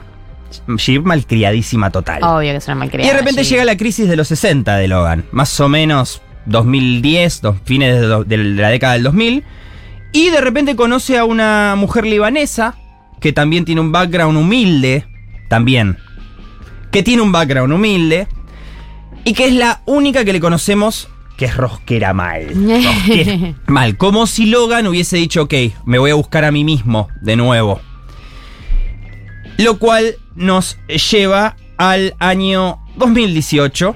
Shiv 0.78 1.04
malcriadísima 1.04 1.90
total. 1.90 2.22
Obvio 2.24 2.52
que 2.52 2.58
es 2.58 2.66
una 2.68 2.76
Y 2.76 2.80
malcriada. 2.80 3.12
de 3.14 3.20
repente 3.20 3.44
llega 3.44 3.66
la 3.66 3.76
crisis 3.78 4.08
de 4.08 4.16
los 4.16 4.28
60 4.28 4.76
de 4.78 4.88
Logan, 4.88 5.26
más 5.32 5.60
o 5.60 5.68
menos 5.70 6.22
2010, 6.46 7.42
dos, 7.42 7.56
fines 7.64 8.00
de, 8.00 8.06
do- 8.08 8.24
de 8.24 8.38
la 8.38 8.70
década 8.70 8.94
del 8.94 9.04
2000, 9.04 9.44
y 10.12 10.30
de 10.30 10.42
repente 10.42 10.76
conoce 10.76 11.18
a 11.18 11.26
una 11.26 11.74
mujer 11.78 12.06
libanesa 12.06 12.76
que 13.20 13.34
también 13.34 13.66
tiene 13.66 13.82
un 13.82 13.92
background 13.92 14.38
humilde, 14.38 15.06
también, 15.50 15.98
que 16.92 17.02
tiene 17.02 17.22
un 17.24 17.32
background 17.32 17.74
humilde, 17.74 18.28
y 19.24 19.34
que 19.34 19.48
es 19.48 19.54
la 19.54 19.82
única 19.86 20.26
que 20.26 20.34
le 20.34 20.40
conocemos 20.40 21.10
que 21.38 21.46
es 21.46 21.58
rosquera 21.58 22.14
mal. 22.14 22.48
Rosquera 22.56 23.56
mal, 23.68 23.98
como 23.98 24.28
si 24.28 24.46
Logan 24.46 24.88
hubiese 24.88 25.18
dicho, 25.18 25.44
ok, 25.44 25.54
me 25.86 25.98
voy 25.98 26.12
a 26.12 26.16
buscar 26.16 26.46
a 26.46 26.52
mí 26.52 26.64
mismo 26.64 27.08
de 27.22 27.36
nuevo. 27.36 27.82
Lo 29.58 29.78
cual 29.78 30.16
nos 30.36 30.78
lleva 31.12 31.56
al 31.78 32.16
año 32.20 32.80
2018. 32.98 33.96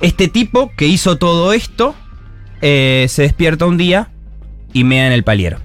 Este 0.00 0.28
tipo 0.28 0.70
que 0.76 0.86
hizo 0.86 1.16
todo 1.16 1.52
esto 1.52 1.94
eh, 2.60 3.06
se 3.08 3.22
despierta 3.22 3.66
un 3.66 3.76
día 3.76 4.10
y 4.72 4.84
mea 4.84 5.06
en 5.06 5.12
el 5.12 5.24
paliero. 5.24 5.58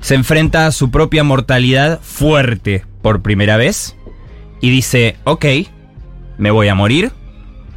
Se 0.00 0.14
enfrenta 0.14 0.66
a 0.66 0.72
su 0.72 0.90
propia 0.90 1.24
mortalidad 1.24 2.00
fuerte 2.02 2.84
por 3.00 3.22
primera 3.22 3.56
vez 3.56 3.96
y 4.60 4.70
dice, 4.70 5.16
ok, 5.24 5.44
me 6.36 6.50
voy 6.50 6.68
a 6.68 6.74
morir, 6.74 7.12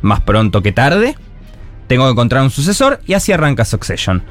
más 0.02 0.22
pronto 0.22 0.62
que 0.62 0.72
tarde, 0.72 1.16
tengo 1.88 2.06
que 2.06 2.12
encontrar 2.12 2.44
un 2.44 2.50
sucesor 2.52 3.00
y 3.06 3.14
así 3.14 3.32
arranca 3.32 3.66
Succession. 3.66 4.24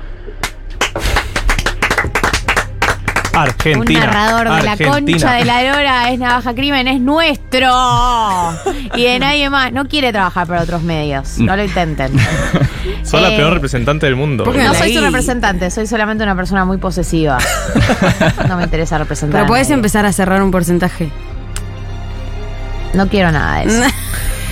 Argentina. 3.35 4.01
Un 4.01 4.07
narrador 4.07 4.57
de 4.57 4.63
la 4.63 4.77
concha 4.79 5.33
de 5.35 5.45
la 5.45 5.63
lora 5.63 6.11
es 6.11 6.19
Navaja 6.19 6.55
Crimen, 6.55 6.89
es 6.89 7.01
nuestro. 7.01 7.69
Y 8.95 9.05
de 9.05 9.19
nadie 9.19 9.51
más. 9.51 9.73
No 9.73 9.87
quiere 9.87 10.11
trabajar 10.11 10.47
para 10.47 10.63
otros 10.63 10.83
medios. 10.83 11.37
No 11.39 11.55
lo 11.55 11.63
intenten. 11.63 12.13
Sos 13.03 13.21
la 13.21 13.29
Eh, 13.35 13.37
peor 13.37 13.53
representante 13.53 14.07
del 14.07 14.17
mundo. 14.17 14.45
No 14.47 14.75
soy 14.75 14.95
su 14.95 15.03
representante, 15.03 15.71
soy 15.71 15.87
solamente 15.87 16.25
una 16.25 16.35
persona 16.35 16.65
muy 16.65 16.79
posesiva. 16.79 17.37
No 18.49 18.57
me 18.57 18.65
interesa 18.65 18.97
representar. 18.97 19.41
Pero 19.43 19.49
puedes 19.49 19.69
empezar 19.71 20.07
a 20.07 20.13
cerrar 20.13 20.43
un 20.43 20.51
porcentaje. 20.51 21.11
No 22.95 23.07
quiero 23.09 23.31
nada 23.33 23.59
de 23.61 23.65
eso. 23.67 23.83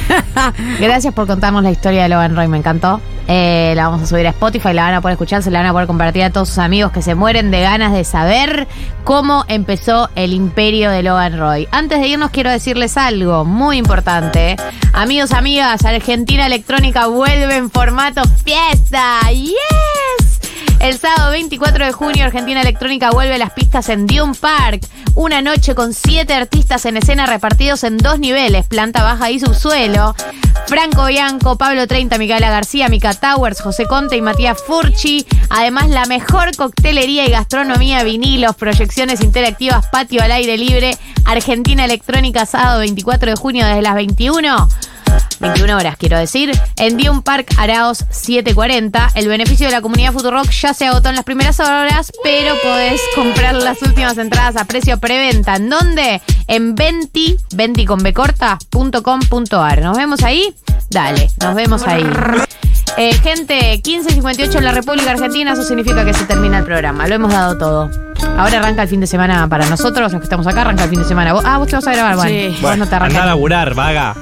Gracias 0.81 1.15
por 1.15 1.27
contarnos 1.27 1.63
la 1.63 1.71
historia 1.71 2.03
de 2.03 2.09
Logan 2.09 2.37
Roy, 2.37 2.49
me 2.49 2.59
encantó. 2.59 3.01
Eh, 3.27 3.73
la 3.75 3.89
vamos 3.89 4.03
a 4.03 4.07
subir 4.07 4.27
a 4.27 4.31
Spotify, 4.31 4.73
la 4.75 4.83
van 4.83 4.95
a 4.95 5.01
poder 5.01 5.15
escuchar, 5.15 5.43
se 5.43 5.51
la 5.51 5.61
van 5.61 5.69
a 5.69 5.73
poder 5.73 5.87
compartir 5.87 6.25
a 6.25 6.31
todos 6.31 6.49
sus 6.49 6.59
amigos 6.59 6.93
que 6.93 7.01
se 7.01 7.15
mueren 7.15 7.51
de 7.51 7.63
ganas 7.63 7.93
de 7.93 8.05
saber 8.05 8.69
cómo 9.05 9.45
empezó 9.49 10.11
el 10.15 10.35
imperio 10.35 10.91
de 10.91 11.03
Logan 11.03 11.39
Roy. 11.39 11.69
Antes 11.71 12.01
de 12.01 12.09
irnos 12.09 12.31
quiero 12.31 12.51
decirles 12.51 12.97
algo 12.97 13.45
muy 13.45 13.79
importante. 13.79 14.57
Amigos, 14.93 15.33
amigas, 15.33 15.85
Argentina 15.85 16.47
Electrónica 16.47 17.07
vuelve 17.07 17.57
en 17.57 17.71
formato 17.71 18.23
fiesta. 18.45 19.21
¡Yes! 19.31 19.94
El 20.81 20.99
sábado 20.99 21.31
24 21.31 21.87
de 21.87 21.93
junio, 21.93 22.25
Argentina 22.25 22.61
Electrónica 22.61 23.11
vuelve 23.11 23.35
a 23.35 23.39
las 23.39 23.53
pistas 23.53 23.89
en 23.89 24.07
Dune 24.07 24.35
Park. 24.35 24.87
Una 25.15 25.41
noche 25.41 25.75
con 25.75 25.95
siete 25.95 26.35
artistas 26.35 26.85
en 26.87 26.97
escena 26.97 27.27
repartidos 27.27 27.85
en 27.85 27.97
dos 27.97 28.19
niveles, 28.19 28.67
planta 28.67 29.03
baja 29.03 29.31
y 29.31 29.39
subsuelo. 29.39 30.15
Franco 30.67 31.07
Bianco, 31.07 31.57
Pablo 31.57 31.87
30, 31.87 32.19
Micaela 32.19 32.51
García, 32.51 32.89
Mica 32.89 33.15
Towers, 33.15 33.61
José 33.61 33.87
Conte 33.87 34.17
y 34.17 34.23
Matías 34.23 34.63
Furchi. 34.63 35.27
Además, 35.51 35.89
la 35.91 36.07
mejor 36.07 36.57
coctelería 36.57 37.27
y 37.27 37.31
gastronomía, 37.31 38.03
vinilos, 38.03 38.57
proyecciones 38.57 39.21
interactivas, 39.21 39.87
patio 39.89 40.23
al 40.23 40.33
aire 40.33 40.57
libre. 40.57 40.97
Argentina 41.25 41.85
Electrónica, 41.85 42.47
sábado 42.47 42.81
24 42.81 43.31
de 43.31 43.37
junio 43.37 43.67
desde 43.67 43.83
las 43.83 43.95
21. 43.95 44.69
21 45.41 45.77
horas, 45.77 45.97
quiero 45.99 46.19
decir, 46.19 46.53
en 46.77 46.97
Dune 46.97 47.23
Park 47.23 47.49
Araos 47.59 47.99
740. 48.11 49.11
El 49.15 49.29
beneficio 49.29 49.67
de 49.67 49.73
la 49.73 49.81
comunidad 49.83 50.13
Futurock 50.13 50.51
ya 50.51 50.75
se 50.75 50.87
agotó 50.87 51.09
en 51.09 51.17
las 51.17 51.25
primeras 51.25 51.61
horas, 51.61 52.13
pero 52.23 52.55
podés 52.63 53.01
comprar 53.15 53.55
las 53.55 53.81
últimas 53.83 54.17
entradas 54.19 54.57
a 54.57 54.65
precio 54.65 54.99
preventa. 54.99 55.57
¿En 55.57 55.69
dónde? 55.71 56.21
En 56.47 56.75
20, 56.75 57.37
20 57.55 57.85
con 57.87 58.03
B 58.03 58.13
corta, 58.13 58.59
punto 58.71 59.03
com 59.03 59.21
punto 59.21 59.63
ar. 59.63 59.81
¿Nos 59.83 59.97
vemos 59.97 60.23
ahí? 60.23 60.55
Dale, 60.91 61.29
nos 61.41 61.55
vemos 61.55 61.87
ahí. 61.87 62.05
Eh, 62.97 63.13
gente, 63.15 63.81
15.58 63.83 64.57
en 64.59 64.65
la 64.65 64.71
República 64.73 65.11
Argentina, 65.11 65.53
eso 65.55 65.65
significa 65.65 66.05
que 66.05 66.15
se 66.15 66.25
termina 66.27 66.59
el 66.59 66.65
programa. 66.65 67.09
Lo 67.09 67.15
hemos 67.17 67.33
dado 67.33 67.59
todo. 67.59 67.91
Ahora 68.39 68.59
arranca 68.59 68.83
el 68.83 68.89
fin 68.89 69.01
de 69.01 69.07
semana 69.09 69.49
para 69.49 69.67
nosotros, 69.67 70.13
los 70.13 70.21
que 70.21 70.25
estamos 70.25 70.47
acá, 70.47 70.61
arranca 70.61 70.85
el 70.85 70.91
fin 70.91 71.01
de 71.01 71.05
semana. 71.05 71.35
Ah, 71.45 71.59
vos 71.59 71.67
te 71.67 71.75
vas 71.75 71.87
a 71.89 71.93
grabar, 71.93 72.15
bueno. 72.17 72.31
Sí. 72.31 72.49
Vos 72.53 72.61
Bueno, 72.61 72.85
no 72.85 72.89
te 72.89 72.95
anda 72.95 73.05
a 73.05 73.07
arrancas. 73.09 73.27
laburar, 73.27 73.75
vaga. 73.75 74.15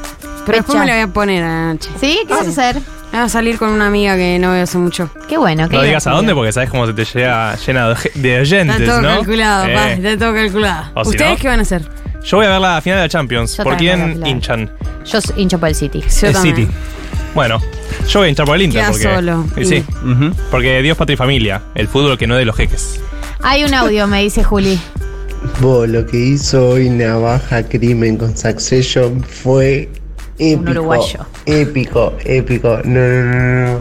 Pero 0.47 0.59
después 0.59 0.78
me 0.78 0.86
la 0.86 0.93
voy 0.94 1.02
a 1.02 1.06
poner 1.09 1.43
a 1.44 1.48
la 1.48 1.73
noche. 1.74 1.89
¿Sí? 2.01 2.19
¿Qué 2.27 2.32
vas 2.35 2.47
a 2.47 2.51
hacer? 2.51 2.77
Voy 3.12 3.20
a 3.20 3.28
salir 3.28 3.59
con 3.59 3.69
una 3.69 3.86
amiga 3.86 4.16
que 4.16 4.39
no 4.39 4.52
veo 4.52 4.62
hace 4.62 4.78
mucho. 4.78 5.10
Qué 5.28 5.36
bueno, 5.36 5.69
qué 5.69 5.77
No 5.77 5.82
digas 5.82 6.06
a 6.06 6.12
dónde 6.12 6.35
porque 6.35 6.51
sabes 6.52 6.70
cómo 6.70 6.86
se 6.86 6.94
te 6.94 7.05
llega 7.05 7.55
llena 7.56 7.89
de, 7.90 7.97
de 8.14 8.40
oyentes, 8.40 8.81
Está 8.81 8.93
todo 8.93 9.02
¿no? 9.02 9.09
calculado, 9.19 9.66
Eh, 9.66 9.74
pa, 9.74 9.93
está 9.93 10.19
todo 10.19 10.35
calculado. 10.35 10.85
O 10.94 11.05
si 11.05 11.10
¿Ustedes 11.10 11.31
no- 11.32 11.36
qué 11.36 11.48
van 11.48 11.59
a 11.59 11.62
hacer? 11.62 11.82
Yo 12.24 12.36
voy 12.39 12.47
a 12.47 12.51
ver 12.51 12.60
la 12.60 12.81
final 12.81 12.98
de 12.98 13.05
la 13.05 13.09
Champions. 13.09 13.56
Yo 13.56 13.64
¿Por 13.64 13.73
también 13.74 13.98
voy 14.01 14.09
a 14.09 14.12
quién 14.12 14.20
la- 14.20 14.28
hinchan? 14.28 14.70
Yo 15.05 15.19
s- 15.19 15.32
hincho 15.36 15.59
por 15.59 15.69
el 15.69 15.74
City. 15.74 16.01
Yo 16.20 16.27
El 16.28 16.32
también. 16.32 16.56
City. 16.56 16.69
Bueno, 17.35 17.60
yo 18.09 18.20
voy 18.20 18.27
a 18.27 18.31
hinchar 18.31 18.47
por 18.47 18.56
el 18.56 18.62
Inter. 18.62 18.81
Queda 18.81 18.90
porque, 18.90 19.14
solo. 19.14 19.47
y 19.56 19.64
sí, 19.64 19.85
Ujú. 20.05 20.35
porque 20.51 20.82
Dios, 20.82 20.97
patria 20.97 21.14
y 21.14 21.16
familia. 21.16 21.62
El 21.74 21.89
fútbol 21.89 22.16
que 22.19 22.27
no 22.27 22.35
es 22.35 22.40
de 22.40 22.44
los 22.47 22.56
jeques. 22.56 23.01
Hay 23.43 23.64
un 23.64 23.74
audio, 23.74 24.06
me 24.06 24.23
dice 24.23 24.43
Juli. 24.44 24.81
Vos, 25.60 25.89
lo 25.89 26.06
que 26.06 26.16
hizo 26.16 26.69
hoy 26.70 26.89
Navaja 26.89 27.64
Crimen 27.69 28.16
con 28.16 28.36
Succession 28.36 29.23
fue 29.24 29.89
épico. 30.38 30.70
uruguayo. 30.70 31.20
Épico, 31.46 32.12
épico. 32.24 32.78
No, 32.84 33.00
no, 33.00 33.24
no, 33.24 33.78
no. 33.78 33.80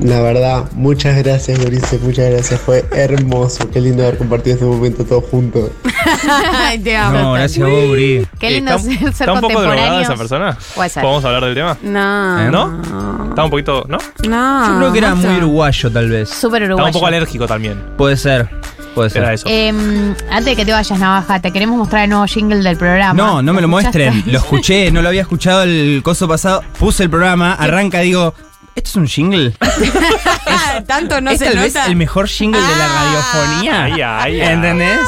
La 0.00 0.20
verdad, 0.20 0.64
muchas 0.74 1.18
gracias, 1.24 1.58
Mauricio, 1.58 1.98
muchas 2.00 2.30
gracias. 2.30 2.60
Fue 2.60 2.84
hermoso. 2.92 3.68
Qué 3.68 3.80
lindo 3.80 4.04
haber 4.04 4.16
compartido 4.16 4.54
este 4.54 4.64
momento 4.64 5.04
todos 5.04 5.24
juntos. 5.24 5.70
Ay, 6.54 6.78
te 6.78 6.96
amo. 6.96 7.18
No, 7.18 7.32
gracias 7.32 7.66
a 7.66 7.68
vos, 7.68 7.84
Uri. 7.90 8.24
Qué 8.38 8.50
lindo 8.52 8.76
¿Está, 8.76 8.82
ser, 8.84 8.98
ser 8.98 9.08
está 9.08 9.32
un 9.32 9.40
poco 9.40 9.60
drogada 9.60 10.00
esa 10.00 10.14
persona? 10.14 10.56
Puede 10.76 10.88
ser. 10.88 11.02
¿Podemos 11.02 11.24
hablar 11.24 11.44
del 11.46 11.54
tema? 11.56 11.76
No. 11.82 12.40
¿Eh? 12.46 12.48
¿No? 12.48 13.28
Está 13.30 13.42
un 13.42 13.50
poquito. 13.50 13.86
¿No? 13.88 13.98
No. 14.28 14.68
Yo 14.68 14.78
creo 14.78 14.92
que 14.92 14.98
era 14.98 15.14
mucho. 15.16 15.28
muy 15.30 15.38
uruguayo, 15.38 15.90
tal 15.90 16.08
vez. 16.08 16.28
Súper 16.28 16.62
Está 16.62 16.74
uruguayo. 16.74 16.86
un 16.86 16.92
poco 16.92 17.06
alérgico 17.06 17.46
también. 17.48 17.82
Puede 17.96 18.16
ser. 18.16 18.48
Puede 18.94 19.10
ser. 19.10 19.22
Era 19.22 19.32
eso. 19.34 19.46
Em, 19.48 20.14
antes 20.30 20.44
de 20.46 20.56
que 20.56 20.64
te 20.64 20.72
vayas, 20.72 20.98
Navaja, 20.98 21.40
te 21.40 21.52
queremos 21.52 21.76
mostrar 21.78 22.04
el 22.04 22.10
nuevo 22.10 22.26
jingle 22.26 22.62
del 22.62 22.76
programa. 22.76 23.14
No, 23.14 23.42
no 23.42 23.52
me 23.52 23.60
lo 23.60 23.68
escuchaste? 23.68 24.10
muestren. 24.10 24.32
Lo 24.32 24.38
escuché, 24.38 24.90
no 24.90 25.02
lo 25.02 25.08
había 25.08 25.22
escuchado 25.22 25.62
el 25.62 26.00
coso 26.02 26.26
pasado. 26.28 26.62
Puse 26.78 27.04
el 27.04 27.10
programa, 27.10 27.54
arranca, 27.54 28.00
digo, 28.00 28.34
¿esto 28.74 28.90
es 28.90 28.96
un 28.96 29.06
jingle? 29.06 29.54
Tanto 30.86 31.20
no 31.20 31.30
¿Es 31.30 31.38
se 31.38 31.46
tal 31.46 31.58
vez 31.58 31.74
nota. 31.74 31.86
el 31.86 31.96
mejor 31.96 32.28
jingle 32.28 32.60
de 32.60 32.66
la 32.76 32.84
Ah. 32.86 33.04
radiofonía? 33.04 33.84
Ay, 33.84 33.92
ay, 34.00 34.40
ay. 34.40 34.52
¿Entendés? 34.52 34.98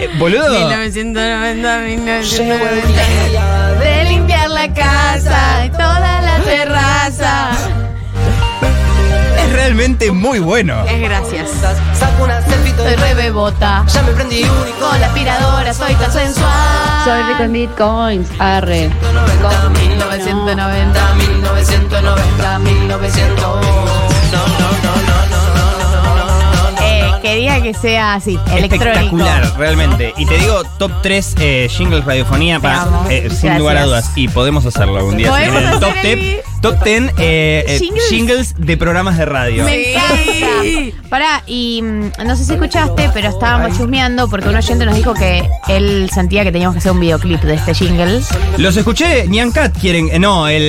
Eh, 0.00 0.10
boludo. 0.18 0.48
1990, 0.58 1.78
1990. 1.78 3.74
De 3.80 4.04
limpiar 4.04 4.50
la 4.50 4.72
casa 4.72 5.64
y 5.66 5.70
toda 5.70 6.20
la 6.20 6.38
terraza. 6.44 7.50
Realmente 9.64 10.12
muy 10.12 10.40
bueno. 10.40 10.84
Es 10.84 11.00
gracias. 11.00 11.48
Saco 11.98 12.24
una 12.24 12.42
selfie, 12.42 12.74
Soy 12.76 12.96
re 12.96 13.14
bebota. 13.14 13.82
Ya 13.86 14.02
me 14.02 14.12
prendí 14.12 14.42
único. 14.42 14.92
La 15.00 15.06
aspiradora 15.06 15.72
soy 15.72 15.94
tan 15.94 16.12
sensual. 16.12 16.52
Soy 17.02 17.22
rico 17.22 17.44
en 17.44 17.52
bitcoins. 17.54 18.28
Arre. 18.38 18.90
1990. 18.90 21.14
1990, 21.14 22.58
1900. 22.58 23.40
No, 23.40 23.56
no, 23.56 23.62
no, 23.62 23.66
no, 24.32 24.46
no, 24.82 24.94
no, 25.06 25.26
no, 25.30 25.43
quería 27.24 27.60
que 27.62 27.72
sea 27.74 28.14
así, 28.14 28.38
electrónico. 28.52 28.84
Espectacular, 28.84 29.52
realmente. 29.58 30.12
Y 30.18 30.26
te 30.26 30.36
digo, 30.38 30.62
top 30.78 30.92
3 31.02 31.34
eh, 31.40 31.68
jingles 31.70 32.04
radiofonía 32.04 32.60
para, 32.60 32.82
amo. 32.82 33.06
eh, 33.10 33.22
sin 33.22 33.28
Gracias. 33.30 33.58
lugar 33.58 33.76
a 33.78 33.84
dudas. 33.86 34.10
Y 34.14 34.28
podemos 34.28 34.66
hacerlo 34.66 34.96
algún 34.98 35.16
día. 35.16 35.30
Podemos 35.30 35.80
top, 35.80 35.94
el- 36.02 36.18
tep- 36.18 36.42
top 36.60 36.84
10 36.84 37.02
eh, 37.18 37.64
eh, 37.66 37.78
Jingles. 37.78 38.08
jingles 38.10 38.54
de 38.58 38.76
programas 38.76 39.16
de 39.18 39.24
radio. 39.24 39.64
Me 39.64 39.92
encanta. 39.94 41.08
Pará, 41.08 41.42
y 41.46 41.80
mm, 41.82 42.10
no 42.26 42.36
sé 42.36 42.44
si 42.44 42.52
escuchaste, 42.54 43.10
pero 43.14 43.28
estábamos 43.28 43.76
chusmeando 43.76 44.28
porque 44.28 44.48
un 44.48 44.56
oyente 44.56 44.84
nos 44.84 44.94
dijo 44.96 45.14
que 45.14 45.48
él 45.68 46.10
sentía 46.12 46.42
que 46.44 46.52
teníamos 46.52 46.74
que 46.74 46.78
hacer 46.80 46.92
un 46.92 47.00
videoclip 47.00 47.40
de 47.42 47.54
este 47.54 47.74
jingle. 47.74 48.20
Los 48.58 48.76
escuché, 48.76 49.26
Nyan 49.28 49.50
Cat 49.52 49.76
quieren. 49.78 50.08
eh, 50.12 50.18
no, 50.18 50.46
el, 50.48 50.62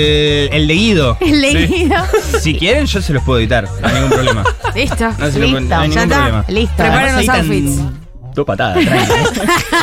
el 0.51 0.67
de 0.67 0.73
Guido. 0.73 1.17
El 1.25 1.41
leído. 1.41 1.95
Si 2.39 2.55
quieren, 2.55 2.85
yo 2.85 3.01
se 3.01 3.11
los 3.13 3.23
puedo 3.23 3.39
editar. 3.39 3.67
No 3.81 3.87
hay 3.87 3.93
ningún 3.95 4.09
problema. 4.11 4.43
Listo. 4.75 5.09
No, 5.17 5.31
se 5.31 5.39
lo- 5.39 5.45
Listo, 5.47 5.59
no 5.61 5.85
ya 5.85 6.03
está. 6.03 6.15
problema. 6.15 6.44
Listo. 6.47 6.75
Preparen 6.77 7.15
los 7.15 7.29
outfits. 7.29 7.79
Dos 8.33 8.45
patadas. 8.45 8.77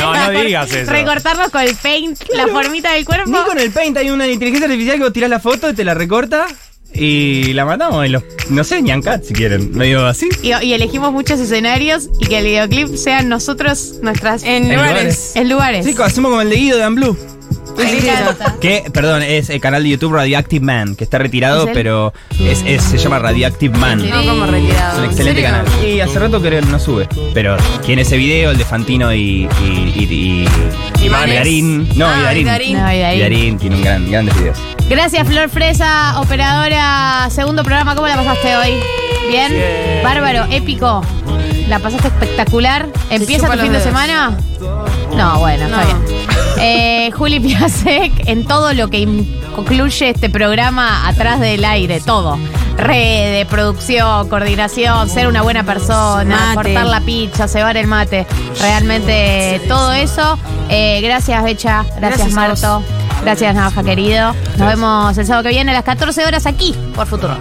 No, 0.01 0.15
no 0.15 0.31
digas 0.43 0.73
eso. 0.73 0.91
Recortarnos 0.91 1.51
con 1.51 1.63
el 1.63 1.75
paint, 1.77 2.19
la 2.35 2.47
formita 2.49 2.93
del 2.93 3.05
cuerpo. 3.05 3.31
Ni 3.31 3.39
con 3.39 3.59
el 3.59 3.71
Paint 3.71 3.97
hay 3.97 4.11
una 4.11 4.27
inteligencia 4.27 4.67
artificial 4.67 4.97
que 4.99 5.05
vos 5.05 5.13
tirás 5.13 5.31
la 5.31 5.41
foto 5.41 5.71
y 5.71 5.75
te 5.75 5.85
la 5.85 5.95
recorta 5.95 6.47
y 6.93 7.53
la. 7.55 7.79
Y 8.05 8.09
los, 8.11 8.23
no 8.51 8.65
sé, 8.65 8.83
Nyan 8.83 9.01
Cat 9.01 9.25
si 9.25 9.33
quieren. 9.33 9.73
Medio 9.73 10.07
así. 10.07 10.29
Y, 10.43 10.49
y 10.65 10.73
elegimos 10.75 11.13
muchos 11.13 11.41
escenarios 11.41 12.09
y 12.21 12.27
que 12.27 12.39
el 12.39 12.45
videoclip 12.45 12.95
sean 12.97 13.29
nosotros, 13.29 13.95
nuestras. 14.03 14.43
En 14.43 14.65
En 14.71 14.77
lugares. 14.77 14.93
lugares. 14.93 15.33
En 15.37 15.49
lugares. 15.49 15.87
Sí, 15.87 15.95
hacemos 16.03 16.31
como 16.31 16.43
el 16.43 16.51
de 16.51 16.57
Guido 16.57 16.77
de 16.79 16.85
Amblue. 16.85 17.17
Que, 18.61 18.91
perdón, 18.93 19.23
es 19.23 19.51
el 19.51 19.61
canal 19.61 19.83
de 19.83 19.91
YouTube 19.91 20.13
Radioactive 20.15 20.65
Man, 20.65 20.95
que 20.97 21.05
está 21.05 21.19
retirado, 21.19 21.69
pero 21.73 22.13
es, 22.39 22.63
es- 22.67 22.83
se 22.83 22.99
llama 22.99 23.19
Radioactive 23.19 23.77
Man. 23.77 24.09
No 24.09 24.25
como 24.25 24.47
retirado. 24.47 24.93
Es 24.93 24.99
un 24.99 25.05
¿En 25.05 25.11
excelente 25.11 25.43
canal. 25.43 25.65
Y 25.85 26.01
hace 26.01 26.19
rato 26.19 26.41
que 26.41 26.61
no 26.63 26.79
sube. 26.79 27.09
Pero 27.35 27.57
tiene 27.85 28.03
ese 28.03 28.17
video, 28.17 28.51
el 28.51 28.59
de 28.59 28.65
Fantino 28.65 29.13
y. 29.13 29.49
y. 29.65 29.95
y. 29.99 30.49
y. 31.03 31.09
Darín. 31.09 31.89
No, 31.97 32.07
Ah, 32.07 32.19
y 32.19 32.23
Darín. 32.25 32.43
y 32.47 32.51
Darín. 32.51 32.79
No, 32.79 32.93
y 32.93 32.99
Darín. 33.01 33.19
Y 33.19 33.23
Darín 33.23 33.59
tiene 33.59 33.77
un 33.77 33.83
gran, 33.83 34.11
grandes 34.11 34.37
videos. 34.39 34.59
Gracias, 34.89 35.27
Flor 35.27 35.49
Fresa, 35.49 36.21
operadora. 36.21 37.29
Segundo 37.31 37.63
programa, 37.65 37.95
¿cómo 37.95 38.07
la 38.07 38.17
pasaste 38.17 38.57
hoy? 38.57 38.71
¿Bien? 39.29 39.53
Bárbaro, 40.03 40.47
épico. 40.51 41.03
¿La 41.69 41.79
pasaste 41.79 42.09
espectacular? 42.09 42.89
¿Empieza 43.11 43.51
tu 43.51 43.59
fin 43.59 43.73
de 43.73 43.81
semana? 43.81 44.37
No, 45.17 45.39
bueno, 45.39 45.65
está 45.65 45.85
bien. 45.85 46.42
Eh, 46.59 47.11
Juli 47.13 47.41
Piasek, 47.41 48.29
en 48.29 48.47
todo 48.47 48.73
lo 48.73 48.89
que 48.89 49.07
concluye 49.55 50.11
este 50.11 50.31
programa 50.31 51.09
atrás 51.09 51.41
del 51.41 51.65
aire, 51.65 52.01
todo. 52.01 52.39
Redes, 52.77 53.47
producción, 53.47 54.29
coordinación, 54.29 55.09
ser 55.09 55.27
una 55.29 55.43
buena 55.43 55.63
persona, 55.65 56.55
Mate. 56.55 56.55
cortar 56.55 56.87
la 56.87 57.01
pizza, 57.01 57.47
cebar 57.49 57.77
el 57.77 57.87
mate. 57.87 58.27
Realmente 58.61 59.61
todo 59.69 59.93
eso. 59.93 60.39
Eh, 60.69 61.01
gracias, 61.03 61.43
Becha. 61.43 61.85
Gracias, 61.99 62.33
Gracias. 62.33 62.33
Marto. 62.33 62.83
Gracias, 63.23 63.55
Navaja 63.55 63.85
querido. 63.85 64.35
Nos 64.57 64.69
vemos 64.69 65.17
el 65.19 65.27
sábado 65.27 65.45
que 65.45 65.51
viene 65.51 65.71
a 65.71 65.75
las 65.75 65.85
14 65.85 66.25
horas 66.25 66.47
aquí 66.47 66.75
por 66.95 67.07
Futuro. 67.07 67.37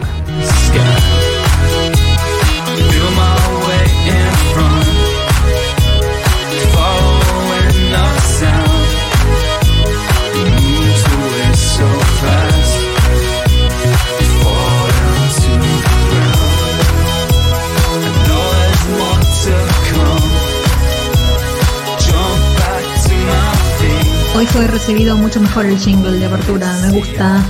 Fue 24.48 24.68
recibido 24.68 25.18
mucho 25.18 25.40
mejor 25.40 25.66
el 25.66 25.78
jingle 25.78 26.18
de 26.18 26.26
apertura. 26.26 26.74
Me 26.82 26.92
gusta. 26.92 27.44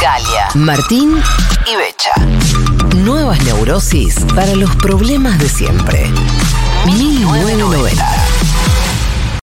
Galia, 0.00 0.48
Martín 0.54 1.20
y 1.66 1.76
Becha. 1.76 2.12
Nuevas 2.96 3.42
neurosis 3.44 4.14
para 4.34 4.54
los 4.54 4.74
problemas 4.76 5.38
de 5.38 5.48
siempre. 5.48 6.10
1990. 6.86 8.27